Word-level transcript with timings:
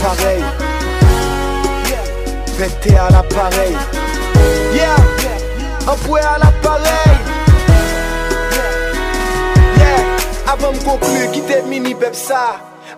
l'appareil. 0.00 0.42
À 2.98 3.10
l'appareil. 3.10 3.76
Yeah, 4.74 4.96
empoué 5.86 6.20
à 6.20 6.38
l'appareil. 6.38 7.16
Yeah, 9.78 10.52
avant 10.52 10.72
de 10.72 10.78
conclure, 10.78 11.30
quitter 11.32 11.62
mini 11.62 11.94
pep. 11.94 12.14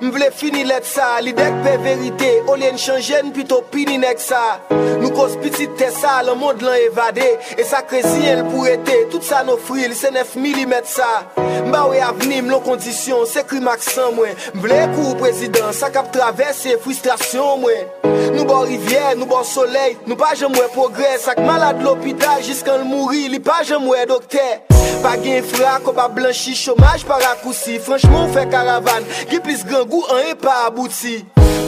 M 0.03 0.11
vle 0.11 0.33
fini 0.35 0.65
let 0.67 0.83
sa, 0.83 1.21
li 1.22 1.31
dek 1.37 1.61
pe 1.63 1.76
verite 1.85 2.31
O 2.51 2.56
li 2.58 2.67
en 2.67 2.81
chanjen 2.85 3.31
pito 3.37 3.61
pini 3.71 4.01
nek 4.03 4.19
sa. 4.19 4.40
Nou 4.99 5.13
kos 5.15 5.37
piti 5.38 5.69
te 5.79 5.93
sa, 5.94 6.17
Le 6.26 6.35
mod 6.40 6.65
lan 6.67 6.75
evade 6.88 7.29
E 7.54 7.67
sa 7.69 7.85
kresi 7.87 8.26
el 8.33 8.43
pou 8.49 8.67
ete, 8.67 8.97
tout 9.15 9.22
sa 9.22 9.44
nou 9.47 9.62
fril 9.69 9.94
Se 9.94 10.11
nef 10.11 10.35
milimet 10.35 10.90
sa. 10.90 11.11
Mba 11.69 11.85
we 11.93 12.01
avnim 12.03 12.51
lon 12.51 12.65
kondisyon, 12.67 13.29
se 13.30 13.47
kri 13.47 13.62
maksan 13.62 14.17
mwen. 14.17 14.35
M 14.57 14.65
vle 14.65 14.80
kou 14.97 15.15
prezident, 15.22 15.71
sa 15.76 15.93
kap 15.94 16.11
travese 16.15 16.75
frustrasyon 16.83 17.62
mwen. 17.62 18.12
Nou 18.33 18.47
bo 18.49 18.63
rivye, 18.65 19.13
nou 19.19 19.29
bo 19.29 19.43
soley 19.45 19.99
Nou 20.07 20.17
pa 20.21 20.33
jem 20.39 20.55
wè 20.57 20.69
progres 20.73 21.29
Ak 21.33 21.41
malade 21.45 21.85
l'opital 21.85 22.41
jiskan 22.45 22.81
l'mouri 22.83 23.27
Li 23.33 23.43
pa 23.45 23.61
jem 23.67 23.85
wè 23.91 24.07
dokte 24.09 24.47
Pa 25.03 25.17
gen 25.21 25.45
frak, 25.45 25.87
ou 25.89 25.97
pa 25.97 26.09
blanchi 26.13 26.57
Chomaj 26.57 27.05
para 27.09 27.35
kousi 27.43 27.79
Franchman 27.83 28.25
ou 28.25 28.33
fe 28.33 28.47
karavan 28.53 29.07
Ge 29.29 29.43
plis 29.45 29.67
gran 29.69 29.85
gou, 29.85 30.07
an 30.15 30.33
e 30.33 30.37
pa 30.39 30.63
abouti. 30.69 31.21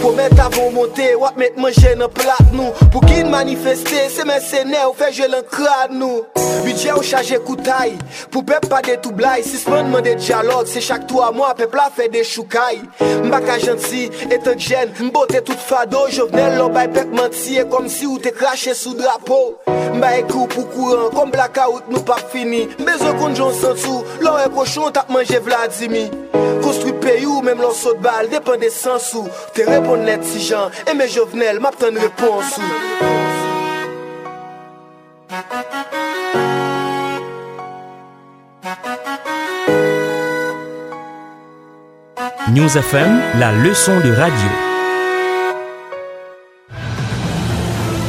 Pou 0.04 0.12
met 0.12 0.36
avon 0.36 0.74
monte, 0.74 1.04
wap 1.16 1.38
met 1.40 1.54
manje 1.56 1.94
nan 1.96 2.10
plat 2.12 2.50
nou 2.52 2.74
Pou 2.92 3.00
kin 3.08 3.30
manifeste, 3.32 4.02
se 4.12 4.26
men 4.28 4.42
sene 4.44 4.82
ou 4.84 4.92
fe 4.98 5.08
jel 5.16 5.32
an 5.38 5.46
krad 5.48 5.94
nou 5.96 6.26
Budget 6.64 6.92
ou 6.92 7.04
chaje 7.04 7.38
koutay, 7.44 7.94
pou 8.32 8.44
pep 8.44 8.66
pa 8.68 8.82
de 8.84 8.98
toublay 9.00 9.40
Sisman 9.48 9.88
man 9.88 10.04
de 10.04 10.12
diyalog, 10.20 10.68
se 10.68 10.82
chak 10.84 11.06
tou 11.08 11.24
a 11.24 11.30
mwa 11.32 11.54
pep 11.56 11.72
la 11.80 11.86
fe 11.88 12.10
de 12.12 12.20
choukay 12.20 12.82
Mbaka 13.24 13.56
jansi, 13.62 14.10
etan 14.28 14.60
jen, 14.60 14.92
mbote 15.08 15.40
tout 15.40 15.64
fado 15.70 16.04
Jovenel 16.12 16.58
lo 16.60 16.68
bay 16.74 16.92
pep 16.92 17.08
manti, 17.16 17.56
e 17.56 17.64
kom 17.72 17.88
si 17.88 18.04
ou 18.04 18.20
te 18.20 18.34
krashe 18.36 18.76
sou 18.76 18.92
drapo 19.00 19.40
Mba 19.94 20.18
e 20.18 20.24
kou 20.28 20.50
pou 20.50 20.68
kouran, 20.74 21.12
kom 21.14 21.30
blakaout 21.30 21.86
nou 21.92 22.02
pa 22.04 22.16
fini. 22.32 22.64
Mbezo 22.80 23.12
kon 23.20 23.36
jon 23.38 23.56
sou, 23.56 24.02
lor 24.20 24.40
e 24.42 24.48
koshon 24.52 24.92
tap 24.92 25.08
manje 25.14 25.40
vladimi 25.40 26.08
Konstruy 26.64 26.94
peyou, 27.02 27.42
menm 27.44 27.60
lor 27.60 27.74
sot 27.76 28.00
bal, 28.02 28.26
depen 28.32 28.58
de 28.62 28.70
sensou 28.72 29.28
Te 29.54 29.66
repon 29.68 29.93
net 29.96 30.24
si 30.24 30.40
jan 30.40 30.70
E 30.86 30.94
me 30.94 31.06
jovenel 31.08 31.60
map 31.60 31.74
News 42.52 42.76
FM, 42.76 43.38
la 43.40 43.52
leçon 43.52 43.98
de 44.00 44.12
radio. 44.12 44.73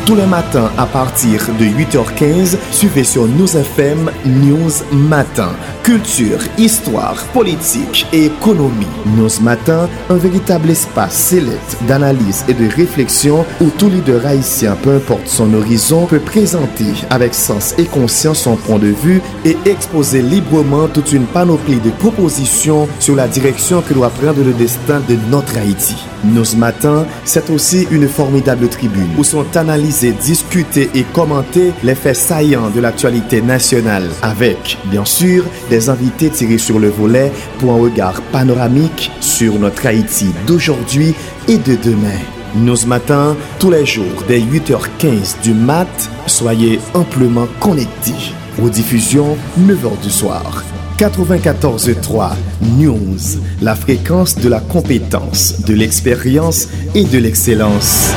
Tous 0.05 0.13
les 0.13 0.27
matins 0.27 0.69
à 0.77 0.85
partir 0.85 1.47
de 1.59 1.65
8h15, 1.65 2.57
suivez 2.71 3.03
sur 3.03 3.25
News 3.27 3.57
FM 3.57 4.11
News 4.23 4.71
Matin. 4.91 5.49
Culture, 5.81 6.39
histoire, 6.59 7.15
politique 7.33 8.05
et 8.13 8.25
économie. 8.25 8.85
News 9.17 9.41
Matin, 9.41 9.89
un 10.11 10.15
véritable 10.15 10.69
espace 10.69 11.13
sélect 11.13 11.77
d'analyse 11.87 12.45
et 12.47 12.53
de 12.53 12.67
réflexion 12.67 13.45
où 13.59 13.69
tout 13.77 13.89
leader 13.89 14.23
haïtien, 14.27 14.75
peu 14.83 14.95
importe 14.95 15.27
son 15.27 15.51
horizon, 15.55 16.05
peut 16.05 16.19
présenter 16.19 16.85
avec 17.09 17.33
sens 17.33 17.73
et 17.79 17.85
conscience 17.85 18.41
son 18.41 18.57
point 18.57 18.79
de 18.79 18.87
vue 18.87 19.21
et 19.43 19.57
exposer 19.65 20.21
librement 20.21 20.87
toute 20.87 21.13
une 21.13 21.25
panoplie 21.25 21.79
de 21.79 21.89
propositions 21.89 22.87
sur 22.99 23.15
la 23.15 23.27
direction 23.27 23.81
que 23.81 23.93
doit 23.95 24.09
prendre 24.09 24.43
le 24.43 24.53
destin 24.53 25.01
de 25.07 25.17
notre 25.31 25.57
Haïti. 25.57 25.95
News 26.23 26.57
Matin, 26.57 27.05
c'est 27.23 27.49
aussi 27.51 27.87
une 27.91 28.07
formidable 28.07 28.67
tribune 28.67 29.09
où 29.17 29.23
sont 29.23 29.45
analysés, 29.55 29.94
discutés 30.03 30.89
et 30.93 31.03
commentés 31.03 31.73
les 31.83 31.95
faits 31.95 32.15
saillants 32.15 32.69
de 32.69 32.81
l'actualité 32.81 33.41
nationale 33.41 34.09
avec, 34.21 34.77
bien 34.91 35.05
sûr, 35.05 35.45
des 35.69 35.89
invités 35.89 36.29
tirés 36.29 36.57
sur 36.57 36.79
le 36.79 36.89
volet 36.89 37.31
pour 37.59 37.71
un 37.71 37.77
regard 37.77 38.21
panoramique 38.31 39.11
sur 39.21 39.57
notre 39.57 39.85
Haïti 39.85 40.27
d'aujourd'hui 40.45 41.15
et 41.47 41.57
de 41.57 41.75
demain. 41.75 42.19
Nous 42.55 42.75
ce 42.75 42.87
matin, 42.87 43.35
tous 43.59 43.69
les 43.69 43.85
jours, 43.85 44.23
dès 44.27 44.39
8h15 44.39 45.41
du 45.41 45.53
mat, 45.53 46.09
soyez 46.25 46.79
amplement 46.93 47.47
connectés. 47.59 48.33
Aux 48.61 48.69
diffusions, 48.69 49.37
9h 49.59 50.01
du 50.01 50.09
soir. 50.09 50.63
94.3 50.97 52.31
News, 52.77 53.17
la 53.61 53.75
fréquence 53.75 54.35
de 54.35 54.47
la 54.47 54.61
compétence, 54.61 55.61
de 55.65 55.73
l'expérience 55.73 56.69
et 56.93 57.03
de 57.03 57.17
l'excellence. 57.17 58.13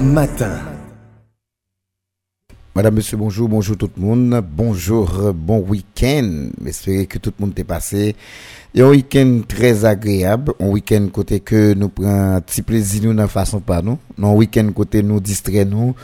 Matin. 0.00 0.60
Madame, 2.74 2.96
Monsieur, 2.96 3.16
bonjour, 3.16 3.48
bonjour 3.48 3.78
tout 3.78 3.90
le 3.96 4.02
monde, 4.02 4.44
bonjour, 4.46 5.32
bon 5.34 5.60
week-end. 5.60 6.50
J'espère 6.62 7.08
que 7.08 7.18
tout 7.18 7.32
le 7.38 7.46
monde 7.46 7.58
est 7.58 7.64
passé. 7.64 8.14
Et 8.74 8.82
un 8.82 8.90
week-end 8.90 9.40
très 9.48 9.86
agréable, 9.86 10.52
un 10.60 10.68
week-end 10.68 11.08
côté 11.10 11.40
que 11.40 11.72
nous 11.72 11.88
prenons 11.88 12.34
un 12.34 12.40
petit 12.42 12.60
plaisir 12.60 13.04
nous 13.04 13.14
dans 13.14 13.26
façon 13.26 13.60
pas 13.60 13.80
nous, 13.80 13.98
un 14.22 14.32
week-end 14.32 14.70
côté 14.74 15.02
nous 15.02 15.18
distrait 15.18 15.64
nous, 15.64 15.94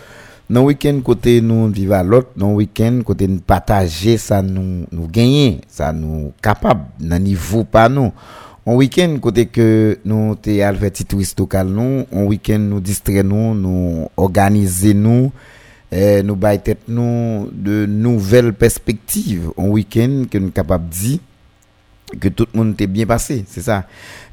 un 0.49 0.61
week-end 0.61 0.99
côté 1.05 1.43
nous 1.43 1.69
vivre 1.69 1.93
à 1.93 2.03
l'autre, 2.03 2.31
un 2.41 2.55
week-end 2.55 3.01
côté 3.05 3.29
nous 3.29 3.41
partager 3.41 4.17
ça 4.17 4.41
nous 4.41 4.87
nous 4.91 5.07
gagner, 5.09 5.61
ça 5.69 5.93
nous 5.93 6.33
capable 6.41 6.85
dans 6.99 7.23
niveau 7.23 7.65
pas 7.65 7.91
nous. 7.91 8.11
On 8.63 8.77
week-end, 8.79 9.19
kote 9.19 9.43
ke 9.51 9.65
nou 10.07 10.37
te 10.39 10.61
alveti 10.63 11.03
turist 11.11 11.41
lokal 11.43 11.67
nou, 11.75 12.05
on 12.15 12.29
week-end 12.31 12.69
nou 12.71 12.79
distre 12.85 13.25
nou, 13.27 13.57
nou 13.59 14.05
organize 14.23 14.93
nou, 14.95 15.33
eh, 15.91 16.21
nou 16.23 16.37
bay 16.39 16.61
tet 16.63 16.85
nou 16.87 17.49
de 17.51 17.81
nouvel 17.91 18.53
perspektiv. 18.55 19.49
On 19.57 19.73
week-end 19.75 20.29
ke 20.31 20.39
nou 20.39 20.55
kapap 20.55 20.87
di, 20.95 21.17
que 22.21 22.29
tout 22.29 22.47
le 22.53 22.59
monde 22.59 22.73
était 22.75 22.87
bien 22.87 23.07
passé, 23.07 23.45
c'est 23.49 23.61
ça. 23.61 23.87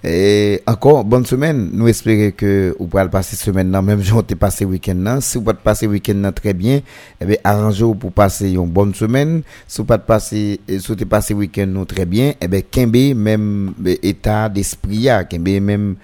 Et 0.03 0.61
encore, 0.65 1.03
bonne 1.03 1.25
semaine. 1.25 1.71
Nous 1.73 1.87
espérons 1.87 2.31
que 2.31 2.75
vous 2.79 2.87
pourrez 2.87 3.09
passer 3.09 3.35
semaine 3.35 3.71
là, 3.71 3.81
même 3.81 4.01
si 4.01 4.11
vous 4.11 4.21
passé 4.23 4.63
week-end 4.63 4.95
là. 4.95 5.19
Si 5.19 5.37
vous 5.37 5.43
pas 5.43 5.53
passer 5.53 5.87
week-end 5.87 6.15
là 6.21 6.31
très 6.31 6.53
bien, 6.53 6.79
eh 7.19 7.25
bien, 7.25 7.35
arrangez-vous 7.43 7.95
pour 7.95 8.11
passer 8.13 8.51
une 8.51 8.67
bonne 8.67 8.93
semaine. 8.93 9.41
Si 9.67 9.81
vous 9.81 9.85
pas 9.85 9.97
passer, 9.97 10.61
si 10.67 10.77
vous 10.77 11.05
passé 11.05 11.33
week-end 11.33 11.67
là 11.67 11.85
très 11.85 12.05
bien, 12.05 12.33
eh 12.39 12.47
bien, 12.47 12.61
Kembe, 12.61 13.13
même 13.15 13.73
état 14.01 14.47
d'esprit, 14.47 15.07
Kembe, 15.29 15.49
même 15.61 15.95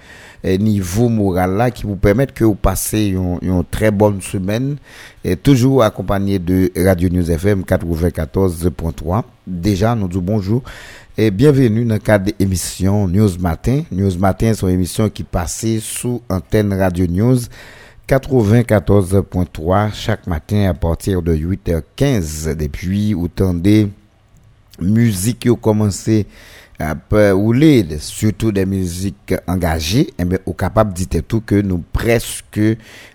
niveau 0.44 1.10
moral 1.10 1.56
là, 1.56 1.72
qui 1.72 1.84
vous 1.84 1.96
permettent 1.96 2.34
que 2.34 2.44
vous 2.44 2.56
passez 2.56 3.08
une, 3.08 3.40
une 3.42 3.64
très 3.64 3.92
bonne 3.92 4.22
semaine, 4.22 4.76
et 5.24 5.38
toujours 5.38 5.84
accompagné 5.84 6.38
de 6.38 6.72
Radio 6.76 7.10
News 7.10 7.32
FM 7.32 7.62
94.3. 7.62 9.24
Déjà, 9.48 9.96
nous 9.96 10.08
disons 10.08 10.22
bonjour 10.22 10.64
et 11.18 11.32
bienvenue 11.32 11.86
dans 11.86 11.94
le 11.96 12.00
cadre 12.00 12.26
de 12.26 12.34
l'émission 12.38 13.08
News 13.08 13.38
Matin. 13.40 13.84
News 13.90 14.18
Matin, 14.18 14.52
c'est 14.54 14.66
une 14.66 14.74
émission 14.74 15.10
qui 15.10 15.24
passe 15.24 15.66
sous 15.80 16.22
antenne 16.30 16.74
Radio 16.74 17.08
News 17.08 17.38
94.3 18.08 19.94
chaque 19.94 20.28
matin 20.28 20.70
à 20.70 20.74
partir 20.74 21.22
de 21.22 21.34
8h15. 21.34 22.56
Depuis, 22.56 23.14
autant 23.14 23.54
de 23.54 23.88
musiques 24.82 25.40
qui 25.40 25.50
ont 25.50 25.56
commencé 25.56 26.26
à 26.78 26.94
rouler, 27.32 27.86
surtout 28.00 28.52
des 28.52 28.66
musiques 28.66 29.34
engagées, 29.48 30.14
et 30.20 30.26
bien, 30.26 30.40
au 30.46 30.52
capable 30.52 30.94
de 30.94 31.20
tout 31.22 31.40
que 31.40 31.62
nous 31.62 31.82
presque 31.94 32.60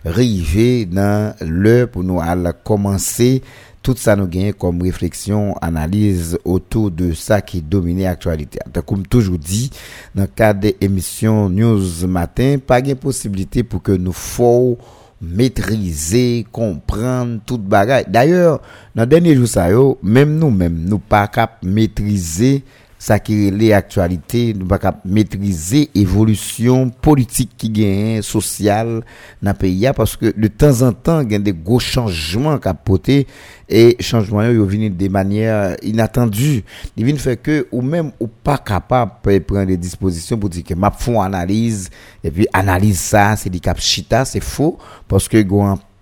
arrivés 0.07 0.87
dans 0.87 1.35
l'heure 1.43 1.91
pour 1.91 2.03
nous 2.03 2.21
commencer 2.65 3.43
tout 3.83 3.95
ça 3.97 4.15
nous 4.15 4.27
gagne 4.27 4.53
comme 4.53 4.83
réflexion, 4.83 5.55
analyse 5.61 6.39
autour 6.45 6.91
de 6.91 7.13
ça 7.13 7.41
qui 7.41 7.63
domine 7.63 8.03
l'actualité. 8.03 8.59
Comme 8.87 9.07
toujours 9.07 9.39
dit, 9.39 9.71
dans 10.15 10.23
le 10.23 10.29
cadre 10.29 10.61
des 10.61 10.77
émissions 10.81 11.49
News 11.49 12.07
Matin, 12.07 12.59
pas 12.65 12.83
de 12.83 12.95
possibilité 12.95 13.63
pour 13.63 13.83
que 13.83 13.93
nous 13.93 14.13
fassions 14.13 14.77
maîtriser, 15.23 16.47
comprendre 16.51 17.41
toute 17.45 17.63
bagaille. 17.63 18.07
D'ailleurs, 18.09 18.61
dans 18.95 19.03
le 19.03 19.07
dernier 19.07 19.35
jour, 19.35 19.47
ça, 19.47 19.69
même 20.03 20.39
nous-mêmes, 20.39 20.85
nous 20.87 20.99
pas 20.99 21.29
cap 21.29 21.59
maîtriser 21.63 22.65
ça 23.01 23.19
qui 23.19 23.49
est 23.49 23.51
l'actualité, 23.51 24.53
nous 24.55 24.67
pas 24.67 25.01
maîtriser 25.07 25.89
évolution 25.95 26.91
politique 26.91 27.53
qui 27.57 27.71
gagne 27.71 28.21
sociale 28.21 29.03
dans 29.41 29.53
le 29.53 29.57
pays 29.57 29.89
parce 29.97 30.19
que 30.19 30.39
de 30.39 30.49
temps 30.49 30.83
en 30.83 30.93
temps 30.93 31.23
il 31.23 31.33
y 31.33 31.35
a 31.35 31.39
des 31.39 31.55
gros 31.55 31.79
changements 31.79 32.59
capotés 32.59 33.27
et 33.71 33.97
changements 34.01 34.43
ils 34.43 34.63
viennent 34.65 34.95
de 34.95 35.09
manière 35.09 35.77
inattendue 35.83 36.63
ils 36.95 37.05
viennent 37.07 37.17
faire 37.17 37.41
que 37.41 37.67
ou 37.73 37.81
même 37.81 38.13
ou 38.21 38.27
pas 38.27 38.59
capable 38.59 39.13
de 39.25 39.39
prendre 39.39 39.65
des 39.69 39.79
dispositions 39.79 40.37
pour 40.37 40.51
dire 40.51 40.63
que 40.63 40.75
m'a 40.75 40.91
font 40.91 41.23
analyse 41.23 41.89
et 42.23 42.31
puis 42.31 42.47
analyse 42.53 43.01
ça 43.01 43.35
c'est 43.35 43.49
du 43.49 43.61
cap 43.61 43.81
chita 43.81 44.27
c'est 44.27 44.45
faux 44.45 44.77
parce 45.09 45.27
que 45.27 45.41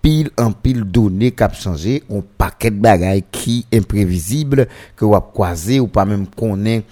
pile 0.09 0.31
en 0.39 0.51
pile 0.51 0.85
données 0.85 1.31
qui 1.31 1.43
a 1.43 1.53
changé, 1.53 2.01
un 2.09 2.23
paquet 2.35 2.71
de 2.71 2.79
bagailles 2.79 3.23
qui 3.31 3.67
imprévisible 3.71 4.67
que 4.95 5.05
vous 5.05 5.21
croiser 5.21 5.79
ou 5.79 5.85
pas 5.85 6.03
même 6.03 6.25
connaître 6.25 6.87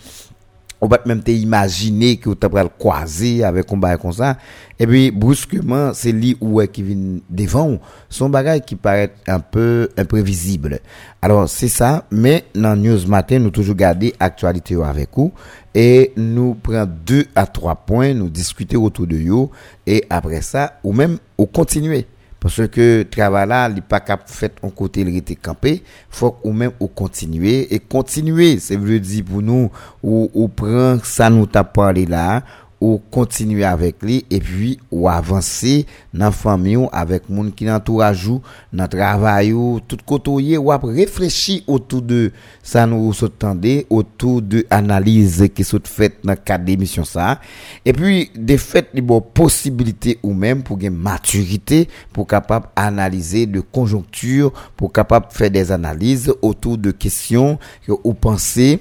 ou 0.79 0.87
pas 0.87 0.99
même 1.07 1.23
imaginer 1.25 2.17
que 2.17 2.29
vous 2.29 2.35
le 2.39 2.69
croiser 2.77 3.43
avec 3.43 3.73
un 3.73 3.77
bagage 3.77 3.99
comme 3.99 4.11
ça. 4.11 4.37
Et 4.77 4.85
puis 4.85 5.09
brusquement 5.09 5.95
c'est 5.95 6.11
lui 6.11 6.37
où 6.39 6.61
qui 6.67 6.83
vient 6.83 7.17
devant 7.27 7.79
son 8.07 8.29
bagage 8.29 8.61
qui 8.67 8.75
paraît 8.75 9.11
un 9.25 9.39
peu 9.39 9.89
imprévisible. 9.97 10.79
Alors 11.19 11.49
c'est 11.49 11.69
ça 11.69 12.05
mais 12.11 12.43
dans 12.53 12.75
news 12.75 13.07
matin 13.07 13.39
nous 13.39 13.49
toujours 13.49 13.73
garder 13.73 14.13
actualité 14.19 14.75
avec 14.75 15.09
vous 15.15 15.33
et 15.73 16.13
nous 16.15 16.53
prenons 16.53 16.87
deux 17.03 17.25
à 17.33 17.47
trois 17.47 17.77
points 17.77 18.13
nous 18.13 18.29
discuter 18.29 18.77
autour 18.77 19.07
de 19.07 19.17
vous 19.17 19.49
et 19.87 20.05
après 20.07 20.41
ça 20.43 20.73
ou 20.83 20.93
même 20.93 21.17
ou 21.35 21.47
continuer 21.47 22.05
parce 22.39 22.67
que 22.67 23.03
travail 23.03 23.47
là, 23.47 23.69
il 23.69 23.81
pas 23.81 24.03
fait 24.25 24.55
en 24.61 24.69
côté 24.69 25.01
il 25.01 25.15
était 25.17 25.35
campé, 25.35 25.83
faut 26.09 26.37
ou 26.43 26.51
même 26.51 26.71
ou 26.79 26.87
continuer. 26.87 27.73
Et 27.73 27.79
continuer, 27.79 28.59
c'est 28.59 28.77
veut 28.77 28.99
dire 28.99 29.25
pour 29.25 29.41
nous 29.41 29.71
ou 30.03 30.29
ou 30.33 30.47
prend 30.47 30.99
ça 31.03 31.29
nous 31.29 31.47
t'a 31.47 31.63
parlé 31.63 32.05
là, 32.05 32.43
ou 32.83 32.99
kontinue 33.13 33.65
avèk 33.65 34.03
li, 34.05 34.19
e 34.29 34.39
pi 34.43 34.73
ou 34.91 35.07
avansè 35.09 35.81
nan 36.17 36.33
fami 36.35 36.75
ou 36.77 36.89
avèk 36.95 37.25
moun 37.31 37.49
ki 37.55 37.67
nan 37.67 37.81
tourajou, 37.83 38.41
nan 38.71 38.89
travay 38.91 39.53
ou, 39.55 39.81
tout 39.89 40.01
koto 40.07 40.37
ye, 40.43 40.59
ou 40.59 40.73
ap 40.73 40.85
reflechi 40.85 41.59
otou 41.65 42.03
de 42.05 42.31
sa 42.65 42.85
nou 42.89 43.13
sot 43.17 43.37
tende, 43.41 43.79
otou 43.93 44.41
de 44.41 44.63
analize 44.73 45.49
ki 45.53 45.65
sot 45.67 45.89
fèt 45.89 46.21
nan 46.27 46.37
kade 46.37 46.77
misyon 46.79 47.07
sa, 47.07 47.35
e 47.81 47.95
pi 47.95 48.27
de 48.35 48.59
fèt 48.61 48.93
li 48.97 49.03
bo 49.05 49.19
posibilite 49.21 50.17
ou 50.21 50.35
mèm 50.37 50.61
pou 50.65 50.77
gen 50.81 50.93
maturite, 50.93 51.85
pou 52.13 52.29
kapap 52.29 52.69
analize 52.77 53.47
de 53.49 53.63
konjonktur, 53.73 54.53
pou 54.77 54.93
kapap 54.93 55.31
fè 55.35 55.49
des 55.53 55.73
analize 55.73 56.33
otou 56.41 56.77
de 56.77 56.93
kesyon 56.93 57.57
ou 58.03 58.13
panse, 58.13 58.75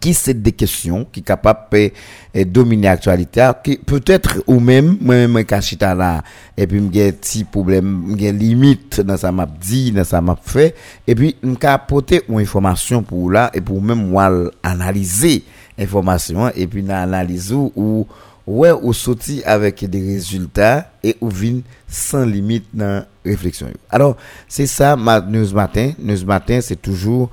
qui 0.00 0.14
c'est 0.14 0.34
des 0.42 0.52
questions 0.52 1.06
qui 1.10 1.22
capable 1.22 1.90
de 2.34 2.42
dominer 2.44 2.88
l'actualité? 2.88 3.48
Qui 3.62 3.78
peut-être 3.78 4.42
ou 4.46 4.58
même 4.58 4.98
moi 5.00 5.14
même 5.14 5.44
cachita 5.44 5.94
là 5.94 6.22
et 6.56 6.66
puis 6.66 6.82
j'ai 6.92 7.12
petit 7.12 7.44
problème 7.44 8.16
j'ai 8.18 8.32
limite 8.32 9.00
dans 9.00 9.16
ça 9.16 9.30
m'a 9.30 9.46
dit 9.46 9.92
dans 9.92 10.04
ça 10.04 10.20
m'a 10.20 10.36
fait. 10.40 10.74
Et 11.06 11.14
puis 11.14 11.36
m'ka 11.42 11.74
apporter 11.74 12.22
une 12.28 12.40
information 12.40 13.02
pour 13.02 13.30
là 13.30 13.50
et 13.54 13.60
pour 13.60 13.80
même 13.80 14.08
moi 14.08 14.30
analyser 14.62 15.44
information 15.78 16.50
et 16.54 16.66
puis 16.66 16.88
analyser 16.90 17.54
ou 17.54 18.06
ouais 18.46 18.72
ou 18.72 18.92
sorti 18.92 19.42
avec 19.44 19.84
des 19.88 20.00
résultats 20.00 20.90
et 21.02 21.16
ou 21.20 21.28
vin 21.28 21.60
sans 21.88 22.24
limite 22.24 22.66
dans 22.72 23.04
réflexion. 23.24 23.68
Alors 23.90 24.16
c'est 24.48 24.66
ça 24.66 24.96
ma 24.96 25.20
news 25.20 25.52
matin. 25.52 25.92
News 25.98 26.24
matin 26.24 26.60
c'est 26.60 26.80
toujours 26.80 27.30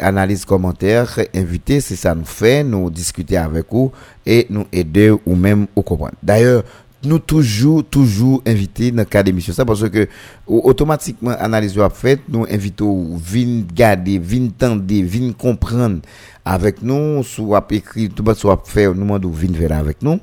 analyse 0.00 0.44
commentaire 0.44 1.18
invité 1.34 1.80
c'est 1.80 1.96
ça 1.96 2.14
nous 2.14 2.24
fait 2.24 2.62
nous 2.62 2.90
discuter 2.90 3.36
avec 3.36 3.66
vous 3.70 3.90
et 4.24 4.46
nous 4.48 4.66
aider 4.72 5.10
ou 5.10 5.34
même 5.34 5.66
au 5.74 5.82
comprendre. 5.82 6.14
D'ailleurs 6.22 6.62
nous 7.04 7.18
toujours 7.18 7.84
toujours 7.84 8.42
inviter 8.46 8.90
dans 8.90 8.98
le 8.98 9.04
cas 9.04 9.22
d'émission 9.22 9.52
ça 9.52 9.64
parce 9.64 9.88
que 9.88 10.08
automatiquement 10.46 11.32
analyse 11.38 11.72
soit 11.72 11.90
faite 11.90 12.20
nous 12.28 12.46
invitons 12.50 13.16
vin 13.16 13.62
garder 13.74 14.18
vin 14.18 14.48
tendre 14.56 14.82
vin 14.86 15.32
comprendre 15.32 16.00
avec 16.44 16.82
nous 16.82 17.22
soit 17.22 17.66
écrit 17.70 18.10
soit 18.34 18.62
faire 18.64 18.94
nous 18.94 19.00
demandons 19.02 19.30
vin 19.30 19.52
faire 19.52 19.72
avec 19.72 20.02
nous 20.02 20.18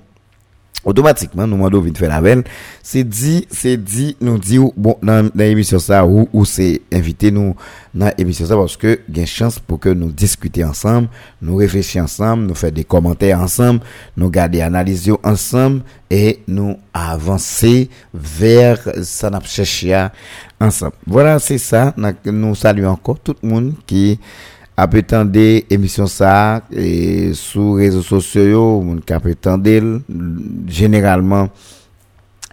automatiquement 0.83 1.47
nous 1.47 1.55
demandons 1.55 1.81
vite 1.81 1.97
faire 1.97 2.09
l'appel 2.09 2.43
c'est 2.81 3.03
dit 3.03 3.47
c'est 3.49 3.77
dit 3.77 4.15
nous 4.21 4.37
dit 4.37 4.59
bon 4.75 4.97
dans 5.01 5.29
l'émission 5.35 5.79
ça 5.79 6.05
ou, 6.05 6.27
ou 6.33 6.45
c'est 6.45 6.81
invité 6.91 7.31
nous 7.31 7.55
dans 7.93 8.11
l'émission 8.17 8.45
ça 8.45 8.55
parce 8.55 8.77
que 8.77 8.99
gain 9.09 9.25
chance 9.25 9.59
pour 9.59 9.79
que 9.79 9.89
nous 9.89 10.11
discuter 10.11 10.63
ensemble 10.63 11.07
nous 11.41 11.55
réfléchir 11.55 12.03
ensemble 12.03 12.43
nous 12.45 12.55
faire 12.55 12.71
des 12.71 12.83
commentaires 12.83 13.39
ensemble 13.39 13.81
nous 14.17 14.29
garder 14.29 14.61
analyse 14.61 15.11
ensemble 15.23 15.81
et 16.09 16.39
nous 16.47 16.77
avancer 16.93 17.89
vers 18.13 18.77
ça 19.01 19.31
n'a 19.31 19.41
chercher 19.41 20.07
ensemble. 20.59 20.93
Voilà 21.07 21.39
c'est 21.39 21.57
ça. 21.57 21.93
Nous 22.25 22.55
saluons 22.55 22.89
encore 22.89 23.19
tout 23.19 23.35
le 23.41 23.49
monde 23.49 23.73
qui 23.87 24.19
après 24.75 25.03
tant 25.03 25.29
émissions 25.33 26.07
ça 26.07 26.61
et 26.71 27.33
sur 27.33 27.75
réseaux 27.75 28.01
sociaux 28.01 28.81
mon 28.81 28.97
cap 28.97 29.23
généralement 30.67 31.49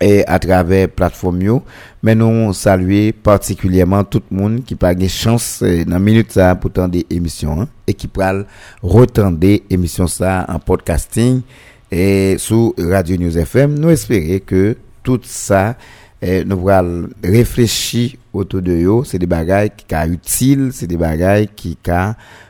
et 0.00 0.25
à 0.26 0.38
travers 0.38 0.88
plateforme 0.88 1.43
yo. 1.43 1.62
Mais 2.02 2.14
nous 2.14 2.52
saluer 2.55 3.12
particulièrement 3.12 4.02
tout 4.05 4.22
le 4.31 4.37
monde 4.37 4.64
qui 4.64 4.75
pas 4.75 4.94
de 4.94 5.06
chance 5.06 5.62
dans 5.87 6.00
minute 6.00 6.32
ça 6.32 6.55
pour 6.55 6.72
tendre 6.72 6.99
émissions 7.11 7.61
hein, 7.61 7.69
et 7.87 7.94
qui 7.94 8.08
pral 8.08 8.46
retendre 8.82 9.46
émissions 9.69 10.06
ça 10.06 10.46
en 10.49 10.58
podcasting 10.58 11.43
et 11.90 12.37
sur 12.38 12.73
Radio 12.78 13.16
News 13.16 13.37
FM 13.37 13.78
nous 13.78 13.90
espérer 13.90 14.40
que 14.40 14.76
tout 15.02 15.20
ça 15.25 15.76
et 16.22 16.44
nous 16.44 16.69
allons 16.69 17.08
réfléchir 17.25 18.12
autour 18.32 18.61
de 18.61 18.72
eux. 18.72 19.05
C'est 19.05 19.19
des 19.19 19.26
bagailles 19.26 19.70
qui 19.75 19.87
sont 19.88 20.11
utiles, 20.12 20.70
c'est 20.72 20.87
des 20.87 20.96
bagailles 20.96 21.49
qui 21.49 21.78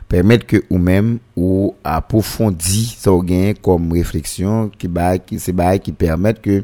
permettent 0.07 0.45
que 0.45 0.63
ou 0.69 0.77
même 0.77 1.19
ou 1.35 1.73
approfondir 1.83 2.87
ça 2.97 3.11
gain 3.23 3.53
comme 3.61 3.93
réflexion 3.93 4.69
qui 4.77 4.89
c'est 5.37 5.53
bagailles 5.53 5.79
qui 5.79 5.91
permettent 5.93 6.41
que 6.41 6.63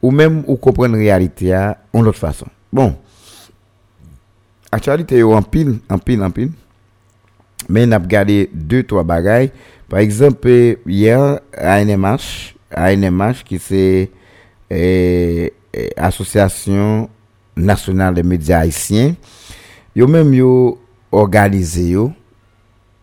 ou 0.00 0.10
même 0.10 0.44
ou 0.46 0.56
comprendre 0.56 0.94
la 0.94 1.00
réalité 1.00 1.54
en 1.92 2.06
autre 2.06 2.18
façon. 2.18 2.46
Bon. 2.72 2.96
Actualité 4.72 5.22
en 5.24 5.42
pile, 5.42 5.80
en 5.88 5.98
pile, 5.98 6.22
en 6.22 6.30
pile. 6.30 6.52
Mais 7.68 7.86
n'a 7.86 7.98
regardé 7.98 8.48
deux 8.54 8.84
trois 8.84 9.02
bagailles. 9.02 9.50
Par 9.88 9.98
exemple, 9.98 10.78
hier 10.86 11.40
ANMH, 11.58 12.54
ANMH 12.74 13.42
qui 13.44 13.58
c'est 13.58 14.10
eh, 14.70 14.76
eh, 15.46 15.52
association 15.96 17.08
nationale 17.56 18.14
des 18.14 18.22
médias 18.22 18.60
haïtiens 18.60 19.14
yo 19.94 20.06
même 20.06 20.34
yo 20.34 20.78
organisé 21.12 21.90
yo 21.90 22.12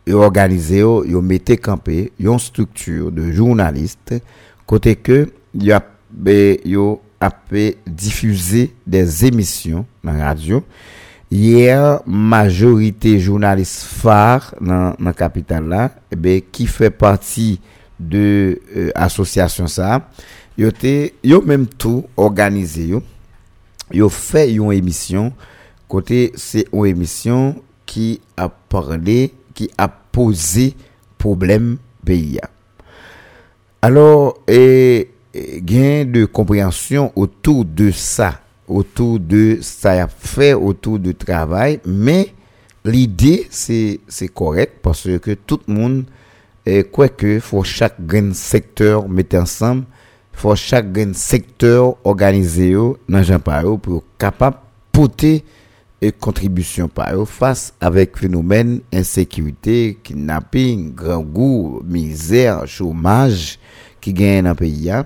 yo 0.06 0.22
organisé 0.22 0.80
yo 0.80 1.04
yo 1.06 1.22
mettez 1.22 1.58
campé 1.58 2.12
une 2.20 2.40
structure 2.40 3.12
de 3.12 3.32
journalistes 3.32 4.16
côté 4.66 4.96
que 4.96 5.32
yo 5.54 5.76
a 5.76 5.84
yo 6.66 7.02
a 7.20 7.32
diffuser 7.86 8.74
des 8.86 9.26
émissions 9.26 9.86
dans 10.04 10.14
la 10.14 10.26
radio. 10.26 10.64
Hier 11.30 12.00
majorité 12.06 13.20
journalistes 13.20 13.84
phares 13.84 14.56
dans 14.62 14.96
la 14.98 15.14
capitale 15.14 15.68
là 15.68 15.92
eh 16.12 16.42
qui 16.42 16.68
fait 16.68 16.90
partie 16.90 17.60
de 18.00 18.62
euh, 18.78 18.92
association 18.96 19.68
ça 19.68 20.08
yo 20.58 20.72
te 20.72 21.14
yo 21.24 21.42
même 21.42 21.68
tout 21.68 22.06
organisé 22.18 22.88
yo. 22.88 23.04
Yo 23.94 24.10
fait 24.10 24.52
une 24.52 24.74
émission 24.74 25.32
côté 25.88 26.34
c'est 26.36 26.66
une 26.74 26.86
émission 26.86 27.56
qui 27.86 28.20
a 28.36 28.50
parlé 28.50 29.34
qui 29.54 29.70
a 29.78 29.88
posé 29.88 30.76
problème 31.18 31.78
pays 32.06 32.38
alors 33.82 34.40
et 34.48 35.10
gain 35.62 36.04
de 36.04 36.26
compréhension 36.26 37.14
autour 37.16 37.64
de 37.64 37.92
ça 37.92 38.42
autour 38.68 39.22
de 39.22 39.60
ça 39.62 40.10
fait 40.10 40.54
autour 40.54 41.00
du 41.00 41.16
travail 41.16 41.80
mais 41.86 42.34
l'idée 42.84 43.48
c'est 43.50 44.02
c'est 44.10 44.28
correct 44.28 44.80
parce 44.82 45.08
que 45.20 45.32
tout 45.32 45.62
le 45.70 45.74
monde 45.74 46.04
quoi 46.92 47.08
que 47.08 47.40
faut 47.40 47.64
chaque 47.64 47.96
secteur 48.34 49.08
mettre 49.08 49.38
ensemble 49.38 49.86
fò 50.38 50.54
chak 50.58 50.92
gen 50.94 51.16
sektor 51.18 51.96
organize 52.06 52.70
yo 52.70 52.92
nan 53.10 53.26
jan 53.26 53.42
pa 53.42 53.64
yo 53.66 53.78
pou 53.82 53.98
yo 53.98 54.04
kapap 54.22 54.60
pote 54.94 55.40
e 55.98 56.12
kontribusyon 56.14 56.92
pa 56.94 57.10
yo 57.16 57.26
fas 57.26 57.72
avèk 57.82 58.20
fenomen 58.22 58.78
ensekirite, 58.94 59.98
kidnapping, 60.06 60.92
grangou, 60.98 61.82
mizèr, 61.90 62.68
chomaj 62.70 63.56
ki 64.04 64.14
gen 64.18 64.46
nan 64.46 64.58
peyi 64.58 64.92
ya. 64.92 65.04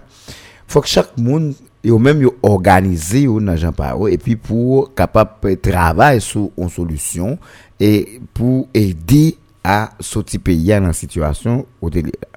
Fò 0.71 0.83
k 0.83 0.91
chak 0.91 1.13
moun 1.15 1.53
yo 1.83 1.95
mèm 1.99 2.25
yo 2.25 2.33
organize 2.45 3.23
yo 3.23 3.39
nan 3.43 3.59
jan 3.59 3.75
pa 3.75 3.93
yo 3.95 4.09
e 4.11 4.17
pi 4.19 4.35
pou 4.35 4.83
kapap 4.97 5.47
travay 5.63 6.19
sou 6.23 6.51
an 6.59 6.71
solusyon 6.71 7.37
e 7.79 8.19
pou 8.35 8.65
edi 8.75 9.37
a 9.63 9.93
soti 10.03 10.41
peyi 10.43 10.73
ya 10.73 10.81
nan 10.83 10.95
situasyon 10.97 11.63
o 11.79 11.93
teli 11.93 12.11
ya. 12.17 12.29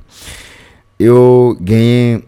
Yo 1.03 1.19
genyen 1.59 2.23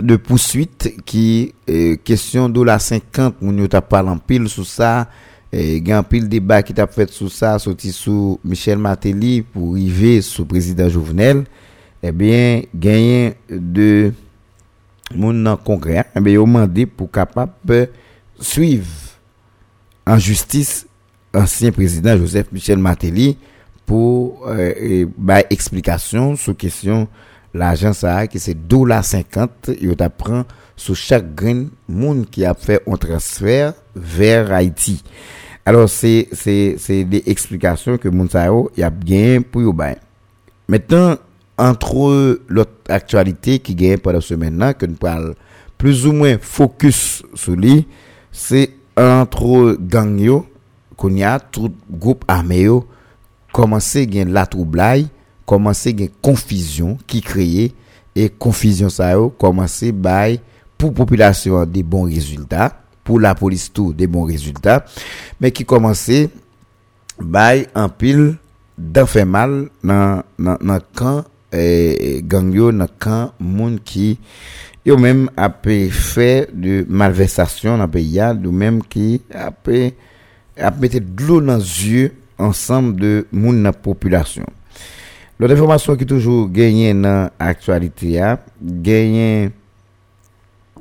de 0.00 0.16
poursuite 0.16 0.94
qui 1.04 1.54
est 1.66 2.02
question 2.02 2.48
de 2.48 2.62
la 2.62 2.78
50 2.78 3.42
moun 3.42 3.58
yo 3.58 3.68
t'a 3.68 3.82
parlé 3.82 4.08
en 4.08 4.18
pile 4.18 4.48
sur 4.48 4.66
ça 4.66 5.08
et 5.52 5.82
pile 6.08 6.28
débat 6.28 6.62
qui 6.62 6.72
t'a 6.72 6.86
fait 6.86 7.10
sur 7.10 7.30
ça 7.30 7.58
sorti 7.58 7.92
sous 7.92 8.40
Michel 8.44 8.78
Martelly 8.78 9.42
pour 9.42 9.74
arriver 9.74 10.22
sous 10.22 10.46
président 10.46 10.88
Jovenel. 10.88 11.44
Eh 12.02 12.10
bien 12.10 12.62
gagné 12.74 13.34
de 13.50 14.12
moun 15.14 15.44
dans 15.44 15.56
congrès 15.56 16.04
eh 16.16 16.20
bien 16.20 16.34
yo 16.34 16.46
pour 16.96 17.10
capable 17.10 17.88
suivre 18.40 18.86
en 20.06 20.18
justice 20.18 20.86
ancien 21.34 21.70
président 21.70 22.16
Joseph 22.16 22.50
Michel 22.50 22.78
Martelly 22.78 23.36
pour 23.86 24.48
euh, 24.48 25.06
bah, 25.18 25.42
explication 25.50 26.34
sur 26.34 26.56
question 26.56 27.08
l'argent 27.54 27.92
ça 27.92 28.26
qui 28.26 28.38
c'est 28.38 28.54
dollar 28.54 29.04
50 29.04 29.70
il 29.80 29.94
t'apprend 29.96 30.44
sur 30.76 30.96
chaque 30.96 31.34
grain 31.34 31.66
monde 31.88 32.26
qui 32.30 32.44
a 32.44 32.54
fait 32.54 32.82
un 32.86 32.96
transfert 32.96 33.74
vers 33.94 34.52
Haïti. 34.52 35.02
Alors 35.64 35.88
c'est 35.88 36.28
c'est 36.32 36.76
c'est 36.78 37.04
des 37.04 37.22
explications 37.26 37.96
que 37.98 38.08
moun 38.08 38.28
y 38.76 38.82
a 38.82 38.90
bien 38.90 39.42
pour 39.42 39.62
yo 39.62 39.74
Maintenant 40.68 41.16
entre 41.58 42.40
l'autre 42.48 42.72
actualité 42.88 43.58
qui 43.60 43.74
gagne 43.74 43.98
pendant 43.98 44.20
ce 44.20 44.34
maintenant 44.34 44.72
que 44.72 44.86
nous 44.86 44.94
parle 44.94 45.34
plus 45.78 46.06
ou 46.06 46.12
moins 46.12 46.36
focus 46.40 47.22
sur 47.34 47.54
lui, 47.54 47.86
c'est 48.32 48.70
entre 48.96 49.76
gang 49.80 50.18
yo 50.18 50.46
qu'on 50.96 51.16
tout 51.52 51.72
groupe 51.90 52.24
armé 52.26 52.62
yo 52.62 52.88
commencer 53.52 54.06
gagne 54.06 54.32
la 54.32 54.46
troublai, 54.46 55.06
komanse 55.52 55.92
gen 55.96 56.10
konfizyon 56.24 56.96
ki 57.08 57.20
kreye 57.24 57.68
e 58.16 58.28
konfizyon 58.40 58.92
sa 58.92 59.12
yo 59.12 59.28
komanse 59.40 59.92
bay 59.92 60.38
pou 60.80 60.94
populasyon 60.96 61.68
de 61.70 61.84
bon 61.86 62.08
rezultat, 62.10 62.74
pou 63.06 63.22
la 63.22 63.34
polis 63.38 63.68
tou 63.70 63.94
de 63.94 64.08
bon 64.10 64.26
rezultat, 64.28 64.88
men 65.38 65.54
ki 65.54 65.66
komanse 65.68 66.26
bay 67.18 67.66
an 67.78 67.92
pil 67.92 68.32
dan 68.76 69.06
fe 69.10 69.22
mal 69.28 69.52
nan, 69.84 70.22
nan, 70.38 70.58
nan 70.58 70.82
kan 70.96 71.22
e, 71.52 71.62
e 71.62 72.10
gangyo, 72.26 72.72
nan 72.74 72.90
kan 73.02 73.30
moun 73.38 73.76
ki 73.84 74.16
yo 74.88 74.96
men 74.98 75.28
apè 75.38 75.84
fè 75.94 76.30
de 76.50 76.82
malversasyon 76.90 77.78
nan 77.82 77.90
pe 77.92 78.02
yad, 78.02 78.42
yo 78.42 78.50
men 78.54 78.80
ki 78.82 79.20
apè 79.30 79.84
apè 80.58 80.82
mette 80.82 81.02
dlo 81.02 81.38
nan 81.44 81.62
zye 81.62 82.10
ansam 82.42 82.90
de 82.98 83.22
moun 83.30 83.62
nan 83.62 83.76
populasyon. 83.84 84.48
L'autre 85.38 85.54
information 85.54 85.96
qui 85.96 86.06
toujours 86.06 86.48
gagné 86.48 86.94
dans 86.94 87.30
l'actualité 87.40 88.20
a 88.20 88.38
gagné 88.62 89.50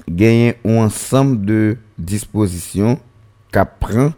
gagner 0.10 0.56
un 0.66 0.86
ensemble 0.86 1.46
de 1.46 1.78
dispositions 1.98 3.00
qu'a 3.52 3.66
prend 3.66 4.12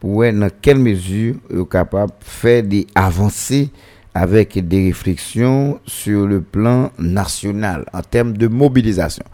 pour 0.00 0.22
dans 0.24 0.50
quelle 0.60 0.78
mesure 0.78 1.36
est 1.50 1.68
capable 1.70 2.10
de 2.12 2.24
faire 2.24 2.62
des 2.62 2.86
avancées 2.94 3.70
avec 4.14 4.66
des 4.68 4.86
réflexions 4.88 5.80
sur 5.86 6.26
le 6.26 6.40
plan 6.42 6.90
national 6.98 7.86
en 7.92 8.02
termes 8.02 8.36
de 8.36 8.46
mobilisation. 8.46 9.24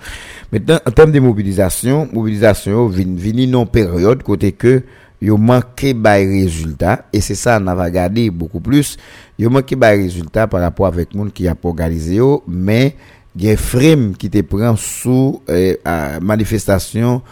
Maintenant, 0.52 0.78
en 0.86 0.90
termes 0.90 1.10
de 1.10 1.20
mobilisation, 1.20 2.08
mobilisation 2.12 2.86
vient 2.86 3.46
non 3.46 3.66
période 3.66 4.22
côté 4.22 4.52
que 4.52 4.82
yo 5.20 5.36
manqué 5.36 5.94
bay 5.94 6.26
résultat 6.26 7.06
et 7.12 7.20
c'est 7.20 7.34
ça 7.34 7.58
on 7.60 7.64
va 7.64 7.84
regarder 7.84 8.30
beaucoup 8.30 8.60
plus 8.60 8.96
yo 9.38 9.50
manqué 9.50 9.76
résultat 9.80 10.46
par 10.46 10.60
rapport 10.60 10.86
avec 10.86 11.14
monde 11.14 11.32
qui 11.32 11.48
a 11.48 11.56
organisé 11.62 12.20
mais 12.46 12.94
il 13.40 13.56
frame 13.56 14.14
qui 14.16 14.30
te 14.30 14.40
prend 14.40 14.76
sous 14.76 15.42
euh, 15.48 15.74
manifestation 16.20 17.22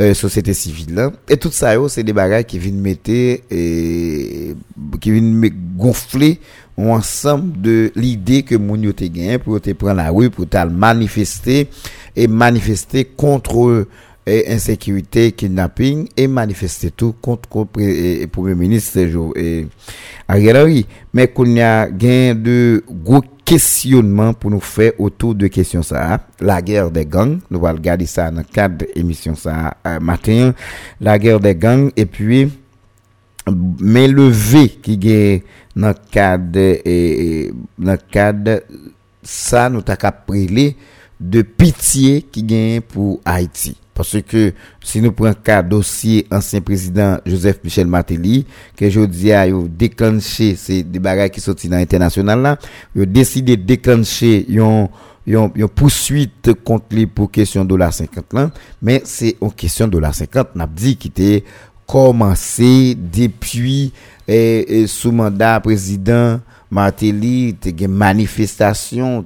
euh, 0.00 0.12
société 0.12 0.54
civile 0.54 1.10
et 1.28 1.36
tout 1.36 1.50
ça 1.52 1.74
c'est 1.88 2.02
des 2.02 2.12
bagages 2.12 2.46
qui 2.46 2.58
viennent 2.58 2.80
mettre 2.80 3.10
et 3.10 4.54
qui 5.00 5.10
viennent 5.10 5.48
gonfler 5.76 6.40
ensemble 6.76 7.60
de 7.60 7.92
l'idée 7.94 8.42
que 8.42 8.56
moun 8.56 8.82
yo 8.82 8.92
te 8.92 9.04
gagné 9.04 9.38
pour 9.38 9.60
te 9.60 9.70
prendre 9.70 9.96
la 10.02 10.10
rue 10.10 10.30
pour 10.30 10.48
te 10.48 10.56
manifester 10.66 11.68
et 12.16 12.26
manifester 12.26 13.04
contre 13.04 13.86
et 14.26 14.50
insécurité, 14.50 15.32
kidnapping 15.32 16.08
et 16.16 16.26
manifester 16.26 16.90
tout 16.90 17.14
contre 17.20 17.48
le 17.76 18.26
Premier 18.26 18.54
ministre 18.54 18.98
et 19.36 19.66
Ariel 20.28 20.56
Henry. 20.56 20.86
Mais 21.12 21.28
qu'on 21.28 21.56
a 21.58 21.88
gain 21.88 22.34
de 22.34 22.82
gros 22.88 23.22
questionnements 23.44 24.32
pour 24.32 24.50
nous 24.50 24.60
faire 24.60 24.92
autour 24.98 25.34
de 25.34 25.46
question 25.48 25.82
ça. 25.82 26.20
La 26.40 26.62
guerre 26.62 26.90
des 26.90 27.04
gangs, 27.04 27.38
nous 27.50 27.64
allons 27.66 27.76
regarder 27.76 28.06
ça 28.06 28.30
dans 28.30 28.38
le 28.38 28.44
cadre 28.44 28.78
de 28.78 28.88
l'émission 28.96 29.34
ça 29.34 29.76
euh, 29.86 30.00
matin. 30.00 30.54
La 31.00 31.18
guerre 31.18 31.40
des 31.40 31.54
gangs 31.54 31.90
et 31.96 32.06
puis 32.06 32.50
mais 33.80 34.08
levé 34.08 34.68
qui 34.70 34.96
gagne 34.96 35.40
dans 35.76 35.88
le 35.88 35.94
cadre 36.10 36.58
et 36.58 37.52
dans 37.78 37.92
le 37.92 37.98
cadre 38.10 38.62
ça 39.22 39.68
nous 39.68 39.82
t'a 39.82 39.96
pris 39.96 40.76
de 41.20 41.42
pitié 41.42 42.22
qui 42.22 42.42
gagne 42.42 42.80
pour 42.80 43.20
Haïti. 43.24 43.76
Parce 43.94 44.20
que 44.22 44.52
si 44.82 45.00
nous 45.00 45.12
prenons 45.12 45.34
cas 45.34 45.62
dossier 45.62 46.26
ancien 46.30 46.60
président 46.60 47.18
Joseph 47.24 47.60
Michel 47.62 47.86
Martelly, 47.86 48.44
que 48.76 48.90
je 48.90 49.00
dis 49.00 49.32
à 49.32 49.46
déclenché, 49.48 50.56
c'est 50.56 50.82
des 50.82 50.98
bagages 50.98 51.30
qui 51.30 51.40
sont 51.40 51.54
dans 51.64 51.76
l'international 51.76 52.42
là, 52.42 52.58
il 52.96 53.06
décidé 53.06 53.56
de 53.56 53.62
déclencher 53.62 54.46
une, 54.48 54.88
une, 55.26 55.68
poursuite 55.68 56.52
contre 56.64 56.86
lui 56.90 57.06
pour 57.06 57.30
question 57.30 57.64
de 57.64 57.74
la 57.76 57.92
50 57.92 58.32
là, 58.32 58.50
mais 58.82 59.00
c'est 59.04 59.36
une 59.40 59.52
question 59.52 59.86
de 59.86 59.98
la 59.98 60.12
50, 60.12 60.56
n'a 60.56 60.66
dit 60.66 60.96
qui 60.96 61.08
était 61.08 61.44
commencé 61.86 62.96
depuis 62.96 63.92
et, 64.26 64.86
sous 64.86 65.12
mandat 65.12 65.60
président 65.60 66.40
Martelly, 66.70 67.54
te 67.54 67.68
une 67.68 67.88
manifestation, 67.88 69.24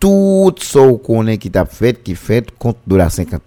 tout 0.00 0.54
ce 0.60 0.96
qu'on 0.98 1.26
est 1.26 1.38
qui 1.38 1.50
t'a 1.50 1.64
fait, 1.64 2.02
qui 2.02 2.14
fait 2.14 2.46
contre 2.58 2.78
de 2.86 2.96
la 2.96 3.10
50 3.10 3.42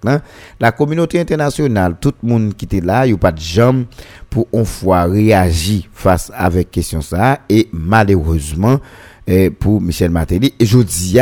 la 0.59 0.71
communauté 0.71 1.19
internationale, 1.19 1.95
tout 1.99 2.13
le 2.21 2.29
monde 2.29 2.53
qui 2.55 2.65
était 2.65 2.81
là, 2.81 3.05
il 3.05 3.09
n'y 3.09 3.15
a 3.15 3.17
pas 3.17 3.31
de 3.31 3.39
jambes 3.39 3.85
pour 4.29 4.47
une 4.53 4.65
fois 4.65 5.03
réagir 5.03 5.83
face 5.93 6.31
avec 6.35 6.71
question 6.71 7.01
ça, 7.01 7.39
et 7.49 7.69
malheureusement, 7.71 8.79
eh, 9.27 9.49
pour 9.49 9.79
Michel 9.79 10.11
Matéli, 10.11 10.53
et 10.59 10.65
je 10.65 10.79
dis, 10.79 11.19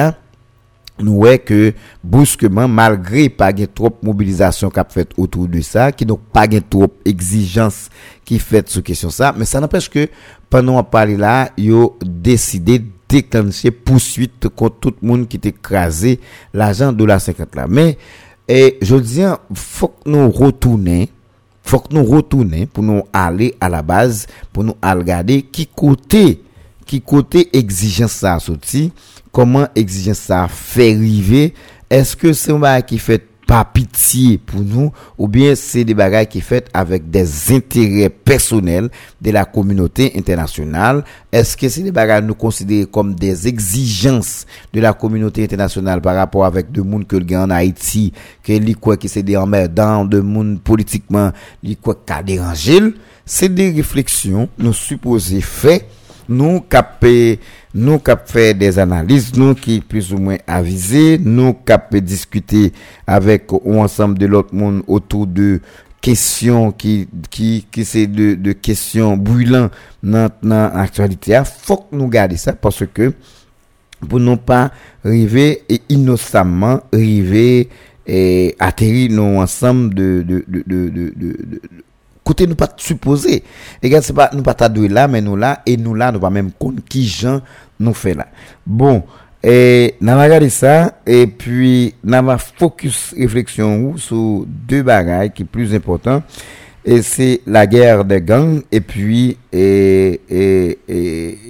nous 0.99 1.15
voyons 1.15 1.37
que 1.45 1.73
brusquement, 2.03 2.67
malgré 2.67 3.29
pas 3.29 3.53
de 3.53 3.65
trop 3.65 3.95
mobilisation 4.01 4.69
qu'a 4.69 4.85
fait 4.89 5.09
autour 5.17 5.47
de 5.47 5.61
ça, 5.61 5.91
qui 5.91 6.05
n'ont 6.05 6.19
pas 6.33 6.47
de 6.47 6.59
trop 6.59 6.87
exigence 7.05 7.89
qui 8.25 8.39
fait 8.39 8.67
sur 8.67 8.83
question 8.83 9.09
ça, 9.09 9.33
mais 9.37 9.45
ça 9.45 9.59
n'empêche 9.59 9.89
que 9.89 10.07
pendant 10.49 10.77
qu'on 10.77 10.83
parler 10.83 11.17
là, 11.17 11.49
ont 11.71 11.93
décidé 12.01 12.83
déclencher 13.09 13.71
poursuite 13.71 14.47
contre 14.49 14.79
tout 14.79 14.93
le 15.01 15.07
monde 15.07 15.27
qui 15.27 15.39
écrasé 15.43 16.19
l'argent 16.53 16.93
de 16.93 17.03
la 17.03 17.19
50 17.19 17.55
là. 17.55 17.65
Mais, 17.67 17.97
et 18.47 18.77
je 18.81 18.95
dis, 18.95 19.23
faut 19.53 19.89
que 19.89 20.09
nous 20.09 20.29
retournions, 20.29 21.07
faut 21.63 21.79
que 21.79 21.93
nous 21.93 22.05
retournions 22.05 22.67
pour 22.67 22.83
nous 22.83 23.03
aller 23.11 23.55
à 23.59 23.67
la 23.67 23.81
base, 23.81 24.27
pour 24.53 24.63
nous 24.63 24.75
regarder 24.81 25.41
qui 25.41 25.67
côté, 25.67 26.41
qui 26.85 27.01
côté 27.01 27.49
exigence 27.57 28.11
ça 28.13 28.39
sorti, 28.39 28.91
comment 29.31 29.67
exigence 29.75 30.19
ça 30.19 30.47
fait 30.47 30.95
arriver, 30.95 31.53
est-ce 31.89 32.15
que 32.15 32.31
c'est 32.33 32.51
un 32.51 32.81
qui 32.81 32.99
fait 32.99 33.25
pas 33.49 33.65
pitié 33.65 34.37
pour 34.37 34.61
nous, 34.61 34.91
ou 35.17 35.27
bien 35.27 35.55
c'est 35.55 35.83
des 35.83 35.95
bagages 35.95 36.27
qui 36.27 36.39
fait 36.39 36.69
avec 36.71 37.09
des 37.09 37.51
intérêts 37.51 38.09
personnels 38.11 38.91
de 39.19 39.31
la 39.31 39.43
communauté 39.43 40.13
internationale. 40.15 41.03
Est-ce 41.31 41.57
que 41.57 41.67
c'est 41.67 41.81
des 41.81 41.91
bagages 41.91 42.23
nous 42.25 42.35
considérer 42.35 42.85
comme 42.85 43.15
des 43.15 43.47
exigences 43.47 44.45
de 44.71 44.79
la 44.79 44.93
communauté 44.93 45.43
internationale 45.43 45.99
par 45.99 46.15
rapport 46.15 46.45
avec 46.45 46.71
de 46.71 46.83
monde 46.83 47.07
que 47.07 47.15
le 47.15 47.25
en 47.37 47.49
Haïti, 47.49 48.13
que 48.43 48.53
li 48.53 48.75
quoi 48.75 48.97
qui 48.97 49.09
c'est 49.09 49.23
des 49.23 49.33
de 49.33 50.19
monde 50.19 50.61
politiquement, 50.61 51.31
li 51.63 51.75
quoi 51.75 51.95
qui 52.05 52.13
a 52.13 52.21
dérangé? 52.21 52.79
C'est 53.25 53.49
des 53.49 53.71
réflexions, 53.71 54.47
nous 54.59 54.73
supposons 54.73 55.41
fait, 55.41 55.87
nous 56.27 56.61
capé 56.61 57.39
nous 57.73 57.99
cap 57.99 58.29
faire 58.29 58.55
des 58.55 58.79
analyses, 58.79 59.35
nous 59.35 59.53
qui 59.53 59.79
plus 59.81 60.11
ou 60.13 60.17
moins 60.17 60.37
avisés, 60.47 61.19
nous 61.19 61.53
cap 61.53 61.95
discuter 61.97 62.73
avec 63.05 63.51
ou 63.51 63.79
ensemble 63.79 64.17
de 64.17 64.25
l'autre 64.25 64.53
monde 64.55 64.83
autour 64.87 65.27
de 65.27 65.61
questions 66.01 66.71
qui 66.71 67.07
qui 67.29 67.65
qui 67.71 67.85
c'est 67.85 68.07
de, 68.07 68.35
de 68.35 68.51
questions 68.53 69.17
brûlantes 69.17 69.71
dans 70.01 70.31
l'actualité. 70.41 71.33
Il 71.33 71.43
faut 71.45 71.77
que 71.77 71.95
nous 71.95 72.07
gardions 72.07 72.37
ça 72.37 72.53
parce 72.53 72.83
que 72.93 73.13
pour 74.07 74.19
ne 74.19 74.35
pas 74.35 74.71
arriver 75.03 75.63
et 75.69 75.81
innocemment 75.89 76.81
arriver 76.93 77.69
et 78.07 78.55
atterrir 78.59 79.11
nous 79.11 79.39
ensemble 79.39 79.93
de 79.93 80.23
de, 80.25 80.43
de, 80.47 80.63
de, 80.65 80.89
de 80.89 81.61
côté 82.29 82.45
nous 82.45 82.55
pas 82.55 82.69
supposé. 82.77 83.43
Et 83.81 84.01
c'est 84.01 84.13
pas 84.13 84.29
nous 84.33 84.43
pas 84.43 84.53
t'adouer 84.53 84.87
là 84.87 85.07
mais 85.07 85.19
nous 85.19 85.35
là 85.35 85.63
et 85.65 85.77
nous 85.77 85.95
là 85.95 86.11
nous 86.11 86.19
pas 86.19 86.29
même 86.29 86.51
compte 86.51 86.87
qui 86.87 87.07
gens 87.07 87.41
nous 87.79 87.95
fait 87.95 88.13
là. 88.13 88.27
Bon 88.65 89.03
et 89.41 89.95
n'a 89.99 90.21
regardé 90.21 90.49
ça 90.49 90.99
et 91.07 91.25
puis 91.25 91.95
va 92.03 92.37
focus 92.37 93.15
réflexion 93.17 93.97
sur 93.97 94.45
deux 94.45 94.83
bagages 94.83 95.31
qui 95.33 95.43
plus 95.43 95.73
important. 95.73 96.21
Et 96.85 97.01
c'est 97.01 97.41
la 97.47 97.65
guerre 97.65 98.05
des 98.05 98.21
gangs 98.21 98.61
et 98.71 98.81
puis 98.81 99.37
et 99.51 100.19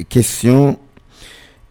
question 0.07 0.79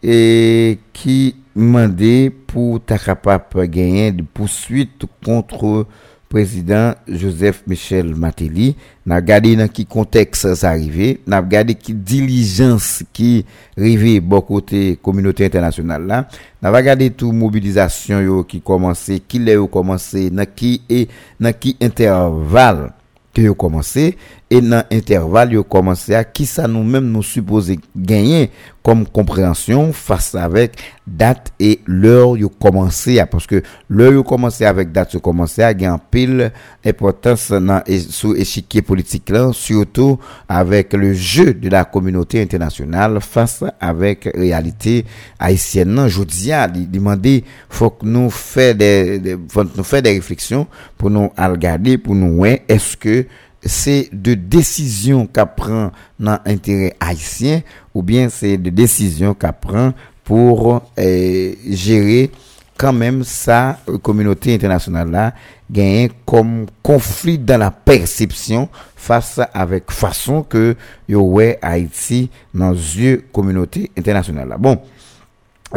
et 0.03 0.77
qui 0.93 1.35
demandait 1.55 2.29
pour 2.29 2.79
ta 2.79 2.99
capable 2.99 3.67
gagner 3.67 4.11
de 4.11 4.21
poursuite 4.21 5.03
contre 5.25 5.87
président 6.29 6.93
Joseph 7.07 7.63
Michel 7.67 8.15
Matéli. 8.15 8.75
N'a 9.05 9.15
regardé 9.15 9.55
dans 9.55 9.67
qui 9.67 9.87
contexte 9.87 10.53
ça 10.53 10.69
arrivé, 10.69 11.19
n'a 11.25 11.41
regardé 11.41 11.73
qui 11.73 11.95
diligence 11.95 13.03
qui 13.11 13.43
arrivé 13.75 14.19
bon 14.19 14.39
côté 14.41 14.99
communauté 15.01 15.45
internationale 15.45 16.05
là, 16.05 16.27
n'a 16.61 16.71
regardé 16.71 17.09
tout 17.09 17.31
mobilisation 17.31 18.43
qui 18.43 18.61
commencé, 18.61 19.19
qui 19.27 19.39
l'a 19.39 19.55
commencé, 19.65 20.29
dans 20.29 20.45
qui 20.45 20.83
et 20.87 21.07
dans 21.39 21.51
qui 21.51 21.75
intervalle 21.81 22.93
que 23.33 23.41
yo 23.41 23.55
commencé 23.55 24.15
et 24.51 24.61
dans 24.61 24.83
intervalle 24.91 25.53
yo 25.53 25.63
commencé 25.63 26.15
à 26.15 26.23
qui 26.23 26.45
ça 26.45 26.67
nous 26.67 26.83
même 26.83 27.11
nous 27.11 27.21
supposé 27.23 27.79
gagner 27.95 28.49
comme 28.81 29.05
compréhension 29.05 29.93
face 29.93 30.33
avec 30.33 30.77
date 31.05 31.51
et 31.59 31.81
l'heure 31.85 32.35
yo 32.37 32.49
commencé 32.49 33.19
à. 33.19 33.27
Parce 33.27 33.45
que 33.45 33.61
l'heure 33.89 34.13
yo 34.13 34.23
commencé 34.23 34.65
avec 34.65 34.91
date 34.91 35.13
yo 35.13 35.19
commencé 35.19 35.61
à 35.61 35.73
gagner 35.73 35.97
pile 36.09 36.51
importance 36.83 37.51
dans 37.51 37.83
sous 38.09 38.35
échiquier 38.35 38.81
politique 38.81 39.29
là 39.29 39.51
surtout 39.53 40.17
avec 40.47 40.93
le 40.93 41.13
jeu 41.13 41.53
de 41.53 41.69
la 41.69 41.85
communauté 41.85 42.41
internationale 42.41 43.19
face 43.21 43.63
avec 43.79 44.29
réalité 44.33 45.05
haïtienne 45.37 45.89
non 45.89 46.07
je 46.07 46.23
dis 46.23 46.51
à 46.51 46.67
demander 46.67 47.43
faut 47.69 47.91
que 47.91 48.05
nous 48.05 48.29
faire 48.31 48.73
des, 48.73 49.37
faut 49.49 49.63
nous 49.63 49.83
faire 49.83 50.01
des 50.01 50.11
réflexions 50.13 50.65
pour 50.97 51.11
nous 51.11 51.29
regarder 51.37 51.97
pour 51.99 52.15
nous 52.15 52.45
est-ce 52.45 52.97
que 52.97 53.25
c'est 53.63 54.09
de 54.11 54.33
décision 54.33 55.25
qu'a 55.27 55.45
prend 55.45 55.91
dans 56.19 56.39
intérêt 56.45 56.95
haïtien 56.99 57.61
ou 57.93 58.01
bien 58.01 58.29
c'est 58.29 58.57
de 58.57 58.69
décision 58.69 59.33
qu'a 59.33 59.53
prend 59.53 59.93
pour 60.23 60.81
euh, 60.97 61.53
gérer 61.67 62.31
quand 62.77 62.93
même 62.93 63.23
sa 63.25 63.77
communauté 64.01 64.53
internationale 64.55 65.11
là 65.11 65.33
gagne 65.69 66.09
comme 66.25 66.65
conflit 66.81 67.37
dans 67.37 67.57
la 67.57 67.71
perception 67.71 68.69
face 68.95 69.41
avec 69.53 69.91
façon 69.91 70.43
que 70.43 70.75
yo 71.07 71.39
Haïti 71.61 72.29
dans 72.53 72.71
yeux 72.71 73.25
communauté 73.33 73.91
internationale 73.97 74.47
là. 74.49 74.57
Bon, 74.57 74.79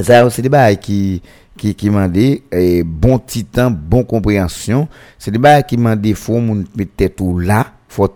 ça 0.01 0.29
c'est 0.31 0.43
qui 0.43 0.79
qui 0.81 1.23
ki, 1.63 1.77
ki 1.79 1.93
mande 1.95 2.27
eh, 2.51 2.83
bon 2.83 3.21
titan, 3.23 3.71
bon 3.71 4.03
komprensyon. 4.09 4.89
Se 5.23 5.31
de 5.33 5.41
ba 5.43 5.55
ki 5.67 5.79
mande 5.81 6.13
fò 6.19 6.41
moun 6.43 6.65
mette 6.79 7.13
tou 7.15 7.39
la, 7.39 7.63
fò 7.93 8.09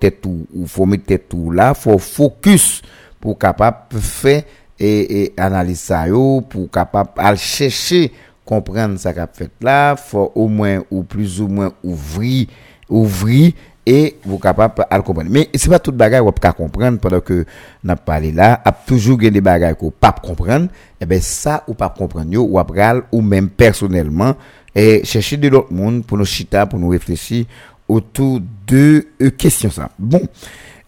mette 0.88 1.20
tou 1.30 1.54
la, 1.54 1.70
fò 1.78 1.96
fokus 2.02 2.80
pou 3.22 3.38
kapap 3.38 3.94
fè 3.94 4.40
e, 4.76 4.90
e 4.90 5.22
analize 5.40 5.86
sa 5.86 6.04
yo, 6.10 6.42
pou 6.50 6.70
kapap 6.72 7.20
al 7.22 7.38
chèche 7.40 8.08
komprende 8.46 9.00
sa 9.02 9.14
kap 9.16 9.34
fèt 9.38 9.54
la, 9.66 9.94
fò 9.98 10.28
ou 10.32 10.50
mwen 10.52 10.84
ou 10.90 11.04
plus 11.08 11.40
ou 11.42 11.50
mwen 11.50 11.72
ouvri, 11.86 12.46
ouvri 12.90 13.54
et 13.86 14.16
vous 14.24 14.38
capable 14.38 14.84
à 14.90 15.00
comprendre. 15.00 15.30
Mais 15.30 15.48
c'est 15.54 15.70
pas 15.70 15.78
tout 15.78 15.92
bagage 15.92 16.22
vous 16.22 16.32
pas 16.32 16.52
comprendre 16.52 16.98
pendant 16.98 17.20
que 17.20 17.46
n'a 17.84 17.94
parlé 17.94 18.32
là. 18.32 18.60
A 18.64 18.72
toujours 18.72 19.16
des 19.16 19.40
bagages 19.40 19.76
qu'on 19.76 19.90
pas 19.90 20.12
comprendre. 20.12 20.66
Et 20.66 21.02
eh 21.02 21.06
ben 21.06 21.20
ça 21.20 21.62
ou 21.68 21.74
pas 21.74 21.88
comprendre 21.96 22.36
ou 22.36 22.58
après 22.58 23.00
ou 23.12 23.22
même 23.22 23.48
personnellement 23.48 24.34
et 24.74 25.04
chercher 25.04 25.36
de 25.36 25.48
l'autre 25.48 25.72
monde 25.72 26.04
pour 26.04 26.18
nous 26.18 26.24
chita 26.24 26.66
pour 26.66 26.78
nous 26.78 26.88
réfléchir 26.88 27.46
autour 27.88 28.40
de 28.66 29.06
euh, 29.22 29.30
questions 29.30 29.70
ça. 29.70 29.90
Bon. 29.98 30.20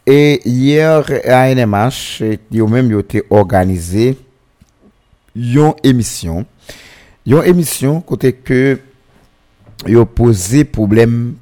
Et 0.07 0.40
hier 0.49 1.05
à 1.26 1.55
NMH 1.55 2.23
yo 2.50 2.67
même 2.67 2.90
yo 2.90 3.00
été 3.00 3.23
organisé 3.31 4.19
une 5.37 5.73
émission. 5.85 6.45
Une 7.26 7.45
émission 7.45 8.00
côté 8.00 8.33
que 8.33 8.81
yo 9.87 10.05
posé 10.05 10.64
problème 10.64 11.35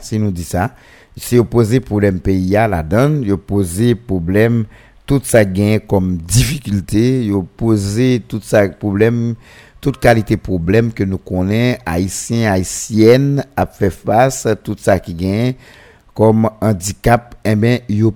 si 0.00 0.18
nous 0.18 0.30
dit 0.30 0.44
ça, 0.44 0.74
c'est 1.16 1.38
opposé 1.38 1.80
problème 1.80 2.20
pays 2.20 2.50
la 2.50 2.82
donne, 2.82 3.24
il 3.24 3.36
problème 3.96 4.64
tout 5.06 5.20
ça 5.24 5.44
gain 5.44 5.78
comme 5.78 6.18
difficulté, 6.18 7.24
il 7.24 7.42
posé 7.56 8.22
tout 8.26 8.40
ça 8.42 8.68
problème 8.68 9.34
toute 9.80 9.98
qualité 10.00 10.36
problème 10.36 10.92
que 10.92 11.04
nous 11.04 11.18
connaissons 11.18 11.78
haïtiens 11.86 12.52
haïtiennes 12.52 13.44
a 13.56 13.64
fait 13.64 13.90
face 13.90 14.44
à 14.44 14.56
tout 14.56 14.76
ça 14.78 14.98
qui 14.98 15.14
gagne 15.14 15.54
comme 16.14 16.50
handicap 16.60 17.36
eh 17.44 17.54
bien 17.54 17.78
il 17.88 18.10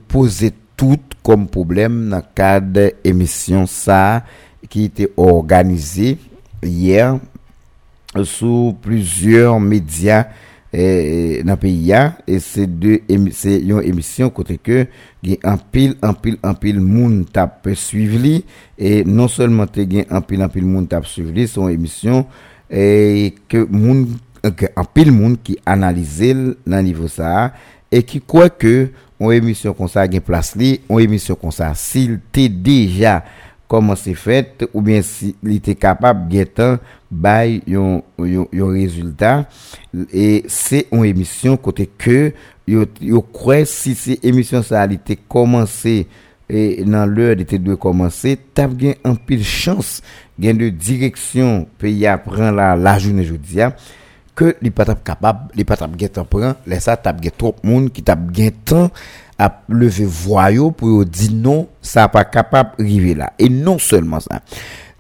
tout 0.77 0.99
comme 1.23 1.47
problème 1.47 2.09
dans 2.09 2.17
le 2.17 2.23
cadre 2.35 2.91
émission 3.05 3.65
ça 3.67 4.25
qui 4.69 4.85
était 4.87 5.13
organisé 5.17 6.19
hier 6.63 7.19
sous 8.25 8.77
plusieurs 8.83 9.61
médias 9.61 10.27
dans 10.73 11.57
pays 11.59 11.93
et 12.27 12.39
c'est 12.39 12.67
deux 12.67 13.01
c'est 13.33 13.59
une 13.61 13.83
émission 13.83 14.31
côté 14.31 14.57
que 14.57 14.87
il 15.23 15.37
un 15.45 15.59
pile 15.59 15.97
en 16.03 16.15
pile 16.15 16.39
en 16.43 16.55
pile 16.55 16.81
monde 16.81 17.27
t'a 17.31 17.61
suivre 17.75 18.41
et 18.79 19.05
non 19.05 19.29
seulement 19.29 19.67
te 19.67 19.81
gain 19.81 20.05
en 20.11 20.23
pile 20.23 20.43
en 20.43 20.49
pile 20.49 20.65
monde 20.65 20.89
t'a 20.89 21.03
suivre 21.03 21.47
son 21.47 21.69
émission 21.69 22.27
et 22.71 23.35
que 23.49 23.67
monde 23.71 24.09
en 24.43 24.85
pile 24.85 25.13
monde 25.13 25.37
qui 25.45 25.59
analyse 25.67 26.57
dans 26.67 26.83
niveau 26.83 27.07
ça 27.07 27.53
et 27.91 28.03
qui 28.03 28.23
croit 28.23 28.49
que 28.49 28.89
une 29.21 29.33
émission 29.33 29.75
comme 29.75 29.89
ça 29.89 30.09
gain 30.09 30.21
place 30.21 30.57
li 30.57 30.81
une 30.89 31.01
émission 31.01 31.35
comme 31.35 31.53
ça 31.53 31.75
s'il 31.75 32.19
t'est 32.33 32.49
déjà 32.49 33.23
koman 33.73 33.97
se 33.99 34.13
fet 34.19 34.67
ou 34.71 34.83
bien 34.85 35.01
si 35.07 35.33
li 35.45 35.59
te 35.65 35.75
kapap 35.79 36.27
getan 36.31 36.79
bay 37.09 37.61
yon, 37.69 38.01
yon, 38.21 38.49
yon 38.53 38.75
rezultat. 38.77 39.49
E 40.13 40.45
se 40.53 40.85
yon 40.91 41.07
emisyon 41.09 41.59
kote 41.61 41.89
ke 42.01 42.33
yo, 42.69 42.85
yo 43.01 43.23
kwe 43.35 43.63
si 43.69 43.97
se 43.99 44.19
emisyon 44.25 44.65
sa 44.67 44.85
li 44.89 45.01
te 45.01 45.17
komanse 45.17 46.03
e 46.53 46.85
nan 46.89 47.11
lèr 47.17 47.39
li 47.41 47.47
te 47.49 47.59
dwe 47.61 47.79
komanse, 47.81 48.37
tap 48.57 48.75
gen 48.79 48.99
an 49.09 49.17
pil 49.17 49.45
chans 49.47 50.01
gen 50.41 50.61
de 50.61 50.69
direksyon 50.73 51.65
pe 51.81 51.93
ya 51.93 52.19
pran 52.21 52.53
la, 52.57 52.73
la 52.77 52.99
jounen 53.01 53.25
joudia 53.25 53.73
ke 54.37 54.55
li 54.65 54.73
patap 54.73 55.03
kapap, 55.05 55.49
li 55.57 55.65
patap 55.69 55.93
getan 56.01 56.29
pran, 56.29 56.57
lesa 56.69 56.97
tap 57.01 57.21
get 57.25 57.37
trop 57.41 57.59
moun 57.65 57.91
ki 57.93 58.05
tap 58.05 58.25
getan 58.37 58.89
ap 59.41 59.63
leve 59.73 60.07
voyo 60.07 60.71
pou 60.77 60.99
yo 60.99 61.05
di 61.09 61.31
non, 61.35 61.67
sa 61.85 62.09
pa 62.13 62.25
kapap 62.29 62.77
rive 62.81 63.17
la. 63.19 63.33
E 63.39 63.49
non 63.53 63.79
seulement 63.83 64.23
sa. 64.25 64.43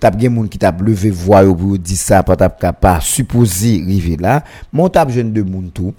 Tap 0.02 0.16
gen 0.18 0.34
moun 0.34 0.48
ki 0.50 0.58
tap 0.62 0.80
leve 0.82 1.12
voyo 1.14 1.56
pou 1.56 1.74
yo 1.74 1.80
di 1.80 1.98
sa 1.98 2.22
pa 2.26 2.36
tap 2.38 2.58
kapap 2.62 3.04
supposi 3.06 3.78
rive 3.86 4.18
la. 4.22 4.40
Mon 4.74 4.90
tap 4.92 5.12
jen 5.14 5.30
de 5.34 5.44
moun 5.46 5.68
tou, 5.74 5.94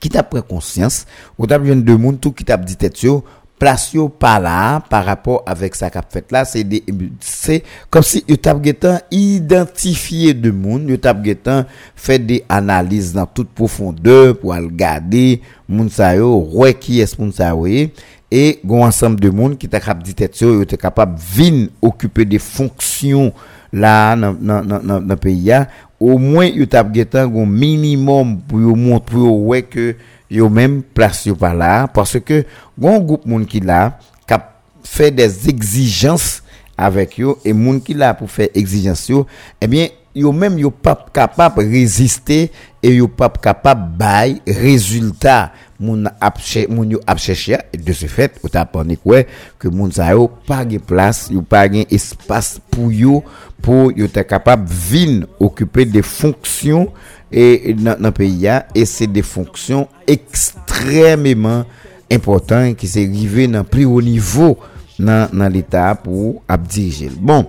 ki 0.00 0.08
tap 0.12 0.30
prekonsyans, 0.32 1.04
ou 1.36 1.48
tap 1.50 1.64
jen 1.68 1.84
de 1.84 1.96
moun 1.96 2.16
tou 2.16 2.32
ki 2.36 2.46
tap 2.48 2.64
ditet 2.64 3.04
yo, 3.04 3.20
ou 3.20 3.39
plasyon 3.60 4.08
pa 4.20 4.38
la, 4.42 4.80
pa 4.88 5.02
rapor 5.04 5.42
avek 5.50 5.76
sa 5.76 5.90
kap 5.92 6.08
fet 6.12 6.32
la, 6.32 6.46
se 6.48 6.62
de, 6.66 6.80
se, 7.24 7.60
kom 7.92 8.04
si 8.06 8.22
yo 8.28 8.38
tap 8.40 8.62
getan 8.64 8.98
identifiye 9.14 10.32
de 10.36 10.52
moun, 10.54 10.86
yo 10.90 10.96
tap 11.00 11.20
getan 11.24 11.66
fet 11.98 12.24
de 12.26 12.40
analize 12.50 13.16
nan 13.16 13.28
tout 13.28 13.48
profonde, 13.56 14.16
pou 14.40 14.54
al 14.56 14.70
gade, 14.72 15.40
moun 15.68 15.92
sa 15.92 16.14
yo, 16.16 16.32
wè 16.56 16.72
ki 16.80 17.02
es 17.04 17.16
moun 17.18 17.34
sa 17.36 17.52
we, 17.58 17.90
e 18.30 18.44
goun 18.64 18.86
ansam 18.88 19.18
de 19.18 19.28
moun 19.34 19.56
ki 19.58 19.68
ta 19.70 19.82
kap 19.82 20.00
ditet 20.06 20.40
yo, 20.40 20.54
yo 20.60 20.68
te 20.68 20.78
kapap 20.80 21.12
vin 21.34 21.66
okupe 21.84 22.24
de 22.28 22.40
fonksyon 22.40 23.34
la 23.70 24.16
nan, 24.18 24.40
nan, 24.40 24.66
nan, 24.80 25.04
nan 25.04 25.20
peya, 25.20 25.66
ou 26.00 26.16
mwen 26.16 26.56
yo 26.56 26.64
tap 26.70 26.88
getan 26.94 27.28
goun 27.28 27.50
minimum 27.52 28.38
pou 28.48 28.62
yo 28.64 28.72
moun, 28.72 29.04
pou 29.04 29.26
yo 29.26 29.36
wè 29.52 29.60
ke, 29.68 29.92
même 30.30 30.82
place 30.82 31.26
yo 31.26 31.34
par 31.34 31.54
là 31.54 31.88
parce 31.88 32.18
que 32.20 32.44
bon 32.76 33.00
groupe 33.00 33.26
monde 33.26 33.46
qui 33.46 33.60
là 33.60 33.98
cap 34.26 34.60
fait 34.84 35.10
des 35.10 35.48
exigences 35.48 36.42
avec 36.76 37.18
yo 37.18 37.38
et 37.44 37.52
monde 37.52 37.82
qui 37.82 37.94
là 37.94 38.14
pour 38.14 38.30
faire 38.30 38.48
exigence 38.54 39.08
yo 39.08 39.26
eh 39.60 39.66
bien 39.66 39.88
yo 40.14 40.32
même 40.32 40.58
yo 40.58 40.70
pas 40.70 41.06
capable 41.12 41.60
résister 41.60 42.50
et 42.82 42.94
yo 42.94 43.08
pas 43.08 43.28
capable 43.28 43.96
bail 43.96 44.40
résultat. 44.46 45.52
Moun 45.80 46.10
ap 46.20 46.36
moun 46.68 46.90
yo 46.90 47.00
chercher 47.16 47.56
de 47.72 47.92
ce 47.94 48.04
fait 48.04 48.38
ou 48.42 48.50
t'a 48.50 48.66
pas 48.66 48.84
quoi 49.02 49.22
que 49.58 49.66
moun 49.66 49.90
sa 49.90 50.12
yo 50.12 50.28
pas 50.46 50.62
de 50.62 50.76
place 50.76 51.30
yo 51.30 51.40
pas 51.40 51.70
de 51.70 51.86
espace 51.90 52.60
pour 52.70 52.92
yo 52.92 53.24
pour 53.62 53.90
yo 53.90 54.04
être 54.04 54.22
capable 54.24 54.68
vinn 54.68 55.24
occuper 55.38 55.86
des 55.86 56.02
fonctions 56.02 56.92
E, 57.30 57.70
e, 57.70 57.74
nan, 57.78 58.00
nan 58.02 58.14
peyi 58.14 58.44
ya 58.48 58.64
e 58.74 58.82
se 58.88 59.06
de 59.06 59.22
fonksyon 59.22 59.86
ekstrememan 60.10 61.62
important 62.10 62.74
ki 62.78 62.88
se 62.90 63.04
rive 63.06 63.46
nan 63.50 63.66
pri 63.68 63.86
ou 63.86 64.02
nivou 64.02 64.56
nan, 64.98 65.30
nan 65.30 65.46
l'Etat 65.54 66.02
pou 66.02 66.40
ap 66.50 66.64
dirijel. 66.66 67.14
Bon, 67.22 67.46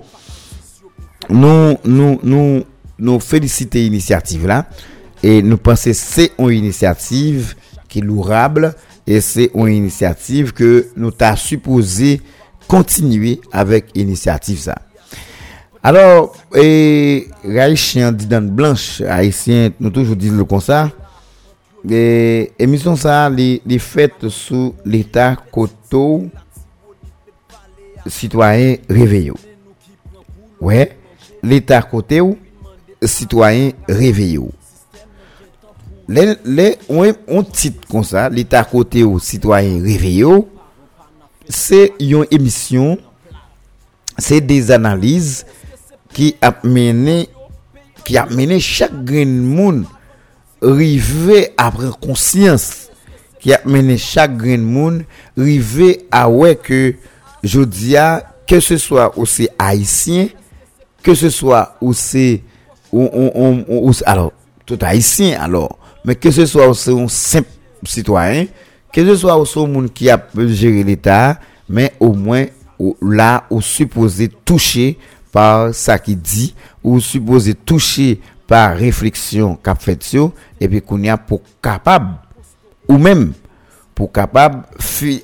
nou, 1.30 1.80
nou, 1.82 2.20
nou, 2.22 2.62
nou 3.02 3.24
felicite 3.26 3.82
inisiativ 3.82 4.46
la 4.52 4.62
e 5.26 5.40
nou 5.46 5.58
pense 5.62 5.96
se 5.98 6.30
yon 6.30 6.54
inisiativ 6.54 7.56
ki 7.90 8.06
lourable 8.06 8.70
e 9.10 9.18
se 9.26 9.50
yon 9.50 9.74
inisiativ 9.74 10.54
ke 10.58 10.70
nou 10.94 11.10
ta 11.10 11.34
supose 11.40 12.20
kontinue 12.70 13.40
avèk 13.50 13.90
inisiativ 13.98 14.62
sa. 14.70 14.78
Alors, 15.84 16.36
et 16.56 17.28
Haïtien 17.44 18.12
dans 18.12 18.48
Blanche, 18.48 19.02
Haïtien, 19.02 19.72
nous 19.80 19.90
toujours 19.90 20.16
disons 20.16 20.46
comme 20.46 20.62
ça. 20.62 20.92
Et 21.90 22.52
émission 22.60 22.96
ça, 22.96 23.28
les, 23.32 23.60
les 23.66 23.80
fêtes 23.80 24.30
sous 24.30 24.76
l'État 24.86 25.36
coteau 25.52 26.28
citoyen 28.06 28.76
réveillé. 28.88 29.32
Ouais, 30.60 30.96
l'État 31.42 31.82
côté 31.82 32.22
citoyen 33.02 33.72
réveillé. 33.90 34.40
Les, 36.08 36.36
les, 36.46 36.78
on, 36.88 37.12
on 37.28 37.42
titre 37.42 37.88
comme 37.90 38.04
ça, 38.04 38.30
l'État 38.30 38.64
côté 38.64 39.04
citoyen 39.20 39.82
réveillé. 39.82 40.28
C'est 41.50 41.94
une 42.00 42.28
émission, 42.30 43.00
c'est 44.20 44.42
des 44.42 44.70
analyses 44.70 45.44
qui 46.14 46.36
a 46.42 46.54
mené, 46.64 47.30
qui 48.04 48.18
a 48.18 48.26
mené 48.26 48.60
chaque 48.60 49.04
grain 49.04 49.26
monde 49.26 49.86
à 51.58 51.72
prendre 51.72 51.98
conscience 52.00 52.90
qui 53.40 53.52
a 53.54 53.60
mené 53.66 53.98
chaque 53.98 54.38
grain 54.38 54.60
monde 54.60 55.04
rive 55.36 55.98
à 56.12 56.30
ouais 56.30 56.56
que 56.56 56.94
je 57.44 57.62
dis 57.62 57.96
que 58.48 58.60
ce 58.60 58.78
soit 58.78 59.18
aussi 59.18 59.50
haïtien 59.58 60.28
que 61.02 61.16
ce 61.16 61.30
soit 61.30 61.76
aussi 61.82 62.44
alors 64.06 64.34
tout 64.66 64.78
haïtien 64.82 65.42
alors 65.42 65.80
mais 66.06 66.16
que 66.16 66.30
ce 66.30 66.46
soit 66.46 66.68
aussi 66.68 66.92
un 66.92 67.08
simple 67.08 67.50
citoyen 67.84 68.46
que 68.94 69.04
ce 69.04 69.16
soit 69.16 69.36
aussi 69.38 69.58
un 69.60 69.68
monde 69.68 69.92
qui 69.92 70.10
a 70.10 70.24
géré 70.36 70.84
l'état 70.84 71.40
mais 71.68 71.94
au 72.00 72.14
moins 72.14 72.46
là 73.02 73.46
ou 73.50 73.62
supposé 73.62 74.30
toucher 74.46 74.98
par 75.32 75.74
ça 75.74 75.98
qui 75.98 76.16
dit 76.16 76.54
ou 76.84 77.00
supposé 77.00 77.54
toucher 77.54 78.20
par 78.48 78.76
réflexion 78.76 79.56
qu'a 79.56 79.76
et 80.60 80.68
puis 80.68 80.82
qu'on 80.82 81.02
y 81.02 81.10
a 81.10 81.18
pour 81.18 81.42
capable 81.62 82.16
ou 82.88 82.98
même 82.98 83.34
pour 83.96 84.12
capable 84.12 84.64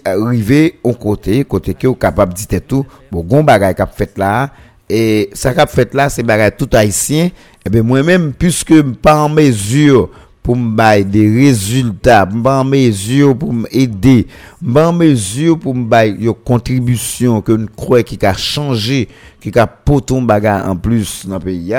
arriver 0.05 0.79
au 0.83 0.93
côté 0.93 1.43
côté 1.43 1.73
que 1.73 1.87
capable 1.93 2.33
dire 2.33 2.61
tout 2.65 2.85
bon 3.11 3.21
gon 3.23 3.43
bagay 3.43 3.73
qu'a 3.73 3.87
fait 3.87 4.17
là 4.17 4.51
et 4.89 5.29
ça 5.33 5.53
qu'a 5.53 5.67
fait 5.67 5.93
là 5.93 6.09
c'est 6.09 6.23
bagay 6.23 6.51
tout 6.51 6.69
haïtien 6.71 7.29
et 7.65 7.69
bien 7.69 7.83
moi 7.83 8.01
même 8.03 8.33
puisque 8.33 8.81
pas 8.81 9.17
en 9.21 9.29
mesure 9.29 10.09
pour 10.47 10.55
me 10.55 11.03
des 11.03 11.29
résultats, 11.29 12.25
en 12.45 12.63
mesure 12.63 13.37
pour 13.37 13.51
m'aider, 13.51 14.27
en 14.73 14.93
mesure 14.93 15.59
pour 15.59 15.75
me 15.75 16.07
une 16.07 16.33
contribution 16.35 17.41
que 17.41 17.51
nous 17.51 17.67
croyons 17.75 18.05
qui 18.05 18.25
a 18.25 18.33
changé, 18.33 19.09
qui 19.41 19.51
a 19.59 19.67
poton 19.67 20.21
bagarre 20.21 20.69
en 20.69 20.77
plus 20.77 21.25
dans 21.25 21.33
le 21.33 21.41
pays, 21.41 21.73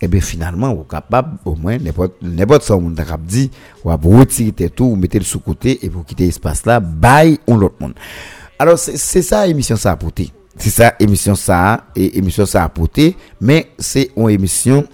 et 0.00 0.08
bien 0.08 0.22
finalement, 0.22 0.74
vous 0.74 0.84
capable, 0.84 1.36
au 1.44 1.54
moins, 1.54 1.76
n'importe, 2.22 2.62
ça, 2.62 2.74
on 2.78 2.94
a 2.96 3.18
dit, 3.18 3.50
ou 3.84 3.90
à 3.90 4.00
retirer 4.02 4.70
tout, 4.70 4.86
ou 4.86 4.96
mettez 4.96 5.18
le 5.18 5.24
sous 5.26 5.40
côté, 5.40 5.84
et 5.84 5.90
vous 5.90 6.02
quitter 6.02 6.24
l'espace 6.24 6.64
là, 6.64 6.80
bye, 6.80 7.38
on 7.46 7.58
l'autre 7.58 7.76
monde. 7.78 7.92
Alors, 8.58 8.78
c'est 8.78 9.20
ça, 9.20 9.46
émission 9.46 9.76
ça 9.76 9.90
a 9.90 9.92
apporté. 9.92 10.30
C'est 10.56 10.70
ça, 10.70 10.94
émission 10.98 11.34
ça, 11.34 11.88
et 11.94 12.16
émission 12.16 12.46
ça 12.46 12.62
a 12.62 12.64
apporté, 12.64 13.18
mais 13.38 13.66
c'est 13.78 14.12
une 14.16 14.30
émission 14.30 14.86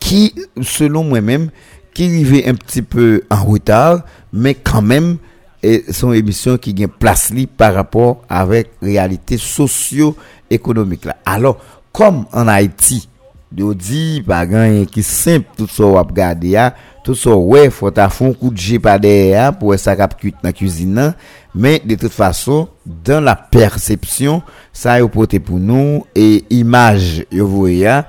qui, 0.00 0.34
selon 0.60 1.04
moi-même, 1.04 1.50
qui 1.96 2.04
arrivait 2.04 2.46
un 2.46 2.54
petit 2.54 2.82
peu 2.82 3.22
en 3.30 3.42
retard, 3.42 4.02
mais 4.30 4.52
quand 4.52 4.82
même, 4.82 5.16
e 5.64 5.80
son 5.90 6.12
émission 6.12 6.58
qui 6.58 6.74
gagne 6.74 6.88
place 6.88 7.32
par 7.56 7.72
rapport 7.72 8.22
avec 8.28 8.70
réalité 8.82 9.38
socio-économique 9.38 11.06
là. 11.06 11.16
Alors, 11.24 11.56
comme 11.92 12.26
en 12.32 12.48
Haïti, 12.48 13.08
yo 13.56 13.70
di 13.72 14.20
pa 14.26 14.42
ganyen 14.44 14.84
ki 14.92 15.00
simp 15.06 15.54
tout 15.56 15.70
so 15.72 15.94
wap 15.94 16.10
gade 16.12 16.50
ya, 16.52 16.68
tout 17.06 17.16
so 17.16 17.38
we 17.54 17.70
fota 17.72 18.10
fon 18.12 18.34
kout 18.36 18.58
je 18.60 18.76
pa 18.82 18.98
deye 19.00 19.30
ya 19.30 19.48
pou 19.56 19.72
e 19.72 19.80
sakap 19.80 20.18
kuit 20.20 20.44
nan 20.44 20.52
kuzinan, 20.56 21.14
men 21.56 21.80
de 21.86 21.96
tout 21.96 22.12
fason, 22.12 22.66
dan 22.84 23.24
la 23.24 23.36
persepsyon, 23.38 24.42
sa 24.76 24.98
yo 25.00 25.08
pote 25.08 25.40
pou 25.40 25.56
nou, 25.56 26.04
e 26.12 26.44
imaj 26.52 27.22
yo 27.32 27.48
voye 27.48 27.86
ya, 27.86 28.02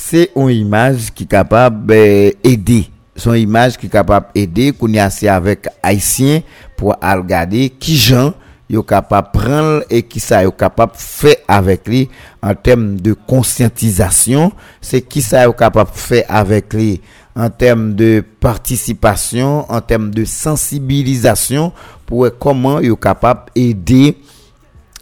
se 0.00 0.30
yon 0.30 0.54
imaj 0.54 1.10
ki 1.12 1.28
kapab 1.28 1.92
e, 1.92 2.32
ede 2.40 2.86
son 3.16 3.34
image 3.34 3.76
qui 3.78 3.86
est 3.86 3.90
capable 3.90 4.26
d'aider 4.34 4.72
qu'on 4.72 4.92
y 4.92 4.98
assez 4.98 5.28
avec 5.28 5.66
haïtien 5.82 6.40
pour 6.76 6.96
regarder 7.02 7.70
qui 7.70 7.96
gens 7.96 8.34
yo 8.68 8.82
capable 8.82 9.28
prendre 9.32 9.84
et 9.90 10.02
qui 10.02 10.20
ça 10.20 10.42
yo 10.42 10.50
capable 10.50 10.92
faire 10.96 11.36
avec 11.46 11.86
lui 11.86 12.08
en 12.42 12.54
termes 12.54 13.00
de 13.00 13.12
conscientisation. 13.12 14.52
C'est 14.80 15.02
qui 15.02 15.22
ça 15.22 15.44
yo 15.44 15.52
capable 15.52 15.90
faire 15.94 16.24
avec 16.28 16.72
lui 16.74 17.00
en 17.34 17.50
termes 17.50 17.94
de 17.94 18.24
participation 18.40 19.70
en 19.70 19.80
termes 19.80 20.10
de 20.10 20.24
sensibilisation 20.24 21.72
pour 22.06 22.28
comment 22.38 22.80
yo 22.80 22.96
capable 22.96 23.50
aider 23.54 24.16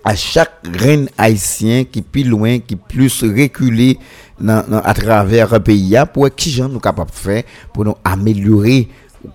à 0.04 0.14
chaque 0.14 0.52
reine 0.78 1.08
haïtien 1.16 1.84
qui 1.84 2.02
plus 2.02 2.24
loin 2.24 2.58
qui 2.58 2.76
plus 2.76 3.22
reculé 3.22 3.98
à 4.48 4.94
travers 4.94 5.52
le 5.52 5.60
pays 5.60 5.96
pour 6.12 6.28
qui 6.34 6.50
gens 6.50 6.68
nous 6.68 6.80
capables 6.80 7.10
de 7.10 7.16
faire 7.16 7.42
pour 7.72 7.84
nous 7.84 7.96
améliorer 8.04 8.88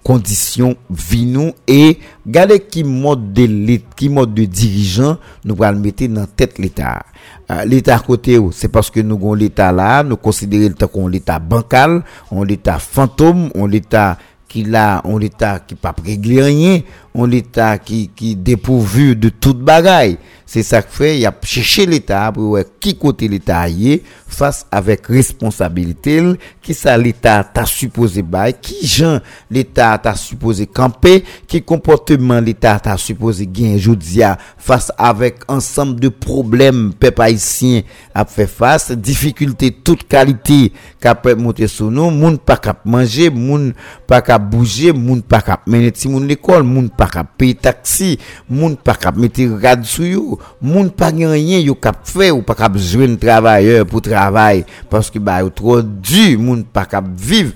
conditions 0.04 0.76
vie 0.90 1.26
nous 1.26 1.52
et 1.68 2.00
regarder 2.26 2.60
qui 2.60 2.84
mode 2.84 3.34
d'élite, 3.34 3.86
qui 3.96 4.10
mode 4.10 4.34
de 4.34 4.46
dirigeant 4.46 5.18
nous 5.46 5.56
va 5.56 5.72
le 5.72 5.80
mettre 5.80 6.06
dans 6.08 6.26
tête 6.26 6.58
l'État. 6.58 7.04
Euh, 7.52 7.66
l'État 7.66 8.00
côté, 8.00 8.38
oh, 8.38 8.52
c'est 8.52 8.68
parce 8.68 8.90
que 8.90 9.00
nous 9.00 9.16
avons 9.16 9.34
l'État 9.34 9.72
là, 9.72 10.04
nous 10.04 10.18
considérons 10.18 10.70
l'État 10.70 10.88
comme 10.88 11.10
l'État 11.10 11.40
bancal, 11.40 12.04
on 12.32 12.44
l'État 12.44 12.80
fantôme, 12.80 13.50
on 13.56 13.66
l'État 13.66 14.18
qui 14.48 14.64
là, 14.64 15.02
on 15.06 15.18
l'État 15.18 15.60
qui 15.60 15.76
pas 15.76 15.96
réglé 16.04 16.42
rien, 16.44 16.80
un 17.16 17.28
l'État 17.28 17.78
qui, 17.78 18.10
qui 18.16 18.36
dépourvu 18.36 19.16
de 19.16 19.30
toute 19.30 19.60
bagaille. 19.60 20.18
C'est 20.46 20.64
ça 20.64 20.82
que 20.82 20.92
fait, 20.92 21.20
il 21.20 21.26
a 21.28 21.34
cherché 21.44 21.86
l'État 21.86 22.32
pour 22.32 22.44
voir 22.44 22.64
qui 22.80 22.96
côté 22.96 23.28
l'État 23.28 23.70
est 23.70 24.02
face 24.28 24.66
avec 24.72 25.06
responsabilité, 25.06 26.24
qui 26.62 26.74
ça 26.74 26.98
l'État 26.98 27.44
t'a 27.44 27.66
supposé 27.66 28.24
bail, 28.24 28.56
qui 28.60 28.88
gens 28.88 29.20
l'État 29.52 29.98
t'a 29.98 30.16
supposé 30.16 30.66
camper, 30.66 31.24
qui 31.48 31.62
comportement 31.62 32.40
l'État 32.40 32.80
t'a 32.80 32.98
supposé 32.98 33.46
gagner 33.46 33.78
jodia 33.78 34.38
face 34.58 34.92
avec 34.98 35.40
ensemble 35.48 36.00
de 36.00 36.10
problèmes 36.10 36.94
peuple 37.00 37.22
haïtien 37.22 37.82
a 38.16 38.26
fait 38.26 38.48
face, 38.48 38.92
difficulté 38.92 39.72
toute 39.72 40.08
qualité 40.08 40.72
capable 41.00 41.42
monter 41.42 41.68
sur 41.68 41.92
nous, 41.92 42.10
monde 42.10 42.40
pas 42.40 42.58
cap 42.58 42.86
manger, 42.86 43.30
monde 43.30 43.74
pas 44.08 44.22
cap 44.22 44.50
bouger, 44.50 44.94
monde 44.94 45.24
pas 45.24 45.42
cap 45.42 45.62
mener 45.68 45.92
si 45.94 46.08
monde 46.08 46.28
l'école, 46.28 46.64
monde 46.64 46.90
pas 47.00 47.08
cap 47.08 47.30
payer 47.38 47.56
taxi, 47.56 48.20
moun 48.50 48.76
pas 48.76 48.96
cap 49.00 49.16
mettre 49.16 49.48
rad 49.64 49.86
sur 49.88 50.38
moun 50.62 50.92
pas 50.92 51.14
rien 51.16 51.60
yo 51.64 51.76
cap 51.76 52.02
fait 52.04 52.32
ou 52.32 52.42
cap 52.42 52.76
joindre 52.78 53.18
travailleur 53.18 53.86
pour 53.86 54.02
travail 54.02 54.66
parce 54.90 55.10
que 55.10 55.18
bah 55.18 55.40
trop 55.56 55.82
dur 55.82 56.38
moun 56.38 56.66
pas 56.66 56.86
cap 56.86 57.06
vivre 57.16 57.54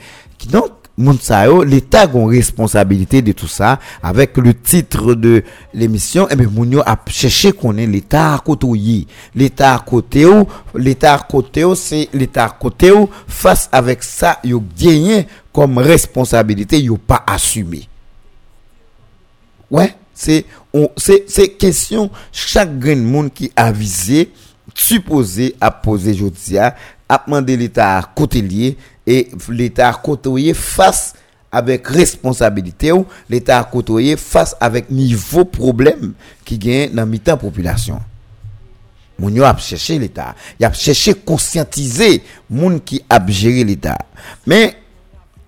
donc 0.50 0.72
moun 0.98 1.18
sa 1.20 1.46
l'état 1.66 2.04
a 2.04 2.18
une 2.18 2.30
responsabilité 2.30 3.22
de 3.22 3.34
tout 3.34 3.48
ça 3.48 3.80
avec 4.02 4.38
le 4.38 4.54
titre 4.54 5.14
de 5.14 5.44
l'émission 5.74 6.30
et 6.30 6.34
eh 6.34 6.36
bien 6.38 6.48
moun 6.48 6.72
yo 6.72 6.82
a 6.86 6.98
cherché 7.08 7.52
connaître 7.52 7.92
l'état 7.92 8.36
à 8.36 8.40
côté 8.40 9.08
l'état 9.36 9.76
à 9.76 9.80
côté 9.80 10.26
ou 10.26 10.48
l'état 10.74 11.16
à 11.16 11.20
côté 11.20 11.66
c'est 11.76 12.08
l'état 12.14 12.46
à 12.46 12.50
côté 12.50 12.94
ou 12.94 13.10
face 13.28 13.68
avec 13.74 14.04
ça 14.04 14.40
yo 14.46 14.64
gagné 14.80 15.28
comme 15.52 15.80
responsabilité 15.80 16.80
yo 16.82 16.96
pas 16.96 17.24
assumé 17.28 17.90
Ouais, 19.74 19.96
c'est 20.14 21.58
question 21.58 22.12
chaque 22.32 22.78
grain 22.78 22.96
de 22.96 23.02
monde 23.02 23.34
qui 23.34 23.52
avisé, 23.56 24.32
supposé 24.76 25.56
à 25.60 25.72
poser 25.72 26.14
Jodia, 26.14 26.76
à 27.10 27.24
demander 27.26 27.58
l'État 27.58 27.98
à 27.98 28.04
côté 28.04 28.44
lié 28.44 28.78
et 29.08 29.30
l'État 29.50 29.90
à 29.90 29.94
côtoyer 29.94 30.54
face 30.54 31.16
avec 31.52 31.88
responsabilité 31.88 32.92
ou 32.92 33.08
l'État 33.28 33.58
à 33.58 33.64
côtoyer 33.64 34.16
face 34.16 34.56
avec 34.60 34.92
niveau 34.92 35.44
problème 35.44 36.14
qui 36.46 36.60
gagne 36.60 36.92
dans 36.94 37.08
mi-temps 37.08 37.38
population. 37.38 38.00
Moun 39.18 39.34
yo 39.38 39.46
ap 39.46 39.62
chèche 39.62 39.98
l'État. 40.02 40.36
Y 40.60 40.66
ap 40.66 40.78
chèche 40.78 41.14
konsyantize 41.26 42.20
moun 42.50 42.80
ki 42.82 43.02
ap 43.10 43.30
jere 43.34 43.66
l'État. 43.66 43.98
Men, 44.46 44.74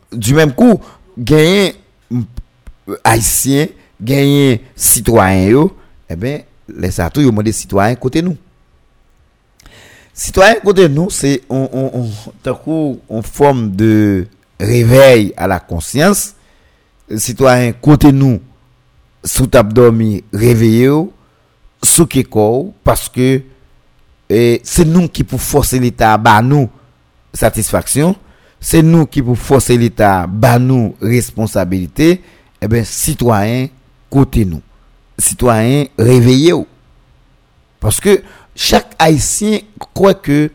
du 0.09 0.33
menm 0.38 0.53
kou, 0.57 0.77
genyen 1.17 1.73
euh, 2.13 2.97
haïsyen 3.03 3.73
genyen 4.01 4.60
sitwayen 4.75 5.49
yo, 5.51 5.67
e 6.10 6.17
ben, 6.19 6.43
lesa 6.67 7.10
tou 7.13 7.23
yo 7.23 7.34
mwende 7.34 7.53
sitwayen 7.55 7.99
kote 8.01 8.23
nou. 8.25 8.38
Sitwayen 10.15 10.62
kote 10.63 10.88
nou, 10.91 11.12
se 11.13 11.38
on, 11.49 11.67
on, 11.67 11.89
on, 12.01 12.36
takou, 12.45 12.97
on 13.12 13.25
form 13.25 13.67
de 13.75 14.25
réveil 14.62 15.31
a 15.38 15.49
la 15.51 15.60
konsyans, 15.63 16.31
sitwayen 17.12 17.75
kote 17.84 18.12
nou, 18.15 18.39
sou 19.25 19.49
tap 19.51 19.73
domi 19.75 20.23
réveil 20.36 20.86
yo, 20.86 21.01
sou 21.86 22.08
ke 22.10 22.23
kou, 22.27 22.71
paske, 22.86 23.43
e, 24.31 24.41
se 24.65 24.86
nou 24.88 25.12
ki 25.12 25.25
pou 25.27 25.41
force 25.41 25.77
l'Etat 25.81 26.21
ba 26.21 26.39
nou 26.45 26.69
satisfaksyon, 27.36 28.15
se 28.63 28.81
nou 28.81 29.05
ki 29.12 29.21
pou 29.25 29.38
force 29.38 29.75
l'Etat 29.77 30.31
ba 30.31 30.55
nou 30.62 30.93
responsabilite, 31.03 32.15
e 32.63 32.69
ben, 32.71 32.88
sitwayen 32.88 33.69
côté 34.09 34.45
nous. 34.45 34.61
Citoyens, 35.17 35.85
réveillez-vous. 35.97 36.67
Parce 37.79 37.99
que 37.99 38.21
chaque 38.55 38.95
Haïtien 38.97 39.59
croit 39.93 40.13
que 40.13 40.49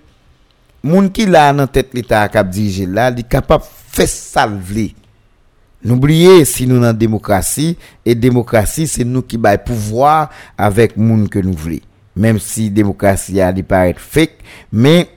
moun 0.82 1.10
qui 1.10 1.26
là 1.26 1.52
dans 1.52 1.66
tête 1.66 1.90
l'État 1.92 2.28
cap 2.28 2.48
diriger 2.48 2.86
là, 2.86 3.10
il 3.10 3.20
est 3.20 3.28
capable 3.28 3.64
de 3.64 3.68
faire 3.68 4.08
salver. 4.08 4.94
N'oubliez 5.82 6.44
si 6.44 6.66
nous 6.66 6.80
dans 6.80 6.96
démocratie 6.96 7.76
et 8.04 8.14
démocratie 8.14 8.86
c'est 8.86 9.04
nous 9.04 9.22
qui 9.22 9.38
bail 9.38 9.62
pouvoir 9.64 10.30
avec 10.58 10.96
moun 10.96 11.28
que 11.28 11.38
nous 11.38 11.54
voulons. 11.54 11.78
Même 12.16 12.38
si 12.38 12.70
démocratie 12.70 13.40
a 13.40 13.52
paraît 13.62 13.94
fake, 13.96 14.38
mais 14.72 15.08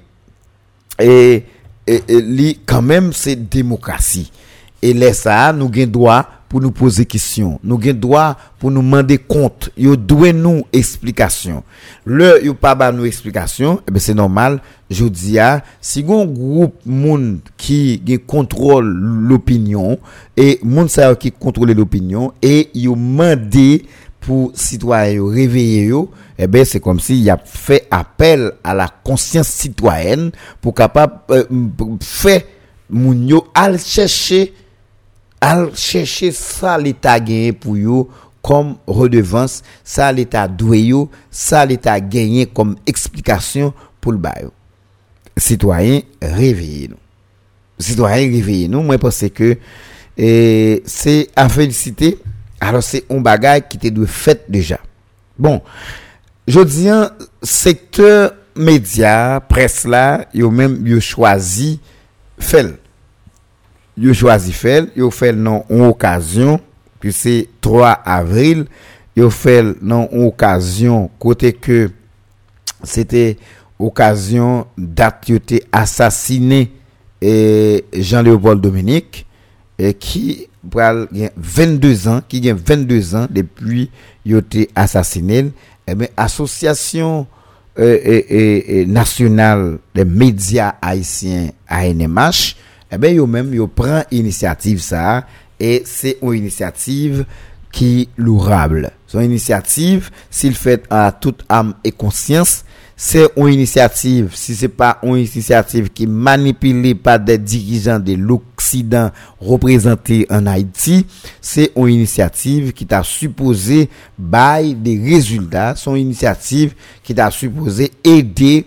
et, 0.99 1.43
et, 1.87 2.03
et, 2.07 2.21
li, 2.21 2.59
quand 2.65 2.81
même 2.81 3.11
c'est 3.11 3.35
démocratie. 3.35 4.31
Et 4.81 4.93
là 4.93 5.13
ça 5.13 5.51
nous 5.51 5.69
gain 5.69 5.87
droit 5.87 6.27
pour 6.53 6.61
nous 6.61 6.69
poser 6.69 7.05
question. 7.05 7.59
Nous 7.63 7.79
avons 7.83 7.99
droit 7.99 8.37
pour 8.59 8.69
nous 8.69 8.83
demander 8.83 9.17
compte. 9.17 9.71
Yo 9.75 9.95
doit 9.95 10.33
nous 10.33 10.61
explication. 10.71 11.63
Le 12.05 12.45
yo 12.45 12.53
pas 12.53 12.75
ba 12.75 12.91
nous 12.91 13.05
explication, 13.05 13.81
eh 13.89 13.99
c'est 13.99 14.13
normal. 14.13 14.61
Je 14.87 15.05
dis 15.05 15.39
à 15.39 15.63
si 15.81 16.05
un 16.07 16.25
groupe 16.25 16.75
monde 16.85 17.39
qui 17.57 17.99
contrôle 18.27 18.85
l'opinion 18.85 19.97
et 20.37 20.59
monde 20.61 20.91
ça 20.91 21.15
qui 21.15 21.31
contrôle 21.31 21.71
l'opinion 21.71 22.33
et 22.43 22.69
yo 22.75 22.95
mandé 22.95 23.87
pour 24.19 24.51
citoyens 24.53 25.27
réveiller 25.27 25.85
yo, 25.85 26.11
eh 26.37 26.45
ben 26.45 26.63
c'est 26.65 26.79
comme 26.79 26.99
s'il 26.99 27.27
a 27.31 27.39
fait 27.43 27.87
appel 27.89 28.51
à 28.63 28.75
la 28.75 28.89
conscience 29.03 29.47
citoyenne 29.47 30.29
pour 30.61 30.75
capable 30.75 31.15
eh, 31.31 31.33
euh, 31.33 31.97
faire 31.99 32.43
moun 32.91 33.27
yo 33.27 33.47
al 33.55 33.79
chercher 33.79 34.53
al 35.43 35.69
chèche 35.75 36.31
sa 36.35 36.77
l'Etat 36.79 37.25
genye 37.27 37.53
pou 37.55 37.75
yo 37.75 38.05
kom 38.43 38.73
redevans, 38.87 39.61
sa 39.83 40.09
l'Etat 40.15 40.51
dwe 40.59 40.79
yo, 40.89 41.05
sa 41.31 41.63
l'Etat 41.67 42.07
genye 42.11 42.47
kom 42.47 42.75
eksplikasyon 42.89 43.73
pou 44.03 44.15
l'bay 44.15 44.45
yo. 44.47 44.53
Citoyen, 45.39 46.03
reveye 46.21 46.91
nou. 46.91 46.99
Citoyen, 47.81 48.29
reveye 48.35 48.69
nou. 48.71 48.85
Mwen 48.85 49.01
pense 49.01 49.31
ke 49.33 49.55
e, 49.55 50.29
se 50.89 51.23
a 51.39 51.47
felicite, 51.51 52.13
alo 52.63 52.83
se 52.85 53.01
on 53.11 53.23
bagay 53.25 53.63
ki 53.67 53.81
te 53.81 53.91
dwe 53.93 54.07
fet 54.07 54.45
deja. 54.51 54.79
Bon, 55.39 55.59
je 56.47 56.63
diyan, 56.67 57.09
sektor 57.43 58.35
medya, 58.53 59.41
pres 59.49 59.81
la, 59.89 60.23
yo 60.35 60.51
men 60.53 60.77
yo 60.87 61.01
chwazi 61.03 61.75
fel. 62.37 62.75
Yo 63.97 64.13
choisi 64.13 64.51
fait 64.51 64.89
yo 64.95 65.11
fait 65.11 65.33
non 65.33 65.63
occasion 65.69 66.59
puis 66.99 67.13
c'est 67.13 67.47
3 67.61 67.91
avril 68.05 68.65
yo 69.15 69.29
fait 69.29 69.63
non 69.81 70.09
en 70.11 70.27
occasion 70.27 71.09
côté 71.19 71.53
que 71.53 71.91
c'était 72.83 73.37
occasion 73.79 74.65
date 74.77 75.31
assassiné 75.71 76.71
et 77.21 77.85
Jean-Léopold 77.93 78.59
Dominique 78.61 79.25
qui 79.99 80.47
a 80.77 80.95
22 81.35 82.07
ans 82.07 82.21
qui 82.27 82.49
a 82.49 82.53
22 82.53 83.15
ans 83.15 83.27
depuis 83.29 83.89
il 84.25 84.37
été 84.37 84.69
assassiné 84.75 85.51
et 85.87 85.95
bien 85.95 86.07
nationale 88.87 89.77
des 89.93 90.05
médias 90.05 90.75
haïtiens 90.81 91.49
ANMH 91.69 92.55
ebe 92.93 93.11
eh 93.11 93.17
yo 93.19 93.27
men 93.29 93.51
yo 93.55 93.67
pran 93.67 94.07
inisiativ 94.13 94.81
sa 94.85 95.23
e 95.59 95.81
se 95.87 96.17
ou 96.21 96.35
inisiativ 96.37 97.23
ki 97.73 98.07
lourable. 98.17 98.91
Son 99.09 99.23
inisiativ, 99.25 100.11
sil 100.33 100.55
fet 100.57 100.85
a 100.93 101.07
tout 101.11 101.41
am 101.51 101.73
e 101.85 101.91
konsyans, 101.93 102.61
se 102.93 103.25
ou 103.33 103.49
inisiativ, 103.49 104.35
si 104.37 104.53
se 104.55 104.69
pa 104.69 104.93
ou 105.01 105.17
inisiativ 105.17 105.89
ki 105.97 106.05
manipile 106.07 106.93
pa 106.93 107.17
de 107.17 107.35
dirijan 107.41 108.03
de 108.05 108.15
l'Oksidan 108.19 109.09
reprezenté 109.41 110.21
an 110.33 110.47
Haiti, 110.51 111.01
se 111.41 111.71
ou 111.73 111.89
inisiativ 111.91 112.71
ki 112.77 112.87
ta 112.89 113.01
supposé 113.07 113.87
bay 114.17 114.75
de 114.77 114.95
rezultat, 115.09 115.81
son 115.81 115.97
inisiativ 115.99 116.77
ki 117.03 117.17
ta 117.17 117.31
supposé 117.33 117.89
ede 118.05 118.63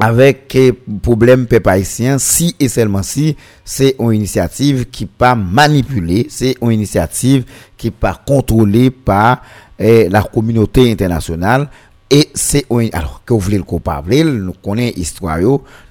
avec 0.00 0.56
problème 1.02 1.46
peuple 1.46 1.68
haïtien 1.68 2.18
si 2.18 2.54
et 2.58 2.68
seulement 2.68 3.02
si 3.02 3.36
c'est 3.64 3.94
une 4.00 4.12
initiative 4.12 4.86
qui 4.90 5.06
pas 5.06 5.34
manipulée 5.34 6.26
c'est 6.28 6.56
une 6.60 6.72
initiative 6.72 7.44
qui 7.76 7.90
pas 7.90 8.20
contrôlée 8.26 8.90
par 8.90 9.42
eh, 9.78 10.08
la 10.08 10.22
communauté 10.22 10.90
internationale 10.90 11.68
et 12.10 12.28
c'est 12.34 12.66
alors 12.92 13.22
que 13.24 13.32
vous 13.34 13.40
voulez 13.40 13.56
le 13.56 13.62
couper 13.62 14.24
nous 14.24 14.52
connaissons 14.52 14.96
l'histoire 14.96 15.38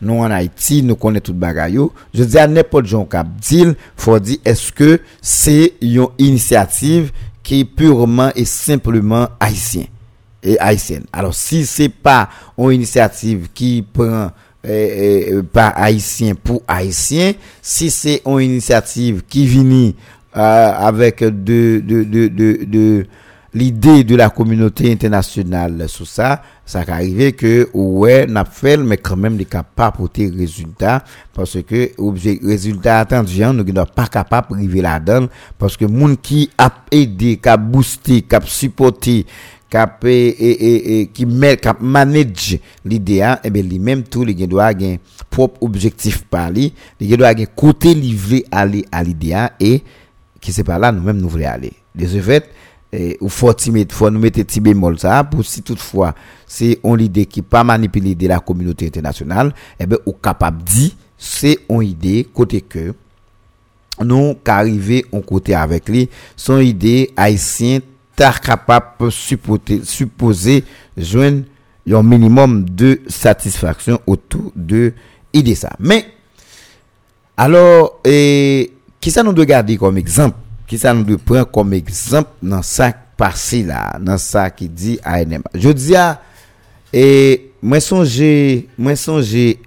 nous 0.01 0.13
en 0.19 0.31
Haïti 0.31 0.83
nous 0.83 0.95
connaissons 0.95 1.23
toute 1.23 1.39
bagaille 1.39 1.79
je 2.13 2.23
dis 2.23 2.37
à 2.37 2.47
n'importe 2.47 2.85
gens 2.85 3.05
cap 3.05 3.27
dit 3.39 3.65
faut 3.95 4.19
dire 4.19 4.37
est-ce 4.43 4.71
que 4.73 4.99
c'est 5.21 5.73
une 5.81 6.07
initiative 6.17 7.11
qui 7.41 7.61
est 7.61 7.65
purement 7.65 8.31
et 8.35 8.45
simplement 8.45 9.29
haïtienne 9.39 9.87
et 10.43 10.59
haïtienne. 10.59 11.05
Alors 11.11 11.33
si 11.33 11.65
c'est 11.65 11.89
pas 11.89 12.29
une 12.57 12.71
initiative 12.71 13.47
qui 13.53 13.81
prend 13.81 14.29
eh, 14.65 15.27
eh, 15.29 15.43
pas 15.43 15.67
haïtien 15.69 16.35
pour 16.35 16.61
haïtien, 16.67 17.33
si 17.61 17.89
c'est 17.89 18.21
une 18.25 18.39
initiative 18.41 19.23
qui 19.27 19.45
vient 19.45 19.91
euh, 20.35 20.73
avec 20.77 21.19
de, 21.23 21.81
de, 21.83 22.03
de, 22.03 22.27
de, 22.27 22.65
de 22.65 23.05
l'idée 23.53 24.03
de 24.03 24.15
la 24.15 24.29
communauté 24.29 24.91
internationale 24.91 25.87
sur 25.87 26.07
ça, 26.07 26.41
ça 26.65 26.83
va 26.83 26.93
arriver 26.93 27.33
que, 27.33 27.69
ouais, 27.73 28.25
n'a 28.25 28.45
fait, 28.45 28.77
mais 28.77 28.97
quand 28.97 29.15
même, 29.15 29.35
n'est 29.35 29.45
pas 29.75 29.87
apporter 29.87 30.31
résultat, 30.35 31.03
parce 31.33 31.61
que, 31.61 31.91
objet, 31.97 32.39
résultat 32.43 32.99
attendu, 32.99 33.43
hein, 33.43 33.53
nous 33.53 33.63
ne 33.63 33.83
pas 33.83 34.07
capable 34.07 34.49
de 34.49 34.55
arriver 34.55 34.81
là-dedans, 34.81 35.27
parce 35.59 35.77
que 35.77 35.85
monde 35.85 36.19
qui 36.21 36.49
a 36.57 36.71
aidé, 36.91 37.37
qui 37.37 37.49
a 37.49 37.57
boosté, 37.57 38.21
qui 38.21 38.35
a 38.35 38.41
supporté, 38.43 39.25
kap 39.73 40.05
e, 40.05 40.13
e, 40.37 40.51
e, 40.53 40.71
e 40.93 40.97
ki 41.09 41.25
mer, 41.25 41.57
kap 41.61 41.81
manage 41.81 42.59
l'idea, 42.85 43.39
eh 43.39 43.49
ebe 43.49 43.63
li 43.65 43.79
menm 43.81 44.05
tou 44.05 44.27
li 44.27 44.35
gen 44.37 44.51
do 44.51 44.61
a 44.61 44.69
gen 44.77 44.99
prop 45.33 45.57
objektif 45.65 46.21
pa 46.29 46.45
li, 46.53 46.69
li 47.01 47.09
gen 47.09 47.21
do 47.21 47.27
a 47.27 47.33
gen 47.37 47.49
kote 47.57 47.95
li 47.97 48.13
vle 48.13 48.43
ale 48.53 48.83
al 48.93 49.09
idea, 49.09 49.47
e 49.57 49.79
ki 50.43 50.53
se 50.53 50.65
pa 50.67 50.77
la 50.81 50.93
nou 50.93 51.05
menm 51.07 51.21
nou 51.23 51.33
vle 51.33 51.49
ale. 51.49 51.73
De 51.93 52.09
se 52.09 52.21
fet, 52.25 52.51
e, 52.93 53.15
ou 53.17 53.31
fò 53.33 53.55
nou 53.57 54.21
mette 54.21 54.45
ti 54.45 54.61
bemol 54.61 54.99
sa, 55.01 55.23
pou 55.25 55.45
si 55.47 55.65
toutfwa 55.65 56.11
se 56.45 56.75
on 56.85 56.99
l'ide 56.99 57.25
ki 57.25 57.41
pa 57.41 57.63
manipile 57.65 58.13
de 58.13 58.29
la 58.29 58.41
kominote 58.45 58.85
internasyonal, 58.85 59.55
ebe 59.81 59.97
eh 59.97 60.05
ou 60.05 60.13
kapap 60.21 60.61
di, 60.61 60.91
se 61.17 61.55
on 61.71 61.81
ide 61.85 62.25
kote 62.35 62.59
ke 62.67 62.91
nou 64.03 64.33
ka 64.45 64.59
arrive 64.61 65.03
on 65.13 65.23
kote 65.25 65.55
avek 65.55 65.89
li, 65.93 66.05
son 66.35 66.61
ide 66.65 67.13
haisyen 67.17 67.81
t'as 68.15 68.33
capable 68.33 69.11
supposer, 69.11 69.83
supposer 69.83 70.63
joindre 70.97 71.43
un 71.91 72.03
minimum 72.03 72.69
de 72.69 73.01
satisfaction 73.07 73.99
autour 74.07 74.51
de 74.55 74.93
idée 75.33 75.55
ça. 75.55 75.71
Mais, 75.79 76.05
alors, 77.35 77.99
et, 78.05 78.71
qui 79.01 79.11
ça 79.11 79.23
nous 79.23 79.33
doit 79.33 79.45
garder 79.45 79.77
comme 79.77 79.97
exemple? 79.97 80.37
Qui 80.67 80.77
ça 80.77 80.93
nous 80.93 81.03
doit 81.03 81.17
prendre 81.17 81.51
comme 81.51 81.73
exemple 81.73 82.29
dans 82.41 82.61
ça 82.61 82.93
passé 83.17 83.63
là, 83.63 83.97
dans 83.99 84.17
ça 84.17 84.49
qui 84.49 84.69
dit 84.69 84.99
ANM? 85.03 85.43
Je 85.53 85.69
dis 85.69 85.95
à, 85.95 86.21
et, 86.91 87.51
moi 87.61 87.79
songe, 87.79 88.21
moi 88.77 88.95
songe 88.95 89.57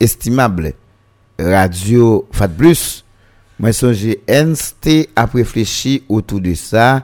estimable, 0.00 0.72
radio 1.38 2.26
Fat 2.32 2.48
Plus, 2.48 3.04
moi, 3.58 3.72
songe 3.72 4.16
NST 4.28 5.08
a 5.16 5.26
réfléchi 5.26 6.02
autour 6.08 6.40
de 6.40 6.54
ça 6.54 7.02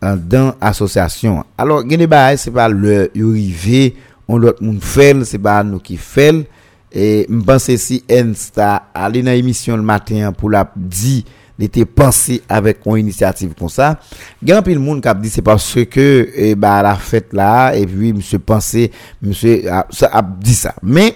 dans 0.00 0.54
l'association. 0.60 1.44
Alors, 1.56 1.82
ce 1.82 2.34
c'est 2.36 2.50
pas 2.50 2.68
le 2.68 3.10
arrivé, 3.16 3.94
on 4.26 4.36
l'autre 4.36 4.62
monde 4.62 4.82
fait, 4.82 5.24
c'est 5.24 5.38
pas 5.38 5.62
nous 5.62 5.78
qui 5.78 5.96
fait. 5.96 6.48
Et 6.90 7.26
je 7.30 7.38
pense 7.40 7.70
si 7.76 8.02
NST 8.10 8.58
a 8.58 8.88
allé 8.92 9.22
dans 9.22 9.30
l'émission 9.30 9.76
le 9.76 9.82
matin 9.82 10.32
pour 10.32 10.50
la 10.50 10.70
dit, 10.76 11.24
il 11.58 11.66
était 11.66 11.84
pensé 11.84 12.42
avec 12.48 12.80
une 12.84 12.96
initiative 12.96 13.54
comme 13.56 13.68
ça. 13.68 14.00
Peu 14.44 14.74
de 14.74 14.78
monde 14.78 15.00
qui 15.00 15.06
a 15.06 15.14
dit 15.14 15.30
c'est 15.30 15.42
parce 15.42 15.78
que, 15.84 16.28
eh, 16.34 16.56
bah, 16.56 16.82
la 16.82 16.96
fête 16.96 17.32
là, 17.32 17.72
et 17.72 17.86
puis, 17.86 18.12
monsieur 18.12 18.40
pensé, 18.40 18.90
monsieur 19.22 19.70
a, 19.70 19.86
a 20.10 20.22
dit 20.22 20.54
ça. 20.54 20.74
Mais, 20.82 21.14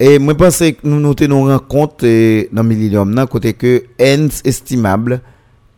E 0.00 0.14
mwen 0.16 0.38
panse 0.40 0.70
nou 0.80 0.96
nou 0.96 1.12
te 1.12 1.26
nou 1.28 1.50
renkont 1.50 2.06
e, 2.08 2.48
nan 2.56 2.64
Millennium 2.64 3.10
nan 3.12 3.28
kote 3.28 3.52
ke 3.52 3.74
Hens 4.00 4.38
Estimable 4.48 5.18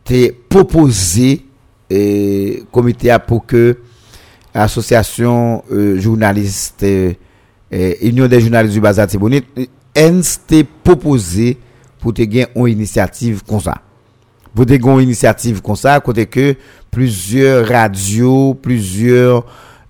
te 0.07 0.29
proposi 0.51 1.41
e, 1.91 1.99
komite 2.71 3.11
a 3.11 3.17
pou 3.19 3.43
ke 3.43 3.73
asosyasyon 4.55 5.59
e, 5.67 5.81
jounaliste 6.05 6.93
e, 7.67 7.81
Union 8.07 8.31
des 8.31 8.45
Journalistes 8.45 8.77
du 8.77 8.85
Bazar 8.85 9.11
Tibonit 9.11 9.43
Hens 9.91 10.37
te 10.47 10.63
proposi 10.87 11.57
pou 11.99 12.15
te 12.15 12.23
gen 12.23 12.47
yon 12.55 12.71
inisiativ 12.71 13.43
kon 13.47 13.59
sa. 13.63 13.75
Pou 14.55 14.63
te 14.63 14.79
gen 14.79 14.95
yon 14.95 15.03
inisiativ 15.03 15.59
kon 15.65 15.75
sa 15.79 15.99
kote 16.03 16.29
ke 16.31 16.53
plusieurs 16.95 17.67
radio, 17.67 18.53
plusieurs 18.55 19.43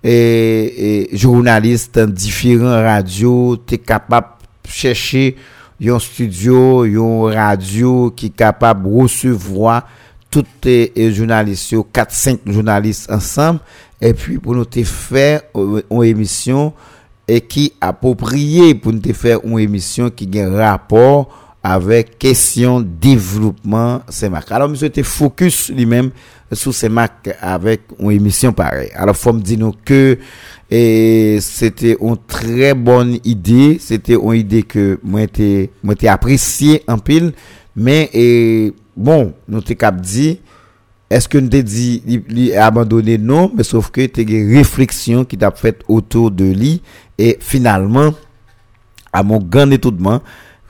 et, 0.04 1.10
journalistes 1.14 1.96
dans 1.96 2.10
différents 2.10 2.82
radios, 2.84 3.58
t'es 3.58 3.78
capable 3.78 4.28
de 4.64 4.70
chercher 4.70 5.36
un 5.86 6.00
studio, 6.00 6.86
une 6.86 7.34
radio 7.34 8.12
qui 8.12 8.28
est 8.28 8.36
capable 8.36 8.90
de 8.90 9.02
recevoir 9.02 9.88
tous 10.30 10.46
les 10.64 11.14
journalistes, 11.14 11.74
4-5 11.74 12.40
journalistes 12.52 13.12
ensemble, 13.12 13.60
et 14.02 14.14
puis 14.14 14.38
pour 14.38 14.56
nous 14.56 14.66
faire 14.84 15.42
une 15.56 16.04
émission 16.04 16.74
et 17.28 17.42
qui 17.42 17.74
approprié 17.80 18.76
pour 18.76 18.92
nous 18.92 19.14
faire 19.14 19.40
une 19.44 19.60
émission 19.60 20.10
qui 20.10 20.28
a 20.40 20.48
un 20.48 20.58
rapport 20.58 21.43
avec 21.64 22.20
question 22.20 22.82
développement 22.82 24.02
CEMAC. 24.10 24.52
Alors, 24.52 24.68
monsieur 24.68 24.88
était 24.88 25.02
focus 25.02 25.70
lui-même 25.70 26.12
sur 26.52 26.74
CEMAC 26.74 27.38
avec 27.42 27.84
une 28.00 28.12
émission 28.12 28.52
pareille. 28.52 28.92
Alors, 28.96 29.16
faut 29.16 29.32
me 29.32 29.40
dire 29.40 29.60
nous 29.60 29.74
que 29.86 30.18
c'était 30.70 31.98
une 32.02 32.18
très 32.28 32.74
bonne 32.74 33.18
idée, 33.24 33.78
c'était 33.80 34.16
une 34.16 34.34
idée 34.34 34.64
que 34.64 35.00
moi 35.04 35.22
été 35.22 35.72
moi 35.82 35.96
apprécié 36.08 36.84
en 36.88 36.98
pile, 36.98 37.32
mais 37.76 38.10
et 38.14 38.74
bon, 38.98 39.34
nous 39.48 39.62
t'ai 39.62 39.76
cap 39.76 40.02
dit 40.02 40.40
est-ce 41.10 41.30
que 41.30 41.38
nous 41.38 41.48
t'ai 41.48 41.62
dit 41.64 42.02
abandonner 42.56 43.20
non, 43.20 43.52
mais 43.56 43.64
sauf 43.64 43.92
que 43.92 44.04
t'es 44.08 44.24
une 44.24 44.56
réflexion 44.56 45.24
qui 45.26 45.38
t'a 45.38 45.52
fait 45.52 45.84
autour 45.88 46.32
de 46.32 46.46
lui 46.46 46.82
et 47.20 47.38
finalement 47.40 48.14
à 49.12 49.22
mon 49.22 49.38
grand 49.38 49.70
étonnement 49.70 50.22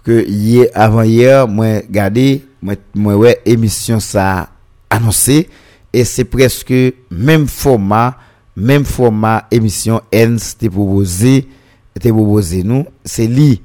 que 0.04 0.26
hier 0.28 0.68
avant 0.74 1.04
hier 1.04 1.48
moi 1.48 1.78
regardé 1.88 2.44
moi 2.62 2.76
moi 2.94 3.16
ouais 3.16 3.42
émission 3.46 4.00
ça 4.00 4.50
annoncé. 4.90 5.50
Et 5.92 6.04
c'est 6.06 6.26
presque 6.26 6.74
même 7.12 7.48
format 7.48 8.18
même 8.56 8.86
format 8.86 9.48
émission 9.52 10.02
N 10.12 10.38
t'est 10.60 10.70
proposé 10.70 11.48
t'est 12.00 12.12
proposé 12.12 12.64
nous. 12.64 12.86
C'est 13.06 13.28
lui 13.28 13.62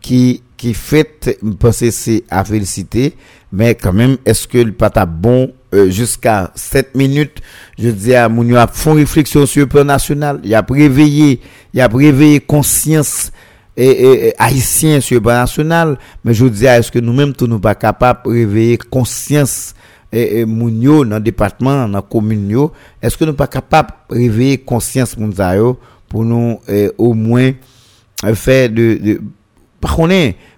qui 0.00 0.42
qui 0.56 0.74
fait 0.74 1.38
penser 1.58 1.90
c'est 1.90 2.24
à 2.30 2.44
féliciter. 2.44 3.14
Mais 3.52 3.74
quand 3.74 3.92
même 3.92 4.16
est-ce 4.26 4.48
que 4.48 4.58
le 4.58 4.72
pas 4.72 4.90
bon 5.06 5.52
euh, 5.74 5.90
jusqu'à 5.90 6.50
7 6.54 6.94
minutes? 6.94 7.40
Je 7.78 7.88
dis 7.90 8.14
à 8.14 8.28
mon 8.28 8.54
a 8.56 8.66
font 8.66 8.94
réflexion 8.94 9.46
sur 9.46 9.60
le 9.60 9.66
plan 9.68 9.84
national. 9.84 10.40
Il 10.42 10.54
a 10.54 10.64
réveillé 10.68 11.40
il 11.72 11.80
a 11.80 11.86
réveillé 11.86 12.40
conscience 12.40 13.30
et, 13.78 14.34
haïtien 14.38 15.00
sur 15.00 15.16
le 15.16 15.20
plan 15.22 15.34
national, 15.34 15.98
mais 16.24 16.34
je 16.34 16.46
dis, 16.46 16.66
est-ce 16.66 16.90
que 16.90 16.98
nous-mêmes, 16.98 17.32
nous 17.40 17.46
sommes 17.46 17.60
pas 17.60 17.74
capables 17.74 18.20
de 18.24 18.30
réveiller 18.30 18.76
conscience 18.76 19.74
et, 20.12 20.40
et 20.40 20.46
dans 20.46 21.04
le 21.04 21.20
département, 21.20 21.86
dans 21.86 21.88
la 21.88 22.02
commune, 22.02 22.68
est-ce 23.02 23.16
que 23.16 23.24
nous 23.24 23.34
pas 23.34 23.46
capables 23.46 23.90
de 24.10 24.16
réveiller 24.16 24.58
conscience 24.58 25.14
pour 26.08 26.24
nous 26.24 26.58
au 26.96 27.14
moins 27.14 27.52
faire 28.34 28.68
de, 28.70 28.98
de 29.00 29.20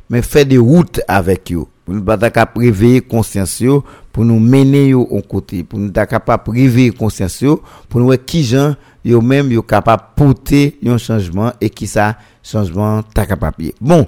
mais 0.09 0.23
faire 0.23 0.47
des 0.47 0.59
routes 0.59 1.01
avec 1.07 1.53
eux 1.53 1.65
pour 1.91 1.97
nous 1.97 2.05
pas 2.05 2.17
capable 2.31 2.61
réveiller 2.61 3.01
conscience 3.01 3.65
pour 4.13 4.25
nous 4.25 4.39
mener 4.39 4.95
au 4.95 5.21
côté 5.23 5.65
pour 5.65 5.81
nous 5.81 5.91
capable 5.91 6.53
réveiller 6.53 6.93
conscience 6.93 7.45
pour 7.89 8.01
nous 8.01 8.17
qui 8.25 8.45
gens 8.45 8.77
yo 9.05 9.21
même 9.21 9.51
yo 9.51 9.61
capable 9.61 10.05
porter 10.15 10.79
un 10.87 10.99
changement 10.99 11.53
et 11.61 11.69
qui 11.69 11.89
ça 11.89 12.17
changement 12.45 13.03
ta 13.03 13.27
capable 13.27 13.73
bon 13.81 14.07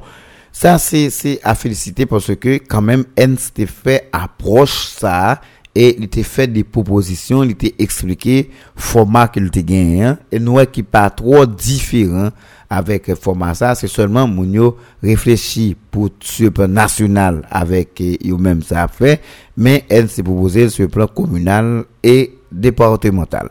ça 0.52 0.78
c'est 0.78 1.10
c'est 1.10 1.40
à 1.42 1.56
féliciter 1.56 2.06
parce 2.06 2.32
que 2.36 2.60
quand 2.68 2.82
même 2.82 3.04
Ernst 3.16 3.60
fait 3.66 4.08
approche 4.12 4.86
ça 4.86 5.40
et 5.74 5.96
il 5.98 6.08
t'a 6.08 6.22
fait 6.22 6.46
des 6.46 6.64
propositions, 6.64 7.42
il 7.42 7.54
t'a 7.54 7.68
expliqué 7.78 8.50
format 8.76 9.28
qu'il 9.28 9.50
t'a 9.50 9.62
gagné 9.62 10.04
hein. 10.04 10.18
et 10.30 10.38
nous 10.38 10.62
qui 10.66 10.82
pas 10.82 11.08
trop 11.10 11.46
différent 11.46 12.28
avec 12.74 13.10
ça, 13.52 13.74
c'est 13.74 13.86
seulement 13.86 14.26
Mounio 14.26 14.78
réfléchit 15.02 15.76
pour 15.90 16.08
le 16.40 16.50
plan 16.50 16.68
national 16.68 17.46
avec 17.50 18.00
eux 18.00 18.36
même 18.38 18.62
ça 18.62 18.88
fait, 18.88 19.20
mais 19.58 19.84
elle 19.90 20.08
s'est 20.08 20.22
proposé 20.22 20.70
sur 20.70 20.84
le 20.84 20.88
plan 20.88 21.06
communal 21.06 21.84
et 22.02 22.32
départemental. 22.50 23.50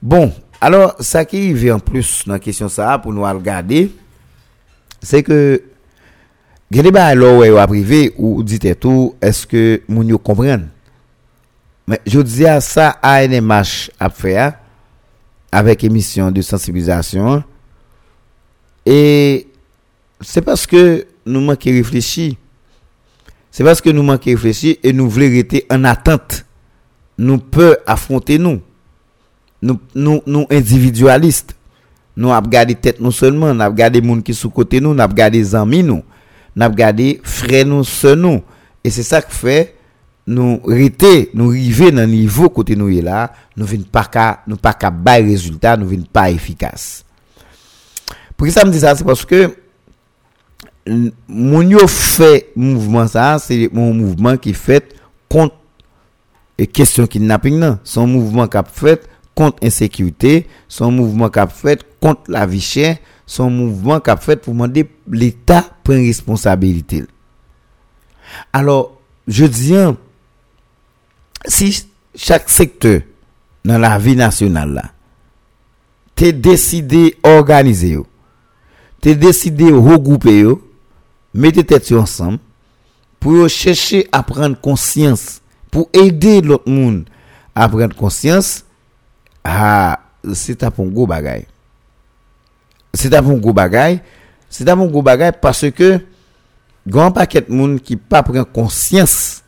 Bon, 0.00 0.32
alors 0.60 0.94
ça 1.00 1.24
qui 1.24 1.52
vient 1.52 1.76
en 1.76 1.78
plus 1.80 2.22
dans 2.28 2.34
la 2.34 2.38
question 2.38 2.68
ça 2.68 2.96
pour 3.00 3.12
nous 3.12 3.24
regarder, 3.24 3.90
c'est 5.02 5.24
que 5.24 5.60
il 6.70 6.76
y 6.76 6.80
a 6.80 6.82
des 6.84 7.66
privé 7.66 8.14
ou 8.18 8.44
dites 8.44 8.78
tout, 8.78 9.16
est-ce 9.20 9.48
que 9.48 9.82
Mounio 9.88 10.18
comprennent? 10.18 10.68
Mais 11.88 12.00
je 12.06 12.20
dis 12.20 12.46
à 12.46 12.60
ça 12.60 12.98
à 13.02 13.24
ANMH 13.24 13.90
à 13.98 14.10
faire 14.10 14.54
avec 15.50 15.82
émission 15.82 16.30
de 16.30 16.40
sensibilisation 16.40 17.42
et 18.86 19.46
c'est 20.20 20.42
parce 20.42 20.66
que 20.66 21.06
nous 21.26 21.40
manquons 21.40 21.70
réfléchir. 21.70 22.34
C'est 23.50 23.64
parce 23.64 23.80
que 23.80 23.90
nous 23.90 24.02
manquons 24.02 24.30
réfléchir 24.30 24.76
et 24.82 24.92
nous 24.92 25.08
voulons 25.08 25.30
rester 25.30 25.66
en 25.70 25.84
attente. 25.84 26.44
Nous 27.16 27.38
pouvons 27.38 27.74
affronter 27.86 28.38
nous. 28.38 28.60
Nous, 29.62 29.78
nous, 29.94 30.22
nous 30.26 30.46
individualistes. 30.50 31.56
Nous 32.16 32.32
avons 32.32 32.48
gardé 32.48 32.74
tête 32.74 33.00
nous 33.00 33.10
seulement, 33.10 33.52
nous 33.52 33.60
avons 33.60 33.74
gardé 33.74 34.00
les 34.00 34.08
gens 34.08 34.20
qui 34.20 34.34
sont 34.34 34.48
côté 34.48 34.80
nous, 34.80 34.94
nous 34.94 35.02
avons 35.02 35.14
gardé 35.14 35.38
les 35.38 35.54
amis 35.54 35.82
nous, 35.82 36.02
nous 36.54 36.62
avons 36.62 36.74
gardé 36.74 37.20
frères 37.24 37.66
nous, 37.66 37.82
seuls 37.82 38.18
nous. 38.20 38.40
Et 38.84 38.90
c'est 38.90 39.02
ça 39.02 39.20
qui 39.20 39.34
fait 39.34 39.74
nous 40.26 40.60
rester, 40.64 41.30
nous 41.34 41.50
arriver 41.50 41.90
dans 41.90 42.02
le 42.02 42.06
niveau 42.06 42.48
côté 42.50 42.76
nous 42.76 42.88
est 42.88 43.02
là, 43.02 43.32
nous 43.56 43.66
ne 43.66 43.82
pas 43.82 44.42
nous 44.46 44.56
pas 44.56 44.76
résultat, 45.14 45.76
nous 45.76 45.90
ne 45.90 46.04
pas 46.04 46.30
efficace. 46.30 47.03
Pour 48.44 48.52
ça 48.52 48.66
me 48.66 48.70
dit 48.70 48.80
ça, 48.80 48.94
c'est 48.94 49.04
parce 49.04 49.24
que 49.24 49.56
mon 51.26 51.86
fait 51.88 52.50
mouvement 52.54 53.08
ça, 53.08 53.38
c'est 53.38 53.70
mon 53.72 53.94
mouvement 53.94 54.36
qui 54.36 54.52
fait 54.52 54.94
contre 55.30 55.56
les 56.58 56.66
questions 56.66 57.06
kidnapping 57.06 57.58
non, 57.58 57.78
son 57.84 58.06
mouvement 58.06 58.46
qui 58.46 58.58
fait 58.70 59.08
contre 59.34 59.64
insécurité, 59.64 60.46
son 60.68 60.90
mouvement 60.90 61.30
qui 61.30 61.40
fait 61.54 61.82
contre 62.02 62.20
la 62.28 62.44
vie 62.44 62.60
chère, 62.60 62.98
son 63.24 63.48
mouvement 63.48 63.98
qui 63.98 64.10
fait 64.20 64.36
pour 64.36 64.52
demander 64.52 64.90
l'État 65.10 65.64
prend 65.82 65.94
responsabilité. 65.94 67.04
Alors, 68.52 69.00
je 69.26 69.46
dis 69.46 69.74
si 71.46 71.86
chaque 72.14 72.50
secteur 72.50 73.00
dans 73.64 73.78
la 73.78 73.98
vie 73.98 74.16
nationale 74.16 74.74
là, 74.74 74.84
t'es 76.14 76.34
décidé 76.34 77.16
organiser 77.22 77.96
te 79.04 79.12
deside 79.20 79.68
regroupe 79.68 80.32
yo, 80.32 80.58
mette 81.36 81.66
tête 81.68 81.90
yo 81.92 82.00
ensemble 82.00 82.40
pour 83.20 83.36
yo 83.36 83.48
chercher 83.48 84.08
à 84.12 84.22
prendre 84.22 84.58
conscience, 84.58 85.42
pour 85.70 85.90
aider 85.92 86.40
l'autre 86.40 86.70
monde 86.70 87.04
à 87.54 87.68
prendre 87.68 87.94
conscience, 87.94 88.64
ah, 89.44 90.00
c'est 90.32 90.62
un 90.62 90.70
gros 90.70 91.06
bagay. 91.06 91.46
C'est 92.94 93.14
un 93.14 93.20
gros 93.22 93.52
bagay, 93.52 94.00
c'est 94.48 94.68
un 94.68 94.86
gros 94.86 95.02
bagay 95.02 95.32
parce 95.32 95.70
que 95.70 96.00
grand 96.86 97.12
paquet 97.12 97.42
de 97.42 97.52
monde 97.52 97.80
qui 97.80 97.96
pas 97.96 98.22
prendre 98.22 98.44
conscience 98.44 99.42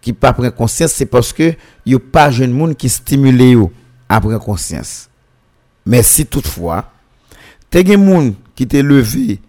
qui 0.00 0.12
pas 0.12 0.32
prendre 0.32 0.50
conscience 0.50 0.92
c'est 0.92 1.06
parce 1.06 1.32
que 1.32 1.52
a 1.52 1.98
pas 2.12 2.30
jeune 2.30 2.52
monde 2.52 2.76
qui 2.76 2.88
stimule 2.88 3.42
yo 3.42 3.72
à 4.08 4.20
prendre 4.20 4.38
conscience. 4.38 5.08
Mais 5.84 6.02
si 6.02 6.24
toutefois, 6.24 6.90
t'es 7.68 7.84
gen 7.84 8.04
monde 8.04 8.34
qui 8.60 8.66
t'est 8.66 8.82
levé, 8.82 9.40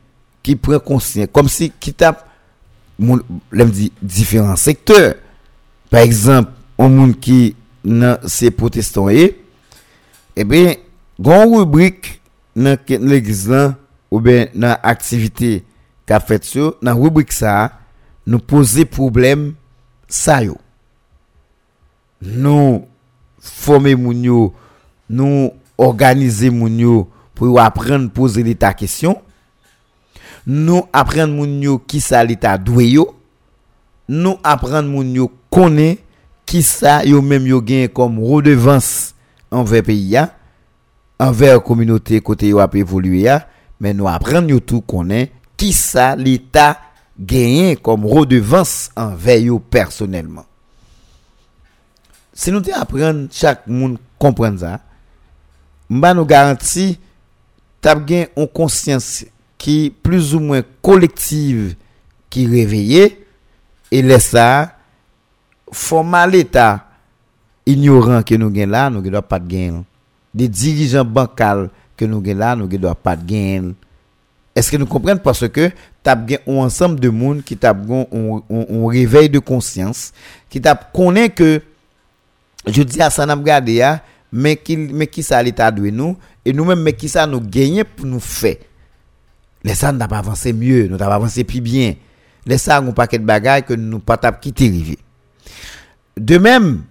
qui 0.41 0.55
prend 0.55 0.79
conscience, 0.79 1.27
comme 1.33 1.49
si 1.49 1.69
qui 1.69 1.93
tape, 1.93 2.29
dit, 2.97 3.91
différents 4.01 4.55
secteurs. 4.55 5.15
Par 5.89 5.99
exemple, 5.99 6.51
un 6.79 6.87
monde 6.87 7.19
qui 7.19 7.53
nan 7.83 8.19
ces 8.25 8.51
protestants 8.51 9.09
et, 9.09 9.37
eh 10.37 10.45
bien, 10.45 10.75
grand 11.19 11.45
rubrique 11.57 12.21
dans 12.55 12.77
l'église 12.87 13.49
là, 13.49 13.75
ou 14.09 14.21
bien 14.21 14.47
dans 14.55 14.79
activité 14.81 15.65
qu'a 16.05 16.21
fait 16.21 16.45
sur, 16.45 16.77
dans 16.81 16.97
rubrique 16.97 17.33
ça, 17.33 17.79
nous 18.25 18.39
poser 18.39 18.85
problème 18.85 19.55
ça 20.07 20.41
yo. 20.41 20.57
Nous 22.21 22.87
former 23.41 23.95
moun 23.95 24.23
yo, 24.23 24.53
nous 25.09 25.51
organiser 25.77 26.49
moun 26.49 26.79
yo, 26.79 27.09
pou 27.41 27.49
yo 27.49 27.57
apren 27.57 28.05
pose 28.13 28.43
l'Etat 28.45 28.77
kesyon, 28.77 29.15
nou 30.45 30.85
apren 30.93 31.33
moun 31.33 31.55
yo 31.65 31.79
ki 31.89 31.97
sa 32.05 32.21
l'Etat 32.21 32.61
dwe 32.61 32.85
yo, 32.91 33.07
nou 34.05 34.37
apren 34.45 34.85
moun 34.85 35.09
yo 35.17 35.25
konen 35.49 35.97
ki 36.45 36.61
sa 36.65 36.99
yo 37.07 37.23
menm 37.25 37.49
yo 37.49 37.63
gen 37.65 37.89
kom 37.89 38.19
rodevans 38.21 39.15
anvek 39.49 39.89
peyi 39.89 40.13
ya, 40.13 40.27
anvek 41.21 41.65
kominote 41.65 42.21
kote 42.21 42.53
yo 42.53 42.61
ap 42.61 42.77
evolue 42.77 43.25
ya, 43.25 43.41
men 43.81 43.97
nou 43.97 44.11
apren 44.11 44.45
yo 44.53 44.61
tou 44.61 44.85
konen 44.85 45.31
ki 45.57 45.73
sa 45.73 46.11
l'Etat 46.13 46.77
genyen 47.17 47.73
kom 47.81 48.05
rodevans 48.05 48.91
anvek 48.93 49.47
yo 49.49 49.57
personelman. 49.73 50.45
Se 52.37 52.53
nou 52.53 52.61
te 52.61 52.77
apren 52.77 53.25
chak 53.33 53.65
moun 53.65 53.97
kompren 54.21 54.61
za, 54.61 54.77
mba 55.91 56.13
nou 56.15 56.29
garanti 56.29 56.93
tap 57.81 58.05
gen 58.07 58.27
yon 58.37 58.49
konsyans 58.53 59.23
ki 59.61 59.91
plus 60.01 60.31
ou 60.37 60.41
mwen 60.43 60.65
kolektiv 60.85 61.73
ki 62.31 62.45
reveye, 62.49 63.09
e 63.91 63.99
lesa 64.05 64.71
forma 65.71 66.23
l'Etat 66.29 66.87
ignorant 67.67 68.25
ke 68.25 68.39
nou 68.39 68.53
gen 68.53 68.71
la, 68.71 68.87
nou 68.89 69.03
gen 69.03 69.17
do 69.17 69.21
pat 69.25 69.43
gen. 69.49 69.81
De 70.31 70.47
dirijan 70.47 71.07
bankal 71.07 71.67
ke 71.99 72.07
nou 72.09 72.23
gen 72.23 72.39
la, 72.41 72.53
nou 72.57 72.71
gen 72.71 72.85
do 72.85 72.93
pat 73.03 73.21
gen. 73.27 73.73
Eske 74.57 74.79
nou 74.79 74.89
kompren 74.89 75.19
parce 75.21 75.47
ke 75.53 75.69
tap 76.03 76.23
gen 76.27 76.41
ou 76.45 76.63
ansam 76.63 76.95
de 76.99 77.11
moun 77.13 77.43
ki 77.45 77.55
tap 77.59 77.83
gen 77.87 78.07
ou 78.11 78.91
revey 78.91 79.29
de 79.31 79.43
konsyans, 79.43 80.09
ki 80.51 80.63
tap 80.63 80.89
konen 80.95 81.29
ke, 81.31 81.59
je 82.67 82.85
di 82.85 83.01
a 83.03 83.11
san 83.13 83.31
ap 83.33 83.43
gade 83.45 83.77
ya, 83.79 83.97
men 84.31 84.55
ki, 84.55 84.77
men 84.91 85.07
ki 85.11 85.23
sa 85.25 85.43
l'Etat 85.43 85.75
dwe 85.75 85.91
nou, 85.95 86.15
et 86.45 86.53
nous 86.53 86.65
même 86.65 86.81
mais 86.81 86.93
qui 86.93 87.09
ça 87.09 87.27
nous 87.27 87.41
gagner 87.41 87.83
pour 87.83 88.05
nous 88.05 88.19
faire? 88.19 88.55
Les 89.63 89.75
ça 89.75 89.91
n'a 89.91 90.07
pas 90.07 90.23
mieux 90.53 90.87
nous 90.87 90.97
pas 90.97 91.13
avancé 91.13 91.43
plus 91.43 91.61
bien. 91.61 91.95
Les 92.45 92.57
ça 92.57 92.77
un 92.77 92.91
paquet 92.91 93.19
de 93.19 93.25
bagages 93.25 93.65
que 93.65 93.73
nous 93.73 93.99
pas 93.99 94.17
quitter 94.31 94.97
de 96.17 96.37
même 96.37 96.83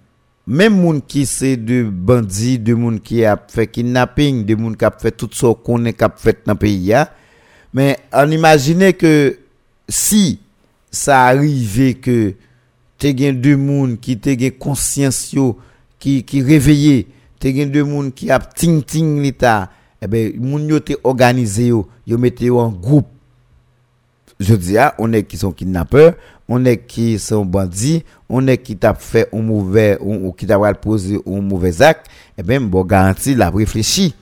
même 0.47 0.73
moun 0.73 1.01
qui 1.01 1.25
c'est 1.25 1.57
de 1.57 1.83
bandits 1.83 2.59
de 2.59 2.73
monde 2.73 3.01
qui 3.01 3.23
a 3.23 3.39
fait 3.47 3.67
kidnapping 3.67 4.43
de 4.43 4.55
monde 4.55 4.75
qui 4.75 4.85
a 4.85 4.91
fait 4.91 5.11
tout 5.11 5.29
ça 5.31 5.47
qu'on 5.63 5.85
est 5.85 5.93
cap 5.93 6.19
fait 6.19 6.39
dans 6.45 6.55
pays 6.55 6.93
mais 7.73 7.97
on 8.11 8.29
imagine 8.31 8.91
que 8.93 9.37
si 9.87 10.39
ça 10.89 11.25
arrivait 11.27 11.93
que 11.93 12.33
te 12.97 13.07
gen 13.15 13.39
deux 13.39 13.55
moun 13.55 13.97
qui 13.97 14.17
te 14.17 14.29
gen 14.29 14.51
conscience 14.51 15.35
qui 15.99 16.23
qui 16.23 16.41
réveillé 16.41 17.07
te 17.41 17.51
gen 17.55 17.71
deux 17.73 17.83
moun 17.83 18.11
qui 18.13 18.29
a 18.31 18.39
ting 18.39 18.83
ting 18.85 19.19
l'état 19.21 19.69
eh 20.01 20.07
ben 20.07 20.33
moun 20.37 20.69
yo 20.69 20.79
te 20.79 20.97
organisé 21.03 21.71
yo 21.71 21.87
yo 22.07 22.17
mette 22.21 22.49
en 22.49 22.69
groupe 22.69 23.07
je 24.39 24.55
dis 24.55 24.77
ah 24.77 24.93
on 24.97 25.13
est 25.13 25.23
qui 25.23 25.37
sont 25.37 25.51
kidnappeurs 25.51 26.13
on 26.47 26.65
est 26.65 26.77
qui 26.77 27.17
sont 27.19 27.45
bandits 27.45 28.03
on 28.29 28.47
est 28.47 28.57
qui 28.57 28.75
t'a 28.75 28.93
fait 28.93 29.29
un 29.33 29.41
mauvais 29.41 29.97
ou 30.01 30.31
qui 30.31 30.45
t'a 30.45 30.73
posé 30.73 31.19
un 31.25 31.41
mauvais 31.41 31.81
acte 31.81 32.07
eh 32.37 32.43
ben 32.43 32.63
bon 32.63 32.83
garantie 32.83 33.35
la 33.35 33.49
réfléchi 33.49 34.13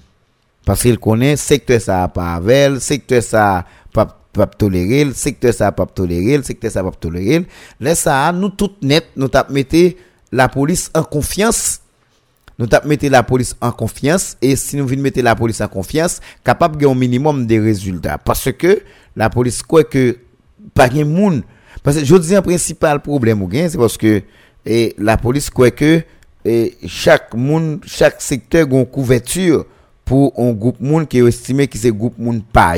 parce 0.66 0.82
qu'il 0.82 1.00
connaît 1.00 1.36
secteur 1.36 1.82
ça 1.82 2.08
pas 2.08 2.36
avec 2.36 2.82
secteur 2.82 3.24
ça 3.24 3.66
pas 3.94 4.18
pas 4.32 4.48
tolérer 4.48 5.12
secteur 5.14 5.54
ça 5.54 5.72
pas 5.72 5.86
tolérer 5.86 6.42
secteur 6.44 6.72
ça 6.72 6.84
pas 6.84 6.92
tolérer 6.92 7.46
laisse 7.80 8.00
ça 8.00 8.32
nous 8.32 8.50
tout 8.50 8.72
net 8.82 9.06
nous 9.16 9.28
t'a 9.28 9.46
mettre 9.50 9.96
la 10.32 10.48
police 10.48 10.92
en 10.94 11.04
confiance 11.04 11.82
nous 12.60 12.68
t'a 12.68 12.82
mettre 12.86 13.08
la 13.08 13.24
police 13.24 13.56
en 13.62 13.72
confiance 13.72 14.36
et 14.42 14.58
si 14.58 14.76
nous 14.76 14.86
venons 14.86 15.02
mettre 15.02 15.22
la 15.22 15.34
police 15.34 15.62
en 15.62 15.70
confiance 15.70 16.20
capable 16.44 16.78
de 16.78 16.86
un 16.86 16.94
minimum 16.94 17.48
de 17.48 17.58
résultats. 17.58 18.18
Parce 18.18 18.52
que 18.52 18.82
la 19.16 19.30
police 19.30 19.64
croit 19.64 19.86
que 19.86 20.18
pas 20.74 20.90
de 20.90 21.04
monde. 21.06 21.42
Parce 21.82 21.98
que 21.98 22.04
je 22.06 22.16
dis 22.18 22.36
un 22.36 22.42
principal 22.42 23.00
problème 23.02 23.48
c'est 23.52 23.78
parce 23.78 23.98
que 23.98 24.22
et 24.66 24.94
la 24.98 25.16
police 25.16 25.50
croit 25.50 25.72
que 25.72 26.02
et 26.44 26.76
chaque 26.86 27.34
monde 27.34 27.80
chaque 27.86 28.22
secteur 28.22 28.68
a 28.68 28.76
une 28.76 28.86
couverture 28.86 29.66
pour 30.04 30.34
un 30.38 30.52
groupe 30.52 30.82
monde 30.82 31.08
qui 31.08 31.20
est 31.20 31.26
estimé 31.26 31.68
que 31.68 31.78
c'est 31.78 31.92
groupe 31.92 32.18
monde 32.18 32.44
pas 32.52 32.76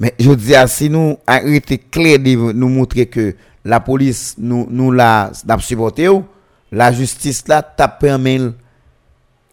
mais 0.00 0.14
je 0.18 0.30
dis 0.32 0.54
si 0.68 0.88
nous 0.88 1.18
arrêter 1.26 1.76
clair 1.76 2.18
de 2.18 2.52
nous 2.52 2.68
montrer 2.68 3.06
que 3.06 3.34
la 3.64 3.80
police 3.80 4.34
nous 4.38 4.66
nous 4.70 4.92
la 4.92 5.30
supporté 5.60 6.08
la 6.72 6.92
justice 6.92 7.46
là 7.48 7.62
t'a 7.62 7.88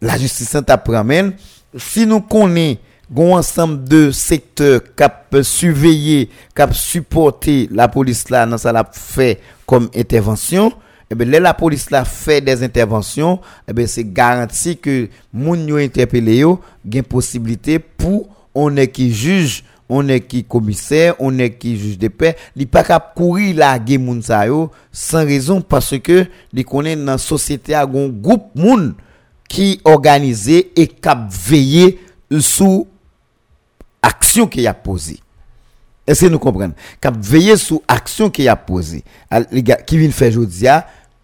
la 0.05 0.19
justice 0.21 0.55
an 0.57 0.65
tap 0.65 0.87
ramène. 0.93 1.33
Si 1.75 2.05
nou 2.07 2.23
konen 2.31 2.77
goun 3.11 3.35
ansam 3.37 3.75
de 3.89 4.09
sektor 4.15 4.79
kap 4.97 5.35
surveye, 5.45 6.29
kap 6.57 6.73
supporte 6.77 7.65
la 7.75 7.89
polis 7.91 8.23
eh 8.25 8.33
la 8.33 8.45
nan 8.49 8.61
sa 8.61 8.73
la 8.75 8.85
fè 8.85 9.35
kom 9.69 9.89
intervensyon, 9.93 10.71
ebe 11.11 11.27
le 11.27 11.41
la 11.43 11.53
polis 11.57 11.89
la 11.93 12.05
fè 12.07 12.39
des 12.41 12.63
intervensyon, 12.65 13.39
ebe 13.69 13.85
eh 13.85 13.91
se 13.91 14.05
garanti 14.05 14.75
ke 14.79 14.95
moun 15.33 15.67
yo 15.69 15.81
interpele 15.81 16.39
yo 16.39 16.57
gen 16.81 17.05
posibilite 17.05 17.79
pou 17.99 18.25
onè 18.55 18.87
ki 18.87 19.09
juj, 19.11 19.61
onè 19.91 20.17
ki 20.23 20.45
komiser, 20.49 21.13
onè 21.21 21.51
ki 21.53 21.75
juj 21.75 21.99
de 22.01 22.09
pe, 22.09 22.33
li 22.57 22.65
pa 22.65 22.81
kap 22.87 23.11
kouri 23.17 23.51
la 23.53 23.75
gen 23.77 24.01
moun 24.07 24.23
sa 24.25 24.45
yo, 24.49 24.69
san 24.89 25.27
rezon 25.29 25.61
parce 25.61 25.99
ke 26.01 26.23
li 26.55 26.65
konen 26.65 27.03
nan 27.05 27.21
sosyete 27.21 27.75
a 27.77 27.83
goun 27.85 28.09
goup 28.23 28.49
moun 28.57 28.93
qui 29.47 29.79
organisé 29.85 30.71
et 30.75 30.87
cap 30.87 31.31
veiller 31.31 31.99
sous 32.39 32.87
action 34.01 34.47
qui 34.47 34.65
a 34.67 34.73
posé. 34.73 35.19
Est-ce 36.07 36.25
que 36.25 36.29
nous 36.29 36.39
comprenons? 36.39 36.73
Cap 37.01 37.15
veiller 37.19 37.57
sous 37.57 37.81
action 37.87 38.29
qui 38.29 38.47
a 38.47 38.55
posé. 38.55 39.03
Les 39.51 39.63
gars, 39.63 39.77
qui 39.77 39.97
vient 39.97 40.11
faire 40.11 40.29
aujourd'hui, 40.29 40.67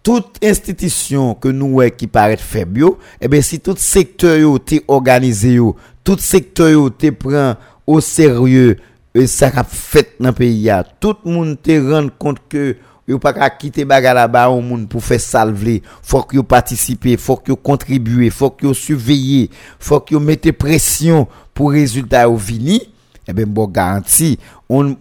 toute 0.02 0.38
institution 0.42 1.34
que 1.34 1.48
nous 1.48 1.80
qui 1.96 2.08
paraît 2.08 2.36
faible, 2.36 2.90
eh 3.20 3.28
bien, 3.28 3.40
si 3.40 3.60
tout 3.60 3.76
secteur 3.76 4.58
te 4.64 4.76
organisé 4.88 5.58
tout 6.02 6.18
secteur 6.18 6.90
te 6.98 7.10
prend 7.10 7.54
au 7.86 8.00
sérieux, 8.00 8.78
et 9.14 9.26
ça 9.26 9.52
a 9.54 9.62
fait 9.62 10.16
dans 10.18 10.30
le 10.30 10.34
pays, 10.34 10.70
tout 10.98 11.16
le 11.24 11.30
monde 11.30 11.62
te 11.62 11.92
rend 11.92 12.08
compte 12.18 12.38
que 12.48 12.76
yo 13.06 13.18
pas 13.18 13.32
qu'à 13.32 13.50
quitter 13.50 13.84
bagarre 13.84 14.14
là-bas 14.14 14.48
au 14.48 14.60
monde 14.60 14.88
pour 14.88 15.02
faire 15.02 15.20
salver 15.20 15.82
faut 16.02 16.22
que 16.22 16.36
yo 16.36 16.42
participer 16.42 17.16
faut 17.16 17.36
que 17.36 17.50
yo 17.50 17.56
contribuer 17.56 18.30
faut 18.30 18.50
que 18.50 18.66
yo 18.66 18.74
surveiller 18.74 19.50
faut 19.78 20.00
que 20.00 20.14
yo 20.14 20.20
mette 20.20 20.52
pression 20.52 21.26
pour 21.54 21.72
résultat 21.72 22.28
au 22.28 22.36
vini. 22.36 22.80
Eh 23.28 23.32
ben 23.32 23.46
bon 23.46 23.66
garantie 23.66 24.38
on 24.68 24.96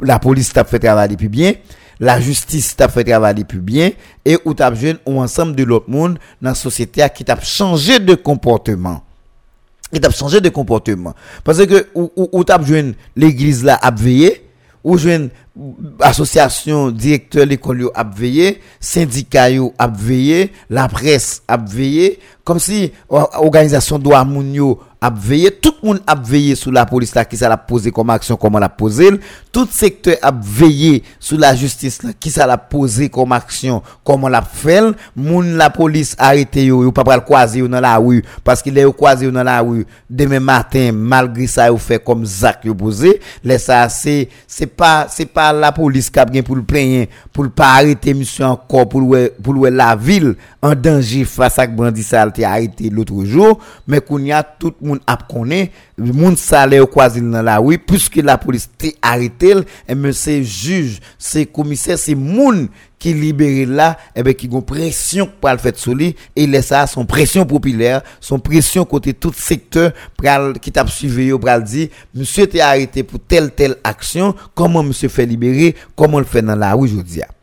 la 0.00 0.18
police 0.18 0.52
t'a 0.52 0.64
fait 0.64 0.78
travailler 0.78 1.16
plus 1.16 1.28
bien 1.28 1.54
la 2.00 2.18
justice 2.18 2.74
t'a 2.74 2.88
fait 2.88 3.04
travailler 3.04 3.44
plus 3.44 3.60
bien 3.60 3.90
et 4.24 4.38
ou 4.44 4.54
t'a 4.54 4.74
jeune 4.74 4.98
ou 5.04 5.20
ensemble 5.20 5.54
de 5.54 5.62
l'autre 5.64 5.90
monde 5.90 6.18
dans 6.40 6.50
la 6.50 6.54
société 6.54 7.06
qui 7.14 7.24
t'a 7.24 7.38
changé 7.38 7.98
de 7.98 8.14
comportement. 8.14 9.04
Changé 10.12 10.40
de 10.40 10.48
comportement. 10.48 11.14
Parce 11.44 11.64
que 11.66 11.88
ou, 11.94 12.10
ou, 12.16 12.44
l'église 13.16 13.64
là 13.64 13.78
veillé 13.94 14.39
ou 14.82 14.96
jeune 14.96 15.30
association 16.00 16.90
directeur 16.90 17.46
l'école 17.46 17.90
a 17.94 18.04
veillé 18.04 18.60
syndicat 18.80 19.48
a 19.78 19.90
la 20.70 20.88
presse 20.88 21.42
a 21.48 21.58
comme 22.44 22.58
si 22.58 22.92
organisation 23.08 23.98
doit 23.98 24.24
moun 24.24 24.78
a 25.00 25.10
tout 25.10 25.74
le 25.82 25.88
monde 25.88 26.00
a 26.06 26.14
veillé 26.14 26.54
sur 26.54 26.70
la 26.70 26.84
police 26.84 27.14
là, 27.14 27.24
qui 27.24 27.36
ça 27.36 27.48
l'a 27.48 27.56
posé 27.56 27.90
comme 27.90 28.10
action, 28.10 28.36
comment 28.36 28.58
l'a 28.58 28.68
posé, 28.68 29.08
tout 29.50 29.66
secteur 29.70 30.16
a 30.20 30.30
veillé 30.30 31.02
sur 31.18 31.38
la 31.38 31.54
justice 31.54 32.02
là, 32.02 32.10
qui 32.18 32.30
ça 32.30 32.46
l'a 32.46 32.58
posé 32.58 33.08
comme 33.08 33.32
action, 33.32 33.82
comment 34.04 34.28
l'a 34.28 34.42
fait, 34.42 34.82
moun 35.16 35.56
la 35.56 35.70
police 35.70 36.14
arrêté 36.18 36.66
yo, 36.66 36.82
yo 36.82 36.92
pas 36.92 37.16
le 37.16 37.22
croiser 37.22 37.66
dans 37.66 37.80
la 37.80 37.96
rue, 37.96 38.22
parce 38.44 38.62
qu'il 38.62 38.76
est 38.76 38.92
croisé 38.92 39.30
dans 39.30 39.42
la 39.42 39.60
rue, 39.60 39.86
demain 40.08 40.40
matin, 40.40 40.90
malgré 40.92 41.46
ça, 41.46 41.68
yo 41.68 41.78
fait 41.78 42.02
comme 42.02 42.26
Zach 42.26 42.60
yo 42.64 42.74
posé, 42.74 43.20
laisse 43.42 43.64
ça, 43.64 43.88
c'est, 43.88 44.28
pas, 44.76 45.06
c'est 45.08 45.26
pas 45.26 45.52
la 45.52 45.72
police 45.72 46.10
qui 46.10 46.18
a 46.18 46.26
bien 46.26 46.42
pour 46.42 46.56
le 46.56 46.62
plaigner, 46.62 47.08
pour 47.32 47.48
pas 47.50 47.74
arrêter 47.74 48.12
monsieur 48.12 48.44
encore, 48.44 48.88
pour 48.88 49.00
le, 49.00 49.32
pour 49.42 49.54
le 49.54 49.70
la 49.70 49.96
ville 49.96 50.34
en 50.60 50.74
danger 50.74 51.24
face 51.24 51.58
à 51.58 51.66
bandit 51.66 52.02
ça 52.02 52.22
a 52.22 52.48
arrêté 52.48 52.90
l'autre 52.90 53.24
jour, 53.24 53.60
mais 53.86 54.00
qu'on 54.00 54.18
y 54.18 54.32
a 54.32 54.42
tout 54.42 54.74
moun 54.90 55.00
ap 55.08 55.24
konen, 55.30 55.70
moun 55.96 56.36
sale 56.40 56.80
ou 56.82 56.90
kwazil 56.90 57.26
nan 57.30 57.46
la 57.46 57.56
wè, 57.62 57.78
pwiske 57.80 58.24
la 58.24 58.36
polis 58.40 58.66
te 58.80 58.92
haritel, 58.98 59.64
eme 59.90 60.12
eh 60.12 60.18
se 60.18 60.36
juj, 60.42 60.98
se 61.20 61.46
komiser, 61.48 61.98
se 62.00 62.16
moun 62.18 62.66
ki 63.00 63.14
libere 63.16 63.64
la, 63.70 63.94
eh 64.12 64.20
ebe 64.20 64.34
ki 64.36 64.50
gon 64.52 64.64
presyon 64.66 65.30
pral 65.40 65.60
fèt 65.62 65.80
sou 65.80 65.96
li, 65.96 66.12
e 66.36 66.46
lè 66.50 66.60
sa 66.66 66.84
son 66.90 67.08
presyon 67.08 67.48
popilèr, 67.48 68.04
son 68.20 68.42
presyon 68.42 68.88
kote 68.88 69.14
tout 69.16 69.36
sektor 69.36 69.94
pral 70.20 70.52
ki 70.60 70.74
tap 70.74 70.92
suive 70.92 71.30
yo 71.30 71.40
pral 71.40 71.64
di, 71.64 71.88
monsye 72.12 72.48
te 72.50 72.62
harite 72.64 73.06
pou 73.06 73.22
tel 73.22 73.48
tel 73.56 73.78
aksyon, 73.86 74.36
koman 74.58 74.90
monsye 74.90 75.08
fè 75.12 75.28
libere, 75.28 75.74
koman 75.96 76.26
l 76.26 76.28
fè 76.28 76.44
nan 76.44 76.60
la 76.60 76.74
wè 76.76 76.90
jodi 76.92 77.24
ap. 77.24 77.36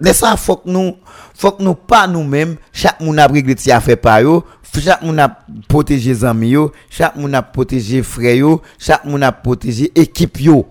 Lè 0.00 0.14
sa 0.16 0.32
fòk 0.40 0.64
nou, 0.64 0.94
fòk 1.36 1.58
nou 1.60 1.76
pa 1.76 2.06
nou 2.08 2.24
mèm, 2.24 2.54
chak 2.72 3.02
moun 3.04 3.20
ap 3.20 3.34
regle 3.36 3.52
ti 3.60 3.68
a 3.74 3.82
fè 3.84 3.98
pa 4.00 4.16
yo, 4.24 4.38
Chak 4.70 5.02
moun 5.02 5.18
ap 5.18 5.40
proteje 5.70 6.12
zami 6.22 6.52
yo, 6.54 6.68
chak 6.94 7.16
moun 7.18 7.34
ap 7.34 7.50
proteje 7.54 8.04
fre 8.06 8.36
yo, 8.38 8.58
chak 8.78 9.02
moun 9.08 9.24
ap 9.26 9.40
proteje 9.42 9.90
ekip 9.98 10.38
yo. 10.44 10.62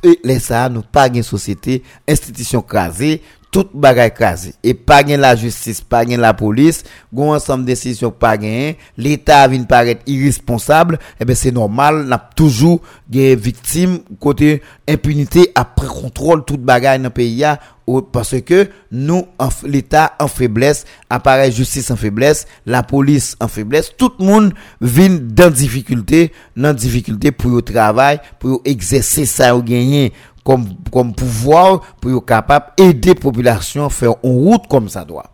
E 0.00 0.14
lè 0.24 0.38
sa 0.40 0.64
nou 0.72 0.86
pa 0.94 1.04
gen 1.12 1.26
sosyete, 1.26 1.82
institisyon 2.08 2.64
krasè, 2.64 3.18
tout 3.56 3.70
bagay 3.72 4.10
krasi. 4.12 4.52
E 4.60 4.74
pa 4.76 4.98
gen 5.06 5.22
la 5.24 5.30
justis, 5.38 5.78
pa 5.80 6.02
gen 6.04 6.20
la 6.20 6.34
polis, 6.36 6.82
goun 7.08 7.32
ansam 7.38 7.62
desisyon 7.64 8.12
pa 8.12 8.34
gen, 8.40 8.76
l'Etat 9.00 9.48
vin 9.52 9.64
paret 9.68 10.02
irresponsable, 10.04 11.00
ebe 11.22 11.36
se 11.38 11.52
normal, 11.54 12.02
nap 12.10 12.34
toujou 12.36 12.82
gen 13.12 13.40
viktim 13.40 14.02
kote 14.20 14.58
impunite 14.84 15.46
apre 15.56 15.88
kontrol 15.88 16.44
tout 16.44 16.60
bagay 16.60 17.00
nan 17.00 17.14
peyi 17.16 17.40
ya, 17.46 17.56
ou 17.86 18.02
parce 18.02 18.42
ke 18.44 18.66
nou 18.90 19.24
l'Etat 19.64 20.20
an 20.20 20.28
feblesse, 20.28 20.84
apare 21.08 21.48
justice 21.54 21.94
an 21.94 22.00
feblesse, 22.00 22.44
la 22.68 22.82
polis 22.84 23.32
an 23.40 23.48
feblesse, 23.48 23.94
tout 23.96 24.20
moun 24.20 24.50
vin 24.82 25.16
dan 25.38 25.54
difikulte, 25.54 26.26
nan 26.52 26.76
difikulte 26.76 27.32
pou 27.32 27.56
yo 27.56 27.64
travay, 27.64 28.20
pou 28.42 28.58
yo 28.58 28.64
egzese 28.68 29.24
sa 29.30 29.54
yo 29.54 29.62
genyen, 29.64 30.12
comme, 30.46 31.12
pouvoir 31.12 31.80
pour 32.00 32.10
être 32.12 32.24
capable 32.24 32.66
d'aider 32.76 33.10
la 33.10 33.14
population 33.16 33.86
à 33.86 33.90
faire 33.90 34.14
une 34.22 34.30
route 34.30 34.68
comme 34.68 34.88
ça 34.88 35.04
doit. 35.04 35.30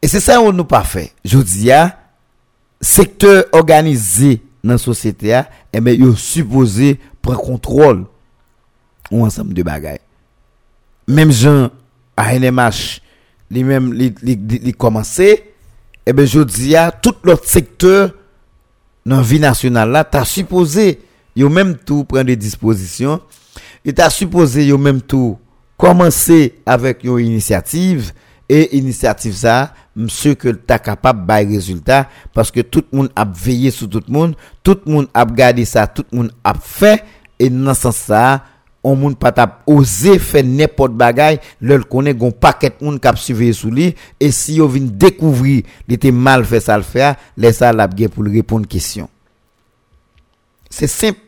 Et 0.00 0.08
c'est 0.08 0.20
ça 0.20 0.36
qu'on 0.38 0.52
nous 0.52 0.64
pas 0.64 0.84
fait. 0.84 1.12
Je 1.24 1.38
dis, 1.38 1.70
à, 1.70 1.98
secteur 2.80 3.44
organisé 3.52 4.40
dans 4.64 4.72
la 4.72 4.78
société, 4.78 5.34
a, 5.34 5.48
eh 5.72 5.80
ben, 5.80 6.16
supposé 6.16 6.98
prendre 7.20 7.40
contrôle 7.40 8.06
ou 9.10 9.24
ensemble 9.24 9.52
de 9.52 9.62
bagages. 9.62 9.98
Même 11.06 11.30
gens 11.30 11.70
à 12.16 12.38
NMH, 12.38 13.00
les 13.50 13.64
mêmes, 13.64 13.92
les, 13.92 14.14
les, 14.22 14.72
commencé, 14.72 15.52
eh 16.06 16.12
ben, 16.14 16.26
je 16.26 16.40
dis, 16.40 16.74
à, 16.74 16.90
tout 16.90 17.14
l'autre 17.22 17.46
secteur 17.46 18.12
dans 19.04 19.16
la 19.16 19.22
vie 19.22 19.40
nationale 19.40 19.90
là, 19.90 20.04
t'as 20.04 20.24
supposé, 20.24 21.00
yo 21.36 21.48
même 21.48 21.76
tout 21.76 22.04
prendre 22.04 22.24
des 22.26 22.36
dispositions, 22.36 23.20
L'État 23.84 24.10
supposé 24.10 24.66
yo 24.66 24.78
même 24.78 25.00
tout 25.00 25.38
commencer 25.76 26.60
avec 26.66 27.04
une 27.04 27.18
initiative. 27.18 28.12
Et 28.50 28.78
initiative 28.78 29.34
ça 29.34 29.74
monsieur 29.94 30.34
que 30.34 30.48
t'as 30.48 30.78
capable 30.78 31.26
bail 31.26 31.46
résultat 31.54 32.08
parce 32.32 32.50
que 32.50 32.60
tout 32.60 32.82
le 32.90 32.96
monde 32.96 33.10
a 33.14 33.26
veillé 33.26 33.70
sur 33.70 33.90
tout 33.90 34.00
le 34.08 34.10
monde, 34.10 34.36
tout 34.62 34.80
le 34.86 34.90
monde 34.90 35.08
a 35.12 35.22
regardé 35.22 35.66
ça, 35.66 35.86
tout 35.86 36.06
le 36.10 36.16
monde 36.16 36.32
a 36.42 36.54
fait. 36.54 37.04
Et 37.38 37.50
dans 37.50 37.74
ce 37.74 37.82
sens 37.82 37.96
ça 37.96 38.44
on 38.82 38.96
moun 38.96 39.14
pas 39.14 39.32
t'a 39.32 39.58
osé 39.66 40.18
faire 40.18 40.44
n'importe 40.44 40.92
bagay 40.92 41.40
le 41.60 41.82
connaît 41.84 42.14
gon 42.14 42.30
paquet 42.30 42.72
moun 42.80 42.98
k'ap 42.98 43.18
suivre 43.18 43.52
sous 43.52 43.70
lui. 43.70 43.94
Et 44.18 44.30
si 44.30 44.54
yo 44.54 44.66
vinn 44.66 44.88
découvrir 44.88 45.64
il 45.86 45.94
était 45.94 46.10
mal 46.10 46.42
fait 46.46 46.60
ça 46.60 46.78
le 46.78 46.84
faire 46.84 47.16
les 47.36 47.52
ça 47.52 47.70
l'a 47.70 47.86
bien 47.86 48.08
pour 48.08 48.24
répondre 48.24 48.66
question. 48.66 49.10
C'est 50.70 50.86
simple. 50.86 51.18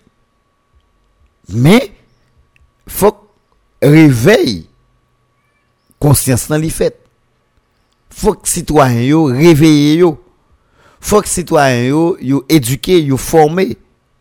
Mais 1.52 1.92
Fok 2.90 3.22
revey 3.84 4.64
konsyans 6.02 6.48
nan 6.50 6.62
li 6.62 6.72
fet. 6.74 6.96
Fok 8.10 8.48
sitwayen 8.50 9.06
yo 9.06 9.22
reveye 9.32 10.00
yo. 10.00 10.16
Fok 11.00 11.28
sitwayen 11.30 11.86
yo 11.88 12.02
yo 12.20 12.42
eduke, 12.50 12.98
yo 13.06 13.16
forme 13.20 13.70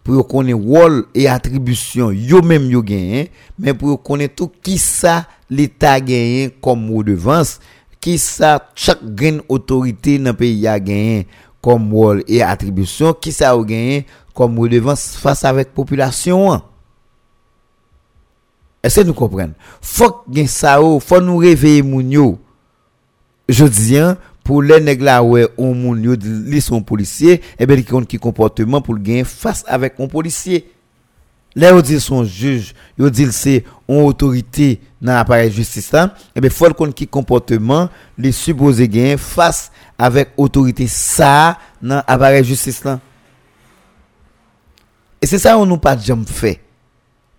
pou 0.05 0.15
yo 0.15 0.23
konen 0.25 0.61
wol 0.63 1.01
e 1.17 1.27
atribusyon 1.29 2.15
yo 2.15 2.39
menm 2.45 2.69
yo 2.71 2.83
genyen, 2.85 3.27
men 3.59 3.75
pou 3.77 3.91
yo 3.91 3.99
konen 3.99 4.31
tou 4.31 4.51
ki 4.63 4.77
sa 4.81 5.23
l'Etat 5.51 6.05
genyen 6.07 6.53
kom 6.63 6.79
modevans, 6.81 7.57
ki 7.99 8.15
sa 8.21 8.55
chak 8.79 9.01
gen 9.19 9.41
otorite 9.51 10.15
nan 10.21 10.37
peyi 10.39 10.63
ya 10.63 10.77
genyen 10.79 11.27
kom 11.61 11.89
wol 11.91 12.23
e 12.23 12.39
atribusyon, 12.45 13.17
ki 13.19 13.33
sa 13.35 13.51
yo 13.57 13.65
genyen 13.67 14.07
kom 14.37 14.53
modevans 14.55 15.11
fasa 15.19 15.51
vek 15.57 15.75
populasyon 15.75 16.53
an. 16.55 16.68
Eske 18.85 19.03
nou 19.03 19.17
kompren? 19.17 19.51
Fok 19.83 20.23
gen 20.31 20.47
sa 20.51 20.77
ou, 20.83 21.01
fok 21.03 21.23
nou 21.25 21.43
reveye 21.43 21.83
moun 21.83 22.13
yo. 22.15 22.27
Je 23.49 23.65
diyan, 23.65 24.15
pou 24.49 24.63
le 24.65 24.79
neg 24.81 25.03
la 25.05 25.19
we 25.21 25.45
ou 25.59 25.75
moun 25.77 26.01
yo 26.01 26.15
li 26.17 26.61
son 26.63 26.81
polisye, 26.85 27.37
ebe 27.61 27.75
eh 27.75 27.81
li 27.81 27.85
kon 27.85 28.07
ki 28.09 28.17
komporteman 28.21 28.81
pou 28.85 28.97
gen 28.97 29.27
fase 29.29 29.67
avek 29.69 29.99
moun 29.99 30.09
polisye. 30.09 30.63
Le 31.57 31.69
yo 31.69 31.81
dil 31.85 31.99
son 32.01 32.23
juj, 32.25 32.71
yo 32.97 33.09
dil 33.13 33.33
se 33.35 33.59
on 33.89 34.07
otorite 34.07 34.77
nan 35.01 35.19
aparel 35.19 35.51
justisa, 35.53 36.07
ebe 36.37 36.49
eh 36.49 36.53
fol 36.53 36.73
kon 36.77 36.93
ki 36.95 37.05
komporteman 37.09 37.91
li 38.17 38.31
supose 38.33 38.85
gen 38.89 39.21
fase 39.21 39.69
avek 40.01 40.33
otorite 40.39 40.87
sa 40.89 41.59
nan 41.81 42.01
aparel 42.09 42.45
justisa. 42.47 42.97
E 45.19 45.27
se 45.27 45.41
sa 45.41 45.57
ou 45.59 45.67
nou 45.67 45.81
pa 45.81 45.97
jom 45.99 46.23
fey. 46.25 46.57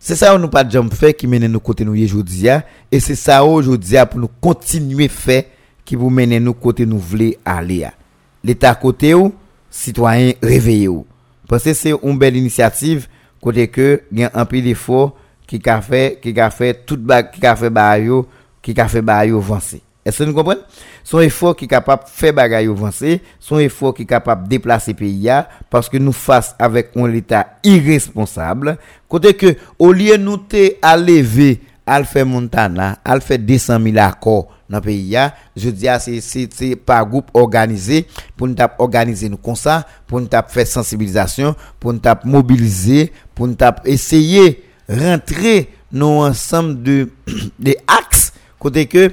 Se 0.01 0.17
sa 0.17 0.31
ou 0.33 0.41
nou 0.41 0.49
pa 0.49 0.63
jom 0.65 0.89
fe 0.89 1.11
ki 1.13 1.29
mene 1.29 1.49
nou 1.51 1.61
kote 1.61 1.85
nou 1.85 1.99
ye 1.99 2.07
jodia, 2.09 2.63
e 2.89 2.97
se 3.05 3.13
sa 3.21 3.43
ou 3.45 3.61
jodia 3.61 4.07
pou 4.09 4.23
nou 4.23 4.33
kontinue 4.41 5.11
fe 5.13 5.43
ki 5.85 5.99
pou 6.01 6.09
mene 6.09 6.39
nou 6.41 6.57
kote 6.57 6.87
nou 6.89 7.03
vle 7.11 7.35
ale 7.45 7.83
ya. 7.83 7.93
L'Etat 8.41 8.81
kote 8.81 9.13
ou, 9.19 9.35
sitwayen 9.69 10.33
reveye 10.41 10.89
ou. 10.89 11.05
Pense 11.51 11.75
se 11.77 11.93
ou 11.99 12.15
mbel 12.17 12.41
inisiativ 12.41 13.11
kote 13.45 13.69
ke 13.69 13.91
gen 14.09 14.33
anpi 14.33 14.65
defo 14.65 15.11
ki 15.51 15.61
ka 15.61 15.77
fe, 15.85 16.17
ki 16.23 16.33
ka 16.33 16.49
fe 16.55 16.73
tout 16.81 17.05
bag, 17.05 17.29
ki 17.35 17.45
ka 17.45 17.53
fe 17.61 17.69
ba 17.69 17.93
yo, 18.01 18.25
ki 18.65 18.73
ka 18.79 18.89
fe 18.89 19.05
ba 19.05 19.21
yo 19.29 19.45
vansi. 19.45 19.83
Est-ce 20.05 20.19
que 20.19 20.25
nous 20.25 20.35
comprenons? 20.35 20.61
Son 21.05 21.21
effort 21.21 21.55
qui 21.55 21.67
est 21.67 21.69
capable 21.69 22.05
de 22.05 22.09
faire 22.09 22.33
bagaille 22.33 22.67
avancer, 22.69 23.21
son 23.39 23.59
effort 23.59 23.95
qui 23.95 24.03
est 24.03 24.07
capable 24.07 24.45
de 24.45 24.49
déplacer 24.49 24.95
pays 24.95 25.31
parce 25.69 25.89
que 25.89 25.99
nous 25.99 26.13
face 26.13 26.55
avec 26.59 26.91
un 26.97 27.13
état 27.13 27.47
irresponsable, 27.65 28.79
côté 29.09 29.35
que 29.35 29.57
au 29.79 29.93
lieu 29.93 30.17
nous 30.17 30.39
te 30.39 30.75
à 30.81 30.97
lever 30.97 31.61
al 31.87 32.05
faire 32.05 32.27
Montana, 32.27 32.99
al 33.05 33.21
faire 33.21 33.39
200 33.39 33.79
000 33.83 33.99
accords 33.99 34.49
dans 34.71 34.79
le 34.79 34.83
pays 34.83 35.17
je 35.57 35.69
dis 35.71 35.89
à 35.89 35.99
c'est 35.99 36.77
par 36.77 37.05
groupe 37.07 37.29
organisé 37.35 38.07
pour 38.37 38.47
nous 38.47 38.55
organiser 38.79 39.29
nous 39.29 39.37
comme 39.37 39.57
ça, 39.57 39.85
pour 40.07 40.21
nous 40.21 40.29
faire 40.49 40.67
sensibilisation, 40.67 41.55
pour 41.81 41.93
nous 41.93 42.01
mobiliser, 42.25 43.13
pour 43.35 43.49
nous 43.49 43.57
essayer 43.85 44.63
rentrer 44.89 45.69
dans 45.93 46.25
ensemble 46.27 46.83
de 46.83 47.09
des 47.59 47.77
axes. 47.87 48.33
Côté 48.59 48.87
que 48.87 49.11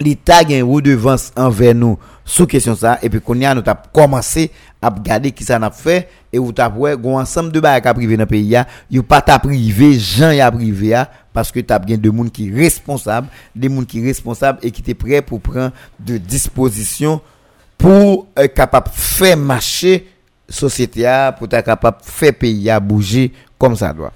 li 0.00 0.14
ta 0.16 0.44
gen 0.46 0.62
redevance 0.62 1.32
envers 1.36 1.74
nous 1.74 1.98
sous 2.24 2.46
question 2.46 2.76
ça 2.76 2.98
et 3.02 3.08
puis 3.08 3.20
qu'on 3.20 3.40
a 3.42 3.54
nous 3.54 3.62
t'a 3.62 3.74
commencé 3.92 4.50
à 4.80 4.90
regarder 4.90 5.32
qui 5.32 5.42
ça 5.42 5.58
n'a 5.58 5.70
fait 5.70 6.08
et 6.32 6.38
ou 6.38 6.52
t'a 6.52 6.68
ouais 6.68 6.92
un 6.92 7.08
ensemble 7.20 7.50
de 7.50 7.58
bail 7.58 7.82
qui 7.82 7.92
privé 7.92 8.16
dans 8.16 8.26
pays 8.26 8.54
a 8.54 8.66
yo 8.90 9.02
pas 9.02 9.20
t'a 9.20 9.38
privé 9.38 9.98
gens 9.98 10.30
y 10.30 10.40
a 10.40 10.50
privé 10.50 10.94
a 10.94 11.10
parce 11.32 11.50
que 11.50 11.60
t'as 11.60 11.78
bien 11.78 11.98
de 11.98 12.10
monde 12.10 12.30
qui 12.30 12.52
responsable 12.52 13.28
des 13.56 13.68
monde 13.68 13.86
qui 13.86 14.04
responsable 14.04 14.60
et 14.62 14.70
qui 14.70 14.82
t'es 14.82 14.94
prêt 14.94 15.20
pour 15.20 15.40
prendre 15.40 15.72
de 15.98 16.16
dispositions 16.16 17.20
pour 17.76 18.28
être 18.36 18.54
capable 18.54 18.90
faire 18.92 19.36
marcher 19.36 20.06
société 20.48 21.06
a 21.06 21.32
pour 21.32 21.48
être 21.50 21.64
capable 21.64 21.98
faire 22.02 22.34
pays 22.34 22.70
a 22.70 22.78
bouger 22.78 23.32
comme 23.58 23.74
ça 23.74 23.92
doit. 23.92 24.12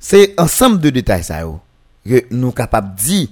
C'est 0.00 0.34
ensemble 0.38 0.80
de 0.80 0.90
détails 0.90 1.22
ça 1.22 1.42
yo 1.42 1.60
que 2.04 2.24
nous 2.32 2.50
capable 2.50 2.96
dire 2.96 3.28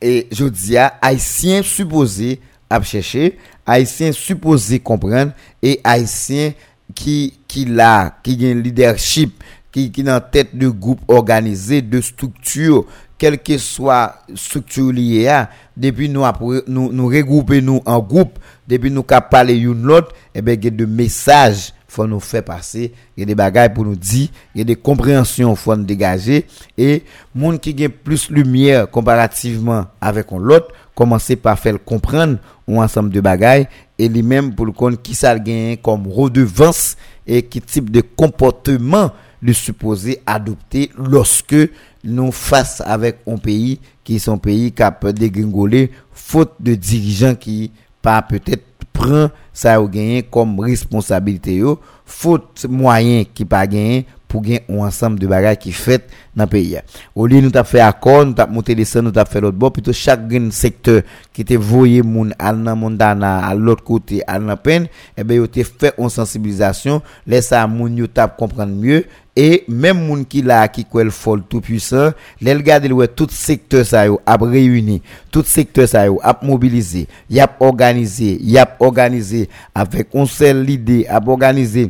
et 0.00 0.26
je 0.32 0.44
dis 0.46 0.76
à 0.76 0.94
haïtien 1.00 1.62
supposé 1.62 2.40
à 2.68 2.80
chercher 2.82 3.36
haïtien 3.66 4.12
supposé 4.12 4.78
comprendre 4.78 5.32
et 5.62 5.80
haïtien 5.84 6.52
qui 6.94 7.34
qui 7.46 7.64
là 7.64 8.18
qui 8.22 8.46
a 8.46 8.50
un 8.50 8.54
leadership 8.54 9.42
qui 9.72 9.90
qui 9.90 10.02
dans 10.02 10.20
tête 10.20 10.56
de 10.56 10.68
groupe 10.68 11.00
organisé 11.08 11.82
de 11.82 12.00
structure 12.00 12.86
quelle 13.18 13.38
que 13.42 13.58
soit 13.58 14.14
structure 14.34 14.92
liée 14.92 15.28
à 15.28 15.50
depuis 15.76 16.08
nous 16.08 16.24
nous 16.66 16.92
nous 16.92 17.06
regrouper 17.08 17.60
nous 17.60 17.82
en 17.84 17.98
groupe 18.00 18.38
depuis 18.66 18.90
nous 18.90 19.02
cap 19.02 19.30
parler 19.30 19.56
une 19.56 19.82
l'autre 19.82 20.14
et 20.34 20.40
ben 20.40 20.58
il 20.58 20.64
y 20.64 20.68
a 20.68 20.70
de 20.70 20.86
messages 20.86 21.74
faut 21.90 22.06
nous 22.06 22.20
faire 22.20 22.44
passer. 22.44 22.92
Il 23.16 23.20
y 23.20 23.22
a 23.24 23.26
des 23.26 23.34
bagages 23.34 23.74
pour 23.74 23.84
nous 23.84 23.96
dire. 23.96 24.28
Il 24.54 24.58
y 24.58 24.60
a 24.62 24.64
des 24.64 24.76
compréhensions 24.76 25.54
faut 25.56 25.74
nous 25.74 25.84
dégager. 25.84 26.46
Et 26.78 27.02
monde 27.34 27.60
qui 27.60 27.74
gagne 27.74 27.88
plus 27.90 28.30
lumière 28.30 28.88
comparativement 28.88 29.86
avec 30.00 30.30
l'autre 30.30 30.68
commencer 30.94 31.36
par 31.36 31.58
faire 31.58 31.82
comprendre 31.82 32.38
un 32.68 32.76
ensemble 32.76 33.10
de 33.10 33.20
bagages 33.20 33.66
et 33.98 34.08
lui-même 34.08 34.54
pour 34.54 34.66
le 34.66 34.72
compte 34.72 35.02
qui 35.02 35.14
ça 35.14 35.38
gagne 35.38 35.76
comme 35.78 36.06
redevance 36.06 36.96
et 37.26 37.42
qui 37.42 37.60
type 37.60 37.90
de 37.90 38.02
comportement 38.02 39.10
le 39.42 39.52
supposé 39.52 40.20
adopter 40.26 40.90
lorsque 40.96 41.56
nous 42.04 42.30
face 42.32 42.82
avec 42.84 43.18
un 43.26 43.36
pays 43.36 43.80
qui 44.04 44.20
sont 44.20 44.38
pays 44.38 44.72
qui 44.72 44.82
a 44.82 44.90
dégringolé 45.12 45.90
faute 46.12 46.52
de 46.60 46.74
dirigeants 46.74 47.34
qui 47.34 47.72
pas 48.02 48.22
peut-être 48.22 48.64
pran 49.00 49.32
sa 49.56 49.78
yo 49.80 49.88
genyen 49.90 50.26
kom 50.32 50.58
responsabilite 50.62 51.56
yo, 51.56 51.78
fote 52.04 52.68
mwayen 52.68 53.24
ki 53.34 53.48
pa 53.48 53.64
genyen 53.68 54.06
pou 54.30 54.42
gen 54.46 54.62
ou 54.70 54.84
ansam 54.86 55.18
de 55.18 55.28
bagay 55.30 55.58
ki 55.60 55.74
fet 55.74 56.08
nan 56.38 56.48
peyi 56.50 56.76
ya. 56.76 56.84
Ou 57.16 57.26
li 57.30 57.40
nou 57.42 57.52
tap 57.54 57.68
fe 57.68 57.82
akon, 57.82 58.30
nou 58.30 58.38
tap 58.38 58.52
monte 58.54 58.74
desen, 58.78 59.04
nou 59.06 59.14
tap 59.14 59.30
fe 59.30 59.42
lot 59.42 59.56
bo, 59.56 59.72
pito 59.74 59.94
chak 59.96 60.22
gen 60.30 60.48
sektor 60.54 61.02
ki 61.36 61.46
te 61.46 61.58
voye 61.58 62.04
moun 62.06 62.30
al 62.38 62.60
nan 62.62 62.78
moun 62.80 62.98
dana, 63.00 63.40
al 63.48 63.62
lot 63.66 63.82
kote, 63.86 64.22
al 64.30 64.46
nan 64.46 64.60
pen, 64.62 64.86
ebe 65.18 65.40
yo 65.40 65.48
te 65.50 65.66
fe 65.66 65.90
on 65.98 66.12
sensibilizasyon, 66.12 67.02
lesa 67.28 67.64
moun 67.70 67.98
yo 67.98 68.08
tap 68.10 68.38
komprende 68.38 68.78
mye, 68.78 69.02
e 69.40 69.62
menm 69.70 70.02
moun 70.08 70.22
ki 70.28 70.42
la 70.44 70.60
ki 70.72 70.84
kwel 70.90 71.10
fol 71.14 71.42
tout 71.48 71.64
pwisan, 71.64 72.14
lel 72.44 72.62
gade 72.66 72.90
lwe 72.90 73.06
tout 73.08 73.32
sektor 73.34 73.86
sa 73.88 74.04
yo 74.08 74.18
ap 74.28 74.44
reyuni, 74.44 75.00
tout 75.32 75.48
sektor 75.48 75.88
sa 75.90 76.04
yo 76.08 76.18
ap 76.26 76.44
mobilize, 76.46 77.06
yap 77.30 77.60
organize, 77.64 78.34
yap 78.40 78.80
organize, 78.84 79.46
avek 79.74 80.14
on 80.14 80.28
sel 80.30 80.64
lide, 80.66 81.02
ap 81.08 81.30
organize, 81.30 81.88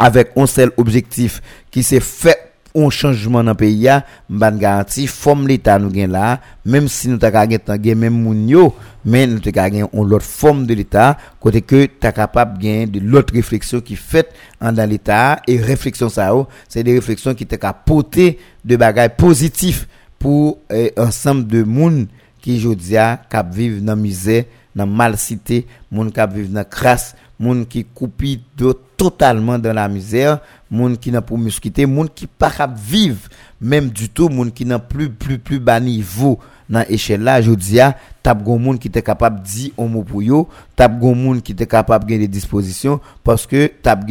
avèk 0.00 0.36
on 0.38 0.48
sel 0.50 0.72
objektif 0.80 1.40
ki 1.72 1.84
se 1.86 2.00
fè 2.02 2.36
on 2.72 2.88
chanjman 2.92 3.44
nan 3.46 3.56
peyi 3.58 3.84
ya, 3.84 3.98
mban 4.32 4.56
garanti, 4.60 5.04
fòm 5.10 5.44
l'Etat 5.48 5.80
nou 5.82 5.92
gen 5.92 6.12
la, 6.14 6.38
mèm 6.64 6.88
si 6.90 7.10
nou 7.10 7.20
ta 7.20 7.28
ka 7.34 7.44
gen 7.50 7.60
tan 7.60 7.80
gen 7.82 8.00
mèm 8.00 8.16
moun 8.24 8.46
yo, 8.48 8.70
men 9.04 9.34
nou 9.34 9.44
ta 9.44 9.52
ka 9.54 9.66
gen 9.72 9.90
on 9.90 10.08
lot 10.08 10.24
fòm 10.24 10.64
de 10.68 10.76
l'Etat, 10.78 11.20
kote 11.42 11.60
ke 11.64 11.84
ta 12.00 12.14
kapap 12.16 12.56
gen 12.62 12.88
de 12.92 13.02
lot 13.04 13.28
refleksyon 13.36 13.84
ki 13.84 13.98
fèt 14.00 14.32
an 14.62 14.78
dan 14.78 14.88
l'Etat, 14.90 15.44
e 15.44 15.58
refleksyon 15.60 16.12
sa 16.12 16.30
yo, 16.32 16.46
se 16.72 16.84
de 16.84 16.96
refleksyon 16.96 17.36
ki 17.36 17.48
ta 17.50 17.60
ka 17.60 17.74
pote 17.76 18.32
de 18.64 18.80
bagay 18.80 19.12
pozitif 19.20 19.84
pou 20.22 20.56
e, 20.70 20.90
ansam 21.02 21.42
eh, 21.42 21.48
de 21.56 21.64
moun 21.66 22.06
ki 22.42 22.56
jodia 22.62 23.16
kap 23.30 23.52
vive 23.54 23.82
nan 23.84 24.00
mize, 24.00 24.44
nan 24.72 24.88
mal 24.88 25.18
site, 25.20 25.64
moun 25.92 26.08
kap 26.14 26.32
vive 26.32 26.50
nan 26.54 26.66
kras, 26.68 27.10
moun 27.42 27.66
ki 27.68 27.84
koupi 27.92 28.38
dot 28.58 28.80
totalement 29.02 29.58
dans 29.58 29.72
la 29.72 29.88
misère, 29.88 30.38
moun 30.70 30.96
qui 30.96 31.10
n'a 31.10 31.20
pour 31.20 31.36
musquiter, 31.36 31.86
moun 31.86 32.08
qui 32.08 32.28
pas 32.28 32.52
vivre 32.68 33.28
même 33.60 33.88
du 33.88 34.08
tout, 34.08 34.28
moun 34.28 34.52
qui 34.52 34.64
n'a 34.64 34.78
plus 34.78 35.10
plus 35.10 35.38
plus 35.38 35.58
bas 35.58 35.80
niveau 35.80 36.38
dans 36.70 36.84
échelle 36.88 37.24
là, 37.24 37.42
je 37.42 37.50
dis 37.50 37.80
tap 38.22 38.44
gon 38.44 38.60
moun 38.60 38.78
qui 38.78 38.86
était 38.86 39.02
capable 39.02 39.42
dire 39.42 39.72
un 39.76 39.86
mot 39.86 40.04
pour 40.04 40.22
yo, 40.22 40.48
tap 40.76 41.00
gon 41.00 41.16
moun 41.16 41.42
qui 41.42 41.50
était 41.50 41.66
capable 41.66 42.08
de 42.08 42.16
des 42.16 42.28
dispositions 42.28 43.00
parce 43.24 43.44
que 43.44 43.66
tap 43.82 44.04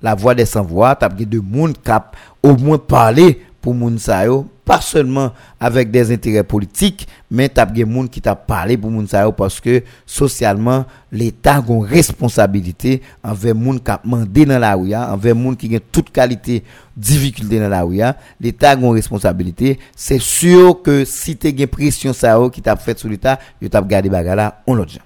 la 0.00 0.14
voix 0.14 0.36
des 0.36 0.46
sans 0.46 0.62
voix, 0.62 0.94
tap 0.94 1.16
de 1.16 1.40
moun 1.40 1.72
cap 1.72 2.16
au 2.40 2.56
moins 2.56 2.78
parler 2.78 3.44
pour 3.60 3.74
sa 3.98 4.24
yo 4.24 4.46
pas 4.68 4.82
seulement 4.82 5.32
avec 5.58 5.90
des 5.90 6.12
intérêts 6.12 6.44
politiques, 6.44 7.08
mais 7.30 7.48
t'as 7.48 7.64
des 7.64 7.90
gens 7.90 8.06
qui 8.06 8.20
t'a 8.20 8.36
parlé 8.36 8.76
pour 8.76 8.90
moun 8.90 9.06
parce 9.34 9.60
que 9.60 9.82
socialement, 10.04 10.84
l'État 11.10 11.56
a 11.56 11.64
une 11.66 11.84
responsabilité 11.84 13.00
envers 13.24 13.54
moun 13.54 13.80
qui 13.80 13.90
mandé 14.04 14.44
dans 14.44 14.58
la 14.58 14.74
rue, 14.74 14.94
envers 14.94 15.34
moun 15.34 15.56
qui 15.56 15.74
a 15.74 15.80
toute 15.80 16.10
qualité 16.10 16.62
difficulté 16.94 17.58
dans 17.58 17.70
la 17.70 17.82
rue, 17.82 18.00
l'État 18.38 18.72
a 18.72 18.74
une 18.76 18.92
responsabilité. 18.92 19.78
C'est 19.96 20.20
sûr 20.20 20.82
que 20.82 21.06
si 21.06 21.38
tu 21.38 21.48
as 21.48 21.66
pression 21.66 22.12
qui 22.52 22.60
t'a 22.60 22.76
fait 22.76 22.98
sur 22.98 23.08
l'État, 23.08 23.38
tu 23.62 23.70
t'a 23.70 23.80
gardé 23.80 24.10
bagala 24.10 24.62
on 24.66 24.74
l'autre 24.74 24.98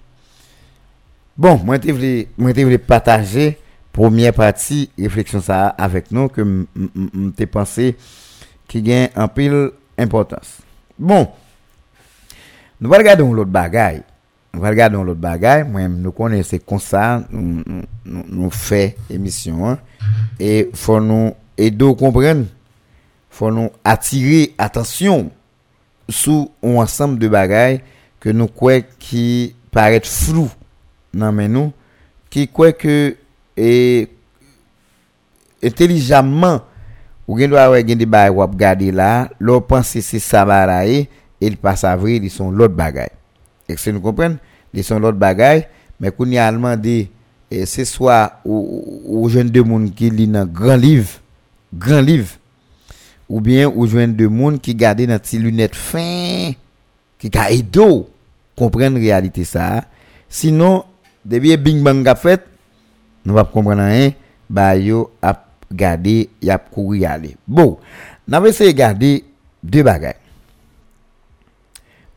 Bon, 1.38 1.60
moi 1.64 1.76
je 1.80 1.92
voulais 2.36 2.78
partager 2.78 3.58
première 3.92 4.34
partie 4.34 4.90
réflexion 4.98 5.40
ça 5.40 5.68
avec 5.68 6.10
nous 6.10 6.28
que 6.28 6.66
t'ai 7.36 7.46
pensé 7.46 7.96
qui 8.72 8.80
gagne 8.80 9.10
en 9.14 9.28
pile 9.28 9.70
importance. 9.98 10.60
Bon, 10.98 11.28
nous 12.80 12.90
allons 12.90 13.02
regarder 13.02 13.22
l'autre 13.22 13.50
bagaille. 13.50 14.02
Nous 14.54 14.60
allons 14.60 14.70
regarder 14.70 14.96
l'autre 14.96 15.20
bagaille. 15.20 15.64
Moi, 15.68 15.86
nous 15.88 16.10
connaissons 16.10 16.56
comme 16.66 16.80
ça, 16.80 17.22
nous, 17.30 18.50
faisons 18.50 18.94
émission. 19.10 19.68
Hein. 19.68 19.78
Et 20.40 20.70
faut 20.72 20.98
nous 21.00 21.34
aider 21.58 21.86
à 21.86 21.92
comprendre. 21.94 22.46
faut 23.28 23.70
attirer 23.84 24.54
attention 24.56 25.30
sur 26.08 26.48
un 26.62 26.76
ensemble 26.76 27.18
de 27.18 27.28
bagailles 27.28 27.82
que 28.18 28.30
nous 28.30 28.48
croyons 28.48 28.84
qui 28.98 29.54
paraissent 29.70 30.24
flou 30.24 30.48
mais 31.12 31.46
nous 31.46 31.74
qui 32.30 32.48
croient 32.48 32.72
que 32.72 33.16
intelligemment 35.62 36.62
ou 37.32 37.38
gen 37.38 37.48
doit 37.48 37.62
avoir 37.62 37.82
des 37.82 38.04
bail 38.04 38.28
ou 38.28 38.46
garder 38.46 38.92
là, 38.92 39.30
l'on 39.40 39.62
pense 39.62 39.86
c'est 39.88 40.18
ça 40.18 40.44
baraye, 40.44 41.08
il 41.40 41.56
passe 41.56 41.82
à 41.82 41.96
vrai, 41.96 42.16
ils 42.16 42.30
sont 42.30 42.50
l'autre 42.50 42.74
bagaille. 42.74 43.08
Est-ce 43.66 43.86
que 43.86 43.90
nous 43.90 44.02
comprenons 44.02 44.36
Ils 44.74 44.84
sont 44.84 44.98
l'autre 44.98 45.16
bagaille, 45.16 45.66
mais 45.98 46.10
qu'on 46.10 46.26
y 46.26 46.36
a 46.36 46.52
demandé 46.52 47.10
et 47.50 47.64
c'est 47.64 47.86
soit 47.86 48.40
aux 48.44 49.26
jeunes 49.30 49.48
de 49.48 49.62
monde 49.62 49.94
qui 49.94 50.10
lit 50.10 50.30
un 50.34 50.44
grand 50.44 50.76
livre, 50.76 51.08
grand 51.72 52.02
livre 52.02 52.28
ou 53.30 53.40
bien 53.40 53.66
aux 53.66 53.86
jeunes 53.86 54.14
de 54.14 54.26
monde 54.26 54.60
qui 54.60 54.74
gardent 54.74 55.06
dans 55.06 55.18
petite 55.18 55.40
lunettes 55.40 55.74
fin 55.74 56.52
qui 57.18 57.30
a 57.34 57.50
aidé 57.50 58.04
comprendre 58.54 58.98
réalité 58.98 59.44
ça. 59.44 59.84
Sinon, 60.28 60.84
depuis 61.24 61.56
bing 61.56 61.82
bang 61.82 62.06
a 62.06 62.14
fait, 62.14 62.44
nous 63.24 63.32
va 63.32 63.44
comprendre 63.44 63.84
rien, 63.84 64.12
bah 64.50 64.76
yo 64.76 65.10
a 65.22 65.51
gade, 65.74 66.26
yap 66.44 66.70
kou 66.72 66.96
yale. 66.98 67.34
Bo, 67.46 67.76
nan 68.28 68.44
ve 68.44 68.52
se 68.56 68.68
gade, 68.76 69.20
de 69.62 69.82
bagay. 69.86 70.18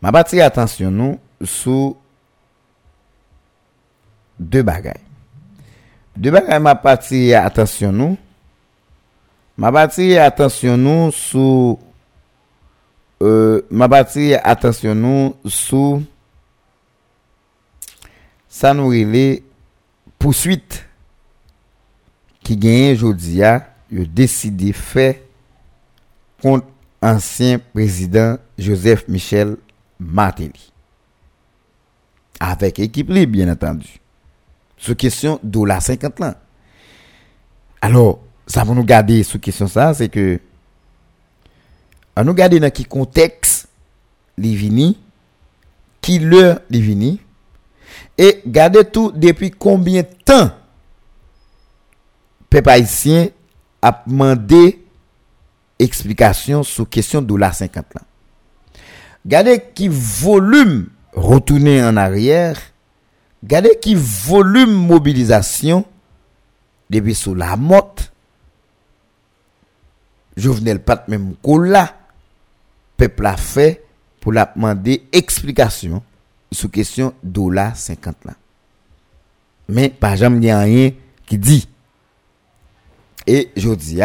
Ma 0.02 0.12
bati 0.14 0.42
atensyon 0.44 0.94
nou 0.94 1.46
sou 1.50 1.96
de 4.38 4.64
bagay. 4.66 4.98
De 6.18 6.34
bagay 6.34 6.60
ma 6.62 6.76
bati 6.78 7.30
atensyon 7.38 7.96
nou. 7.96 8.18
Ma 9.58 9.72
bati 9.74 10.12
atensyon 10.20 10.82
nou 10.82 11.14
sou 11.16 11.78
euh, 13.24 13.62
ma 13.70 13.88
bati 13.92 14.34
atensyon 14.36 15.00
nou 15.00 15.32
sou 15.46 16.02
sa 18.52 18.74
nou 18.76 18.94
rele 18.94 19.44
pousuit 20.22 20.82
qui 22.46 22.56
gagne 22.56 22.94
aujourd'hui 22.94 23.44
a 23.44 23.68
décidé 23.90 24.72
faire 24.72 25.16
contre 26.40 26.68
ancien 27.02 27.60
président 27.74 28.38
Joseph 28.58 29.08
Michel 29.08 29.58
Martelly. 30.00 30.72
Avec 32.40 32.78
équipe 32.80 33.10
libre, 33.10 33.32
bien 33.32 33.52
entendu. 33.52 34.00
Sur 34.78 34.96
question 34.96 35.40
dollar 35.42 35.82
50 35.82 36.22
ans. 36.22 36.36
Alors, 37.82 38.20
ça 38.46 38.64
va 38.64 38.74
nous 38.76 38.84
garder 38.84 39.24
sur 39.24 39.42
question 39.42 39.68
ça, 39.68 39.96
c'est 39.96 40.10
que, 40.10 40.40
à 42.16 42.24
nous 42.24 42.34
garder 42.36 42.60
dans 42.60 42.70
quel 42.70 42.88
contexte 42.88 43.68
les 44.38 44.54
vini, 44.54 45.00
qui 46.00 46.20
leur 46.20 46.60
les 46.70 46.80
vini, 46.80 47.20
et 48.20 48.44
garder 48.46 48.86
tout 48.86 49.12
depuis 49.16 49.50
combien 49.50 50.04
de 50.04 50.08
pep 52.52 52.68
haïtien 52.72 53.30
ap 53.86 54.06
mande 54.08 54.64
eksplikasyon 55.82 56.64
sou 56.68 56.88
kesyon 56.90 57.26
dola 57.28 57.52
50 57.56 57.98
lan. 57.98 58.06
Gade 59.26 59.58
ki 59.76 59.90
volume 59.90 60.86
rotounen 61.16 61.88
an 61.88 62.00
arrière, 62.02 62.60
gade 63.44 63.74
ki 63.82 63.96
volume 63.98 64.76
mobilizasyon 64.90 65.84
debi 66.92 67.16
sou 67.18 67.36
la 67.38 67.56
mot, 67.58 68.04
jovenel 70.38 70.82
pat 70.86 71.10
men 71.12 71.24
mou 71.24 71.40
kou 71.42 71.66
la, 71.66 71.88
pep 73.00 73.22
la 73.24 73.36
fe 73.40 73.72
pou 74.22 74.36
la 74.36 74.46
ap 74.48 74.56
mande 74.60 75.00
eksplikasyon 75.16 76.04
sou 76.54 76.72
kesyon 76.72 77.14
dola 77.22 77.72
50 77.78 78.30
lan. 78.30 78.38
Men, 79.66 79.96
pa 79.98 80.14
jam 80.18 80.38
ni 80.38 80.52
an 80.54 80.68
yen 80.70 80.94
ki 81.26 81.40
di, 81.42 81.64
et 83.28 83.52
je 83.56 83.70
dis, 83.72 84.02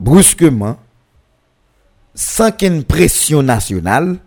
brusquement, 0.00 0.78
sans 2.14 2.50
qu'une 2.50 2.84
pression 2.84 3.42
nationale, 3.42 4.18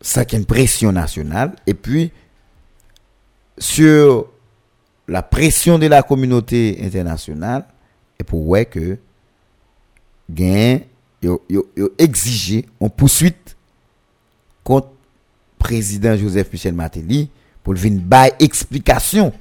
sans 0.00 0.24
qu'une 0.24 0.46
pression 0.46 0.92
nationale, 0.92 1.54
et 1.66 1.74
puis 1.74 2.10
sur 3.58 4.30
la 5.08 5.22
pression 5.22 5.78
de 5.78 5.86
la 5.86 6.02
communauté 6.02 6.78
internationale, 6.82 7.66
et 8.18 8.24
pour 8.24 8.44
voir 8.44 8.68
que 8.68 8.98
gain 10.30 10.80
exigé 11.98 12.66
en 12.78 12.88
poursuite 12.88 13.56
contre 14.64 14.90
président 15.58 16.16
Joseph 16.16 16.52
Michel 16.52 16.74
Martelly 16.74 17.28
pour 17.62 17.74
venir 17.74 18.00
bailler 18.02 18.32
explication 18.40 19.32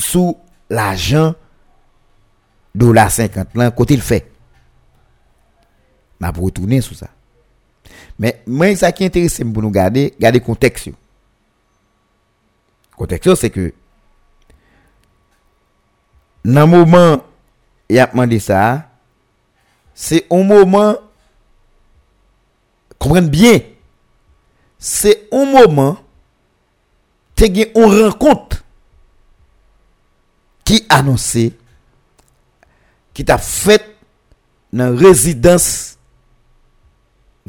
sous 0.00 0.36
l'argent 0.68 1.34
la 2.74 3.08
50 3.08 3.54
là 3.54 3.70
côté 3.70 3.96
le 3.96 4.02
fait. 4.02 4.30
N'a 6.20 6.32
pas 6.32 6.40
retourner 6.40 6.80
sur 6.80 6.96
ça. 6.96 7.08
Mais 8.18 8.42
moi 8.46 8.74
ça 8.76 8.92
qui 8.92 9.04
intéresse 9.04 9.40
pour 9.52 9.62
nous 9.62 9.70
garder 9.70 10.14
garder 10.18 10.40
contexte 10.40 10.90
contexte 12.96 13.34
c'est 13.36 13.50
que 13.50 13.72
nan 16.44 16.68
mouman 16.68 17.20
y 17.90 17.98
ap 17.98 18.14
mande 18.14 18.38
sa, 18.38 18.86
se 19.94 20.22
un 20.30 20.44
mouman, 20.44 20.96
kompren 22.98 23.28
bien, 23.28 23.60
se 24.78 25.12
un 25.32 25.44
mouman, 25.50 25.96
te 27.34 27.50
gen 27.50 27.72
un 27.74 27.90
renkont, 27.90 28.49
ki 30.70 30.84
anonsè 30.94 31.48
ki 33.16 33.26
ta 33.26 33.40
fèt 33.42 33.88
nan 34.70 34.94
rezidans 35.00 35.66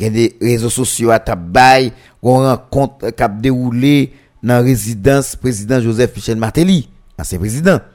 gen 0.01 0.15
de 0.15 0.31
rezo 0.41 0.71
sosyo 0.73 1.11
a 1.13 1.19
tabay 1.21 1.91
kon 2.23 2.47
renkont 2.47 3.05
kap 3.17 3.37
deroule 3.43 4.09
nan 4.41 4.65
rezidans 4.65 5.35
prezident 5.37 5.85
Joseph 5.85 6.15
Michel 6.17 6.41
Martelly 6.41 6.87
anse 7.21 7.37
prezident 7.37 7.85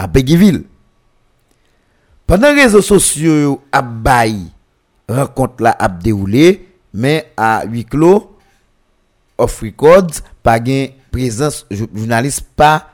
a 0.00 0.08
Begivil 0.08 0.62
pandan 2.30 2.56
rezo 2.56 2.80
sosyo 2.84 3.58
a 3.76 3.82
bay 3.84 4.38
renkont 5.10 5.60
la 5.60 5.74
ap 5.76 6.00
deroule 6.00 6.54
men 6.96 7.26
a 7.36 7.66
wiklo 7.68 8.14
off 9.36 9.60
records 9.60 10.24
pa 10.40 10.56
gen 10.62 10.96
prezans 11.12 11.66
jounalist 11.68 12.46
pa 12.56 12.89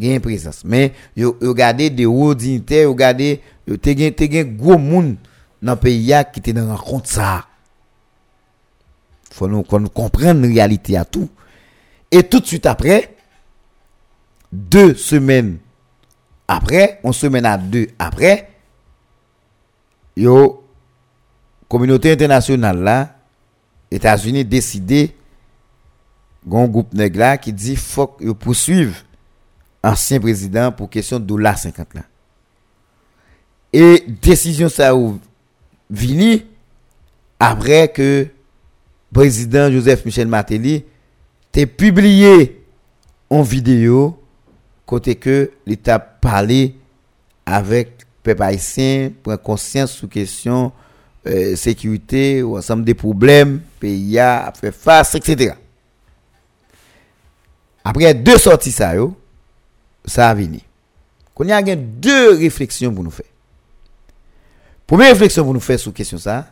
gen 0.00 0.22
prezans. 0.24 0.62
Men, 0.66 0.92
yo 1.16 1.54
gade 1.56 1.90
de 1.94 2.06
ou 2.08 2.34
dinite, 2.38 2.82
yo 2.84 2.94
gade, 2.98 3.38
yo 3.68 3.78
te 3.80 3.94
gen, 3.98 4.14
te 4.16 4.28
gen 4.30 4.54
gwo 4.58 4.78
moun 4.80 5.14
nan 5.64 5.80
pe 5.80 5.92
ya 5.94 6.24
ki 6.28 6.42
te 6.44 6.54
nan 6.56 6.72
renkont 6.72 7.08
sa. 7.10 7.44
Fon 9.34 9.50
nou 9.50 9.66
kon 9.66 9.82
nou 9.82 9.94
kompren 9.94 10.44
realite 10.46 10.98
a 10.98 11.04
tou. 11.06 11.28
Et 12.14 12.22
tout 12.22 12.38
de 12.38 12.46
suite 12.46 12.66
après, 12.66 13.16
deux 14.52 14.94
semaines 14.94 15.58
après, 16.46 17.00
on 17.02 17.12
semaine 17.12 17.46
à 17.46 17.58
deux 17.58 17.88
après, 17.98 18.50
yo, 20.16 20.64
communauté 21.68 22.12
internationale 22.12 22.78
là, 22.78 23.16
États-Unis 23.90 24.44
décidé, 24.44 25.16
un 26.52 26.66
groupe 26.66 26.94
qui 27.40 27.52
dit 27.52 27.74
faut 27.76 28.06
que 28.06 28.30
poursuivre 28.32 28.94
ancien 29.84 30.18
président 30.18 30.72
pour 30.72 30.88
question 30.88 31.20
de 31.20 31.24
dollar 31.24 31.58
50 31.58 31.94
là. 31.94 32.02
Et 33.72 34.04
décision 34.22 34.68
ça 34.68 34.96
ou 34.96 35.20
vini 35.90 36.44
après 37.38 37.88
que 37.88 38.26
président 39.12 39.70
Joseph 39.70 40.04
Michel 40.04 40.26
Martelly 40.26 40.84
te 41.52 41.64
publié 41.66 42.64
en 43.28 43.42
vidéo 43.42 44.18
côté 44.86 45.16
que 45.16 45.50
l'État 45.66 45.98
parlait 45.98 46.74
avec 47.44 47.90
peuple 48.22 48.42
haïtien 48.42 49.10
pour 49.22 49.40
conscience 49.42 49.92
sur 49.92 50.08
question 50.08 50.72
euh, 51.26 51.56
sécurité 51.56 52.42
ou 52.42 52.56
ensemble 52.56 52.84
des 52.84 52.94
problèmes 52.94 53.60
pays 53.80 54.18
a 54.18 54.52
fait 54.58 54.72
face 54.72 55.14
etc. 55.14 55.54
Après 57.84 58.14
deux 58.14 58.38
sorties 58.38 58.72
ça 58.72 58.94
yo, 58.94 59.14
ça 60.04 60.28
a 60.28 60.34
venu. 60.34 60.60
Qu'on 61.34 61.44
y 61.44 61.52
a 61.52 61.62
deux 61.62 62.36
réflexions 62.36 62.92
pour 62.92 63.02
nous 63.02 63.10
faire. 63.10 63.26
Première 64.86 65.12
réflexion 65.12 65.44
pour 65.44 65.54
nous 65.54 65.60
faire 65.60 65.78
sur 65.80 65.92
question 65.92 66.18
ça, 66.18 66.46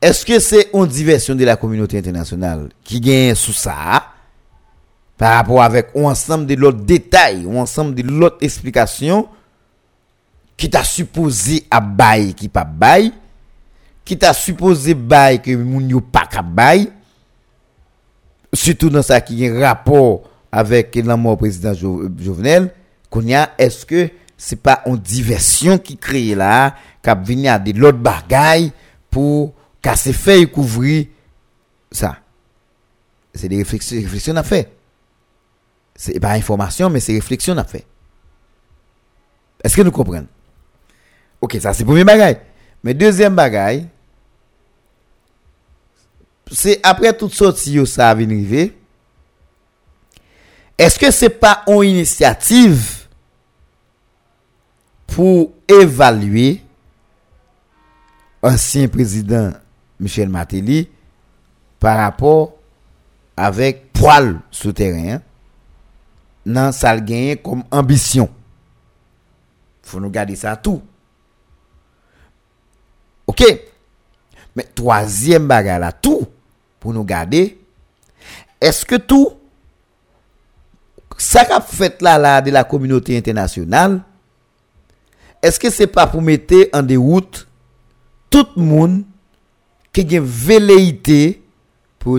est-ce 0.00 0.26
que 0.26 0.38
c'est 0.38 0.68
une 0.74 0.86
diversion 0.86 1.34
de 1.34 1.44
la 1.44 1.56
communauté 1.56 1.98
internationale 1.98 2.68
qui 2.84 3.00
gagne 3.00 3.34
sous 3.34 3.54
ça 3.54 4.04
par 5.16 5.36
rapport 5.36 5.62
avec 5.62 5.88
un 5.96 6.04
ensemble 6.04 6.46
de 6.46 6.54
l'autre 6.54 6.80
détails, 6.80 7.46
ou 7.46 7.58
ensemble 7.58 7.94
de 7.94 8.02
l'autre 8.02 8.36
explications 8.40 9.28
qui 10.56 10.68
t'a 10.68 10.84
supposé 10.84 11.66
à 11.70 11.80
bail 11.80 12.34
qui 12.34 12.48
pas 12.48 12.64
bail, 12.64 13.12
qui 14.04 14.18
t'a 14.18 14.34
supposé 14.34 14.94
bail 14.94 15.40
que 15.40 15.54
moun 15.56 15.88
yo 15.88 16.00
pas 16.00 16.28
bail, 16.42 16.90
surtout 18.52 18.90
dans 18.90 19.02
ça 19.02 19.20
qui 19.20 19.46
a 19.46 19.52
un 19.52 19.60
rapport 19.60 20.28
avec 20.56 20.94
la 20.94 21.16
mort 21.16 21.36
président 21.36 21.74
Jovenel, 21.74 22.72
y 23.22 23.34
a, 23.34 23.52
est-ce 23.58 23.84
que 23.84 24.08
c'est 24.36 24.62
pas 24.62 24.82
une 24.86 24.98
diversion 24.98 25.78
qui 25.78 25.96
crée 25.96 26.36
là, 26.36 26.76
qui 27.02 27.10
venu 27.10 27.48
à 27.48 27.58
de 27.58 27.72
l'autre 27.72 27.98
bagaille 27.98 28.72
pour 29.10 29.52
casser 29.82 30.12
fait 30.12 30.46
couvrir 30.46 31.06
ça? 31.90 32.18
C'est 33.34 33.48
des 33.48 33.56
réflexions, 33.56 33.96
réflexions 33.96 34.36
à 34.36 34.44
faire. 34.44 34.66
C'est 35.96 36.20
pas 36.20 36.30
information, 36.30 36.88
mais 36.88 37.00
c'est 37.00 37.14
réflexion 37.14 37.58
à 37.58 37.64
faire. 37.64 37.82
Est-ce 39.64 39.76
que 39.76 39.82
nous 39.82 39.90
comprenons? 39.90 40.28
Ok, 41.40 41.56
ça 41.60 41.74
c'est 41.74 41.84
premier 41.84 42.04
bagaille. 42.04 42.38
Mais 42.84 42.94
deuxième 42.94 43.34
bagaille, 43.34 43.88
c'est 46.52 46.78
après 46.84 47.12
toute 47.16 47.34
sortie 47.34 47.84
ça 47.86 48.06
a 48.06 48.10
arriver. 48.12 48.78
Est-ce 50.76 50.98
que 50.98 51.10
c'est 51.10 51.30
pas 51.30 51.62
une 51.68 51.84
initiative 51.84 53.06
pour 55.06 55.52
évaluer 55.68 56.62
ancien 58.42 58.88
président 58.88 59.52
Michel 60.00 60.28
Martelly 60.28 60.88
par 61.78 61.98
rapport 61.98 62.54
avec 63.36 63.92
poil 63.92 64.40
souterrain 64.50 65.20
dans 66.44 66.72
ça 66.72 66.98
gagné 66.98 67.36
comme 67.36 67.62
ambition? 67.70 68.28
Faut 69.82 70.00
nous 70.00 70.10
garder 70.10 70.34
ça 70.34 70.56
tout. 70.56 70.82
OK. 73.26 73.44
Mais 74.56 74.64
troisième 74.74 75.46
bagarre 75.46 75.78
là 75.78 75.92
tout 75.92 76.26
pour 76.80 76.92
nous 76.92 77.04
garder 77.04 77.58
est-ce 78.60 78.84
que 78.84 78.96
tout 78.96 79.32
ça 81.16 81.44
qu'a 81.44 81.60
fait 81.60 82.00
là, 82.02 82.18
là, 82.18 82.40
de 82.40 82.50
la 82.50 82.64
communauté 82.64 83.16
internationale, 83.16 84.02
est-ce 85.42 85.60
que 85.60 85.70
c'est 85.70 85.86
pas 85.86 86.06
pour 86.06 86.22
mettre 86.22 86.54
en 86.72 86.82
déroute 86.82 87.46
tout 88.30 88.46
le 88.56 88.62
monde 88.62 89.04
qui 89.92 90.00
a 90.00 90.18
une 90.18 90.24
velléité 90.24 91.42
pour 91.98 92.18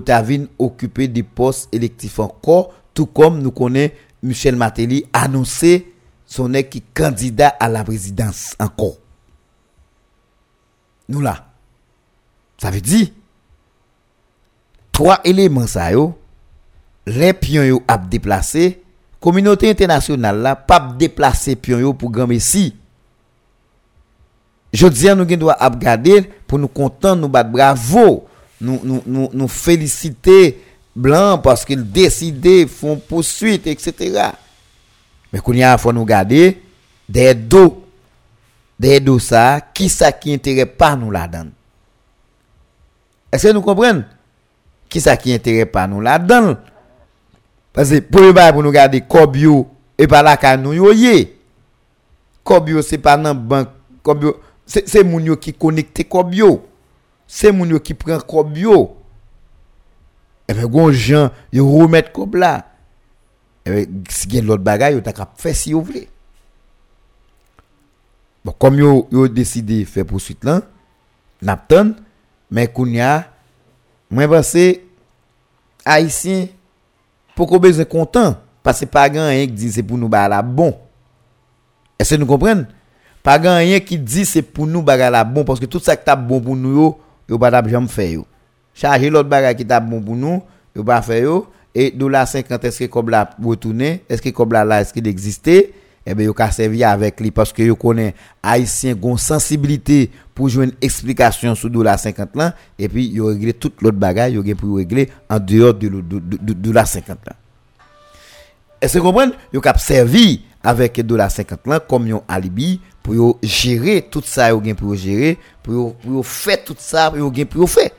occuper 0.58 1.08
des 1.08 1.24
postes 1.24 1.70
électifs 1.74 2.20
encore, 2.20 2.74
tout 2.94 3.06
comme 3.06 3.42
nous 3.42 3.52
connaît 3.52 3.96
Michel 4.24 4.56
Matéli 4.56 5.06
annoncé 5.14 5.94
son 6.26 6.54
est 6.54 6.64
qui 6.64 6.82
candidat 6.82 7.50
à 7.60 7.70
la 7.70 7.84
présidence 7.84 8.56
encore. 8.60 8.98
Nous 11.08 11.22
là. 11.22 11.48
Ça 12.58 12.72
veut 12.72 12.82
dire 12.82 13.10
trois 14.92 15.20
éléments 15.24 15.68
ça 15.68 15.92
yo, 15.92 16.18
les 17.06 17.34
pions 17.34 17.64
yo 17.64 17.84
a 17.88 17.98
déplacé 17.98 18.82
communauté 19.26 19.72
internationale 19.72 20.38
là 20.38 20.56
pas 20.56 20.94
déplacer 21.00 21.56
pions 21.56 21.80
yo 21.80 21.94
pour 21.94 22.12
grand 22.12 22.28
messie 22.28 22.76
je 24.76 24.88
dis 24.88 25.08
à 25.08 25.16
nous 25.16 25.26
doit 25.26 25.58
regarder 25.60 26.30
pour 26.46 26.60
nous 26.60 26.68
content, 26.68 27.16
nous 27.16 27.30
battre 27.30 27.50
bravo, 27.50 28.28
nous, 28.60 28.82
nous, 28.84 29.30
nous, 29.32 29.48
féliciter 29.48 30.62
blanc 30.96 31.38
parce 31.38 31.64
qu'ils 31.64 31.90
décident, 31.90 32.68
font 32.68 32.98
poursuite, 32.98 33.68
etc. 33.68 34.32
Mais 35.32 35.40
qu'on 35.40 35.54
y 35.54 35.64
a, 35.64 35.78
nous 35.94 36.06
garder 36.06 36.62
des 37.08 37.34
dos, 37.34 37.86
des 38.78 39.00
dos 39.00 39.20
ça, 39.20 39.62
qui 39.74 39.88
ça 39.88 40.12
qui 40.12 40.34
intéresse 40.34 40.68
pas 40.78 40.96
nous 40.96 41.12
là-dedans. 41.12 41.50
Est-ce 43.32 43.48
que 43.48 43.54
nous 43.54 43.62
comprenons? 43.62 44.04
Qui 44.90 45.00
ça 45.00 45.16
qui 45.16 45.34
intéresse 45.34 45.72
pas 45.72 45.88
nous 45.88 46.02
là-dedans? 46.02 46.58
Pase 47.76 48.00
pou 48.02 48.24
yon 48.24 48.36
bay 48.36 48.54
pou 48.56 48.64
nou 48.64 48.76
gade 48.76 49.02
kob 49.12 49.36
yo 49.40 49.64
e 50.00 50.08
pa 50.12 50.24
la 50.26 50.38
ka 50.40 50.56
nou 50.60 50.76
yo 50.76 50.94
ye. 50.96 51.28
Kob 52.48 52.70
yo 52.72 52.84
se 52.86 53.00
pa 53.02 53.18
nan 53.20 53.38
bank. 53.50 53.74
Kob 54.06 54.24
yo 54.24 54.36
se, 54.64 54.86
se 54.88 55.04
moun 55.04 55.28
yo 55.28 55.38
ki 55.40 55.56
konekte 55.60 56.08
kob 56.08 56.34
yo. 56.38 56.60
Se 57.28 57.52
moun 57.52 57.74
yo 57.76 57.82
ki 57.84 57.98
pren 58.00 58.24
kob 58.24 58.56
yo. 58.60 58.80
Ewe 60.52 60.68
gon 60.72 60.94
jan 60.94 61.32
yo 61.54 61.68
remet 61.74 62.14
kob 62.16 62.38
la. 62.40 62.58
Ewe 63.66 63.84
eh 63.84 64.12
si 64.14 64.30
gen 64.30 64.46
lot 64.48 64.62
bagay 64.64 64.94
yo 64.96 65.04
tak 65.04 65.24
ap 65.24 65.34
fè 65.42 65.54
si 65.58 65.74
yo 65.74 65.82
vle. 65.84 66.06
Bon, 68.46 68.54
kom 68.62 68.78
yo, 68.78 68.90
yo 69.10 69.26
deside 69.32 69.80
fè 69.90 70.04
pòsuit 70.06 70.46
lan, 70.46 70.62
nap 71.42 71.64
ton, 71.72 71.96
men 72.54 72.68
koun 72.70 72.92
ya, 72.94 73.24
mwen 74.14 74.30
basè, 74.30 74.68
Haitien, 75.86 76.52
haïtien, 77.36 77.46
pourquoi 77.46 77.60
besoin 77.60 77.86
content? 77.86 78.36
Parce 78.64 78.80
que 78.80 78.86
pas 78.86 79.10
grand 79.10 79.30
qui 79.30 79.48
dit 79.48 79.72
c'est 79.72 79.84
pour 79.84 79.98
nous 79.98 80.10
la 80.10 80.42
bon. 80.42 80.76
Est-ce 82.00 82.16
que 82.16 82.20
nous 82.20 82.26
comprenons? 82.26 82.66
Pas 83.24 83.38
rien 83.38 83.80
qui 83.80 83.98
dit 83.98 84.26
c'est 84.26 84.42
pour 84.42 84.68
nous 84.68 84.84
la 84.86 85.24
bon 85.24 85.44
parce 85.44 85.60
que 85.60 85.66
tout 85.66 85.80
ça 85.80 85.96
qui 85.96 86.06
t'a 86.06 86.16
bon 86.16 86.40
pour 86.40 86.56
nous 86.56 86.76
yo, 86.76 87.00
yo 87.30 87.38
pas 87.38 87.52
jamais 87.52 88.12
yo. 88.12 88.26
Charger 88.74 89.10
l'autre 89.10 89.30
bagarre 89.30 89.56
qui 89.56 89.66
t'a 89.66 89.80
bon 89.80 90.02
pour 90.02 90.16
nous, 90.16 90.44
yo 90.76 90.84
pas 90.84 91.02
faire 91.02 91.24
yo 91.24 91.48
et 91.74 91.92
dollar 91.92 92.28
50 92.28 92.64
est-ce 92.64 92.80
que 92.80 92.86
comme 92.86 93.10
là 93.10 93.30
retourner, 93.44 94.04
est-ce 94.10 94.22
que 94.22 94.54
là 94.54 94.64
là? 94.64 94.82
Est-ce 94.82 94.94
qu'il 94.94 95.08
existait? 95.08 95.74
Eh 96.06 96.24
yo 96.24 96.34
ka 96.34 96.52
servi 96.52 96.84
avec 96.84 97.20
lui 97.20 97.32
parce 97.32 97.52
que 97.52 97.64
yo 97.64 97.76
connaît 97.76 98.14
haïtien 98.44 98.94
gon 98.94 99.18
sensibilité 99.18 100.12
pour 100.36 100.50
jouer 100.50 100.66
une 100.66 100.74
explication 100.80 101.56
sur 101.56 101.70
dollar 101.70 101.98
50 101.98 102.36
là 102.36 102.54
et 102.78 102.88
puis 102.88 103.08
yo 103.08 103.28
régler 103.28 103.54
tout 103.54 103.72
l'autre 103.82 103.98
yo 104.30 104.44
gen 104.46 104.56
pour 104.56 104.78
régler 104.78 105.10
en 105.28 105.40
dehors 105.40 105.74
de 105.74 106.54
dollar 106.54 106.86
50 106.86 107.18
là. 107.26 107.34
Est-ce 108.80 108.94
que 108.94 109.00
vous 109.00 109.06
comprenez? 109.06 109.34
Yo 109.52 109.62
ka 109.62 109.76
servi 109.78 110.44
avec 110.62 111.02
dollar 111.02 111.32
50 111.32 111.66
là 111.66 111.80
comme 111.80 112.08
un 112.12 112.22
alibi 112.28 112.80
pour 113.02 113.40
gérer 113.42 114.08
tout 114.12 114.22
ça 114.24 114.50
gen 114.50 114.76
pour 114.76 114.94
gérer 114.94 115.40
pour 115.64 115.96
pour 115.96 116.28
faire 116.28 116.64
tout 116.64 116.76
ça 116.78 117.10
pour 117.10 117.34
gen 117.34 117.48
pour 117.48 117.68
faire. 117.68 117.90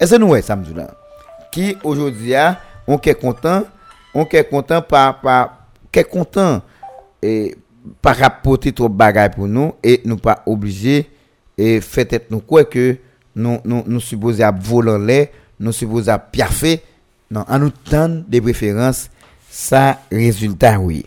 Est-ce 0.00 0.16
que 0.16 0.18
nous 0.18 0.42
ça 0.42 0.56
me 0.56 0.74
là? 0.74 0.90
Qui 1.52 1.76
aujourd'hui 1.84 2.34
on 2.88 2.98
est 2.98 3.14
content 3.14 3.62
on 4.12 4.24
est 4.24 4.50
content 4.50 4.82
par 4.82 5.20
par 5.20 5.58
qu'est 5.92 6.02
content 6.02 6.62
et 7.22 7.56
pas 8.00 8.12
rapporter 8.12 8.72
trop 8.72 8.88
bagaille 8.88 9.30
pour 9.30 9.48
nous 9.48 9.74
et 9.82 10.02
nous 10.04 10.16
pas 10.16 10.42
obligé 10.46 11.10
et 11.56 11.80
fait 11.80 12.12
être 12.12 12.30
nous 12.30 12.40
quoi 12.40 12.64
que 12.64 12.96
nous 13.34 13.58
nous 13.64 13.82
nous 13.86 14.00
supposons 14.00 14.44
à 14.44 14.50
voler 14.50 15.30
nous 15.58 15.72
supposons 15.72 16.12
à 16.12 16.18
piaffer. 16.18 16.82
Non 17.30 17.44
en 17.48 17.58
nous 17.58 17.70
tendre 17.70 18.24
des 18.28 18.40
préférences 18.40 19.08
ça 19.48 20.00
résultat 20.10 20.78
oui. 20.78 21.04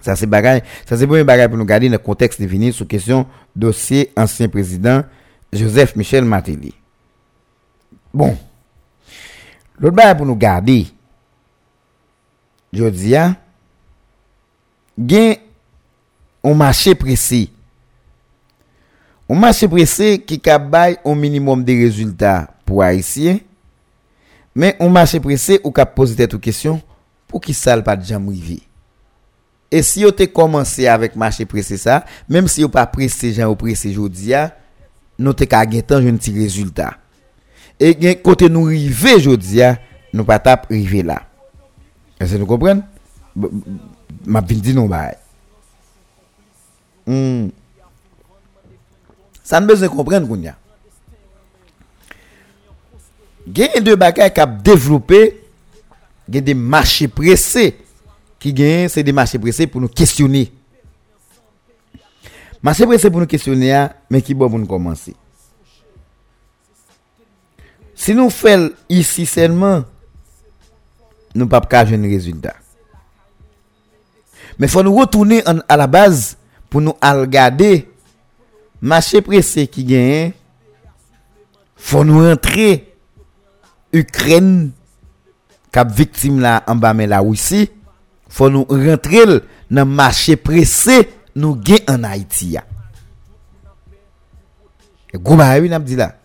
Ça 0.00 0.16
c'est 0.16 0.26
bagaille. 0.26 0.62
Ça 0.86 0.96
c'est 0.96 1.06
bagaille 1.06 1.48
pour 1.48 1.56
nous 1.58 1.64
garder 1.64 1.88
dans 1.88 1.92
le 1.92 1.98
contexte 1.98 2.40
défini 2.40 2.72
sur 2.72 2.86
question 2.86 3.26
dossier 3.54 4.12
ancien 4.16 4.48
président 4.48 5.02
Joseph 5.52 5.94
Michel 5.96 6.24
Martelly 6.24 6.74
bon. 8.12 8.36
L'autre 9.78 9.96
bagaille 9.96 10.16
pour 10.16 10.26
nous 10.26 10.36
garder 10.36 10.86
je 12.72 12.84
dis 12.86 13.14
gen 14.98 15.36
on 16.42 16.54
marché 16.54 16.94
pressé. 16.94 17.50
On 19.28 19.34
marché 19.34 19.66
pressé 19.66 20.18
qui 20.18 20.38
cabaye 20.38 20.98
un 21.04 21.14
minimum 21.14 21.64
de 21.64 21.72
résultats 21.72 22.48
pour 22.66 22.82
haïtiens. 22.82 23.38
Mais 24.54 24.76
on 24.78 24.90
marché 24.90 25.18
pressé 25.18 25.60
ou 25.64 25.70
cap 25.70 25.94
poser 25.94 26.14
des 26.14 26.38
questions 26.38 26.80
pour 27.26 27.40
qui 27.40 27.54
ça 27.54 27.80
pas 27.82 27.96
de 27.96 28.14
rivé. 28.30 28.60
Et 29.70 29.82
si 29.82 30.04
vous 30.04 30.10
avez 30.10 30.28
commencé 30.28 30.86
avec 30.86 31.16
marché 31.16 31.44
pressé 31.44 31.76
ça, 31.76 32.04
même 32.28 32.46
si 32.46 32.62
vous 32.62 32.68
pas 32.68 32.86
pressé 32.86 33.32
gens 33.32 33.50
ou 33.50 33.56
pressé 33.56 33.92
jodia, 33.92 34.56
nous 35.18 35.32
te 35.32 35.44
ka 35.44 35.64
gen 35.68 35.82
temps 35.82 35.96
un 35.96 36.14
petit 36.14 36.32
résultat. 36.32 36.94
Et 37.80 37.96
gen 38.00 38.14
côté 38.22 38.48
nous 38.48 38.64
rivé 38.64 39.18
jodia, 39.18 39.78
nous 40.12 40.24
pas 40.24 40.38
tap 40.38 40.66
rivé 40.70 41.02
là. 41.02 41.22
Est-ce 42.20 42.34
que 42.34 42.38
nous 42.38 42.46
comprenons? 42.46 42.84
Ma 44.24 44.40
bin 44.44 44.60
di 44.64 44.72
nou 44.76 44.88
bay. 44.88 45.16
Mm. 47.04 47.50
Sa 49.44 49.60
nbeze 49.60 49.90
kompren 49.92 50.24
koun 50.28 50.46
ya. 50.48 50.54
Genye 53.44 53.82
de 53.84 53.96
bakay 54.00 54.30
kap 54.32 54.56
devlope, 54.64 55.20
genye 56.24 56.46
de 56.46 56.54
mache 56.56 57.10
presse, 57.12 57.74
ki 58.40 58.54
genye 58.56 58.88
se 58.92 59.04
de 59.04 59.12
mache 59.12 59.40
presse 59.40 59.68
pou 59.68 59.84
nou 59.84 59.92
kestyoni. 59.92 60.46
Mache 62.64 62.88
presse 62.88 63.12
pou 63.12 63.20
nou 63.20 63.28
kestyoni 63.28 63.68
ya, 63.68 63.90
men 64.08 64.24
ki 64.24 64.32
bo 64.32 64.48
pou 64.48 64.56
nou 64.56 64.70
komanse. 64.70 65.12
Si 67.94 68.16
nou 68.16 68.32
fel 68.32 68.70
isi 68.90 69.28
selman, 69.28 69.84
nou 71.36 71.52
pap 71.52 71.68
ka 71.68 71.84
jen 71.84 72.08
rezultat. 72.08 72.63
Mais 74.58 74.66
il 74.66 74.70
faut 74.70 74.82
nous 74.82 74.94
retourner 74.94 75.46
en, 75.48 75.58
à 75.68 75.76
la 75.76 75.86
base 75.86 76.36
pour 76.70 76.80
nous 76.80 76.94
regarder. 77.02 77.88
Marché 78.80 79.22
pressé 79.22 79.66
qui 79.66 79.84
gagne. 79.84 80.32
faut 81.76 82.04
nous 82.04 82.28
rentrer. 82.28 82.90
Ukraine, 83.94 84.72
cap 85.70 85.90
victime 85.90 86.40
là 86.40 86.64
en 86.66 86.74
bas, 86.74 86.92
mais 86.92 87.06
la 87.06 87.20
Russie. 87.20 87.70
faut 88.28 88.50
nous 88.50 88.64
rentrer 88.64 89.24
dans 89.70 89.86
marché 89.86 90.34
pressé 90.36 91.08
nous 91.36 91.54
gagne 91.54 91.78
en 91.88 92.02
Haïti. 92.02 92.56
Gros 95.14 95.36
oui, 95.36 95.68
n'a 95.68 95.78
dit 95.78 95.94
là. 95.94 96.16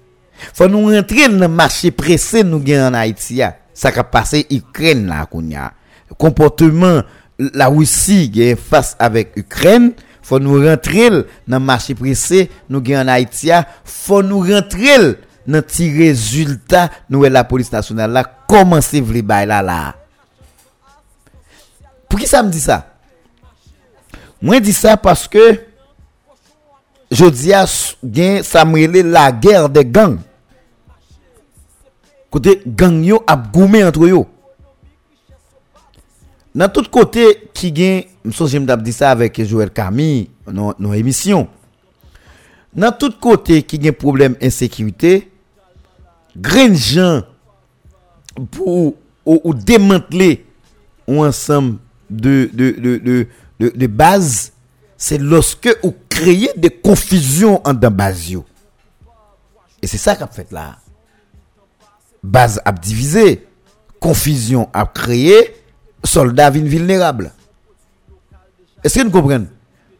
faut 0.53 0.67
nous 0.67 0.87
rentrer 0.87 1.29
dans 1.29 1.47
marché 1.47 1.91
pressé 1.91 2.43
nous 2.43 2.59
gagne 2.59 2.81
en 2.89 2.93
Haïti. 2.95 3.41
Ça 3.73 3.91
qui 3.91 3.99
a 3.99 4.03
passé 4.03 4.47
Ukraine 4.49 5.05
là, 5.07 5.25
qu'on 5.27 5.55
a. 5.55 5.71
Comportement 6.17 7.03
la 7.39 7.67
Russie 7.67 8.29
gagne 8.29 8.55
face 8.55 8.95
avec 8.99 9.31
Ukraine, 9.35 9.93
faut 10.21 10.39
nous 10.39 10.63
rentrer 10.63 11.09
dans 11.09 11.23
le 11.47 11.59
marché 11.59 11.95
pressé, 11.95 12.51
nous 12.69 12.81
gagnons 12.81 13.09
en 13.09 13.13
Haïti, 13.13 13.49
faut 13.83 14.21
nous 14.21 14.41
rentrer 14.41 15.15
dans 15.47 15.61
petit 15.61 15.97
résultat, 15.97 16.89
nous 17.09 17.23
la 17.23 17.43
police 17.43 17.71
nationale 17.71 18.11
là, 18.11 18.23
comment 18.47 18.81
c'est 18.81 19.01
vle 19.01 19.25
là 19.25 19.61
là. 19.61 19.95
Pour 22.07 22.19
qui 22.19 22.27
ça 22.27 22.43
me 22.43 22.49
dit 22.49 22.59
ça? 22.59 22.85
Moi 24.41 24.59
dis 24.59 24.73
ça 24.73 24.97
parce 24.97 25.27
que 25.27 25.61
je 27.11 27.25
dis 27.25 27.53
à 27.53 27.65
Samuel 28.43 29.09
la 29.09 29.31
guerre 29.31 29.69
des 29.69 29.85
gangs. 29.85 30.19
Côté 32.29 32.61
gang 32.65 33.03
yo 33.03 33.23
a 33.25 33.35
goumé 33.35 33.83
entre 33.83 34.05
eux. 34.05 34.25
Nan 36.57 36.71
tout 36.73 36.87
kote 36.89 37.25
ki 37.53 37.69
gen, 37.75 38.05
mso 38.25 38.47
jem 38.49 38.65
dap 38.69 38.81
di 38.85 38.93
sa 38.95 39.11
avek 39.13 39.41
Joël 39.43 39.69
Camille, 39.73 40.29
nan, 40.47 40.73
nan 40.81 40.95
emisyon. 40.97 41.45
Nan 42.73 42.93
tout 42.97 43.15
kote 43.21 43.59
ki 43.65 43.79
gen 43.81 43.97
problem 43.97 44.37
ensekirite, 44.41 45.21
gren 46.33 46.73
jan 46.73 47.21
pou 48.55 48.95
ou, 49.25 49.37
ou 49.43 49.53
demantle 49.53 50.39
ou 51.05 51.21
ansam 51.25 51.75
de, 52.09 52.49
de, 52.53 52.71
de, 52.97 53.69
de 53.69 53.87
baz, 53.87 54.49
se 54.99 55.19
loske 55.21 55.71
ou 55.83 55.93
kreye 56.11 56.51
de 56.59 56.71
konfisyon 56.81 57.61
an 57.67 57.77
dan 57.77 57.93
baz 57.95 58.25
yo. 58.33 58.43
E 59.79 59.87
se 59.87 60.01
sa 60.01 60.17
kap 60.19 60.33
fet 60.35 60.49
la. 60.55 60.73
Baz 62.19 62.57
ap 62.67 62.81
divize, 62.83 63.37
konfisyon 64.03 64.67
ap 64.75 64.91
kreye, 64.97 65.45
soldats 66.03 66.49
viennent 66.49 66.67
vulnérables. 66.67 67.31
Est-ce 68.83 68.99
que 68.99 69.03
vous 69.03 69.11
comprenez? 69.11 69.45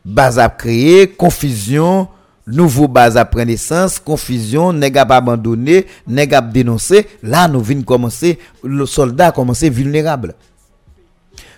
Base 0.06 0.40
à 0.40 0.50
créer, 0.50 1.08
confusion, 1.08 2.08
nouveau 2.52 2.88
base 2.88 3.18
à 3.18 3.26
prendre 3.26 3.48
naissance, 3.48 4.00
confusion, 4.00 4.74
nèg 4.74 4.94
pas 4.94 5.18
abandonné, 5.18 5.86
nèg 6.08 6.34
a 6.34 6.42
dénoncé, 6.42 7.08
là 7.22 7.48
nous 7.48 7.62
venons 7.62 7.84
commencer 7.84 8.40
le 8.64 8.86
soldat 8.86 9.32
commencer 9.32 9.70
vulnérable. 9.70 10.34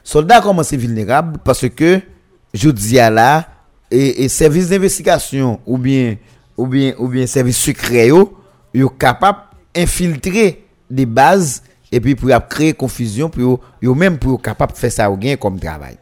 Soldat 0.03 0.41
commencer 0.41 0.77
vulnérable 0.77 1.39
parce 1.43 1.67
que 1.69 2.01
je 2.53 2.69
dis 2.69 2.99
à 2.99 3.09
là 3.09 3.47
et, 3.89 4.27
service 4.29 4.69
d'investigation 4.69 5.59
ou 5.65 5.77
bien 5.77 6.17
ou 6.57 6.67
bien 6.67 6.93
ou 6.97 7.07
bien 7.07 7.27
service 7.27 7.57
secret 7.57 8.07
yo, 8.07 8.37
yo 8.73 8.89
capable 8.89 9.39
infiltrer 9.75 10.65
des 10.89 11.05
bases 11.05 11.63
et 11.91 11.99
puis 11.99 12.15
pour 12.15 12.29
créer 12.47 12.73
confusion 12.73 13.29
pour 13.29 13.59
eux 13.83 13.93
même 13.93 14.17
pour 14.17 14.41
capable 14.41 14.73
faire 14.73 14.91
ça 14.91 15.09
au 15.09 15.17
gain 15.17 15.35
comme 15.35 15.59
travail. 15.59 15.97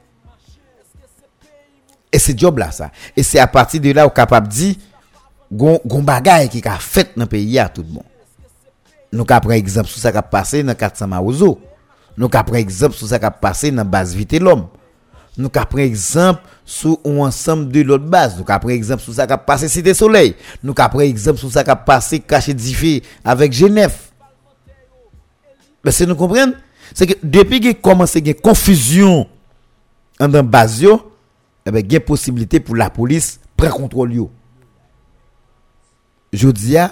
Et 2.12 2.20
c'est 2.20 2.38
job 2.38 2.58
là 2.58 2.72
ça. 2.72 2.92
Et 3.16 3.24
c'est 3.24 3.40
à 3.40 3.48
partir 3.48 3.82
de 3.82 3.92
là 3.92 4.06
on 4.06 4.10
capable 4.10 4.48
dit 4.48 4.78
gon 5.52 5.80
gon 5.86 6.04
bagaille 6.04 6.50
qui 6.50 6.62
a 6.68 6.78
fait 6.78 7.12
dans 7.16 7.26
pays 7.26 7.58
à 7.60 7.70
tout 7.70 7.84
le 7.84 7.94
monde. 7.94 8.04
Nous 9.12 9.26
ka 9.26 9.40
prendre 9.40 9.56
exemple 9.56 9.88
sur 9.88 10.00
ça 10.00 10.12
qui 10.12 10.18
a 10.18 10.22
passé 10.22 10.62
dans 10.62 10.76
400 10.76 11.08
Maozo 11.08 11.60
nous 12.20 12.28
ka 12.28 12.44
prendre 12.44 12.58
exemple 12.60 12.96
sur 12.96 13.08
ça 13.08 13.18
qui 13.18 13.24
a 13.24 13.32
passé 13.32 13.72
dans 13.72 13.86
base 13.86 14.14
vite 14.14 14.34
l'homme. 14.34 14.68
Nous 15.38 15.48
ka 15.48 15.66
prendre 15.66 15.86
exemple 15.86 16.42
sur 16.66 17.00
un 17.06 17.18
ensemble 17.20 17.72
de 17.72 17.82
l'autre 17.82 18.04
base. 18.04 18.38
Nous 18.38 18.44
ka 18.44 18.60
prendre 18.60 18.74
exemple 18.74 19.02
sur 19.02 19.14
ça 19.14 19.26
qui 19.26 19.32
a 19.32 19.38
passé 19.38 19.70
cité 19.70 19.94
soleil. 19.94 20.36
Nous 20.62 20.74
ka 20.74 20.90
prendre 20.90 21.06
exemple 21.06 21.40
sur 21.40 21.50
ça 21.50 21.64
qui 21.64 21.70
a 21.70 21.78
passé 21.78 22.20
caché 22.20 22.54
diffé 22.54 23.04
avec 23.24 23.54
Genève. 23.54 24.09
Ben 25.86 25.96
se 25.96 26.08
nou 26.08 26.20
kompren, 26.20 26.54
se 26.92 27.08
ke 27.08 27.18
depi 27.24 27.62
gen 27.64 27.78
komanse 27.84 28.22
gen 28.24 28.38
konfuzyon 28.44 29.24
an 30.20 30.34
dan 30.34 30.48
baz 30.48 30.80
yo, 30.84 30.98
eh 31.64 31.72
ebe 31.72 31.84
gen 31.88 32.04
posibilite 32.04 32.62
pou 32.64 32.78
la 32.78 32.90
polis 32.92 33.38
pren 33.60 33.72
kontrol 33.76 34.12
yo. 34.16 34.28
Jodi 36.36 36.76
ya, 36.76 36.90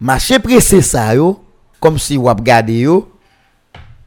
mache 0.00 0.40
prese 0.42 0.80
sa 0.84 1.10
yo, 1.16 1.36
kom 1.82 1.98
si 2.02 2.18
wap 2.20 2.42
gade 2.44 2.74
yo, 2.80 3.02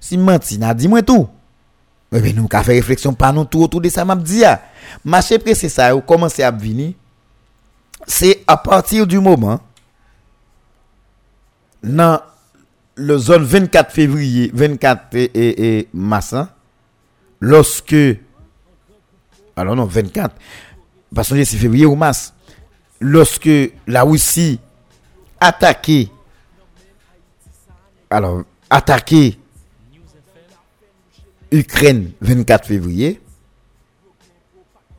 si 0.02 0.20
manti 0.20 0.60
nan 0.62 0.76
di 0.78 0.92
mwen 0.92 1.06
tou. 1.06 1.30
Eh 2.12 2.20
ebe 2.20 2.34
nou 2.36 2.52
ka 2.52 2.64
fe 2.66 2.76
refleksyon 2.76 3.16
pa 3.18 3.32
nou 3.36 3.48
tou 3.48 3.68
otou 3.68 3.84
de 3.84 3.92
sa 3.94 4.04
map 4.08 4.20
di 4.26 4.44
ya. 4.44 4.58
Mache 5.04 5.40
prese 5.40 5.72
sa 5.72 5.94
yo, 5.94 6.02
komanse 6.04 6.44
ap 6.44 6.58
vini, 6.60 6.92
se 8.10 8.34
a 8.50 8.58
patir 8.60 9.08
du 9.08 9.22
mouman, 9.24 9.62
nan 11.82 12.20
le 13.02 13.18
zone 13.18 13.44
24 13.44 13.92
février, 13.92 14.52
24 14.54 15.16
et, 15.16 15.32
et, 15.34 15.90
mars, 15.94 16.34
hein, 16.34 16.50
lorsque 17.40 17.96
alors 19.56 19.76
non, 19.76 19.86
24, 19.86 20.36
parce 21.14 21.30
que 21.30 21.44
c'est 21.44 21.58
février 21.58 21.86
ou 21.86 21.96
mars, 21.96 22.34
lorsque 23.00 23.50
la 23.88 24.04
Russie 24.04 24.60
attaqué, 25.40 26.10
alors, 28.10 28.44
attaqué 28.70 29.38
Ukraine 31.52 32.12
24 32.22 32.68
février, 32.68 33.22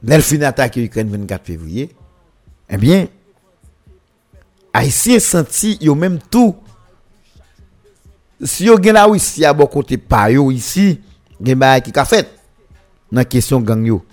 Nelfin 0.02 0.42
attaqué 0.42 0.84
Ukraine 0.84 1.08
24 1.08 1.46
février, 1.46 1.94
eh 2.68 2.76
bien, 2.76 3.06
Haïtien 4.72 5.20
senti 5.20 5.78
yo 5.80 5.94
même 5.94 6.18
tout. 6.30 6.56
Si 8.42 8.64
yo 8.66 8.76
gen 8.82 8.94
la 8.94 9.06
Russie 9.06 9.44
à 9.44 9.52
bon 9.52 9.66
côté 9.66 9.96
pa 9.96 10.30
yo 10.30 10.50
ici, 10.50 11.00
gen 11.40 11.58
ba 11.58 11.80
qui 11.80 11.92
ka 11.92 12.04
fait 12.04 12.28
dans 13.10 13.24
question 13.24 13.60
gang 13.60 13.84
yo. 13.84 14.04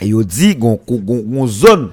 Et 0.00 0.08
yo 0.08 0.22
dit 0.22 0.56
gon 0.56 1.46
zone 1.46 1.92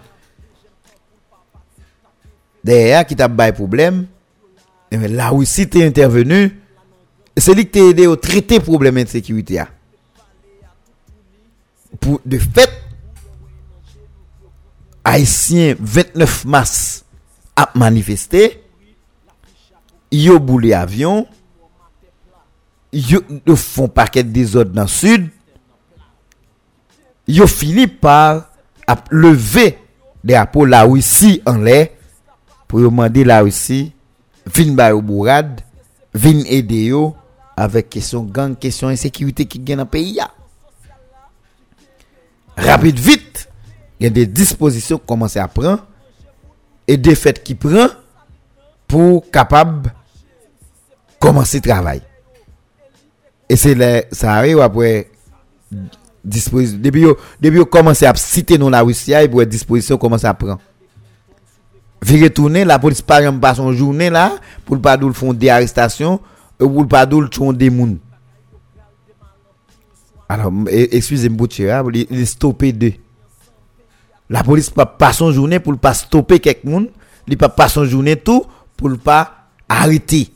derrière 2.64 3.06
qui 3.06 3.16
t'a 3.16 3.28
bay 3.28 3.52
problème. 3.52 4.08
Et 4.92 4.98
bien, 4.98 5.08
la 5.08 5.30
Russie 5.30 5.68
t'est 5.68 5.86
intervenu, 5.86 6.60
c'est 7.38 7.54
lui 7.54 7.66
qui 7.66 7.72
t'a 7.72 7.80
aidé 7.80 8.08
à 8.08 8.16
traiter 8.16 8.60
problème 8.60 9.04
de 9.04 9.08
sécurité. 9.08 9.62
Pour 12.00 12.22
de 12.26 12.38
fait, 12.38 12.70
Haïtien 15.04 15.76
29 15.80 16.46
mars 16.46 17.06
a 17.56 17.70
manifesté, 17.76 18.64
yo 20.12 20.40
boulé 20.40 20.74
avion, 20.74 21.28
yo, 22.92 23.22
font 23.56 23.88
paquet 23.88 24.24
des 24.24 24.56
autres 24.56 24.72
dans 24.72 24.84
le 24.84 24.88
sud, 24.88 25.30
yo 27.28 27.48
fini 27.48 27.88
par 27.88 28.50
lever 29.12 29.78
des 30.24 30.36
apôts 30.36 30.66
la 30.66 30.84
Russie 30.84 31.42
en 31.46 31.58
l'air 31.58 31.90
pour 32.68 32.80
demander 32.80 33.24
la 33.24 33.42
Russie, 33.42 33.94
vin 34.46 34.74
ba 34.74 34.94
bourad, 34.96 35.62
vin 36.14 36.44
aider 36.46 36.86
yo 36.86 37.16
avec 37.58 37.90
question 37.90 38.24
gang, 38.24 38.56
question 38.56 38.90
insécurité 38.90 39.46
qui 39.46 39.60
gagne 39.60 39.78
dans 39.78 39.84
le 39.84 39.90
pays. 39.90 40.20
Rapide 42.58 43.00
vite, 43.00 43.50
il 44.00 44.06
y 44.06 44.08
a 44.08 44.10
des 44.10 44.26
dispositions 44.26 44.98
qui 44.98 45.06
commencent 45.06 45.38
à 45.38 45.48
prendre 45.48 45.86
et 46.88 46.98
des 46.98 47.16
fêtes 47.16 47.44
qui 47.44 47.56
prennent 47.56 47.90
pour 48.88 49.30
capable 49.30 49.94
commencer 51.20 51.58
le 51.58 51.70
travail. 51.70 52.02
Et 53.50 53.56
c'est 53.56 53.76
là, 53.76 54.04
ça 54.12 54.34
arrive 54.34 54.60
après 54.60 55.10
disposition. 56.24 56.80
Depuis 56.82 57.06
depuis 57.40 57.58
yo 57.58 57.66
commencé 57.66 58.06
à 58.06 58.14
citer 58.16 58.58
non 58.58 58.70
la 58.70 58.82
Russie, 58.82 59.14
et 59.14 59.28
pour 59.28 59.46
disposition 59.46 59.98
commence 59.98 60.24
à 60.26 60.34
prendre. 60.34 60.60
Vi 62.02 62.22
retourner, 62.24 62.66
la 62.66 62.80
police 62.80 63.02
par 63.02 63.20
exemple 63.20 63.40
pas 63.40 63.56
son 63.56 63.72
journée 63.72 64.10
là, 64.10 64.36
pour 64.66 64.80
pas 64.82 64.98
dou 64.98 65.14
font 65.14 65.34
des 65.34 65.50
arrestations, 65.50 66.20
ou 66.60 66.70
pour 66.70 66.88
pas 66.88 67.06
tuer 67.08 67.54
des 67.54 67.70
moun. 67.70 68.00
Alors, 70.28 70.52
e- 70.52 70.88
excusez-moi, 70.96 71.48
il 71.94 72.08
il 72.10 72.28
stoppé 72.28 72.74
deux. 72.74 72.94
La 74.28 74.44
police 74.44 74.72
pas 74.72 74.88
pas 74.88 75.14
son 75.14 75.32
journée 75.32 75.60
pour 75.60 75.78
pas 75.78 75.94
stopper 75.94 76.40
quelqu'un, 76.40 76.86
il 77.28 77.38
pas 77.38 77.50
pas 77.50 77.68
son 77.68 77.86
journée 77.86 78.16
tout 78.16 78.44
pour 78.76 78.98
pas 78.98 79.50
arrêter. 79.70 80.32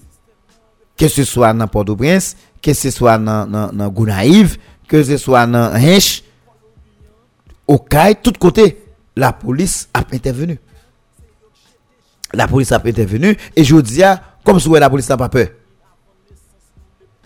Que 0.95 1.07
ce 1.07 1.23
soit 1.23 1.53
dans 1.53 1.67
Port-au-Prince, 1.67 2.35
que 2.61 2.73
ce 2.73 2.91
soit 2.91 3.17
dans 3.17 3.45
dans 3.47 3.89
Gonaïve, 3.89 4.57
que 4.87 5.03
ce 5.03 5.17
soit 5.17 5.45
dans 5.47 5.73
Hinch, 5.73 6.23
au 7.69 7.77
Caille, 7.77 8.15
tout 8.21 8.33
côté, 8.37 8.83
la 9.15 9.31
police 9.31 9.89
a 9.93 9.99
intervenu. 10.11 10.59
La 12.33 12.47
police 12.47 12.71
a 12.71 12.81
intervenu 12.83 13.37
et 13.55 13.63
je 13.63 13.75
dis 13.75 14.01
comme 14.43 14.59
si 14.59 14.69
la 14.69 14.89
police 14.89 15.07
n'a 15.07 15.17
pas 15.17 15.29
peur. 15.29 15.49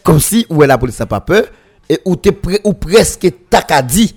Comme 0.03 0.19
si 0.19 0.45
la 0.49 0.77
police 0.77 0.99
n'a 0.99 1.05
pas 1.05 1.21
peur 1.21 1.45
et 1.89 1.99
ou 2.03 2.17
t'es 2.17 2.33
prêt 2.33 2.59
ou 2.65 2.73
presque 2.73 3.31
takadi. 3.49 4.15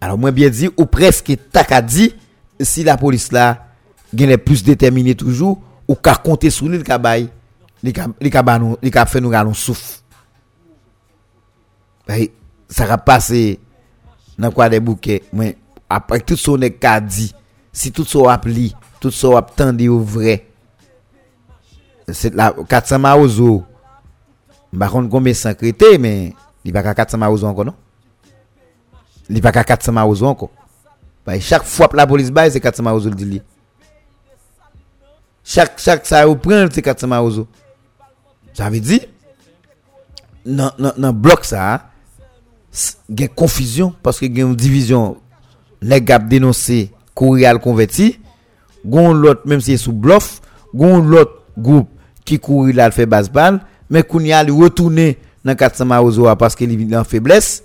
Alors 0.00 0.16
moi 0.16 0.30
bien 0.30 0.48
dit 0.48 0.70
ou 0.76 0.86
presque 0.86 1.36
takadi 1.52 2.14
si 2.58 2.82
la 2.82 2.96
police 2.96 3.30
là 3.30 3.66
gagne 4.14 4.38
plus 4.38 4.62
déterminé 4.62 5.14
toujours 5.14 5.60
ou 5.86 5.94
ka 5.94 6.14
compter 6.14 6.48
sur 6.48 6.66
lui 6.66 6.78
le 6.78 6.82
kabay 6.82 7.28
li 7.84 7.92
ka, 7.96 8.08
li 8.20 8.32
ka, 8.32 8.42
banou, 8.46 8.78
li 8.82 8.92
ka 8.92 9.06
fè 9.08 9.22
nou 9.22 9.32
galon 9.32 9.56
souf. 9.56 10.00
Bayi, 12.08 12.30
sa 12.70 12.88
ka 12.90 12.98
pase 13.00 13.58
nan 14.40 14.52
kwa 14.54 14.68
de 14.72 14.80
bouke, 14.84 15.20
mwen, 15.36 15.56
apèk 15.90 16.26
tout 16.28 16.40
sou 16.40 16.60
ne 16.60 16.70
ka 16.72 16.98
di, 17.04 17.28
si 17.72 17.92
tout 17.94 18.08
sou 18.08 18.30
ap 18.32 18.46
li, 18.48 18.70
tout 19.02 19.14
sou 19.14 19.38
ap 19.38 19.52
tende 19.56 19.86
yo 19.88 19.98
vre, 20.02 20.38
se 22.10 22.32
la, 22.34 22.50
katsama 22.70 23.14
ouzo, 23.20 23.60
bakon 24.72 25.08
konbe 25.12 25.34
sankrete, 25.36 25.94
men, 26.02 26.32
li 26.64 26.74
baka 26.74 26.94
katsama 26.98 27.30
ouzo 27.30 27.48
anko, 27.48 27.68
non? 27.68 27.78
Li 29.30 29.42
baka 29.44 29.62
katsama 29.66 30.04
ouzo 30.08 30.26
anko. 30.28 30.50
Bayi, 31.26 31.42
chak 31.44 31.66
fwap 31.68 31.94
la 31.94 32.08
polis 32.10 32.32
bayi, 32.34 32.52
se 32.54 32.62
katsama 32.62 32.94
ouzo 32.96 33.12
li 33.12 33.18
di 33.18 33.28
li. 33.36 33.40
Chak, 35.50 35.76
chak 35.80 36.06
sa 36.06 36.24
yo 36.26 36.34
pren, 36.38 36.70
se 36.74 36.82
katsama 36.84 37.20
ouzo. 37.22 37.46
Ça 38.52 38.70
veut 38.70 38.80
dire 38.80 39.00
dans 40.44 40.72
dans 40.78 41.12
bloc 41.12 41.44
ça 41.44 41.90
il 43.08 43.20
y 43.20 43.24
a 43.24 43.28
confusion 43.28 43.94
parce 44.02 44.18
que 44.20 44.26
il 44.26 44.36
y 44.38 44.42
a 44.42 44.44
une 44.44 44.56
division 44.56 45.16
les 45.82 46.00
gars 46.00 46.18
dénoncé 46.18 46.90
courir 47.14 47.58
converti 47.60 48.20
gon 48.84 49.12
l'autre 49.12 49.42
même 49.46 49.60
si 49.60 49.72
c'est 49.72 49.84
sous 49.84 49.92
bluff 49.92 50.40
gon 50.74 50.98
l'autre 51.02 51.42
groupe 51.58 51.88
qui 52.24 52.38
courir 52.38 52.76
là 52.76 52.90
fait 52.90 53.06
basse 53.06 53.30
balle 53.30 53.60
mais 53.88 54.02
qu'on 54.02 54.20
y 54.20 54.32
a 54.32 54.42
retourner 54.42 55.18
dans 55.44 55.54
400 55.54 55.84
maozo 55.84 56.34
parce 56.36 56.54
qu'il 56.54 56.92
est 56.92 56.96
en 56.96 57.04
faiblesse 57.04 57.64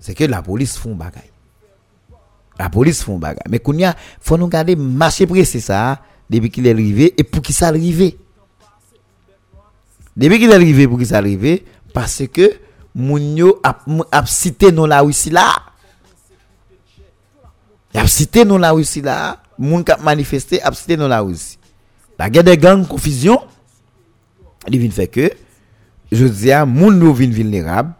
c'est 0.00 0.14
que 0.14 0.24
la 0.24 0.42
police 0.42 0.76
font 0.76 0.94
bagaille. 0.94 1.30
La 2.58 2.70
police 2.70 3.02
font 3.02 3.18
bagaille. 3.18 3.44
Mais 3.48 3.58
qu'on 3.58 3.74
y 3.74 3.84
a 3.84 3.94
faut 4.20 4.38
nous 4.38 4.48
garder 4.48 4.74
marcher 4.74 5.26
pressé 5.26 5.60
ça 5.60 6.00
depuis 6.28 6.50
qu'il 6.50 6.66
est 6.66 6.70
arrivé 6.70 7.14
et 7.16 7.22
pour 7.22 7.42
qui 7.42 7.52
ça 7.52 7.68
arrivé 7.68 8.18
depuis 10.16 10.38
qu'il 10.38 10.50
est 10.50 10.54
arrivé 10.54 10.88
pour 10.88 10.98
qui 10.98 11.06
ça 11.06 11.18
arrivé 11.18 11.64
parce 11.92 12.22
que 12.32 12.54
moun 12.94 13.36
yo 13.36 13.60
a, 13.62 13.78
a 14.10 14.26
cité 14.26 14.72
non 14.72 14.86
la 14.86 15.00
Russie 15.00 15.30
là. 15.30 15.52
Y 17.94 17.98
a 17.98 18.06
cité 18.06 18.44
non 18.44 18.58
la 18.58 18.72
Russie 18.72 19.00
là. 19.00 19.38
Moun 19.58 19.84
a 19.88 19.96
manifesté 19.98 20.62
a 20.62 20.72
cité 20.72 20.96
non 20.96 21.08
la 21.08 21.20
Russie. 21.20 21.58
La 22.18 22.28
guerre 22.28 22.44
des 22.44 22.58
gangs 22.58 22.86
confusion. 22.86 23.40
Il 24.68 24.78
vient 24.78 24.90
fait 24.90 25.06
que 25.06 25.30
je 26.12 26.26
dis 26.26 26.52
à 26.52 26.66
moun 26.66 26.98
nou 26.98 27.14
vin 27.14 27.30
vulnérable. 27.30 27.94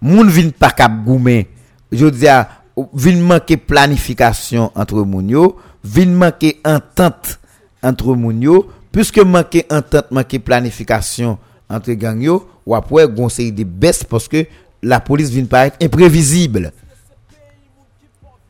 Moun 0.00 0.28
vin 0.28 0.50
pas 0.50 0.70
cap 0.70 0.92
goumen 1.04 1.44
je 1.90 2.06
dis 2.06 2.28
à 2.28 2.48
vin 2.92 3.16
manquer 3.16 3.56
planification 3.56 4.70
entre 4.74 5.02
moun 5.02 5.28
yo. 5.28 5.56
Vin 5.82 6.14
manquer 6.14 6.60
entente 6.64 7.38
entre 7.82 8.14
moun 8.14 8.40
yo. 8.40 8.70
Puisque 8.92 9.18
manquer 9.18 9.66
entente 9.70 10.10
manquer 10.10 10.38
planification 10.38 11.38
entre 11.68 11.92
gang 11.92 12.20
yo, 12.20 12.48
ou 12.64 12.74
après 12.74 13.12
conseil 13.12 13.52
des 13.52 13.64
baisses 13.64 14.04
parce 14.04 14.28
que 14.28 14.46
la 14.82 15.00
police 15.00 15.30
vient 15.30 15.44
paraître 15.44 15.76
imprévisible. 15.82 16.72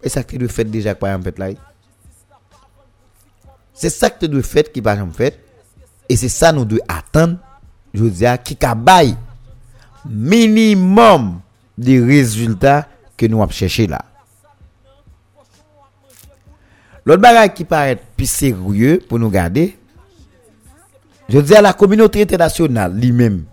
Et 0.03 0.09
ça 0.09 0.23
qui 0.23 0.39
doit 0.39 0.49
fait 0.49 0.65
déjà 0.65 0.95
par 0.95 1.19
en 1.19 1.23
fait 1.23 1.39
là. 1.39 1.49
C'est 3.75 3.91
ça 3.91 4.11
qui 4.11 4.29
doit 4.29 4.43
fait 4.43 4.73
qui 4.73 4.83
par 4.83 4.99
en 4.99 5.11
fait 5.11 5.39
et 6.09 6.17
c'est 6.17 6.29
ça 6.29 6.53
nous 6.53 6.65
devons 6.65 6.83
attendre 6.89 7.39
je 7.93 8.03
veux 8.03 8.11
dire 8.11 8.43
qui 8.43 8.57
cabaye 8.57 9.17
minimum 10.09 11.41
des 11.77 12.01
résultats 12.01 12.89
que 13.17 13.27
nous 13.27 13.43
avons 13.43 13.51
cherché 13.53 13.87
là. 13.87 14.05
L'autre 17.05 17.23
bagage 17.23 17.55
qui 17.55 17.65
paraît 17.65 17.99
plus 18.17 18.29
sérieux 18.29 19.03
pour 19.09 19.19
nous 19.19 19.31
garder, 19.31 19.78
je 21.29 21.39
dis 21.39 21.55
à 21.55 21.63
la 21.63 21.73
communauté 21.73 22.23
internationale 22.23 22.95
lui-même 22.95 23.45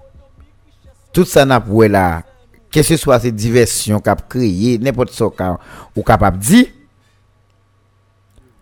tout 1.13 1.25
ça 1.25 1.45
n'a 1.45 1.59
pas 1.59 1.87
là 1.87 2.23
que 2.71 2.81
ce 2.81 2.97
soit 2.97 3.19
ces 3.19 3.31
diversions 3.31 3.99
qu'a 3.99 4.15
créé 4.15 4.77
n'importe 4.77 5.11
ce 5.11 5.23
qu'a 5.25 5.59
ou 5.95 6.03
capable 6.03 6.37
dire 6.39 6.67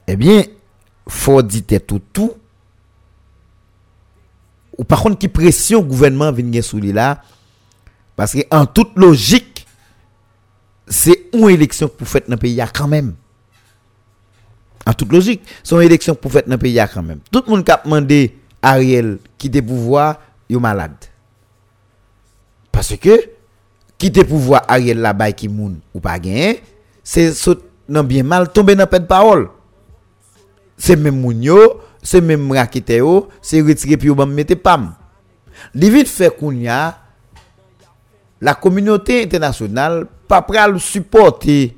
eh 0.07 0.15
bien 0.15 0.43
faut 1.07 1.41
dire 1.41 1.63
tout 1.85 2.01
tout. 2.11 2.33
Ou 4.77 4.83
par 4.83 5.01
contre 5.01 5.19
qui 5.19 5.27
pression 5.27 5.81
gouvernement 5.81 6.31
vient 6.31 6.61
sur 6.61 6.79
lui 6.79 6.91
là 6.91 7.21
parce 8.15 8.33
que 8.33 8.39
en 8.51 8.65
toute 8.65 8.95
logique 8.95 9.65
c'est 10.87 11.29
une 11.33 11.49
élection 11.49 11.87
pour 11.87 12.07
faire 12.07 12.21
dans 12.27 12.33
le 12.33 12.37
pays 12.37 12.61
quand 12.73 12.87
même. 12.87 13.15
En 14.85 14.93
toute 14.93 15.11
logique 15.11 15.41
c'est 15.63 15.75
une 15.75 15.81
élection 15.81 16.15
pour 16.15 16.31
faire 16.31 16.43
dans 16.45 16.53
le 16.53 16.57
pays 16.57 16.79
quand 16.93 17.03
même. 17.03 17.19
Tout 17.31 17.43
le 17.45 17.51
monde 17.51 17.63
qui 17.65 17.71
a 17.71 17.81
demandé 17.83 18.37
Ariel 18.63 19.19
quitter 19.37 19.61
pouvoir 19.61 20.19
yo 20.49 20.59
malade 20.59 20.95
parce 22.71 22.97
que 22.97 23.29
quitter 23.97 24.23
pouvoir 24.23 24.63
Ariel 24.67 24.99
là-bas 24.99 25.31
qui 25.33 25.47
moun 25.47 25.79
ou 25.93 25.99
pas 25.99 26.17
gagné 26.17 26.63
c'est 27.03 27.31
non 27.87 28.03
bien 28.03 28.23
mal 28.23 28.51
tomber 28.51 28.75
dans 28.75 28.85
de 28.85 29.05
parole. 29.05 29.49
C'est 30.77 30.95
même 30.95 31.19
moun 31.19 31.43
c'est 32.01 32.21
même 32.21 32.51
rakete 32.51 33.01
c'est 33.41 33.61
retirer 33.61 33.97
puis 33.97 34.09
on 34.09 34.25
mettre 34.25 34.55
pam. 34.55 34.95
Vite 35.75 36.23
la 38.41 38.55
communauté 38.55 39.23
internationale 39.23 40.07
pas 40.27 40.41
pral 40.41 40.79
supporter 40.79 41.77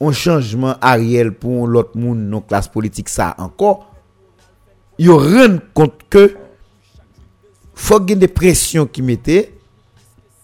un 0.00 0.12
changement 0.12 0.74
Ariel 0.80 1.32
pour 1.32 1.66
l'autre 1.66 1.96
monde 1.96 2.18
non 2.18 2.40
classe 2.40 2.68
politique 2.68 3.08
ça 3.08 3.34
encore. 3.38 3.91
Yo 4.98 5.18
rend 5.18 5.58
compte 5.74 6.02
que 6.08 6.36
faut 7.74 8.00
gagner 8.00 8.20
des 8.20 8.28
pressions 8.28 8.86
qui 8.86 9.02
mettaient 9.02 9.52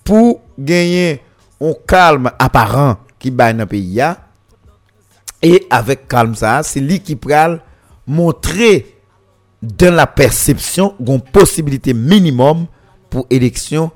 pour 0.04 0.40
gagner 0.58 1.20
un 1.60 1.72
calme 1.86 2.30
apparent 2.38 2.96
qui 3.18 3.30
bat 3.30 3.52
dans 3.52 3.60
le 3.60 3.66
pays 3.66 4.02
et 5.42 5.66
avec 5.70 6.08
calme 6.08 6.34
c'est 6.62 6.80
lui 6.80 7.00
qui 7.00 7.14
pral 7.16 7.62
montrer 8.06 8.96
dans 9.62 9.94
la 9.94 10.06
perception 10.06 10.94
une 10.98 11.20
possibilité 11.20 11.92
minimum 11.92 12.66
pour 13.10 13.26
élection 13.28 13.90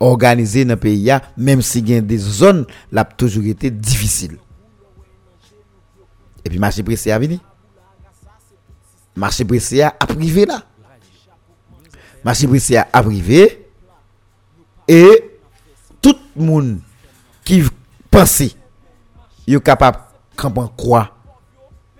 organisée 0.00 0.64
dans 0.64 0.74
le 0.74 0.80
pays 0.80 1.12
même 1.36 1.60
si 1.62 1.80
il 1.80 1.90
y 1.90 1.94
a 1.94 2.00
des 2.00 2.18
zones 2.18 2.66
qui 2.92 2.98
toujours 3.16 3.44
été 3.44 3.70
difficile. 3.70 4.38
Et 6.44 6.50
puis 6.50 6.58
marché 6.58 6.82
pressé 6.82 7.10
a 7.10 7.18
venu 7.18 7.38
marché 9.16 9.44
Brescia 9.44 9.94
a 9.98 10.06
privé 10.06 10.46
là. 10.46 10.62
Marché 12.24 12.46
Brescia 12.46 12.88
a 12.92 13.02
privé. 13.02 13.66
Et 14.88 15.38
tout 16.00 16.16
le 16.36 16.44
monde 16.44 16.80
qui 17.44 17.62
pensait 18.10 18.52
est 19.46 19.62
capable 19.62 19.98
de 20.36 20.66
croire 20.76 21.16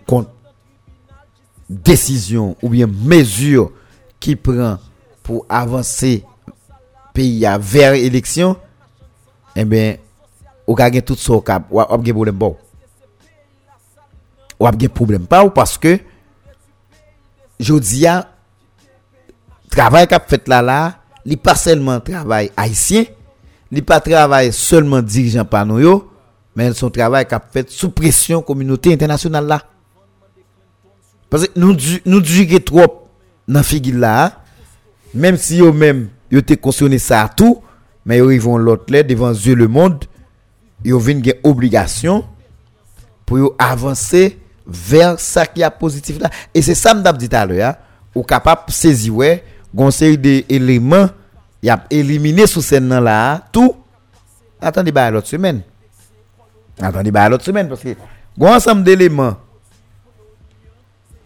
contre 0.06 0.30
décision 1.68 2.56
ou 2.62 2.68
bien 2.68 2.86
mesure 2.86 3.72
qui 4.20 4.36
prend 4.36 4.78
pour 5.22 5.46
avancer 5.48 6.24
pays 7.14 7.46
vers 7.60 7.94
élection, 7.94 8.56
eh 9.54 9.64
bien, 9.64 9.96
ou 10.66 10.74
gagne 10.74 11.02
tout 11.02 11.14
ce 11.14 11.40
cap, 11.40 11.64
ou 11.70 11.80
a 11.80 11.98
des 11.98 12.12
problème 12.12 12.36
bon. 12.36 12.56
Ou 14.58 14.66
a 14.66 14.72
des 14.72 14.88
problème 14.88 15.26
pas 15.26 15.44
ou 15.44 15.50
parce 15.50 15.78
que 15.78 15.98
jodi 17.62 18.04
a, 18.10 18.22
travay 19.72 20.08
kap 20.10 20.28
fet 20.30 20.48
la 20.50 20.60
la, 20.64 20.78
li 21.24 21.38
pa 21.40 21.54
selman 21.58 22.02
travay 22.04 22.50
haisyen, 22.58 23.06
li 23.72 23.82
pa 23.86 24.00
travay 24.04 24.50
selman 24.54 25.04
dirijan 25.06 25.48
panou 25.48 25.80
yo, 25.82 25.96
men 26.58 26.74
son 26.76 26.92
travay 26.92 27.24
kap 27.28 27.48
fet 27.54 27.72
sou 27.72 27.92
presyon 27.94 28.44
kominote 28.44 28.92
internasyonal 28.92 29.48
la. 29.54 29.60
Pase 31.32 31.48
nou, 31.56 31.72
nou 32.04 32.20
djige 32.20 32.60
trop 32.68 33.06
nan 33.48 33.64
figil 33.64 34.02
la, 34.02 34.32
menm 35.14 35.38
si 35.40 35.62
yo 35.62 35.72
menm 35.72 36.10
yo 36.32 36.42
te 36.44 36.58
konsyone 36.60 36.98
sa 37.00 37.24
atou, 37.28 37.62
men 38.04 38.20
yo 38.20 38.28
rivon 38.32 38.60
lot 38.60 38.90
le 38.92 39.04
devan 39.06 39.32
zye 39.38 39.56
le 39.56 39.68
mond, 39.70 40.04
yo 40.84 40.98
vin 41.00 41.22
gen 41.24 41.38
obligasyon 41.46 42.24
pou 43.24 43.38
yo 43.40 43.52
avanse 43.62 44.32
vers 44.66 45.18
ça 45.18 45.46
qui 45.46 45.62
est 45.62 45.70
positif 45.70 46.18
là. 46.20 46.30
Et 46.54 46.62
c'est 46.62 46.74
ça 46.74 46.94
me 46.94 47.04
je 47.04 47.12
dit 47.12 47.28
tout 47.28 47.36
à 47.36 47.46
l'heure. 47.46 47.74
Ou 48.14 48.22
capable 48.22 48.62
saisir, 48.68 49.14
ouais, 49.14 49.44
conseil 49.74 50.18
des 50.18 50.44
éléments, 50.48 51.08
il 51.62 51.70
a 51.70 51.84
éliminé 51.90 52.46
sous 52.46 52.60
scène 52.60 52.88
là, 52.98 53.42
tout. 53.52 53.74
Attendez, 54.60 54.92
bah, 54.92 55.10
l'autre 55.10 55.28
semaine. 55.28 55.62
Attendez, 56.80 57.10
bah, 57.10 57.28
l'autre 57.28 57.44
semaine, 57.44 57.68
parce 57.68 57.80
que, 57.80 57.94
un 58.36 58.54
ensemble 58.54 58.84
d'éléments, 58.84 59.36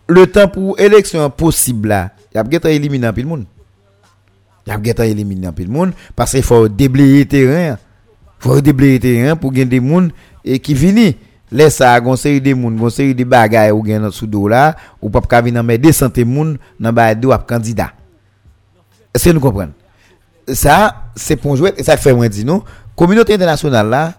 le 0.09 0.26
temps 0.26 0.49
pour 0.49 0.78
élection 0.78 1.28
possible 1.30 1.89
là, 1.89 2.11
il 2.32 2.39
a 2.39 2.70
éliminé 2.70 3.07
un 3.07 3.12
peu 3.12 3.22
le 3.22 3.28
monde. 3.28 3.45
Il 4.66 4.87
y 4.87 4.91
a 4.91 5.07
éliminé 5.07 5.47
un 5.47 5.53
peu 5.53 5.62
le 5.62 5.70
monde, 5.70 5.93
parce 6.14 6.32
qu'il 6.32 6.43
faut 6.43 6.68
déblayer 6.68 7.26
terrain. 7.26 7.78
Il 8.39 8.43
faut 8.43 8.61
déblayer 8.61 9.01
terrain 9.01 9.37
pour 9.37 9.53
gagner 9.53 9.66
des 9.66 9.80
monde 9.80 10.12
et 10.45 10.59
qui 10.59 10.74
viennent 10.74 11.14
Laisse 11.51 11.76
ça, 11.76 12.01
gon 12.01 12.16
série 12.16 12.40
de 12.40 12.55
moun, 12.55 12.76
gon 12.76 12.90
série 12.90 13.14
de 13.14 13.22
bagages 13.22 13.72
ou 13.72 13.84
gen 13.86 14.11
sous 14.11 14.26
dos 14.26 14.49
là, 14.49 14.74
ou 15.01 15.09
pas 15.09 15.20
ka 15.20 15.40
venir 15.40 15.62
mettre 15.62 15.82
200 15.82 16.11
moun 16.26 16.59
dans 16.80 16.92
ba 16.92 17.14
do 17.14 17.30
ap 17.30 17.47
candidat. 17.47 17.92
Est-ce 19.14 19.26
que 19.26 19.30
nous 19.30 19.40
comprenons 19.40 19.72
Ça 20.49 21.05
c'est 21.14 21.36
pour 21.36 21.57
jouer 21.57 21.72
et 21.76 21.84
ça 21.84 21.97
fait 21.97 22.12
moi 22.12 22.28
dire 22.28 22.44
non, 22.44 22.64
communauté 22.97 23.34
internationale 23.34 23.88
là 23.88 24.14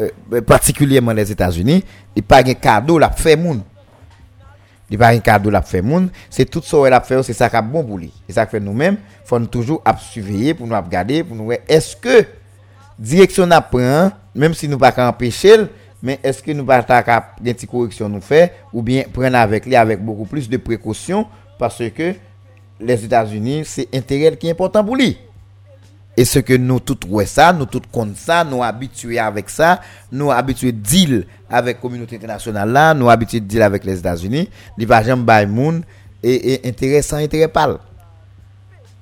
euh, 0.00 0.40
particulièrement 0.40 1.12
les 1.12 1.30
États-Unis, 1.30 1.84
il 2.16 2.22
pas 2.24 2.38
un 2.38 2.54
cadeau 2.54 2.98
la 2.98 3.10
fait 3.10 3.36
moun. 3.36 3.62
Il 4.90 4.98
pas 4.98 5.08
un 5.08 5.18
cadeau 5.18 5.50
la 5.50 5.62
fait 5.62 5.80
moun, 5.80 6.10
c'est 6.28 6.44
tout 6.44 6.62
ça 6.64 6.76
a 6.88 7.00
fait 7.00 7.22
c'est 7.22 7.32
ça 7.34 7.48
qui 7.48 7.56
bon 7.62 7.84
pour 7.84 7.98
lui. 7.98 8.12
Et 8.28 8.32
ça 8.32 8.46
fait 8.46 8.58
nous-mêmes, 8.58 8.96
faut 9.24 9.38
nous 9.38 9.46
toujours 9.46 9.80
surveiller 9.96 10.54
pour 10.54 10.66
nous 10.66 10.74
regarder 10.74 11.22
pour 11.22 11.36
nous 11.36 11.52
est-ce 11.68 11.96
que 11.96 12.26
direction 12.98 13.48
apprend 13.52 14.10
même 14.34 14.54
si 14.54 14.66
nous 14.68 14.78
pas 14.78 14.92
empêcher 14.96 15.68
mais 16.04 16.20
est-ce 16.22 16.42
que 16.42 16.52
nous 16.52 16.66
pas 16.66 16.82
ta 16.82 17.02
une 17.42 17.54
correction 17.66 18.10
nous 18.10 18.20
ou 18.74 18.82
bien 18.82 19.04
prendre 19.10 19.36
avec 19.36 19.64
lui 19.64 19.74
avec 19.74 20.04
beaucoup 20.04 20.26
plus 20.26 20.50
de 20.50 20.58
précautions 20.58 21.26
parce 21.58 21.82
que 21.96 22.12
les 22.78 23.04
États-Unis 23.06 23.62
c'est 23.64 23.88
intérêt 23.94 24.36
qui 24.36 24.46
est 24.46 24.50
important 24.50 24.84
pour 24.84 24.96
lui. 24.96 25.16
Et 26.14 26.26
ce 26.26 26.40
que 26.40 26.52
nous 26.52 26.78
tous 26.78 27.08
ouais 27.08 27.24
ça, 27.24 27.54
nous 27.54 27.64
tous 27.64 27.80
compte 27.90 28.16
ça, 28.16 28.44
nous 28.44 28.62
habitués 28.62 29.18
avec 29.18 29.48
ça, 29.48 29.80
nous 30.12 30.30
habitués 30.30 30.72
deal 30.72 31.26
avec 31.48 31.76
la 31.76 31.80
communauté 31.80 32.16
internationale 32.16 32.70
là, 32.70 32.92
nous 32.92 33.08
habitués 33.08 33.40
deal 33.40 33.62
avec 33.62 33.82
les 33.84 33.98
États-Unis, 33.98 34.50
les 34.76 34.84
va 34.84 35.02
jamais 35.02 35.46
monde 35.46 35.84
et, 36.22 36.52
et 36.52 36.68
intérêt 36.68 37.00
sans 37.00 37.16
intérêt. 37.16 37.50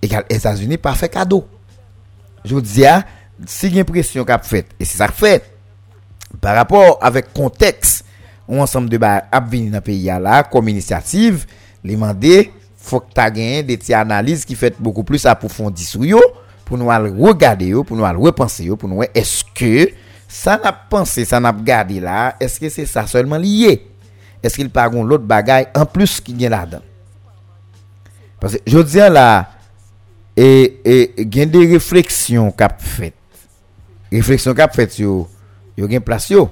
Et 0.01 0.09
les 0.31 0.37
États-Unis 0.37 0.79
pas 0.79 0.95
fait 0.95 1.09
cadeau. 1.09 1.49
Je 2.45 2.55
vous 2.55 2.61
dis 2.61 2.87
ah, 2.87 3.05
si 3.45 3.69
y 3.71 3.79
a 3.79 3.81
une 3.81 3.85
pression 3.85 4.25
qu'a 4.25 4.39
fait 4.39 4.67
et 4.79 4.85
c'est 4.85 4.99
ça 4.99 5.09
fait 5.09 5.52
Par 6.41 6.57
rapport 6.57 6.97
avek 7.05 7.33
konteks 7.37 8.01
ou 8.49 8.63
ansam 8.63 8.89
de 8.91 8.99
ba 9.01 9.23
ap 9.33 9.49
vini 9.51 9.71
nan 9.73 9.85
peyi 9.85 10.09
ya 10.09 10.19
la, 10.23 10.43
kom 10.49 10.69
inisiativ, 10.71 11.47
li 11.85 11.97
mande 11.99 12.49
fok 12.83 13.13
ta 13.15 13.29
genyen 13.33 13.67
de 13.67 13.77
ti 13.81 13.95
analize 13.97 14.47
ki 14.49 14.57
fet 14.59 14.79
beaucoup 14.81 15.07
plus 15.07 15.27
apofondi 15.31 15.87
sou 15.87 16.07
yo, 16.07 16.21
pou 16.67 16.79
nou 16.81 16.93
al 16.95 17.11
regade 17.15 17.69
yo, 17.71 17.85
pou 17.87 17.99
nou 17.99 18.09
al 18.09 18.19
repense 18.21 18.65
yo, 18.67 18.79
pou 18.79 18.91
nou 18.91 19.05
e 19.05 19.11
eske 19.19 19.93
sa 20.33 20.57
nap 20.61 20.87
pense, 20.93 21.27
sa 21.29 21.41
nap 21.43 21.61
gade 21.67 22.01
la, 22.03 22.33
eske 22.43 22.71
se 22.73 22.87
sa 22.89 23.07
solman 23.11 23.43
liye? 23.43 23.79
Eske 24.43 24.65
il 24.65 24.73
pagon 24.75 25.07
lot 25.07 25.23
bagay 25.29 25.69
an 25.79 25.87
plus 25.87 26.19
ki 26.25 26.35
gen 26.39 26.55
la 26.55 26.65
dan? 26.67 26.87
Parce 28.43 28.57
que 28.57 28.63
je 28.67 28.81
diyan 28.83 29.13
la, 29.15 29.27
e, 30.35 30.81
e, 30.83 31.27
gen 31.31 31.53
de 31.53 31.61
refleksyon 31.71 32.51
kap 32.59 32.81
fet. 32.83 33.15
Refleksyon 34.11 34.57
kap 34.59 34.75
fet 34.75 34.99
yo, 34.99 35.29
yo 35.79 35.89
gen 35.91 36.05
plas 36.05 36.29
yo. 36.33 36.47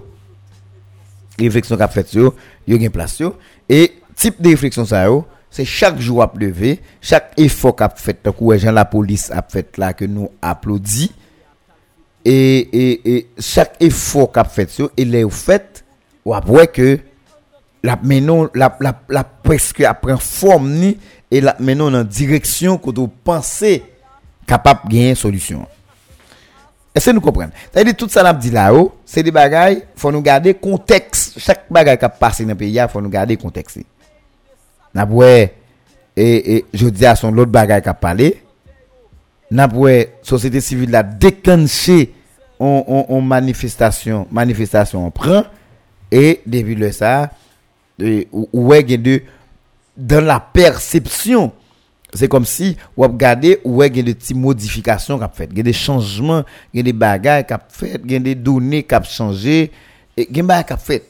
Refleksyon 1.41 1.81
kap 1.81 1.93
fet 1.95 2.15
yo, 2.17 2.35
yo 2.69 2.79
gen 2.81 2.93
plas 2.95 3.17
yo. 3.21 3.35
E 3.71 3.87
tip 4.21 4.41
de 4.43 4.55
refleksyon 4.55 4.89
sa 4.89 5.05
yo, 5.09 5.23
se 5.51 5.65
chak 5.67 5.99
jou 5.99 6.23
ap 6.23 6.37
leve, 6.39 6.77
chak 7.03 7.33
efok 7.41 7.83
ap 7.87 7.99
fet, 8.01 8.21
tak 8.27 8.39
ou 8.43 8.55
e 8.55 8.59
jan 8.61 8.77
la 8.77 8.87
polis 8.89 9.29
ap 9.35 9.51
fet 9.53 9.81
la 9.81 9.93
ke 9.97 10.09
nou 10.11 10.31
aplodi. 10.45 11.11
E, 12.21 12.35
e, 12.71 12.85
e 13.01 13.15
chak 13.43 13.79
efok 13.83 14.41
ap 14.43 14.53
fet 14.55 14.77
yo, 14.79 14.91
e 14.95 15.07
le 15.09 15.25
ou 15.27 15.35
fet, 15.35 15.83
ou 16.27 16.37
ap 16.37 16.49
wè 16.53 16.67
ke 16.71 16.91
la 17.87 17.97
menon, 18.05 18.51
la, 18.55 18.71
la, 18.85 18.93
la 19.09 19.25
preske 19.25 19.87
ap 19.89 20.03
pren 20.05 20.21
form 20.21 20.69
ni, 20.77 20.95
e 21.31 21.41
la 21.43 21.55
menon 21.63 21.95
nan 21.95 22.09
direksyon 22.11 22.79
koto 22.83 23.07
panse 23.25 23.79
kapap 24.51 24.87
gen 24.91 25.17
solusyon. 25.19 25.65
Est-ce 26.95 27.11
nous 27.11 27.21
comprenons? 27.21 27.53
C'est-à-dire, 27.73 27.97
tout 27.97 28.09
ça, 28.09 28.33
dit 28.33 28.51
là-haut, 28.51 28.97
c'est 29.05 29.23
des 29.23 29.31
bagailles, 29.31 29.85
faut 29.95 30.11
nous 30.11 30.23
garder 30.23 30.55
contexte. 30.55 31.39
Chaque 31.39 31.67
bagaille 31.71 31.99
qui 31.99 32.05
a 32.05 32.09
passé 32.09 32.43
dans 32.45 32.51
le 32.51 32.55
pays, 32.57 32.73
il 32.73 32.89
faut 32.89 33.01
nous 33.01 33.09
garder 33.09 33.37
contexte 33.37 33.79
n'a 34.95 35.09
et, 36.17 36.57
et 36.57 36.65
je 36.75 36.89
dis 36.89 37.07
à 37.07 37.15
son 37.15 37.31
l'autre 37.31 37.51
bagaille 37.51 37.83
a 37.85 37.95
parlé 37.95 38.43
n'a 39.51 39.69
société 40.23 40.61
civile 40.61 40.95
a 40.95 41.03
déclenché 41.03 42.13
en, 42.59 43.21
manifestation 43.21 44.27
manifestation 44.31 45.07
on 45.07 45.11
prend 45.11 45.45
et 46.11 46.41
depuis 46.47 46.75
le 46.75 46.93
ça 46.93 47.31
ou 47.99 48.75
est 48.75 48.83
de 48.99 49.23
dans 49.97 50.25
la 50.25 50.41
perception 50.41 51.53
c'est 52.15 52.29
comme 52.29 52.45
si 52.45 52.77
ou 52.97 53.03
regardez 53.03 53.61
ou 53.65 53.83
est 53.83 53.91
des 53.91 54.15
petites 54.15 54.37
modifications 54.37 55.19
qu'a 55.19 55.29
fait 55.29 55.53
des 55.53 55.73
changements 55.73 56.45
des 56.75 56.93
bagages 56.93 57.47
qu'a 57.47 57.61
fait 57.69 57.99
des 57.99 58.35
données 58.35 58.83
qu'a 58.83 59.03
changé 59.03 59.71
et 60.17 60.27
des 60.31 60.43
bagages 60.43 60.67
qu'a 60.67 60.77
fait 60.77 61.05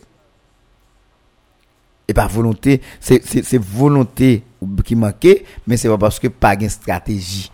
et 2.11 2.13
par 2.13 2.29
volonté, 2.29 2.81
c'est 2.99 3.57
volonté 3.59 4.43
qui 4.85 4.97
manquait, 4.97 5.45
mais 5.65 5.77
c'est 5.77 5.89
pas 5.89 5.97
parce 5.97 6.19
que 6.19 6.27
pas 6.27 6.57
de 6.57 6.67
stratégie. 6.67 7.53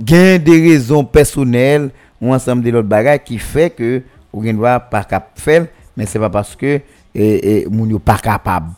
Il 0.00 0.10
y 0.10 0.16
a 0.16 0.38
des 0.38 0.60
raisons 0.60 1.04
personnelles 1.04 1.90
ou 2.20 2.34
ensemble 2.34 2.64
de 2.64 2.70
l'autre 2.70 2.88
bagages 2.88 3.20
qui 3.24 3.38
fait 3.38 3.70
que 3.70 4.02
ou 4.32 4.44
droit 4.52 4.80
pas 4.80 5.04
cap 5.04 5.38
faire 5.38 5.68
mais 5.96 6.06
c'est 6.06 6.18
pas 6.18 6.30
parce 6.30 6.56
que 6.56 6.80
et, 7.14 7.62
et 7.62 7.68
pas 8.04 8.18
capable 8.18 8.70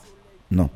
non 0.51 0.69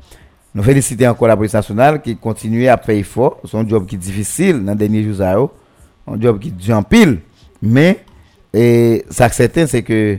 nous 0.57 0.63
félicitons 0.63 1.09
encore 1.09 1.27
la 1.27 1.37
police 1.37 1.53
nationale 1.53 2.01
qui 2.01 2.17
continue 2.17 2.67
à 2.67 2.77
faire 2.77 2.95
effort 2.95 3.39
son 3.43 3.67
job 3.69 3.85
qui 3.85 3.93
est 3.93 3.99
difficile 3.99 4.65
dans 4.65 4.71
les 4.71 4.87
derniers 4.87 5.03
jours 5.03 5.51
un 6.07 6.19
job 6.19 6.39
qui 6.39 6.51
est 6.67 6.73
en 6.73 6.81
pile. 6.81 7.19
Mais 7.61 8.03
et 8.51 9.05
ça 9.11 9.29
certain 9.29 9.67
c'est 9.67 9.83
que 9.83 10.17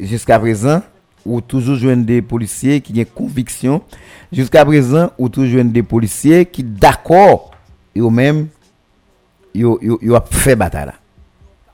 jusqu'à 0.00 0.38
présent 0.38 0.80
ou 1.26 1.42
toujours 1.42 1.76
joindre 1.76 2.06
des 2.06 2.22
policiers 2.22 2.80
qui 2.80 2.98
ont 2.98 3.04
conviction 3.14 3.82
jusqu'à 4.32 4.64
présent 4.64 5.10
ou 5.18 5.28
toujours 5.28 5.50
joindre 5.50 5.72
des 5.72 5.82
policiers 5.82 6.46
qui 6.46 6.64
d'accord 6.64 7.50
eux 7.94 8.08
même 8.08 8.46
yo 9.54 9.78
a 10.14 10.24
fait 10.30 10.56
bataille 10.56 10.88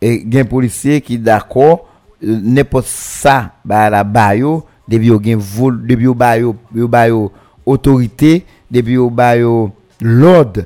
et 0.03 0.27
gen 0.29 0.45
policier 0.45 1.01
qui 1.03 1.21
d'accord 1.21 1.87
euh, 2.25 2.41
n'importe 2.43 2.87
ça 2.87 3.53
ba 3.65 3.89
la 3.89 4.03
ba 4.03 4.35
yo 4.35 4.67
depuis 4.89 5.07
yo 5.07 5.23
gen 5.23 5.39
vol 5.39 5.87
depuis 5.87 6.13
ba 6.13 6.37
yo 6.37 7.31
autorité 7.67 8.45
depuis 8.71 8.95
yo 8.95 9.11
ba 9.11 9.37
yo 9.37 9.75
l'ordre. 10.01 10.65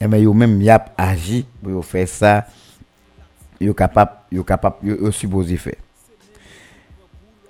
Et 0.00 0.06
mais 0.06 0.22
yo 0.22 0.32
même 0.34 0.60
y 0.60 0.70
a 0.70 0.84
agi 0.96 1.46
pour 1.62 1.84
faire 1.84 2.08
ça. 2.08 2.46
Yo 3.60 3.72
capable 3.72 4.12
yo 4.30 4.44
capable 4.44 4.76
yo, 4.86 5.10
supposé 5.10 5.56
faire. 5.56 5.76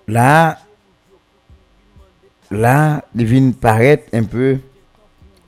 Là 0.06 0.58
là 2.50 3.04
il 3.14 3.26
vient 3.26 3.50
paraître 3.50 4.08
un 4.12 4.22
peu 4.22 4.58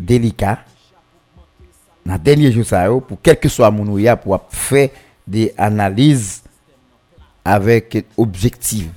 délicat. 0.01 0.59
Dans 2.05 2.15
le 2.15 2.19
dernier 2.19 2.51
jour 2.51 2.65
ça 2.65 2.89
pour 2.89 3.19
quel 3.23 3.39
que 3.39 3.49
soit 3.49 3.71
mon 3.71 3.87
ou 3.87 3.99
ya 3.99 4.17
pour 4.17 4.41
faire 4.51 4.89
des 5.27 5.55
analyses 5.57 6.43
avec 7.45 8.05
objectif. 8.17 8.89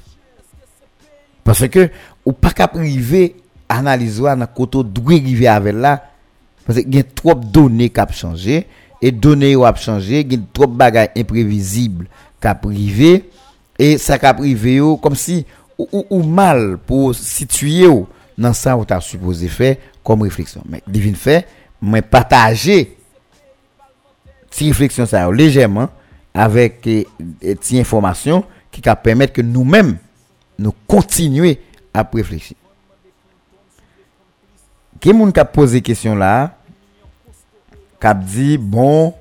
Parce 1.43 1.67
que 1.67 1.89
ou 2.25 2.33
pas 2.33 2.51
qu'à 2.51 2.67
priver 2.67 3.35
analyser 3.77 4.21
dans 4.23 4.47
côté 4.47 4.79
doit 4.83 5.13
arriver 5.15 5.47
avec 5.47 5.75
là. 5.75 6.03
Parce 6.65 6.79
que 6.79 6.85
il 6.87 6.95
y 6.95 6.99
a 6.99 7.03
trop 7.03 7.33
de 7.33 7.45
données 7.45 7.89
qui 7.89 7.99
ont 7.99 8.05
changé. 8.11 8.67
Et 9.01 9.11
données 9.11 9.55
ont 9.55 9.75
changé 9.75 10.21
il 10.21 10.33
y 10.33 10.35
a 10.35 10.39
trop 10.53 10.67
de 10.67 10.73
bagages 10.73 11.09
imprévisibles 11.17 12.07
qui 12.41 12.47
ont 12.47 12.55
privé. 12.55 13.29
Et 13.79 13.97
ça 13.97 14.17
qui 14.19 14.25
a 14.25 14.33
privé 14.33 14.79
comme 15.01 15.15
si 15.15 15.45
ou, 15.77 16.21
mal 16.23 16.77
pour 16.85 17.15
situer 17.15 17.87
dans 18.37 18.53
ça 18.53 18.77
tu 18.87 18.93
as 18.93 19.01
supposé 19.01 19.47
faire 19.47 19.75
comme 20.03 20.21
réflexion. 20.21 20.61
Mais 20.69 20.81
divine 20.87 21.15
fait 21.15 21.47
mais 21.81 22.01
partager 22.01 22.95
ti 24.51 24.67
réflexion 24.67 25.05
ça 25.05 25.29
légèrement 25.31 25.89
avec 26.33 26.85
eh, 26.85 27.07
eh, 27.41 27.55
ti 27.55 27.79
information 27.79 28.43
qui 28.71 28.81
va 28.81 28.95
permettre 28.95 29.33
que 29.33 29.41
nous-mêmes 29.41 29.97
nous 30.59 30.73
continuer 30.87 31.59
à 31.93 32.07
réfléchir. 32.13 32.55
Qui 35.01 35.13
moun 35.13 35.33
a 35.35 35.45
posé 35.45 35.81
question 35.81 36.15
là, 36.15 36.55
a 37.99 38.13
dit 38.13 38.57
bon 38.57 39.15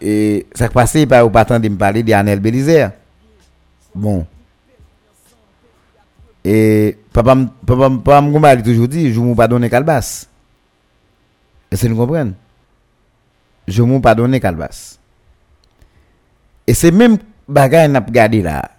et 0.00 0.46
ça 0.54 0.68
passé 0.68 1.04
pas 1.04 1.24
ou 1.24 1.30
pas 1.30 1.44
de 1.44 1.68
me 1.68 1.76
parler 1.76 2.04
de 2.04 2.12
Anel 2.12 2.38
Belizer. 2.38 2.92
Bon. 3.92 4.24
Et 6.44 6.96
papa 7.12 7.36
papa 7.66 7.90
papa 8.04 8.56
toujours 8.62 8.86
dit 8.86 9.12
je 9.12 9.18
m'ou 9.18 9.34
pas 9.34 9.48
donner 9.48 9.68
calbas. 9.68 10.28
Est-ce 11.70 11.86
que 11.86 11.92
vous 11.92 11.96
comprenez? 11.96 12.32
Je 13.66 13.82
m'ou 13.82 14.00
pas 14.00 14.14
donner 14.14 14.38
calbas. 14.38 14.98
Et 16.68 16.74
c'est 16.74 16.92
même 16.92 17.18
bagay 17.48 17.88
n'a 17.88 17.98
regardé 17.98 18.42
là. 18.42 18.70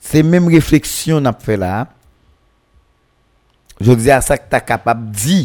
C'est 0.00 0.22
même 0.22 0.48
réflexion 0.48 1.18
n'a 1.18 1.32
fait 1.32 1.56
là. 1.56 1.88
Jodi 3.80 4.10
a 4.12 4.22
sa 4.24 4.38
ki 4.40 4.48
ta 4.50 4.60
kapap 4.64 5.00
di 5.12 5.44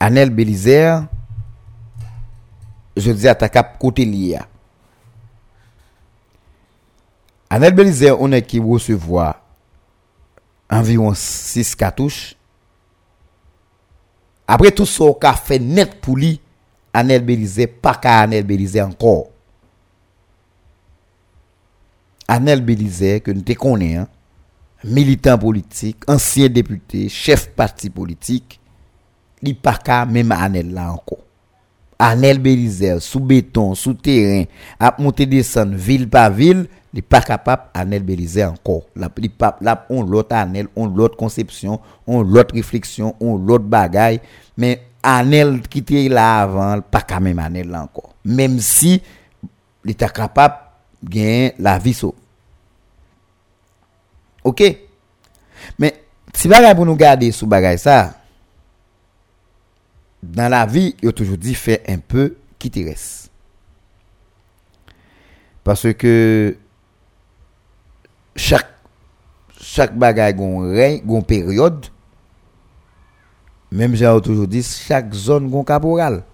Anel 0.00 0.32
Belizer 0.32 1.04
Jodi 2.96 3.28
a 3.28 3.34
ta 3.36 3.50
kap 3.52 3.76
kote 3.80 4.06
li 4.08 4.32
ya 4.32 4.46
Anel 7.52 7.74
Belizer 7.76 8.16
one 8.16 8.40
ki 8.40 8.62
wosevoa 8.64 9.34
Environ 10.72 11.12
6 11.12 11.74
katouche 11.76 12.32
Apre 14.48 14.72
tout 14.72 14.88
so 14.88 15.12
ka 15.20 15.34
fe 15.36 15.60
net 15.60 15.98
pou 16.00 16.16
li 16.16 16.38
Anel 16.96 17.20
Belizer 17.28 17.68
pa 17.68 17.92
ka 18.00 18.22
Anel 18.24 18.48
Belizer 18.48 18.86
ankor 18.86 19.26
Anel 22.32 22.64
Belizer 22.64 23.20
ke 23.20 23.36
nou 23.36 23.44
te 23.44 23.56
konen 23.58 24.06
an 24.06 24.10
militant 24.84 25.38
politique, 25.38 25.98
ancien 26.08 26.48
député, 26.48 27.08
chef 27.08 27.50
parti 27.50 27.90
politique, 27.90 28.60
li 29.42 29.54
pas 29.54 29.76
qu'à 29.76 30.06
même 30.06 30.32
Anel 30.32 30.72
là 30.72 30.92
encore. 30.92 31.18
Anel 31.98 32.38
Belizer, 32.40 33.00
sous 33.00 33.20
béton, 33.20 33.74
sous 33.74 33.94
terrain, 33.94 34.44
à 34.80 34.94
monter 34.98 35.24
descendre 35.26 35.76
ville 35.76 36.08
par 36.08 36.32
ville, 36.32 36.66
li 36.92 37.00
pas 37.00 37.20
capable 37.20 37.62
Anel 37.74 38.02
Belizer 38.02 38.50
encore. 38.50 38.82
La, 38.96 39.10
li 39.16 39.30
on 39.88 40.02
l'autre 40.02 40.34
Anel, 40.34 40.66
on 40.74 40.86
l'autre 40.86 41.16
conception, 41.16 41.80
on 42.06 42.22
l'autre 42.22 42.54
réflexion, 42.54 43.14
on 43.20 43.36
l'autre 43.36 43.64
bagaille, 43.64 44.20
mais 44.56 44.82
Anel 45.02 45.60
qui 45.68 45.78
était 45.78 46.08
là 46.08 46.42
avant, 46.42 46.80
pas 46.80 47.02
quand 47.02 47.20
même 47.20 47.38
Anel 47.38 47.68
là 47.68 47.82
encore. 47.82 48.14
Même 48.24 48.58
si, 48.58 49.00
il 49.84 49.90
était 49.90 50.08
capable 50.08 50.54
gagner 51.04 51.54
la 51.58 51.78
vie. 51.78 51.96
OK? 54.44 54.62
Mais, 55.78 56.04
si 56.34 56.48
bagay 56.48 56.74
pour 56.74 56.86
nous 56.86 56.96
garder 56.96 57.30
sous 57.32 57.46
bagay 57.46 57.76
ça, 57.76 58.14
dans 60.22 60.48
la 60.48 60.66
vie, 60.66 60.94
il 61.02 61.08
a 61.08 61.12
toujours 61.12 61.36
dit 61.36 61.54
fait 61.54 61.82
un 61.88 61.98
peu 61.98 62.36
qui 62.58 62.70
te 62.70 62.80
reste. 62.80 63.30
Parce 65.64 65.92
que 65.92 66.56
chaque 68.34 68.72
chaque 69.60 69.96
bagay 69.96 70.34
gon 70.34 70.58
règne, 70.70 71.02
gon 71.04 71.22
période. 71.22 71.86
Même 73.70 73.94
j'ai 73.94 74.18
toujours 74.22 74.46
dit 74.46 74.62
chaque 74.62 75.14
zone 75.14 75.48
gon 75.48 75.64
caporal. 75.64 76.24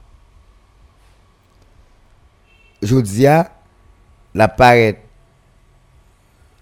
Je 2.82 2.96
dis 2.96 3.26
à 3.26 3.52
la 4.34 4.48
paraît 4.48 5.02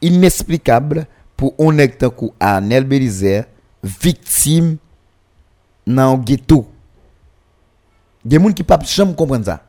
inexplicable 0.02 1.06
pour 1.37 1.55
on 1.59 1.77
est 1.79 1.89
tant 1.89 2.11
coup 2.11 2.33
Anel 2.41 2.85
Belizer 2.85 3.45
victime 3.83 4.77
dans 5.87 6.17
ghetto. 6.19 6.69
Gen 8.29 8.43
moun 8.43 8.55
qui 8.55 8.63
pas 8.63 8.79
jamais 8.85 9.15
comprendre 9.15 9.45
ça. 9.45 9.63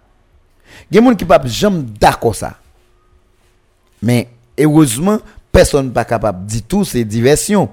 Gen 0.92 1.04
moun 1.04 1.16
qui 1.16 1.26
pas 1.26 1.42
jamais 1.46 1.84
d'accord 2.00 2.36
ça. 2.36 2.58
Mais 4.02 4.30
heureusement, 4.60 5.20
personne 5.52 5.92
pas 5.92 6.06
capable 6.06 6.46
de 6.46 6.52
dire 6.52 6.62
tout 6.68 6.86
c'est 6.86 7.04
diversion 7.04 7.70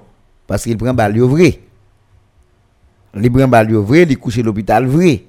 parce 0.47 0.65
qu'il 0.65 0.77
prend 0.77 0.93
balle 0.93 1.19
vrai. 1.21 1.61
Il 3.15 3.33
prend 3.33 3.49
balle 3.49 3.73
vrai, 3.75 4.03
il 4.03 4.19
couche 4.19 4.39
l'hôpital 4.39 4.87
vrai. 4.87 5.25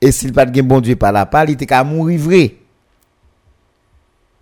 Et 0.00 0.12
s'il 0.12 0.32
pas 0.32 0.46
de 0.46 0.62
bon 0.62 0.80
Dieu 0.80 0.96
par 0.96 1.12
la 1.12 1.26
part, 1.26 1.44
il 1.44 1.50
était 1.50 1.66
qu'à 1.66 1.84
mourir 1.84 2.18
vrai. 2.18 2.56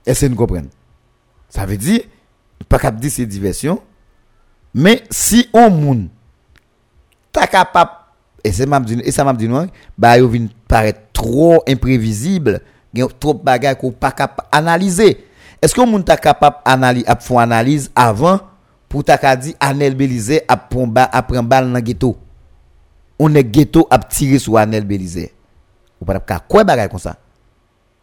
Est-ce 0.07 0.25
que 0.25 0.31
vous 0.31 0.37
comprenez? 0.37 0.69
Ça 1.49 1.67
veut 1.67 1.77
dire 1.77 2.03
pas 2.67 2.79
capable 2.79 3.01
dire 3.01 3.11
c'est 3.11 3.27
diversion. 3.27 3.81
Mais 4.75 5.03
si 5.11 5.49
on 5.53 5.71
moun 5.71 6.09
ta 7.33 7.47
capable 7.47 7.93
et 8.45 8.51
et 8.51 9.13
ça 9.13 9.25
m'a 9.25 9.33
dit 9.33 9.49
non 9.49 9.67
bah 9.97 10.19
yo 10.19 10.29
vinn 10.29 10.49
paraître 10.67 11.01
trop 11.13 11.63
imprévisible 11.67 12.61
trop 13.19 13.35
de 13.35 13.43
bagages 13.43 13.77
qu'on 13.77 13.93
pas 13.93 14.13
capable 14.13 14.49
analyser. 14.53 15.25
Est-ce 15.61 15.75
que 15.75 15.81
moun 15.81 16.05
ta 16.05 16.17
capable 16.17 16.57
analyse 16.65 17.05
à 17.07 17.17
faire 17.17 17.39
analyse 17.39 17.91
avant 17.95 18.41
pour 18.89 19.05
ta 19.05 19.37
dit 19.37 19.55
Anel 19.61 19.95
Belize 19.95 20.41
a 20.49 20.55
a 20.55 21.23
prend 21.23 21.43
balle 21.43 21.73
dans 21.73 21.81
ghetto? 21.81 22.17
On 23.19 23.35
est 23.35 23.45
ghetto 23.45 23.87
a 23.91 23.99
tirer 23.99 24.39
sur 24.39 24.57
Anel 24.57 24.85
Belize 24.85 25.31
ou 26.01 26.05
pas 26.05 26.21
ka 26.21 26.39
quoi 26.47 26.63
bagage 26.63 26.91
comme 26.91 27.01
ça? 27.01 27.17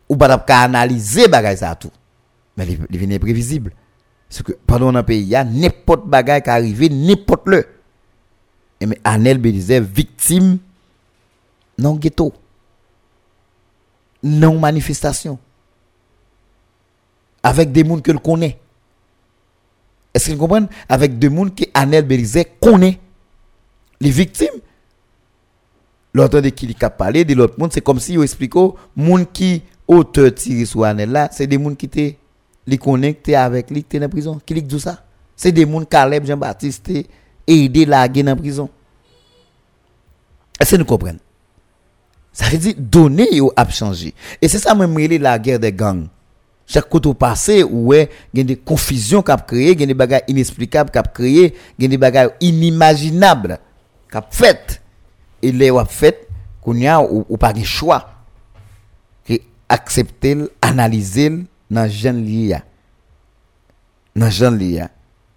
Ou 0.09 0.17
pas 0.17 0.37
ka 0.39 0.61
analyser 0.61 1.27
bagage 1.27 1.59
ça 1.59 1.75
tout? 1.75 1.91
Mais 2.57 2.67
il 2.89 2.97
vient 2.97 3.15
imprévisible 3.15 3.71
parce 4.29 4.43
que 4.43 4.53
pendant 4.65 4.93
un 4.95 5.03
pays 5.03 5.21
il 5.21 5.27
y 5.27 5.35
a 5.35 5.43
n'importe 5.43 6.07
bagage 6.07 6.43
qui 6.43 6.49
arrive 6.49 6.91
n'importe 6.91 7.47
le. 7.47 7.65
Et 8.79 8.85
mais 8.85 8.99
Anel 9.03 9.37
Belize 9.37 9.71
victime 9.71 10.57
non 11.77 11.95
ghetto. 11.95 12.33
Non 14.23 14.59
manifestation. 14.59 15.37
Avec 17.43 17.71
des 17.71 17.85
gens 17.85 17.99
que 17.99 18.11
le 18.11 18.19
connaît. 18.19 18.59
Est-ce 20.13 20.27
que 20.27 20.31
vous 20.31 20.39
comprenez? 20.39 20.67
Avec 20.89 21.19
des 21.19 21.29
gens 21.33 21.49
que 21.49 21.63
Anel 21.73 22.05
Belize 22.05 22.43
connaît. 22.59 22.99
Les 24.01 24.09
victimes. 24.09 24.61
L'autre 26.13 26.39
de 26.39 26.49
qui 26.49 26.75
a 26.81 26.89
parlé 26.89 27.25
de 27.25 27.33
l'autre 27.33 27.59
monde 27.59 27.73
c'est 27.73 27.81
comme 27.81 27.99
si 27.99 28.13
il 28.13 28.23
explique 28.23 28.55
aux 28.55 28.77
gens 28.97 29.25
qui 29.25 29.63
auteur 29.85 30.33
tiré 30.33 30.63
sur 30.63 30.85
Anel 30.85 31.11
là, 31.11 31.29
c'est 31.29 31.45
des 31.45 31.61
gens 31.61 31.75
qui 31.75 31.87
étaient 31.87 32.17
les 32.67 32.77
connectés 32.77 33.35
avec 33.35 33.69
lui, 33.69 33.83
qui 33.83 33.97
étaient 33.97 33.99
dans 33.99 34.09
prison. 34.09 34.39
Qui 34.45 34.61
dit 34.61 34.79
ça? 34.79 35.03
C'est 35.35 35.51
des 35.51 35.69
gens 35.69 35.83
Caleb 35.83 36.25
Jean-Baptiste 36.25 36.91
aidé 37.45 37.85
la 37.85 38.07
dans 38.07 38.25
la 38.25 38.35
prison. 38.35 38.69
Est-ce 40.59 40.71
que 40.71 40.75
nous 40.77 40.85
comprenons? 40.85 41.19
Ça 42.31 42.49
veut 42.49 42.57
dire 42.57 42.73
donner 42.77 43.27
a 43.55 43.69
changé. 43.69 44.13
Et 44.41 44.47
c'est 44.47 44.59
ça 44.59 44.75
même 44.75 44.97
la 44.97 45.39
guerre 45.39 45.59
des 45.59 45.71
gangs. 45.71 46.07
Chaque 46.67 46.89
côté 46.89 47.13
passé, 47.13 47.63
ouais, 47.63 48.09
il 48.33 48.39
y 48.39 48.41
a 48.41 48.43
des 48.43 48.55
confusions 48.55 49.21
qui 49.21 49.31
a 49.31 49.37
créé, 49.37 49.71
il 49.73 49.79
y 49.79 49.83
a 49.83 49.85
des 49.85 49.93
bagages 49.93 50.23
inexplicables 50.27 50.89
qui 50.89 50.97
a 50.97 51.03
créé, 51.03 51.53
il 51.77 51.83
y 51.83 51.85
a 51.85 51.87
des 51.87 51.97
bagages 51.97 52.31
inimaginables 52.41 53.59
qui 54.09 54.17
a 54.17 54.25
fait. 54.31 54.81
Et 55.41 55.51
les 55.51 55.69
a 55.69 55.85
fait, 55.85 56.27
qu'on 56.61 56.83
a 56.85 57.01
ou, 57.01 57.37
pas 57.37 57.53
de 57.53 57.63
choix. 57.63 58.09
Accepter, 59.69 60.37
analyser 60.61 61.31
nan 61.69 61.89
jan 61.89 62.21
li 62.25 62.49
ya. 62.51 62.61
Nan 64.15 64.31
jan 64.31 64.57
li 64.59 64.75
ya. 64.77 64.89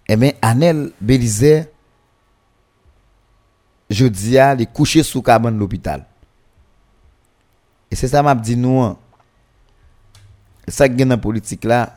Eh 0.07 0.13
e 0.13 0.17
men 0.17 0.37
Anel 0.41 0.89
Belize, 0.99 1.67
jodi 3.89 4.35
ya 4.35 4.53
li 4.57 4.65
kouche 4.65 5.03
sou 5.05 5.21
kaban 5.25 5.57
l'opital. 5.57 6.05
E 7.89 7.97
se 7.97 8.09
sa 8.09 8.23
map 8.25 8.41
di 8.45 8.55
nou 8.57 8.83
an, 8.85 8.97
sa 10.69 10.85
gen 10.89 11.09
nan 11.09 11.21
politik 11.21 11.65
la, 11.65 11.87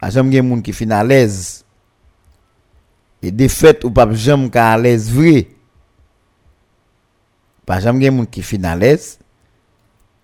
a 0.00 0.10
jam 0.12 0.28
gen 0.32 0.44
moun 0.46 0.60
ki 0.64 0.74
fin 0.76 0.92
alèz, 0.92 1.62
e 3.24 3.32
defet 3.34 3.84
ou 3.88 3.92
pap 3.94 4.12
jam 4.12 4.44
ka 4.52 4.68
alèz 4.74 5.08
vre, 5.12 5.46
pa 7.68 7.80
jam 7.84 8.00
gen 8.00 8.18
moun 8.18 8.28
ki 8.28 8.44
fin 8.44 8.68
alèz, 8.68 9.16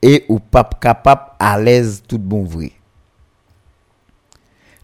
Et 0.06 0.26
ou 0.28 0.38
pas 0.38 0.68
capable 0.78 1.32
à 1.38 1.58
l'aise 1.58 2.02
tout 2.06 2.18
bon 2.18 2.44
vrai. 2.44 2.72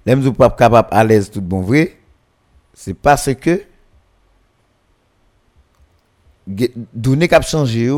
L'aime 0.06 0.26
ou 0.26 0.32
pas 0.32 0.48
capable 0.48 0.88
à 0.90 1.04
l'aise 1.04 1.30
tout 1.30 1.42
bon 1.42 1.60
vrai. 1.60 1.98
C'est 2.72 2.94
parce 2.94 3.28
que 3.34 3.62
donner 6.46 7.28
cap 7.28 7.46
changer 7.46 7.92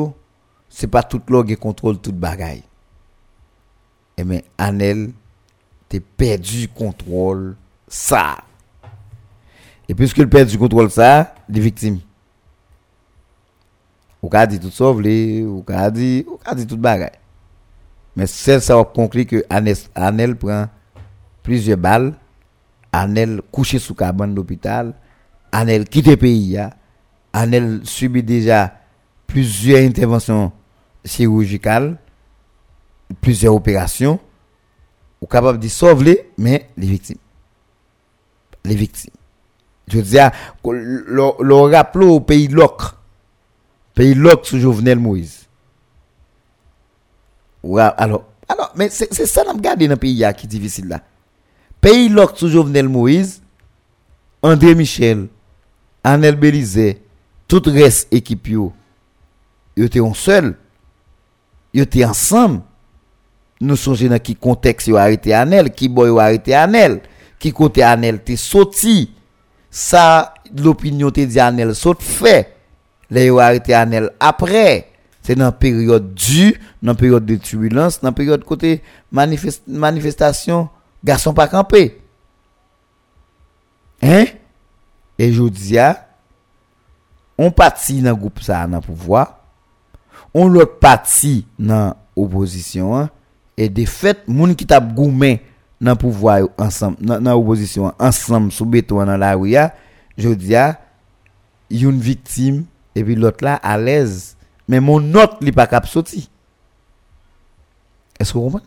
c'est 0.68 0.88
pas 0.88 1.04
tout 1.04 1.22
log 1.28 1.46
qui 1.46 1.54
contrôle 1.56 1.98
toute 1.98 2.16
bagaille. 2.16 2.58
Et 4.16 4.22
eh 4.22 4.24
mais 4.24 4.44
Anel 4.58 5.12
t'es 5.88 6.00
perdu 6.00 6.66
contrôle 6.66 7.56
ça. 7.86 8.38
Et 9.88 9.94
puisque 9.94 10.18
le 10.18 10.28
perdu 10.28 10.58
contrôle 10.58 10.90
ça, 10.90 11.34
les 11.48 11.60
victimes. 11.60 12.00
Ou 14.22 14.28
ka 14.28 14.46
dit 14.46 14.60
tout 14.60 14.70
sauver, 14.70 15.44
ou 15.44 15.62
ka 15.62 15.90
dit, 15.90 16.24
ou 16.28 16.36
ka 16.36 16.54
dit 16.54 16.66
toute 16.66 16.80
bagaille. 16.80 17.18
Mais 18.14 18.26
celle 18.26 18.60
ça 18.60 18.76
va 18.76 18.84
conclure 18.84 19.26
que 19.26 19.44
Anel, 19.94 20.36
prend 20.36 20.66
plusieurs 21.42 21.78
balles, 21.78 22.14
Anel 22.92 23.40
couché 23.50 23.78
sous 23.78 23.94
cabane 23.94 24.34
d'hôpital, 24.34 24.94
Anel 25.50 25.88
quitte 25.88 26.06
le 26.06 26.16
pays, 26.16 26.58
Anel 27.32 27.80
subit 27.84 28.22
déjà 28.22 28.74
plusieurs 29.26 29.80
interventions 29.80 30.52
chirurgicales, 31.04 31.96
plusieurs 33.20 33.54
opérations, 33.54 34.20
ou 35.20 35.26
capable 35.26 35.58
de 35.58 35.68
sauver 35.68 36.30
mais 36.36 36.68
les 36.76 36.86
victimes. 36.86 37.16
Les 38.64 38.74
victimes. 38.74 39.12
Je 39.88 39.96
veux 39.96 40.02
dire, 40.02 40.30
le, 40.64 41.54
rappel 41.74 42.02
au 42.02 42.20
pays 42.20 42.48
loc, 42.48 42.82
pays 43.94 44.14
loc 44.14 44.46
sous 44.46 44.58
Jovenel 44.58 44.98
Moïse. 44.98 45.46
Alors, 47.64 48.24
alors, 48.48 48.72
mais 48.74 48.88
c'est 48.90 49.12
ça 49.26 49.44
que 49.44 49.60
dans 49.60 49.88
le 49.88 49.96
pays 49.96 50.24
qui 50.36 50.46
est 50.46 50.48
difficile 50.48 50.88
là. 50.88 51.00
Pays 51.80 52.08
loc 52.08 52.36
sous 52.36 52.48
Jovenel 52.48 52.88
Moïse, 52.88 53.42
André 54.42 54.74
Michel, 54.74 55.28
Anel 56.04 56.36
Belize, 56.36 56.96
tout 57.46 57.62
reste 57.66 58.12
équipe 58.12 58.48
yo, 58.48 58.72
yo 59.76 59.84
étaient 59.84 60.00
en 60.00 60.14
seul 60.14 60.56
ils 61.72 61.82
étaient 61.82 62.04
ensemble. 62.04 62.62
Nous 63.60 63.76
sommes 63.76 64.08
dans 64.08 64.18
qui 64.18 64.34
contexte 64.34 64.88
yo 64.88 64.96
arrêté 64.96 65.32
Anel, 65.32 65.72
qui 65.72 65.88
boy 65.88 66.08
yo 66.08 66.18
arrêté 66.18 66.54
Anel, 66.54 67.00
qui 67.38 67.52
côté 67.52 67.82
Anel 67.82 68.22
t'es 68.22 68.36
sorti. 68.36 69.12
Ça 69.70 70.34
l'opinion 70.54 71.10
te 71.10 71.20
dit 71.20 71.40
Anel 71.40 71.74
saute 71.74 72.02
fait. 72.02 72.51
les 73.12 73.26
yo 73.26 73.38
arrêté 73.38 73.74
Anel 73.74 74.10
après 74.18 74.88
c'est 75.22 75.36
dans 75.36 75.52
période 75.52 76.14
du, 76.14 76.58
dans 76.82 76.94
période 76.94 77.26
de 77.26 77.36
turbulence 77.36 78.00
dans 78.00 78.12
période 78.12 78.42
côté 78.42 78.82
manifest, 79.12 79.62
manifestation 79.68 80.68
garçon 81.04 81.34
pas 81.34 81.46
campé 81.46 82.00
hein 84.02 84.24
et 85.18 85.32
je 85.32 85.42
dis 85.42 85.76
on 87.36 87.50
parti 87.50 88.00
dans 88.00 88.14
groupe 88.14 88.40
ça 88.40 88.66
dans 88.66 88.80
pouvoir 88.80 89.40
on 90.32 90.48
l'autre 90.48 90.78
parti 90.78 91.46
dans 91.58 91.94
opposition 92.16 92.96
hein? 92.96 93.10
et 93.58 93.68
de 93.68 93.84
fait 93.84 94.26
moun 94.26 94.56
qui 94.56 94.64
t'a 94.64 94.80
gourmet 94.80 95.42
dans 95.82 95.96
pouvoir 95.96 96.48
ensemble 96.56 96.96
dans 97.02 97.38
opposition 97.38 97.92
ensemble 97.98 98.50
sous 98.50 98.64
béton 98.64 99.04
dans 99.04 99.18
la 99.18 99.34
rue 99.34 99.56
je 100.16 100.30
dis 100.30 100.54
une 101.70 102.00
victime 102.00 102.64
et 102.94 103.04
puis 103.04 103.14
l'autre 103.14 103.44
là 103.44 103.54
à 103.56 103.78
l'aise. 103.78 104.36
Mais 104.68 104.80
mon 104.80 105.14
autre 105.14 105.38
li 105.40 105.52
pas 105.52 105.66
cap 105.66 105.86
sorti 105.86 106.28
est-ce 108.22 108.32
que 108.32 108.38
vous 108.38 108.44
comprenez? 108.44 108.64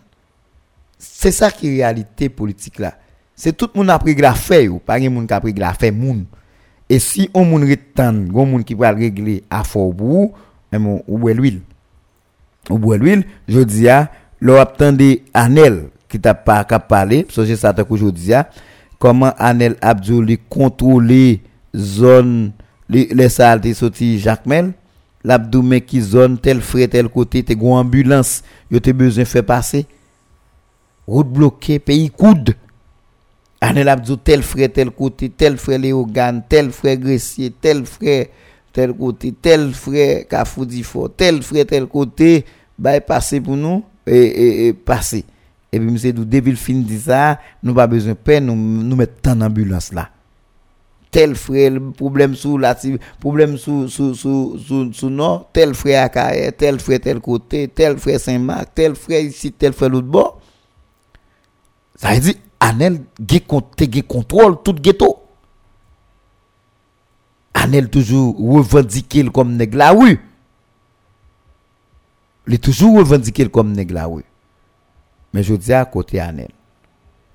C'est 0.97 1.31
ça 1.31 1.49
qui 1.49 1.67
est 1.67 1.83
réalité 1.83 2.27
politique 2.27 2.79
là. 2.79 2.95
C'est 3.35 3.55
tout 3.55 3.69
le 3.73 3.79
monde 3.79 3.89
a 3.89 3.99
pris 3.99 4.15
la 4.15 4.33
fait 4.33 4.67
ou 4.67 4.79
pas 4.79 4.99
monde 4.99 5.27
qui 5.27 5.33
a 5.33 5.39
pris 5.39 5.53
la 5.53 5.73
moun. 5.91 6.25
Et 6.89 6.99
si 6.99 7.29
on 7.33 7.45
moun 7.45 7.67
retend 7.69 8.13
gon 8.13 8.45
moun 8.45 8.63
qui 8.63 8.73
va 8.73 8.91
régler 8.91 9.43
à 9.49 9.63
fort 9.63 9.95
pour 9.95 10.33
ou 10.73 11.17
boire 11.17 11.35
l'huile. 11.35 11.61
Ou 12.69 12.77
boire 12.77 12.97
l'huile, 12.97 13.25
je 13.47 13.61
dis 13.61 13.87
à, 13.87 14.11
attendait 14.59 15.23
Anel 15.33 15.89
qui 16.09 16.19
t'a 16.19 16.33
pas 16.33 16.65
qu'à 16.65 16.79
parler, 16.79 17.23
parce 17.23 17.47
que 17.47 17.55
ça 17.55 17.73
aujourd'hui 17.89 18.33
comment 18.99 19.33
Anel 19.37 19.77
Abdou 19.81 20.25
contrôler 20.49 21.41
zone 21.75 22.51
les, 22.89 23.07
les 23.13 23.29
saletés 23.29 23.73
sorti 23.73 24.19
Jacmel, 24.19 24.73
l'abdou 25.23 25.63
qui 25.85 26.01
zone 26.01 26.37
tel 26.37 26.61
frais 26.61 26.87
tel 26.87 27.09
côté 27.09 27.43
te 27.43 27.53
go 27.53 27.73
ambulance, 27.73 28.43
yo 28.69 28.79
te 28.79 28.91
besoin 28.91 29.25
faire 29.25 29.45
passer. 29.45 29.85
Route 31.07 31.29
bloquée, 31.29 31.79
pays 31.79 32.09
coude. 32.09 32.55
Anel 33.61 33.89
Abdou 33.89 34.17
tel 34.17 34.43
frais 34.43 34.69
tel 34.69 34.91
côté, 34.91 35.29
tel 35.29 35.57
frais 35.57 35.77
Léogane, 35.77 36.43
tel 36.47 36.71
frais 36.71 36.97
Gressier, 36.97 37.51
tel 37.51 37.85
frais 37.85 38.29
tel 38.73 38.93
côté, 38.93 39.31
tel 39.31 39.73
frère 39.73 40.27
Kafoudifo, 40.27 41.07
tel 41.07 41.41
frère 41.41 41.65
tel 41.65 41.85
côté, 41.87 42.45
bah 42.77 42.99
passer 43.01 43.39
pour 43.39 43.55
nous 43.55 43.83
et, 44.05 44.67
et, 44.67 44.73
passer. 44.73 45.23
Et 45.71 45.79
puis 45.79 45.89
monsieur 45.89 46.13
depuis 46.13 46.51
le 46.51 46.57
fin 46.57 46.73
dit 46.73 46.99
ça, 46.99 47.39
nous 47.63 47.73
pas 47.73 47.87
besoin 47.87 48.13
de 48.13 48.17
peine 48.17 48.45
nous 48.45 48.55
nous 48.55 48.95
mettre 48.95 49.29
en 49.29 49.41
ambulance 49.41 49.93
là. 49.93 50.09
Tel 51.15 51.33
frère 51.33 51.71
problème 51.95 52.35
sous 52.35 52.57
la 52.57 52.75
problème 53.21 53.57
sous 53.57 53.87
sous 53.87 54.13
sous 54.13 54.57
sous, 54.59 54.91
sous 54.91 55.09
non, 55.09 55.45
tel 55.53 55.73
frère 55.73 56.09
à 56.13 56.51
tel 56.51 56.77
frère 56.77 56.99
tel 56.99 57.21
côté, 57.21 57.69
tel 57.69 57.97
frère 57.97 58.19
Saint-Marc, 58.19 58.75
tel 58.75 58.95
frère 58.95 59.21
ici, 59.21 59.53
tel 59.53 59.71
frère 59.71 59.91
l'autre 59.91 60.09
bord. 60.09 60.41
Ça 61.95 62.11
veut 62.11 62.19
dire 62.19 62.33
Anel 62.59 63.05
qui 63.25 63.41
contrôle 64.03 64.61
tout 64.61 64.73
ghetto. 64.73 65.23
Anel 67.53 67.89
toujours 67.89 68.37
revendiqué 68.37 69.23
comme 69.29 69.55
nèg 69.55 69.73
la. 69.73 69.93
Il 72.45 72.53
est 72.53 72.61
toujours 72.61 72.97
revendiqué 72.97 73.47
comme 73.49 73.71
nèg 73.71 73.89
la. 73.89 74.05
Mais 75.31 75.43
je 75.43 75.55
dis 75.55 75.71
à 75.71 75.85
côté 75.85 76.19
Anel. 76.19 76.51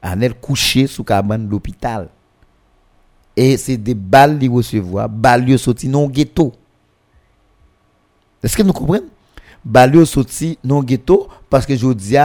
Anel 0.03 0.35
couché 0.35 0.87
sous 0.87 1.03
cabane 1.03 1.47
de 1.47 1.51
l'hôpital. 1.51 2.11
Et 3.43 3.57
c'est 3.57 3.79
des 3.79 3.95
balles 3.95 4.39
qu'il 4.39 4.51
recevoir, 4.51 5.09
balles 5.09 5.59
sorti 5.59 5.89
non 5.89 6.07
ghetto. 6.11 6.53
Est-ce 8.43 8.55
que 8.55 8.63
nous 8.63 8.75
comprenons? 8.75 9.07
Balles 9.65 10.05
sorti 10.05 10.59
non 10.63 10.83
ghetto 10.83 11.27
parce 11.49 11.65
que 11.65 11.75
je 11.75 11.91
dis 11.95 12.17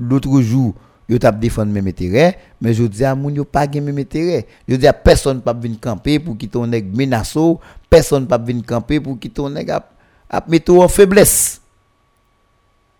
l'autre 0.00 0.40
jour 0.40 0.74
yo 1.08 1.18
t'a 1.18 1.30
défendre 1.30 1.70
même 1.70 1.86
intérêt 1.86 2.36
mais 2.60 2.74
je 2.74 2.82
dis 2.82 3.04
à 3.04 3.14
moun 3.14 3.32
yo 3.32 3.44
pas 3.44 3.70
gen 3.70 3.84
même 3.84 3.98
intérêt. 3.98 4.44
Je 4.66 4.74
dis 4.74 4.88
à 4.88 4.92
personne 4.92 5.40
pas 5.40 5.52
venir 5.52 5.78
camper 5.80 6.18
pour 6.18 6.36
quitter 6.36 6.54
ton 6.54 6.66
nèg 6.66 6.92
menaço 6.92 7.60
personne 7.88 8.26
pas 8.26 8.36
venir 8.36 8.64
camper 8.66 8.98
pour 8.98 9.20
quitter 9.20 9.36
ton 9.36 9.48
nèg 9.48 9.70
a, 9.70 9.86
mettre 10.48 10.74
en 10.74 10.88
faiblesse. 10.88 11.60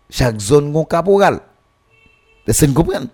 Chaque 0.09 0.39
zone 0.39 0.71
gon 0.71 0.85
caporal. 0.85 1.41
Est-ce 2.47 2.61
que 2.61 2.67
vous 2.67 2.75
comprenez 2.75 3.07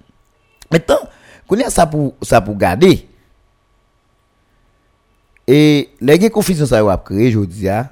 maintenant 0.71 0.99
connait 1.47 1.71
ça 1.71 1.87
pour 1.87 2.13
ça 2.21 2.39
pour 2.39 2.55
garder 2.55 3.07
E 5.49 5.89
le 5.99 6.15
gen 6.21 6.31
konfisyon 6.31 6.69
sa 6.69 6.79
yo 6.79 6.91
ap 6.91 7.03
kreye 7.07 7.33
jodi 7.33 7.67
ya, 7.67 7.87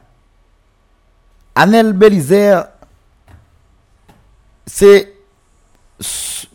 Anel 1.56 1.92
Belizer, 1.94 2.64
se, 4.72 4.92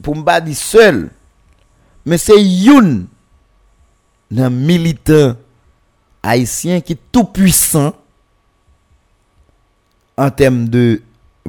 pou 0.00 0.16
mba 0.16 0.38
di 0.40 0.56
sel, 0.56 1.04
men 2.06 2.20
se 2.20 2.36
youn 2.38 3.04
nan 4.32 4.56
militant 4.56 5.36
haisyen 6.26 6.80
ki 6.82 6.96
tout 7.12 7.28
puisan 7.36 7.92
an 10.16 10.32
tem 10.32 10.64
de 10.72 11.02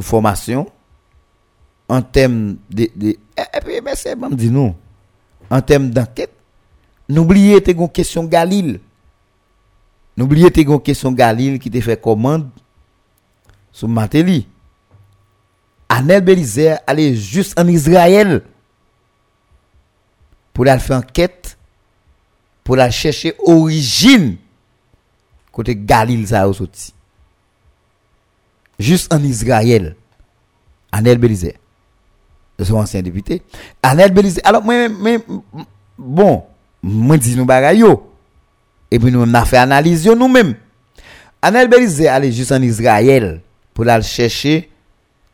formasyon, 0.04 0.68
an 1.88 2.04
tem 2.04 2.58
de, 2.68 2.90
de 2.92 3.16
epi, 3.32 3.78
e, 3.80 3.86
men 3.86 3.96
se, 3.96 4.12
mba 4.12 4.34
mdi 4.34 4.52
nou, 4.52 4.76
an 5.48 5.64
tem 5.64 5.88
d'anket, 5.96 6.36
noubliye 7.08 7.64
te 7.64 7.72
kon 7.80 7.88
kesyon 7.88 8.28
Galil, 8.28 8.76
n'oubliez 10.18 10.52
tes 10.52 10.64
une 10.64 10.82
question 10.82 11.12
Galil 11.12 11.60
qui 11.60 11.72
te 11.72 11.80
fait 11.80 12.02
commande 12.02 12.50
sur 13.72 13.88
Matéli 13.88 14.48
Anel 15.90 16.22
Belizer 16.22 16.80
allait 16.86 17.16
juste 17.16 17.58
en 17.60 17.68
Israël 17.68 18.44
pour 20.54 20.68
aller 20.68 20.80
faire 20.80 20.98
enquête, 20.98 21.58
pour 22.64 22.78
aller 22.80 22.92
chercher 22.92 23.34
origine 23.46 24.38
côté 25.52 25.76
Galil 25.76 26.28
ça. 26.28 26.50
Juste 28.78 29.12
en 29.14 29.24
Israël. 29.24 29.96
Anel 30.92 31.18
Belizer. 31.18 31.54
Son 32.62 32.76
ancien 32.76 33.02
député. 33.02 33.42
Anel 33.82 34.12
Belizer. 34.12 34.42
Alors, 34.44 34.64
moi, 34.64 34.88
bon, 35.98 36.44
moi, 36.84 37.18
dis 37.18 37.36
nous 37.36 37.46
bagaille 37.46 37.84
Et 38.90 39.00
puis, 39.00 39.12
nous, 39.12 39.22
on 39.22 39.34
a 39.34 39.46
fait 39.46 39.58
analyse 39.58 40.08
nous-mêmes. 40.08 40.56
Anel 41.42 41.68
Belizer 41.68 42.08
allait 42.08 42.32
juste 42.32 42.52
en 42.52 42.62
Israël 42.62 43.42
pour 43.74 43.88
aller 43.88 44.04
chercher 44.04 44.70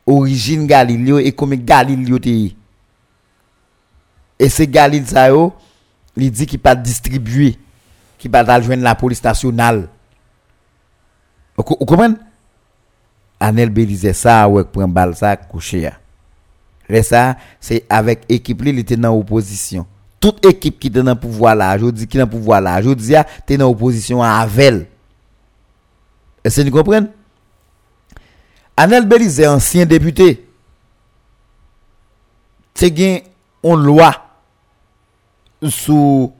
origine 0.05 0.67
Galileo 0.67 1.17
et 1.17 1.31
comme 1.31 1.55
Galileo 1.55 2.19
te 2.19 2.29
et 4.39 4.49
c'est 4.49 4.67
Galil 4.67 5.07
ça 5.07 5.29
yo 5.29 5.53
il 6.17 6.29
dit 6.29 6.45
qu'il 6.45 6.59
pas 6.59 6.75
distribué 6.75 7.57
qui 8.17 8.27
pas 8.29 8.61
joindre 8.61 8.83
la 8.83 8.95
police 8.95 9.23
nationale. 9.23 9.89
Vous 11.57 11.63
comprenez? 11.63 12.15
Anel 13.39 13.69
Belize 13.69 14.11
ça 14.11 14.47
ouais 14.49 14.65
prend 14.65 14.87
balle 14.87 15.15
ça 15.15 15.37
couché 15.37 15.89
et 16.89 17.01
ça 17.01 17.37
c'est 17.59 17.85
avec 17.89 18.25
équipe 18.27 18.61
il 18.65 18.79
était 18.79 18.97
dans 18.97 19.17
opposition 19.17 19.85
toute 20.23 20.45
équipe 20.45 20.79
qui 20.79 20.87
était 20.87 21.03
dans 21.03 21.17
pouvoir 21.17 21.53
là 21.53 21.77
je 21.77 21.85
dis 21.87 22.07
qui 22.07 22.17
dans 22.17 22.27
pouvoir 22.27 22.61
là 22.61 22.81
je 22.81 22.91
dis 22.91 23.13
tu 23.45 23.57
dans 23.57 23.69
opposition 23.69 24.23
à 24.23 24.29
Avel 24.37 24.87
est-ce 26.45 26.61
que 26.61 26.69
vous 26.69 26.77
comprenez 26.77 27.07
Anel 28.75 29.05
Belize, 29.05 29.45
ancien 29.45 29.85
député, 29.85 30.47
c'est 32.73 32.97
une 32.97 33.21
loi 33.83 34.11
sous 35.69 36.33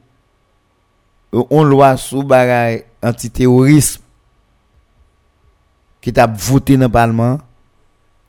une 1.32 1.64
loi 1.64 1.96
sous 1.98 2.22
anti 2.22 2.84
antiterrorisme 3.04 4.02
qui 6.02 6.12
t'a 6.12 6.28
voté 6.28 6.76
dans 6.76 6.86
le 6.86 6.92
Parlement. 6.92 7.40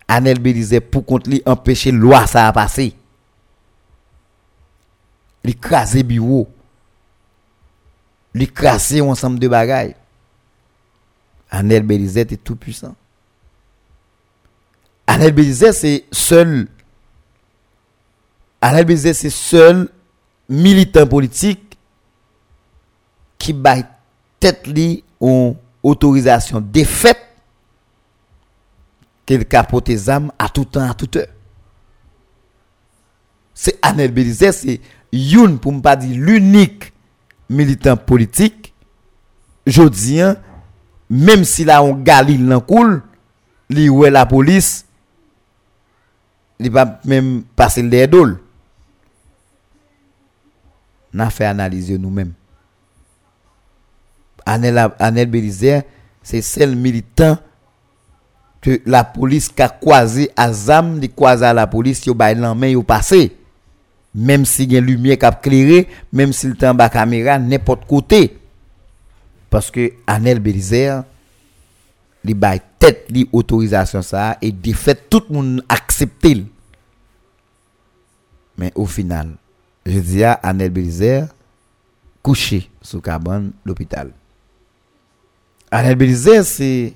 Anel 0.07 0.39
Belize 0.39 0.79
pour 0.91 1.07
contre 1.07 1.31
lui 1.31 1.43
empêcher 1.47 1.91
loi 1.91 2.27
ça 2.27 2.47
à 2.47 2.53
passer. 2.53 2.95
Il 5.45 5.59
crasé 5.59 6.03
bureau. 6.03 6.49
Il 8.35 8.51
crasé 8.51 9.01
ensemble 9.01 9.39
de 9.39 9.47
bagailles. 9.47 9.95
Anel 11.51 11.85
Belize 11.85 12.17
est 12.17 12.43
tout 12.43 12.57
puissant. 12.57 12.97
Anel 15.07 15.33
Belize, 15.33 15.71
c'est 15.73 16.05
seul. 16.11 16.67
Anel 18.61 18.87
Belize, 18.87 19.13
c'est 19.13 19.31
seul 19.31 19.89
militant 20.49 21.07
politique 21.07 21.79
qui 23.39 23.53
bat 23.53 23.77
tête 24.41 24.67
li 24.67 25.05
en 25.21 25.55
autorisation 25.83 26.61
défaite 26.61 27.21
qu'il 29.27 29.45
capote 29.47 29.91
âmes 30.09 30.33
à 30.39 30.49
tout 30.49 30.65
temps, 30.65 30.91
à 30.91 30.95
toute 30.95 31.17
heure. 31.17 31.29
C'est 33.55 33.79
Anel 33.83 34.13
Belize, 34.13 34.51
c'est 34.51 34.81
youn 35.15 35.59
pour 35.59 35.73
ne 35.73 35.81
pas 35.81 35.97
dire 35.97 36.19
l'unique 36.19 36.93
militant 37.49 37.97
politique. 37.97 38.75
Je 39.67 39.83
hein, 40.21 40.37
même 41.09 41.45
si 41.45 41.65
là 41.65 41.83
on 41.83 41.95
galil 41.95 42.47
dans 42.47 42.61
cool, 42.61 43.03
li 43.71 43.89
la 44.11 44.27
police, 44.27 44.87
il 46.59 46.71
va 46.71 47.01
même 47.05 47.43
passer 47.57 47.83
le 47.83 48.07
dol. 48.07 48.39
N'a 51.13 51.31
fait 51.31 51.45
analyser 51.45 51.97
nous-mêmes. 51.97 52.33
Anel, 54.45 54.91
Anel 54.99 55.31
Belizer, 55.31 55.83
c'est 56.23 56.43
celle 56.43 56.77
militant 56.77 57.39
que 58.61 58.81
la 58.85 59.05
police 59.05 59.51
a 59.59 59.69
croisé 59.69 60.31
à 60.37 60.53
Zam, 60.53 60.99
de 60.99 61.07
croisé 61.07 61.45
à 61.45 61.53
la 61.53 61.67
police, 61.67 62.05
yo 62.07 62.15
bay 62.15 62.35
main 62.35 62.67
yo 62.67 62.83
passé. 62.83 63.37
Même 64.15 64.45
si 64.45 64.65
y 64.65 64.77
a 64.77 64.81
lumière 64.81 65.19
qui 65.19 65.25
a 65.25 65.31
éclairé, 65.31 65.89
même 66.13 66.33
si 66.33 66.47
le 66.47 66.55
temps 66.55 66.75
bas 66.75 66.89
caméra, 66.89 67.39
n'importe 67.39 67.87
côté. 67.87 68.39
Parce 69.51 69.71
que 69.71 69.93
Anel 70.07 70.39
Belizer, 70.39 71.03
li 72.25 72.35
bay 72.35 72.61
tête 72.79 73.11
li 73.11 73.29
autorisation 73.33 74.03
ça 74.03 74.39
et 74.41 74.51
de 74.51 74.73
fait 74.73 75.09
tout 75.09 75.23
le 75.29 75.35
monde 75.35 75.65
accepté 75.69 76.45
mais 78.57 78.73
au 78.75 78.87
final 78.87 79.37
je 79.85 79.99
dis 79.99 80.25
à 80.25 80.33
Anel 80.33 80.71
Belizer 80.71 81.29
couché 82.23 82.71
sous 82.81 83.01
cabane 83.01 83.53
l'hôpital 83.65 84.11
Anel 85.71 85.97
Belizer 85.97 86.45
c'est 86.45 86.95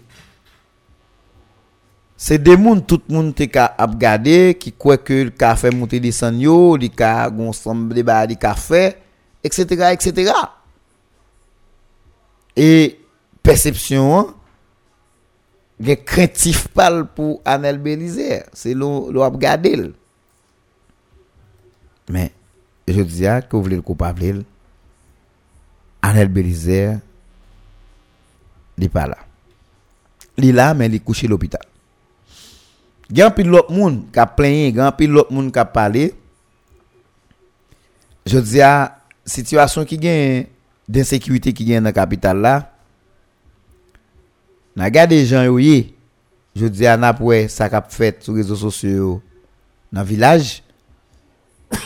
Se 2.18 2.34
demoun 2.34 2.80
tout 2.82 3.04
moun 3.14 3.28
te 3.30 3.46
ka 3.46 3.68
ap 3.78 3.92
gade 4.00 4.56
ki 4.58 4.72
kwe 4.74 4.96
ke 5.06 5.20
l 5.28 5.30
ka 5.38 5.52
fe 5.58 5.70
monte 5.70 6.00
desan 6.02 6.40
yo, 6.42 6.74
li 6.74 6.90
ka 6.90 7.28
gonsamb 7.30 7.92
de 7.94 8.02
ba 8.02 8.24
li 8.26 8.34
ka 8.34 8.56
fe, 8.58 8.96
etc. 9.46 9.92
etc. 9.94 10.32
E 12.58 12.98
persepsyon 13.46 14.10
an, 14.16 14.34
gen 15.78 16.02
krentif 16.02 16.66
pal 16.74 17.04
pou 17.14 17.38
Anel 17.46 17.78
Belizer. 17.78 18.48
Se 18.50 18.74
lo, 18.74 19.12
lo 19.14 19.22
ap 19.22 19.38
gade 19.38 19.76
l. 19.78 19.86
Men, 22.10 22.34
je 22.90 23.06
diya 23.06 23.38
ke 23.46 23.54
ou 23.54 23.62
vle 23.62 23.78
l 23.78 23.86
koupable 23.86 24.40
l, 24.40 24.44
Anel 26.02 26.34
Belizer 26.34 26.98
li 28.74 28.90
pa 28.90 29.06
la. 29.06 29.22
Li 30.42 30.50
la 30.50 30.72
men 30.74 30.90
li 30.90 30.98
kouche 30.98 31.30
l 31.30 31.38
opital. 31.38 31.62
Gen 33.08 33.32
pil 33.32 33.48
lop 33.48 33.70
moun 33.72 34.02
ka 34.12 34.26
plenye, 34.36 34.72
gen 34.76 34.92
pil 34.96 35.14
lop 35.16 35.30
moun 35.32 35.48
ka 35.52 35.64
pale. 35.64 36.10
Je 38.28 38.40
di 38.44 38.60
a, 38.60 38.90
situasyon 39.28 39.88
ki 39.88 39.96
gen 40.02 40.48
d'insekwite 40.88 41.54
ki 41.56 41.70
gen 41.70 41.88
nan 41.88 41.96
kapital 41.96 42.40
la, 42.44 42.58
nan 44.76 44.92
gade 44.92 45.16
jan 45.24 45.46
yo 45.48 45.56
ye, 45.60 45.94
je 46.56 46.68
di 46.68 46.88
a 46.88 46.98
nap 47.00 47.20
we 47.24 47.46
sa 47.52 47.70
kap 47.72 47.88
fet 47.92 48.20
sou 48.26 48.36
rezo 48.36 48.58
sosyo 48.60 49.16
nan 49.92 50.04
vilaj. 50.08 50.58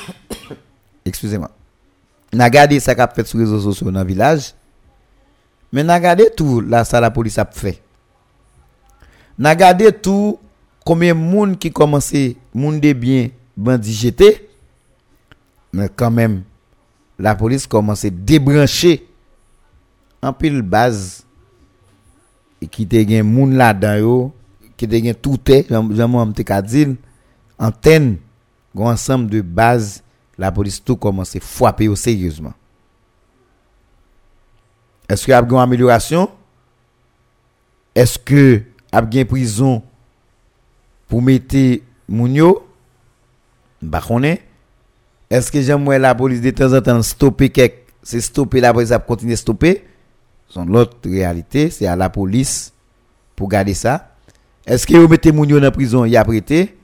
Ekspuseman. 1.09 1.51
Nan 2.35 2.51
gade 2.51 2.79
sa 2.83 2.97
kap 2.99 3.15
fet 3.15 3.31
sou 3.31 3.39
rezo 3.43 3.63
sosyo 3.63 3.95
nan 3.95 4.07
vilaj. 4.09 4.51
Men 5.73 5.87
nan 5.87 6.03
gade 6.03 6.33
tou 6.35 6.61
la 6.61 6.83
sa 6.89 7.01
la 7.01 7.15
polis 7.15 7.39
ap 7.39 7.55
fe. 7.55 7.79
Nan 9.39 9.55
gade 9.59 9.89
tou 10.03 10.41
combien 10.85 11.15
de 11.15 11.21
monde 11.21 11.59
qui 11.59 11.71
commençait 11.71 12.37
monde 12.55 12.81
de 12.81 12.93
bien 12.93 13.29
bandit 13.57 14.15
mais 15.73 15.89
quand 15.95 16.11
même 16.11 16.43
la 17.19 17.35
police 17.35 17.67
commençait 17.67 18.09
à 18.09 18.11
débrancher 18.11 19.07
en 20.23 20.33
pile 20.33 20.63
base. 20.63 21.25
Qui 22.71 22.87
te 22.87 22.95
gen 22.95 23.27
moun 23.27 23.57
là 23.59 23.75
dedans 23.75 23.97
yo 23.99 24.33
qui 24.77 24.87
te 24.87 24.95
gen 24.95 25.15
tout 25.15 25.51
est 25.51 25.67
j'aime 25.69 26.33
te 26.33 26.61
dire 26.61 26.95
antenne 27.59 28.19
ensemble 28.77 29.29
de 29.31 29.41
base 29.41 30.01
la 30.39 30.53
police 30.53 30.83
tout 30.83 30.97
commence 30.97 31.35
à 31.35 31.41
frapper 31.41 31.95
sérieusement. 31.97 32.55
Est-ce 35.09 35.25
qu'il 35.25 35.33
y 35.33 35.35
a 35.35 35.43
une 35.43 35.57
amélioration? 35.57 36.31
Est-ce 37.95 38.17
que 38.19 38.63
y 38.93 38.97
a 38.97 39.01
une 39.03 39.25
prison 39.25 39.83
pour 41.13 41.21
mettre 41.21 41.83
moun 42.09 42.35
yo 42.35 42.67
bah 43.83 44.01
est-ce 45.29 45.53
que 45.53 45.61
j'aime 45.61 45.91
la 45.91 46.15
police 46.15 46.41
de 46.41 46.49
temps 46.49 46.73
en 46.73 46.81
temps 46.81 47.03
stopper 47.03 47.51
quelque 47.51 47.93
c'est 48.03 48.23
stopper 48.23 48.61
la 48.61 48.73
police 48.73 48.95
continuer 49.07 49.37
stopper 49.37 49.85
son 50.49 50.65
l'autre 50.65 50.97
réalité, 51.05 51.69
c'est 51.69 51.87
à 51.87 51.97
la 51.97 52.09
police 52.09 52.73
pour 53.37 53.51
garder 53.51 53.75
ça. 53.75 54.15
Est-ce 54.67 54.87
que 54.87 54.97
vous 54.97 55.07
mettez 55.07 55.33
moun 55.33 55.47
dans 55.47 55.61
la 55.61 55.71
prison, 55.71 56.07
y 56.07 56.17
a 56.17 56.25
prêté 56.25 56.79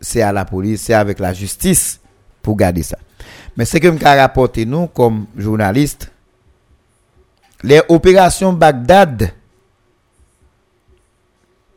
c'est 0.00 0.22
à 0.22 0.32
la 0.32 0.44
police, 0.44 0.82
c'est 0.82 0.94
avec 0.94 1.20
la 1.20 1.32
justice 1.32 2.00
pour 2.42 2.56
garder 2.56 2.82
ça. 2.82 2.98
Mais 3.56 3.64
ce 3.64 3.78
que 3.78 3.86
me 3.86 4.02
rapporté 4.02 4.66
nous 4.66 4.88
comme 4.88 5.26
journalistes, 5.36 6.10
les 7.62 7.80
opérations 7.88 8.52
Bagdad, 8.52 9.30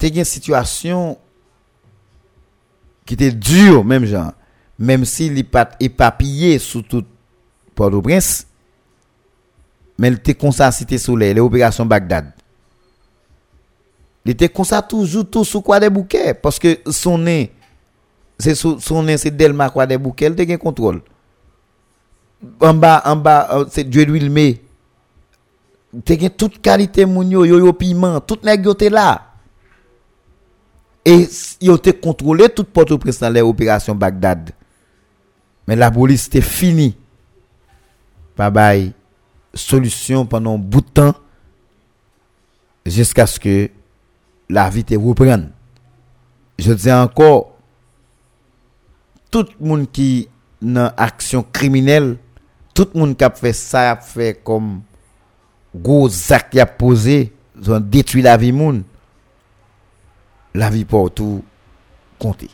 te 0.02 0.10
gen 0.14 0.26
situasyon 0.26 1.16
ki 3.08 3.18
te 3.20 3.30
dure 3.34 3.84
menm 3.86 4.08
jan, 4.10 4.34
menm 4.82 5.06
si 5.06 5.30
li 5.34 5.44
pat 5.46 5.78
epapye 5.84 6.56
sou 6.62 6.82
tout 6.82 7.08
Port-au-Prince, 7.78 8.46
men 10.02 10.16
li 10.16 10.22
te 10.22 10.36
konsa 10.38 10.70
site 10.76 10.98
soleil, 11.02 11.38
le 11.38 11.46
operasyon 11.46 11.90
Bagdad. 11.90 12.32
Li 14.28 14.36
te 14.38 14.50
konsa 14.52 14.82
toujou 14.86 15.26
tou 15.26 15.48
sou 15.48 15.64
kwa 15.66 15.80
de 15.82 15.90
bouke, 15.94 16.34
paske 16.44 16.76
sonen, 16.94 17.48
se 18.42 18.54
sonen 18.58 19.18
se 19.22 19.32
delma 19.34 19.70
kwa 19.74 19.88
de 19.90 19.98
bouke, 20.02 20.30
li 20.30 20.38
te 20.38 20.46
gen 20.50 20.62
kontrol. 20.62 21.00
An 22.66 22.78
ba, 22.82 22.98
an 23.06 23.22
ba, 23.22 23.36
euh, 23.54 23.66
se 23.74 23.86
djwe 23.86 24.08
l'huilme, 24.10 24.48
te 26.06 26.18
gen 26.18 26.34
tout 26.34 26.58
kalite 26.64 27.06
moun 27.10 27.34
yo, 27.34 27.46
yo 27.46 27.62
yo 27.62 27.74
piman, 27.78 28.20
tout 28.26 28.46
neg 28.46 28.66
yo 28.66 28.76
te 28.78 28.90
la, 28.94 29.31
Et 31.04 31.28
yo 31.62 31.78
te 31.78 31.90
contrôlé 31.90 32.50
toute 32.50 32.70
Port-au-Prince 32.70 33.20
dans 33.20 33.30
les 33.30 33.42
opérations 33.42 33.96
Bagdad. 33.96 34.52
Mais 35.68 35.76
la 35.76 35.90
police 35.90 36.28
était 36.28 36.42
fini. 36.42 36.96
Pas 38.36 38.50
bye 38.50 38.94
solution 39.54 40.26
pendant 40.26 40.56
un 40.56 40.60
bout 40.60 40.82
de 40.82 40.90
temps 40.90 41.16
jusqu'à 42.86 43.26
ce 43.26 43.40
que 43.40 43.70
la 44.50 44.70
vie 44.70 44.84
te 44.84 44.96
reprenne. 44.96 45.52
Je 46.58 46.74
dis 46.74 46.92
encore, 46.92 47.58
tout 49.30 49.46
le 49.60 49.68
monde 49.68 49.92
qui 49.92 50.28
dans 50.62 50.94
action 50.96 51.44
criminelle, 51.52 52.18
tout 52.74 52.88
le 52.94 53.00
monde 53.00 53.18
qui 53.18 53.24
a 53.24 53.32
fait 53.32 53.54
ça 53.54 53.92
a 53.92 53.98
fait 53.98 54.40
comme 54.44 54.82
gros 55.76 56.10
acte 56.32 56.52
qui 56.52 56.60
a 56.60 56.66
posé, 56.66 57.34
ont 57.68 57.80
détruit 57.80 58.22
la 58.22 58.38
vie 58.38 58.52
moun. 58.52 58.84
La 60.54 60.70
vie 60.70 60.86
pour 60.86 61.12
tout 61.12 61.44
compter. 62.20 62.50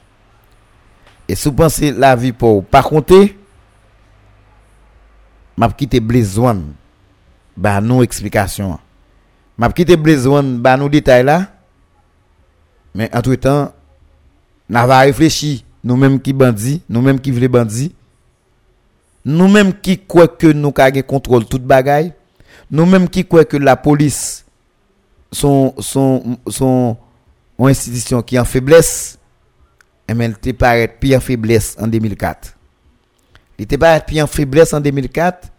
Et 1.28 1.36
si 1.36 1.50
vous 1.50 1.56
pensez 1.56 1.92
la 1.92 2.16
vie 2.16 2.32
pour 2.32 2.64
pas 2.64 2.84
compter, 2.84 3.38
m'a 5.58 5.70
quitté 5.70 6.00
Blaise 6.00 6.38
One, 6.38 6.74
bah 7.56 7.82
non 7.82 8.02
explication. 8.02 8.80
M'a 9.58 9.72
quitté 9.72 9.98
Blaise 9.98 10.28
One, 10.28 10.60
bah 10.60 10.78
nous 10.78 10.88
détails 10.90 11.26
là. 11.26 11.48
Mais 12.94 13.14
en 13.16 13.22
tout 13.22 13.36
temps, 13.36 13.74
n'a 14.70 14.88
pas 14.88 15.00
réfléchi, 15.00 15.66
nous-mêmes 15.84 16.20
qui 16.20 16.34
bandits, 16.34 16.82
nous-mêmes 16.90 17.20
qui 17.20 17.32
voulons 17.32 17.50
bandits, 17.50 17.94
nous-mêmes 19.26 19.74
qui 19.74 20.00
croient 20.00 20.28
que 20.28 20.48
nous 20.48 20.74
avons 20.78 21.02
contrôle 21.02 21.46
toute 21.46 21.64
bagaille, 21.64 22.14
nous-mêmes 22.72 23.10
qui 23.10 23.26
croyons 23.26 23.46
que 23.50 23.58
la 23.58 23.76
police 23.76 24.46
sont, 25.32 25.74
sont, 25.80 26.38
sont 26.48 26.98
une 27.60 27.70
institution 27.70 28.22
qui 28.22 28.36
est 28.36 28.40
en 28.40 28.46
faiblesse, 28.46 29.18
et 30.08 30.14
eh 30.14 30.32
te 30.34 30.52
paraît 30.52 30.88
pire 30.88 31.18
en 31.18 31.22
faiblesse 31.22 31.76
en 31.80 31.88
2004. 31.88 32.56
Il 33.60 33.68
te 33.68 33.76
paraît 33.76 34.02
pire 34.06 34.24
en 34.24 34.28
faiblesse 34.28 34.74
en 34.74 34.80
2004. 34.80 35.50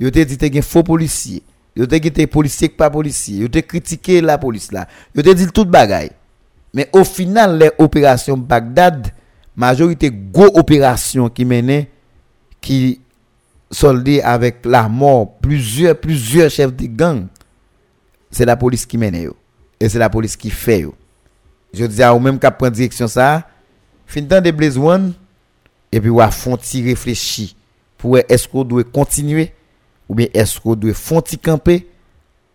Il 0.00 0.10
te 0.10 0.18
dit 0.18 0.36
que 0.36 0.46
tu 0.46 0.62
faux 0.62 0.82
policier. 0.82 1.42
Il 1.76 1.86
te 1.86 1.94
dit 1.94 2.10
que 2.10 2.24
policier 2.26 2.68
pas 2.68 2.90
policier. 2.90 3.44
Il 3.44 3.50
te 3.50 3.60
critiqué 3.60 4.20
la 4.20 4.38
police 4.38 4.72
là. 4.72 4.88
Il 5.14 5.22
te 5.22 5.30
dit 5.30 5.46
tout 5.46 5.64
bagaille. 5.64 6.10
Mais 6.74 6.88
au 6.92 7.04
final, 7.04 7.58
les 7.58 7.70
opérations 7.78 8.36
Bagdad, 8.36 9.08
majorité 9.54 10.10
gros 10.10 10.58
opérations 10.58 11.28
qui 11.28 11.44
menaient, 11.44 11.90
qui 12.60 13.00
soldé 13.70 14.20
avec 14.20 14.64
la 14.64 14.88
mort 14.88 15.38
plusieurs 15.38 15.98
plusieurs 15.98 16.50
chefs 16.50 16.74
de 16.74 16.86
gang 16.86 17.26
c'est 18.30 18.44
la 18.44 18.56
police 18.56 18.86
qui 18.86 18.98
mène 18.98 19.30
et 19.80 19.88
c'est 19.88 19.98
la 19.98 20.10
police 20.10 20.36
qui 20.36 20.50
fait 20.50 20.86
je 21.72 21.84
dis 21.84 22.02
à 22.02 22.14
ou 22.14 22.18
même 22.18 22.38
qu'à 22.38 22.50
prendre 22.50 22.72
direction 22.72 23.08
ça 23.08 23.46
fin 24.06 24.22
temps 24.22 24.40
de 24.40 24.50
blaze 24.50 24.78
et 25.90 26.00
puis 26.00 26.10
ou 26.10 26.20
à 26.20 26.30
font 26.30 26.58
réfléchir 26.74 27.50
pour 27.98 28.18
est-ce 28.18 28.48
qu'on 28.48 28.64
doit 28.64 28.82
continuer? 28.84 29.52
Ou 30.08 30.14
bien 30.14 30.26
est-ce 30.34 30.60
qu'on 30.60 30.74
doit 30.74 30.92
font 30.92 31.22
camper? 31.42 31.86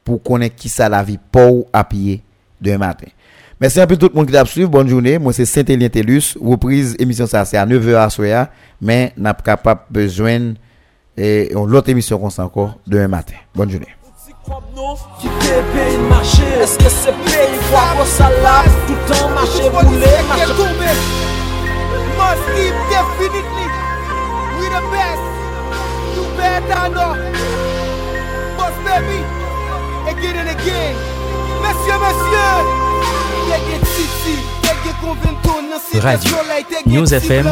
Pour 0.03 0.21
connaître 0.21 0.55
qui 0.55 0.69
ça 0.69 0.87
la 0.87 1.03
vie 1.03 1.19
pour 1.31 1.67
à 1.73 1.83
pied 1.83 2.21
demain 2.61 2.77
matin 2.77 3.07
Merci 3.59 3.81
un 3.81 3.87
peu 3.87 3.97
tout 3.97 4.09
le 4.09 4.15
monde 4.15 4.27
qui 4.27 4.33
t'a 4.33 4.45
suivi. 4.45 4.67
Bonne 4.67 4.87
journée. 4.87 5.17
Moi, 5.17 5.33
c'est 5.33 5.45
Saint-Élien 5.45 5.89
Tellus. 5.89 6.37
Reprise 6.39 6.95
émission 6.99 7.25
ça, 7.25 7.43
c'est 7.43 7.57
à 7.57 7.65
9h 7.65 7.95
à 7.95 8.09
soir. 8.09 8.47
Mais 8.79 9.13
n'a 9.17 9.33
pas 9.33 9.43
capable 9.43 9.81
besoin 9.89 10.53
et 11.17 11.51
on 11.55 11.65
l'autre 11.65 11.89
émission 11.89 12.19
qu'on 12.19 12.43
encore 12.43 12.77
demain 12.85 13.07
matin. 13.07 13.35
Bonne 13.55 13.71
journée. 13.71 13.96
Ki 14.47 15.27
te 15.41 15.55
peyi 15.73 15.97
mache, 16.09 16.47
eske 16.63 16.89
se 16.89 17.11
peyi 17.25 17.57
kwa 17.69 17.81
kwa 17.95 18.05
salap 18.05 18.65
Toutan 18.87 19.33
mache 19.35 19.69
boule, 19.69 20.11
mache 20.29 20.53
koube 20.57 20.91
Must 22.17 22.45
leave 22.55 22.79
definitely 22.89 23.67
We 24.57 24.65
the 24.71 24.81
best, 24.93 25.25
you 26.15 26.23
better 26.37 26.87
know. 26.95 27.11
Must 28.57 28.79
baby, 28.87 29.19
again 30.11 30.37
and 30.37 30.49
again 30.55 30.95
Mesye, 31.61 31.95
mesye 32.03 32.47
Tege 33.49 33.79
titi, 33.79 34.35
tege 34.61 34.93
konventon 35.01 35.65
Radyo, 36.01 36.85
News 36.85 37.11
FM 37.11 37.45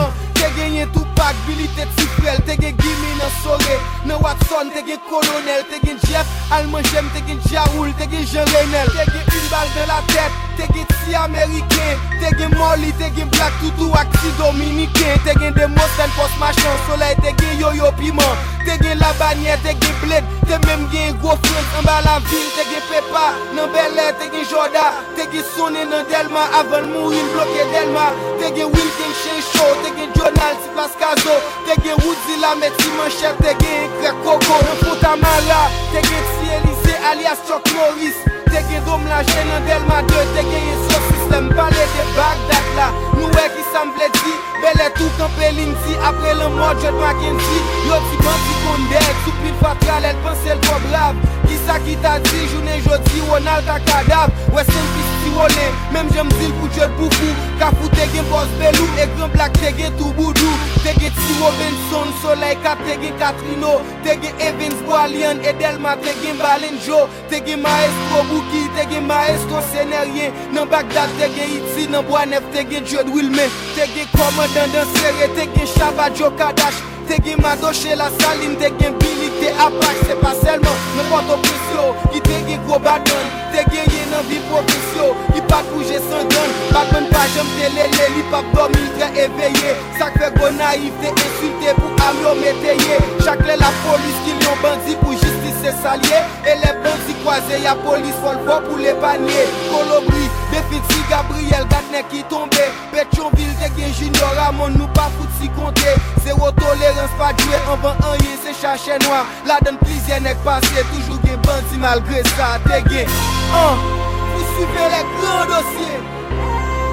bag, 1.25 1.35
Billy 1.47 1.67
te 1.75 1.85
tipel, 1.97 2.37
te 2.45 2.55
gen 2.61 2.75
Gimi 2.77 3.11
nan 3.17 3.31
sore 3.41 3.77
Nan 4.05 4.21
Watson, 4.21 4.69
te 4.73 4.81
gen 4.85 4.99
Kolonel, 5.09 5.63
te 5.69 5.79
gen 5.85 5.97
Jeff 6.07 6.27
Almanjem, 6.53 7.09
te 7.13 7.21
gen 7.27 7.39
Jaoul, 7.49 7.93
te 7.97 8.07
gen 8.11 8.25
Jean 8.31 8.45
Renel 8.53 8.89
Te 8.93 9.05
gen 9.11 9.25
une 9.37 9.49
bal 9.49 9.69
de 9.75 9.85
la 9.89 9.99
tèt, 10.13 10.31
te 10.57 10.67
gen 10.73 10.85
ti 10.91 11.15
Ameriken 11.15 12.03
Te 12.21 12.33
gen 12.37 12.53
Molly, 12.59 12.91
te 12.99 13.09
gen 13.17 13.29
Black, 13.33 13.57
Tutu 13.61 13.89
ak 13.97 14.11
ti 14.19 14.33
Dominiken 14.41 15.23
Te 15.25 15.37
gen 15.39 15.57
Demostan, 15.57 16.13
pos 16.17 16.37
machan, 16.41 16.77
Soleil, 16.87 17.17
te 17.25 17.33
gen 17.41 17.57
Yo-Yo 17.61 17.91
Piman 17.97 18.45
Te 18.65 18.77
gen 18.83 18.99
La 19.01 19.13
Labanye, 19.13 19.57
te 19.65 19.73
gen 19.81 19.99
Bled, 20.03 20.33
te 20.45 20.61
menm 20.67 20.85
gen 20.93 21.17
Gofrens 21.23 21.79
An 21.79 21.89
ba 21.89 22.01
la 22.05 22.19
vil, 22.29 22.47
te 22.57 22.69
gen 22.69 22.85
Pepa, 22.91 23.27
nan 23.57 23.73
Belè, 23.73 24.11
te 24.21 24.29
gen 24.33 24.45
Joda 24.51 24.91
Te 25.17 25.25
gen 25.31 25.45
Sonnen 25.55 25.89
nan 25.89 26.05
Delma, 26.11 26.45
avan 26.59 26.89
mou 26.91 27.11
il 27.13 27.27
bloke 27.33 27.65
Delma. 27.71 28.11
Te 28.39 28.51
gen 28.55 28.71
Wilkin, 28.73 29.13
Shensho, 29.21 29.67
te 29.83 29.93
gen 29.97 30.11
Jonal, 30.15 30.55
si 30.61 30.69
plaska 30.75 31.14
Mazo 31.15 31.35
Te 31.65 31.73
gen 31.81 31.95
Woodzilla 32.03 32.55
met 32.55 32.73
si 32.79 32.89
manchep 32.97 33.37
Te 33.39 33.53
gen 33.59 33.89
Greg 33.99 34.15
Coco. 34.23 34.55
Nan 34.65 34.77
Fontamara 34.83 35.61
Te 35.91 36.01
gen 36.07 36.23
Ti 36.35 36.45
Elise 36.55 36.95
alias 37.09 37.39
Chuck 37.47 37.63
Norris. 37.73 38.17
Te 38.51 38.59
gen 38.67 38.83
Dom 38.85 39.03
la 39.07 39.21
jen 39.23 39.47
nan 39.47 39.65
Delma 39.67 40.01
2 40.01 40.25
Te 40.35 40.43
gen 40.49 40.65
yon 40.69 40.81
sosis 40.89 41.25
Lem 41.31 41.47
pale 41.55 41.85
de 41.95 42.03
Bagdad 42.17 42.67
la. 42.77 42.89
Nou 43.15 43.31
e 43.31 43.45
ki 43.55 43.63
samble 43.71 44.09
di 44.19 44.33
Bele 44.61 44.89
tou 44.97 45.09
kampe 45.19 45.51
linti 45.57 45.95
Apre 46.09 46.35
le 46.39 46.49
mod 46.57 46.83
John 46.83 46.99
McKenzie 46.99 47.63
Yo 47.87 48.01
ti 48.09 48.19
banti 48.23 48.59
konde 48.65 49.05
Soupil 49.23 49.55
fatral 49.63 50.11
El 50.11 50.19
pense 50.25 50.51
l 50.57 50.59
po 50.67 50.79
blav 50.89 51.15
Ki 51.45 51.57
sa 51.65 51.79
ki 51.85 51.97
ta 52.03 52.17
di, 52.25 52.45
jounen 52.51 52.81
jodi, 52.85 53.25
wana 53.29 53.59
ta 53.65 53.79
ka 53.79 54.03
kadav 54.03 54.33
Wè 54.55 54.63
sen 54.67 54.87
pis 54.93 55.11
ti 55.23 55.33
wane, 55.37 55.67
menm 55.93 56.11
jem 56.15 56.29
zil 56.39 56.53
pou 56.59 56.71
tjel 56.75 56.91
pou 56.99 57.11
fou. 57.17 57.49
Ka 57.59 57.71
fou 57.75 57.91
te 57.95 58.07
gen 58.13 58.27
boz 58.31 58.49
belou, 58.61 58.87
e 59.01 59.07
gran 59.15 59.31
blak 59.33 59.57
te 59.59 59.73
gen 59.77 59.93
tou 59.99 60.13
boudou. 60.17 60.55
Te 60.85 60.93
gen 60.99 61.11
Timo 61.17 61.49
Benson, 61.57 62.11
Soleil 62.21 62.57
Cap, 62.63 62.79
te 62.85 62.95
gen 63.01 63.15
Katrino. 63.19 63.75
Te 64.05 64.15
gen 64.21 64.41
Evans 64.47 64.81
Boalian, 64.85 65.41
Edelma, 65.49 65.95
te 65.97 66.13
gen 66.21 66.37
Balenjo 66.37 67.07
Te 67.29 67.41
gen 67.45 67.61
Maestro 67.61 68.23
Bouki, 68.29 68.61
te 68.75 68.85
gen 68.91 69.07
Maestro 69.09 69.63
senerien 69.71 70.33
Nan 70.53 70.69
Bagdad, 70.69 71.09
te 71.19 71.29
gen 71.33 71.55
Iti, 71.57 71.87
nan 71.89 72.05
Boanef, 72.05 72.45
te 72.53 72.65
gen 72.69 72.85
Jod 72.85 73.09
wilme 73.13 73.47
Te 73.73 73.87
gen 73.95 74.11
Komandan 74.13 74.75
Dansere, 74.75 75.31
te 75.33 75.49
gen 75.55 75.71
Shabadjo 75.73 76.29
Kadash. 76.37 76.83
Te 77.09 77.17
gen 77.21 77.41
Madoche 77.41 77.95
La 77.97 78.11
Salim, 78.19 78.55
te 78.61 78.69
gen 78.79 78.97
Billy 79.01 79.24
Te 79.39 79.49
apache 79.65 80.05
se 80.07 80.15
pa 80.21 80.31
selman 80.41 80.77
Nan 80.95 81.05
poto 81.11 81.37
prisyo 81.43 81.85
Ki 82.13 82.21
te 82.25 82.39
gen 82.47 82.61
gwo 82.67 82.79
baton 82.79 83.25
Te 83.53 83.65
gen 83.71 83.89
gen 83.91 84.11
nan 84.13 84.25
vi 84.29 84.39
profisyo 84.49 85.11
Ki 85.33 85.43
pa 85.49 85.61
kouje 85.69 85.99
san 86.07 86.29
don 86.31 86.55
Bakon 86.71 87.09
pa 87.11 87.25
jom 87.35 87.49
te 87.57 87.71
lele 87.75 88.09
Li 88.15 88.23
pap 88.31 88.47
domi 88.55 88.85
tre 88.95 89.11
eveye. 89.25 89.75
Sak 89.99 90.17
fe 90.21 90.31
go 90.37 90.51
naif 90.57 91.01
te 91.03 91.13
insulte 91.13 91.75
Pou 91.81 92.07
amyo 92.07 92.35
meteye 92.41 93.01
Chakle 93.23 93.59
la 93.61 93.73
polis 93.83 94.21
ki 94.25 94.37
lyon 94.39 94.63
bandi 94.63 94.97
pou 95.03 95.17
jiste 95.19 95.44
se 95.65 95.73
salye 95.81 96.19
E 96.45 96.55
le 96.61 96.71
bandi 96.81 97.13
kwaze, 97.23 97.57
ya 97.65 97.75
polis 97.83 98.15
fol 98.21 98.37
fo 98.45 98.61
pou 98.67 98.77
le 98.77 98.93
panye 99.01 99.41
Kolobri, 99.67 100.29
Befiti, 100.53 101.01
Gabriel, 101.09 101.65
Gatne 101.73 102.05
ki 102.11 102.23
tombe 102.29 102.63
Petionville, 102.93 103.57
te 103.59 103.69
gen 103.75 103.93
Junior 103.99 104.31
Ramon, 104.39 104.77
nou 104.79 104.87
pa 104.95 105.09
fout 105.17 105.35
si 105.41 105.51
konte 105.57 105.97
Zero 106.23 106.51
tolerans 106.61 107.19
pa 107.19 107.33
djwe, 107.35 107.59
anvan 107.73 107.99
anye 108.13 108.37
se 108.45 108.55
chache 108.61 108.99
noa 109.03 109.25
La 109.49 109.59
den 109.65 109.77
plizye 109.83 110.21
nek 110.23 110.39
pase, 110.47 110.87
toujou 110.93 111.19
gen 111.25 111.41
bandi 111.43 111.81
malgre 111.83 112.23
sa 112.37 112.55
Te 112.69 112.79
gen, 112.87 113.11
an, 113.59 113.83
pou 114.31 114.49
suive 114.53 114.89
le 114.95 115.03
gran 115.17 115.51
dosye 115.51 116.01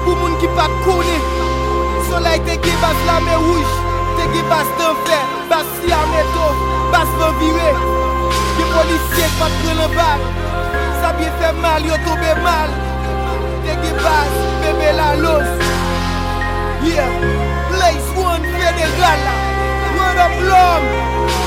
Pou 0.03 0.19
moun 0.19 0.35
ki 0.41 0.51
pa 0.57 0.67
kone 0.83 1.17
Soleil 2.09 2.33
Bagay 2.33 2.57
te 2.57 2.67
ge 2.67 2.73
bas 2.81 2.97
la 3.05 3.19
me 3.21 3.35
wouj 3.45 3.67
Te 4.17 4.25
ge 4.33 4.41
bas 4.49 4.65
fe 5.05 5.19
Bas 5.49 5.67
si 5.77 5.91
a 5.93 6.01
meto 6.09 6.47
Bas 6.91 7.07
Ge 7.39 8.12
Polisye 8.73 9.27
kwa 9.37 9.47
kre 9.59 9.73
le 9.73 9.87
bal 9.95 10.21
Sa 11.01 11.13
biye 11.13 11.29
fe 11.39 11.51
mal, 11.61 11.85
yo 11.85 11.97
tobe 12.05 12.33
mal. 12.43 12.69
Dege 13.63 13.91
bas, 14.03 14.33
bebe 14.61 14.91
la 14.97 15.15
los 15.15 15.47
Yeah, 16.83 17.09
place 17.69 18.09
one 18.17 18.43
federal 18.43 19.19
la 19.25 19.35
Word 19.95 20.19
of 20.25 20.35
love 20.49 20.85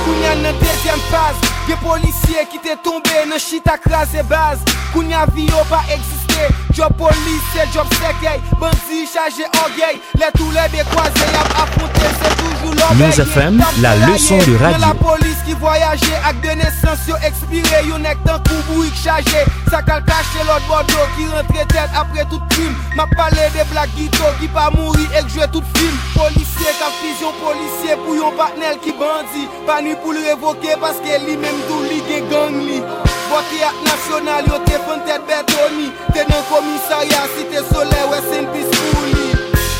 Kounyan 0.04 0.42
nan 0.42 0.54
dezyen 0.62 1.00
faz 1.10 1.36
Ge 1.66 1.76
polisye 1.82 2.46
ki 2.50 2.58
te 2.64 2.76
tombe 2.84 3.24
nan 3.28 3.38
chita 3.38 3.76
krasi 3.76 4.22
e 4.22 4.22
baz 4.30 4.58
Kounyan 4.94 5.28
vi 5.34 5.44
yo 5.50 5.64
pa 5.68 5.82
eksiste 5.92 6.48
Job 6.72 6.96
polisye, 6.96 7.66
job 7.74 7.88
sekey 8.00 8.40
Bandi 8.60 9.04
chaje 9.12 9.44
orgey 9.64 10.00
Le 10.16 10.30
tou 10.38 10.50
le 10.56 10.64
bekwaze 10.72 11.28
yap 11.34 11.52
aponte 11.66 12.08
se 12.20 12.32
toujou 12.40 12.65
News 12.76 13.20
FM, 13.20 13.62
la 13.80 13.96
leçon 14.06 14.38
de 14.38 14.56
radio. 14.56 14.80
La 14.80 14.94
police 14.94 15.42
qui 15.44 15.54
voyageait 15.54 16.20
Avec 16.24 16.40
de 16.42 16.48
naissance, 16.56 17.06
yo 17.08 17.16
expiré 17.24 17.82
Yon 17.88 18.04
ek 18.06 18.20
tan 18.24 18.38
kou 18.46 18.56
bouik 18.68 18.94
chargé 18.94 19.42
Sa 19.70 19.82
kal 19.82 20.04
caché 20.04 20.44
l'autre 20.46 20.66
bordeaux 20.68 21.08
Qui 21.16 21.26
rentre 21.26 21.66
tête 21.68 21.90
après 21.94 22.24
tout 22.30 22.40
crime. 22.50 22.74
M'a 22.94 23.06
parlé 23.16 23.48
de 23.56 23.64
black 23.72 23.90
guito 23.96 24.24
Qui 24.40 24.48
pas 24.48 24.70
mourir 24.70 25.08
et 25.16 25.28
jouer 25.28 25.48
tout 25.52 25.64
film. 25.74 25.96
Policier, 26.14 26.72
ka 26.78 26.92
fusion 27.00 27.32
policier 27.42 27.96
Pour 28.04 28.14
yon 28.14 28.32
partenaire 28.36 28.78
qui 28.80 28.92
bandit. 28.92 29.48
Pas 29.66 29.82
ni 29.82 29.94
pour 29.96 30.12
le 30.12 30.20
révoquer 30.20 30.76
Parce 30.80 31.00
que 31.00 31.12
li 31.26 31.36
même 31.36 31.60
tout 31.68 31.82
li 31.90 32.00
gang 32.30 32.54
li. 32.54 32.80
Vote 33.26 33.58
ak 33.66 33.76
nasyonal 33.82 34.46
yo 34.46 34.60
te 34.68 34.78
fon 34.86 35.02
tet 35.08 35.24
betoni 35.26 35.90
Te 36.14 36.22
nan 36.30 36.44
komisarya 36.46 37.26
si 37.34 37.48
te 37.50 37.64
sole 37.72 38.00
we 38.12 38.20
sen 38.30 38.46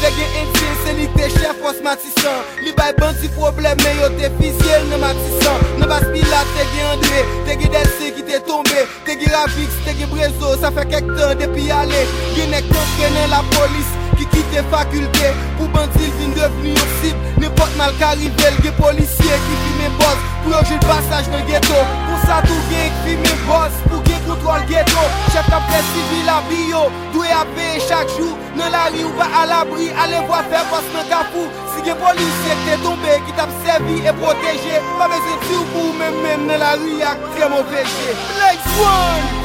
Le 0.03 0.11
gen 0.13 0.35
entyen 0.43 0.75
se 0.85 0.93
li 0.99 1.07
te 1.15 1.29
chef 1.39 1.63
os 1.65 1.79
matisan 1.85 2.43
Li 2.65 2.73
bay 2.77 2.93
banti 3.01 3.31
probleme 3.37 3.95
yo 3.97 4.11
te 4.19 4.29
fizyel 4.37 4.85
nan 4.91 5.01
matisan 5.01 5.65
Nan 5.81 5.89
bas 5.89 6.05
pilat 6.13 6.53
te 6.57 6.67
gen 6.75 6.91
andre 6.93 7.23
Te 7.49 7.57
gen 7.63 7.73
Delce 7.73 8.13
ki 8.17 8.27
te 8.29 8.43
tombe 8.49 8.85
Te 9.07 9.17
gen 9.17 9.33
Ravix, 9.33 9.79
te 9.87 9.97
gen 9.97 10.13
Brezo 10.13 10.53
Sa 10.61 10.73
fe 10.77 10.85
kek 10.93 11.09
tan 11.15 11.39
depi 11.41 11.71
ale 11.73 12.05
Gen 12.37 12.59
ek 12.61 12.69
kontre 12.69 13.15
nan 13.17 13.33
la 13.33 13.41
polis 13.57 13.95
Ki 14.17 14.27
kite 14.33 14.63
fakulte 14.73 15.33
Pou 15.59 15.69
bantil 15.75 16.11
vin 16.19 16.33
deveni 16.37 16.75
yo 16.75 16.87
sip 17.01 17.27
Nepot 17.43 17.73
mal 17.81 17.93
karivel 18.01 18.59
Ge 18.65 18.73
polisye 18.79 19.39
ki 19.45 19.59
fi 19.63 19.75
men 19.81 19.95
boz 20.01 20.23
Pou 20.45 20.55
yo 20.55 20.63
jil 20.69 20.81
passage 20.85 21.33
nan 21.33 21.43
ghetto. 21.49 21.79
Pou 22.07 22.21
sa 22.25 22.39
tou 22.47 22.67
gen 22.71 22.91
ki 22.91 23.03
fi 23.05 23.17
men 23.23 23.43
boz 23.49 23.79
Pou 23.87 24.01
gen 24.09 24.23
kontrol 24.29 24.65
ghetto? 24.71 25.07
Chef 25.35 25.49
ka 25.53 25.61
pres 25.69 25.89
civil 25.93 26.27
la 26.29 26.41
biyo 26.51 26.87
Dwe 27.15 27.33
a 27.37 27.45
peye 27.55 27.81
chak 27.89 28.13
jou 28.17 28.33
Nan 28.57 28.73
la 28.75 28.87
ri 28.95 29.05
ou 29.05 29.15
va 29.21 29.29
al 29.43 29.55
abri 29.61 29.91
Ale 30.05 30.23
vwa 30.29 30.43
fe 30.51 30.63
boss 30.73 30.93
nan 30.97 31.09
kafou 31.13 31.49
Si 31.75 31.85
gen 31.87 32.01
polisye 32.03 32.61
ki 32.63 32.71
te 32.71 32.79
tombe 32.85 33.19
Ki 33.27 33.37
tap 33.41 33.53
servi 33.65 34.01
e 34.05 34.17
proteje 34.23 34.85
Pa 34.97 35.11
beze 35.13 35.41
ti 35.47 35.59
ou 35.59 35.69
pou 35.75 35.97
men 36.01 36.23
men 36.25 36.49
Nan 36.51 36.63
la 36.65 36.77
ri 36.81 37.03
ak 37.05 37.29
kreman 37.35 37.67
veje 37.73 38.17
Black 38.37 38.73
Swan 38.73 39.45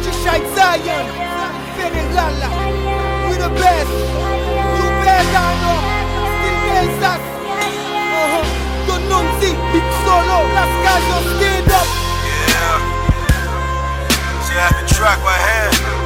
Chishay 0.00 0.40
Zion. 0.54 1.30
We 1.76 2.89
the 3.40 3.48
best. 3.56 3.90
You 4.76 4.86
better 5.00 5.48
know. 5.64 5.78
Still 6.36 6.58
Kansas 6.68 7.22
Uh-huh. 8.20 8.44
Don 8.86 9.02
Nunzi 9.08 9.50
Big 9.72 9.86
Solo. 10.04 10.38
Las 10.56 10.72
Calles 10.84 11.26
Stand 11.36 11.72
up. 11.72 11.88
Yeah. 12.52 12.78
See, 14.44 14.58
I 14.60 14.68
can 14.76 14.86
track 14.88 15.18
my 15.24 15.38
hand. 15.48 15.99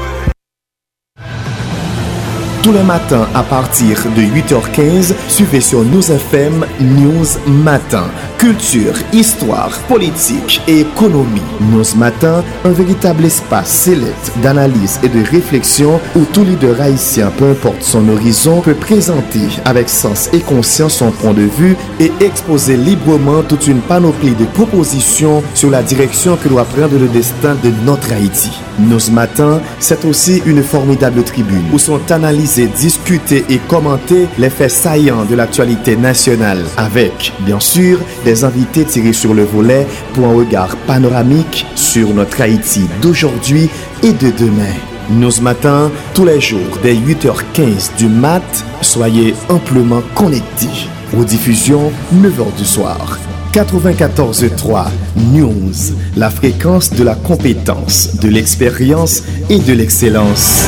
Tous 2.65 2.73
les 2.73 2.83
matins 2.83 3.29
à 3.35 3.43
partir 3.43 3.99
de 4.17 4.23
8h15, 4.23 5.13
suivez 5.29 5.61
sur 5.61 5.85
News 5.85 6.11
FM 6.11 6.65
News 6.81 7.27
Matin. 7.47 8.07
Culture, 8.39 8.95
histoire, 9.13 9.71
politique 9.87 10.63
et 10.67 10.81
économie. 10.81 11.43
News 11.61 11.85
Matin, 11.97 12.43
un 12.65 12.71
véritable 12.71 13.27
espace 13.27 13.69
sélect 13.69 14.33
d'analyse 14.43 14.99
et 15.03 15.11
de 15.11 15.23
réflexion 15.23 16.01
où 16.17 16.25
tout 16.33 16.43
leader 16.43 16.81
haïtien, 16.81 17.31
peu 17.37 17.51
importe 17.51 17.83
son 17.83 18.09
horizon, 18.09 18.63
peut 18.63 18.73
présenter 18.73 19.47
avec 19.67 19.91
sens 19.91 20.31
et 20.33 20.41
conscience 20.41 20.95
son 20.95 21.11
point 21.11 21.35
de 21.35 21.43
vue 21.43 21.77
et 22.01 22.13
exposer 22.21 22.79
librement 22.79 23.43
toute 23.43 23.67
une 23.67 23.81
panoplie 23.81 24.35
de 24.35 24.47
propositions 24.47 25.43
sur 25.55 25.69
la 25.69 25.83
direction 25.83 26.39
que 26.43 26.49
doit 26.49 26.65
prendre 26.65 26.99
le 26.99 27.09
destin 27.09 27.57
de 27.63 27.71
notre 27.85 28.11
Haïti. 28.11 28.53
Nos 28.79 29.11
matins, 29.13 29.61
c'est 29.79 30.05
aussi 30.05 30.43
une 30.47 30.63
formidable 30.63 31.23
tribune 31.23 31.65
où 31.73 31.79
sont 31.79 32.01
analysés, 32.11 32.54
discutés 32.63 33.45
et 33.51 33.59
commentés 33.59 34.29
les 34.39 34.51
faits 34.51 34.71
saillants 34.71 35.25
de 35.25 35.35
l'actualité 35.35 35.97
nationale 35.97 36.65
avec, 36.77 37.33
bien 37.41 37.61
sûr, 37.61 37.99
des 38.25 38.45
invités 38.45 38.85
tirés 38.85 39.13
sur 39.13 39.35
le 39.35 39.45
volet 39.45 39.87
pour 40.13 40.27
un 40.27 40.35
regard 40.35 40.77
panoramique 40.87 41.67
sur 41.75 42.15
notre 42.15 42.41
Haïti 42.41 42.83
d'aujourd'hui 43.03 43.69
et 44.03 44.13
de 44.13 44.31
demain. 44.39 44.75
Nos 45.11 45.41
matins, 45.43 45.91
tous 46.15 46.25
les 46.25 46.41
jours, 46.41 46.79
dès 46.83 46.95
8h15 46.95 47.97
du 47.99 48.07
mat, 48.07 48.65
soyez 48.81 49.35
amplement 49.49 50.03
connectés. 50.15 50.89
Aux 51.19 51.25
diffusions, 51.25 51.93
9h 52.15 52.57
du 52.57 52.65
soir. 52.65 53.19
94.3 53.53 54.87
News, 55.33 55.97
la 56.17 56.31
fréquence 56.31 56.91
de 56.91 57.05
la 57.05 57.15
compétence, 57.15 58.17
de 58.17 58.29
l'expérience 58.29 59.23
et 59.49 59.59
de 59.59 59.73
l'excellence. 59.75 60.67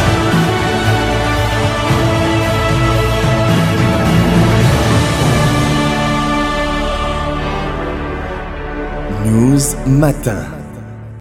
Matin. 9.86 10.55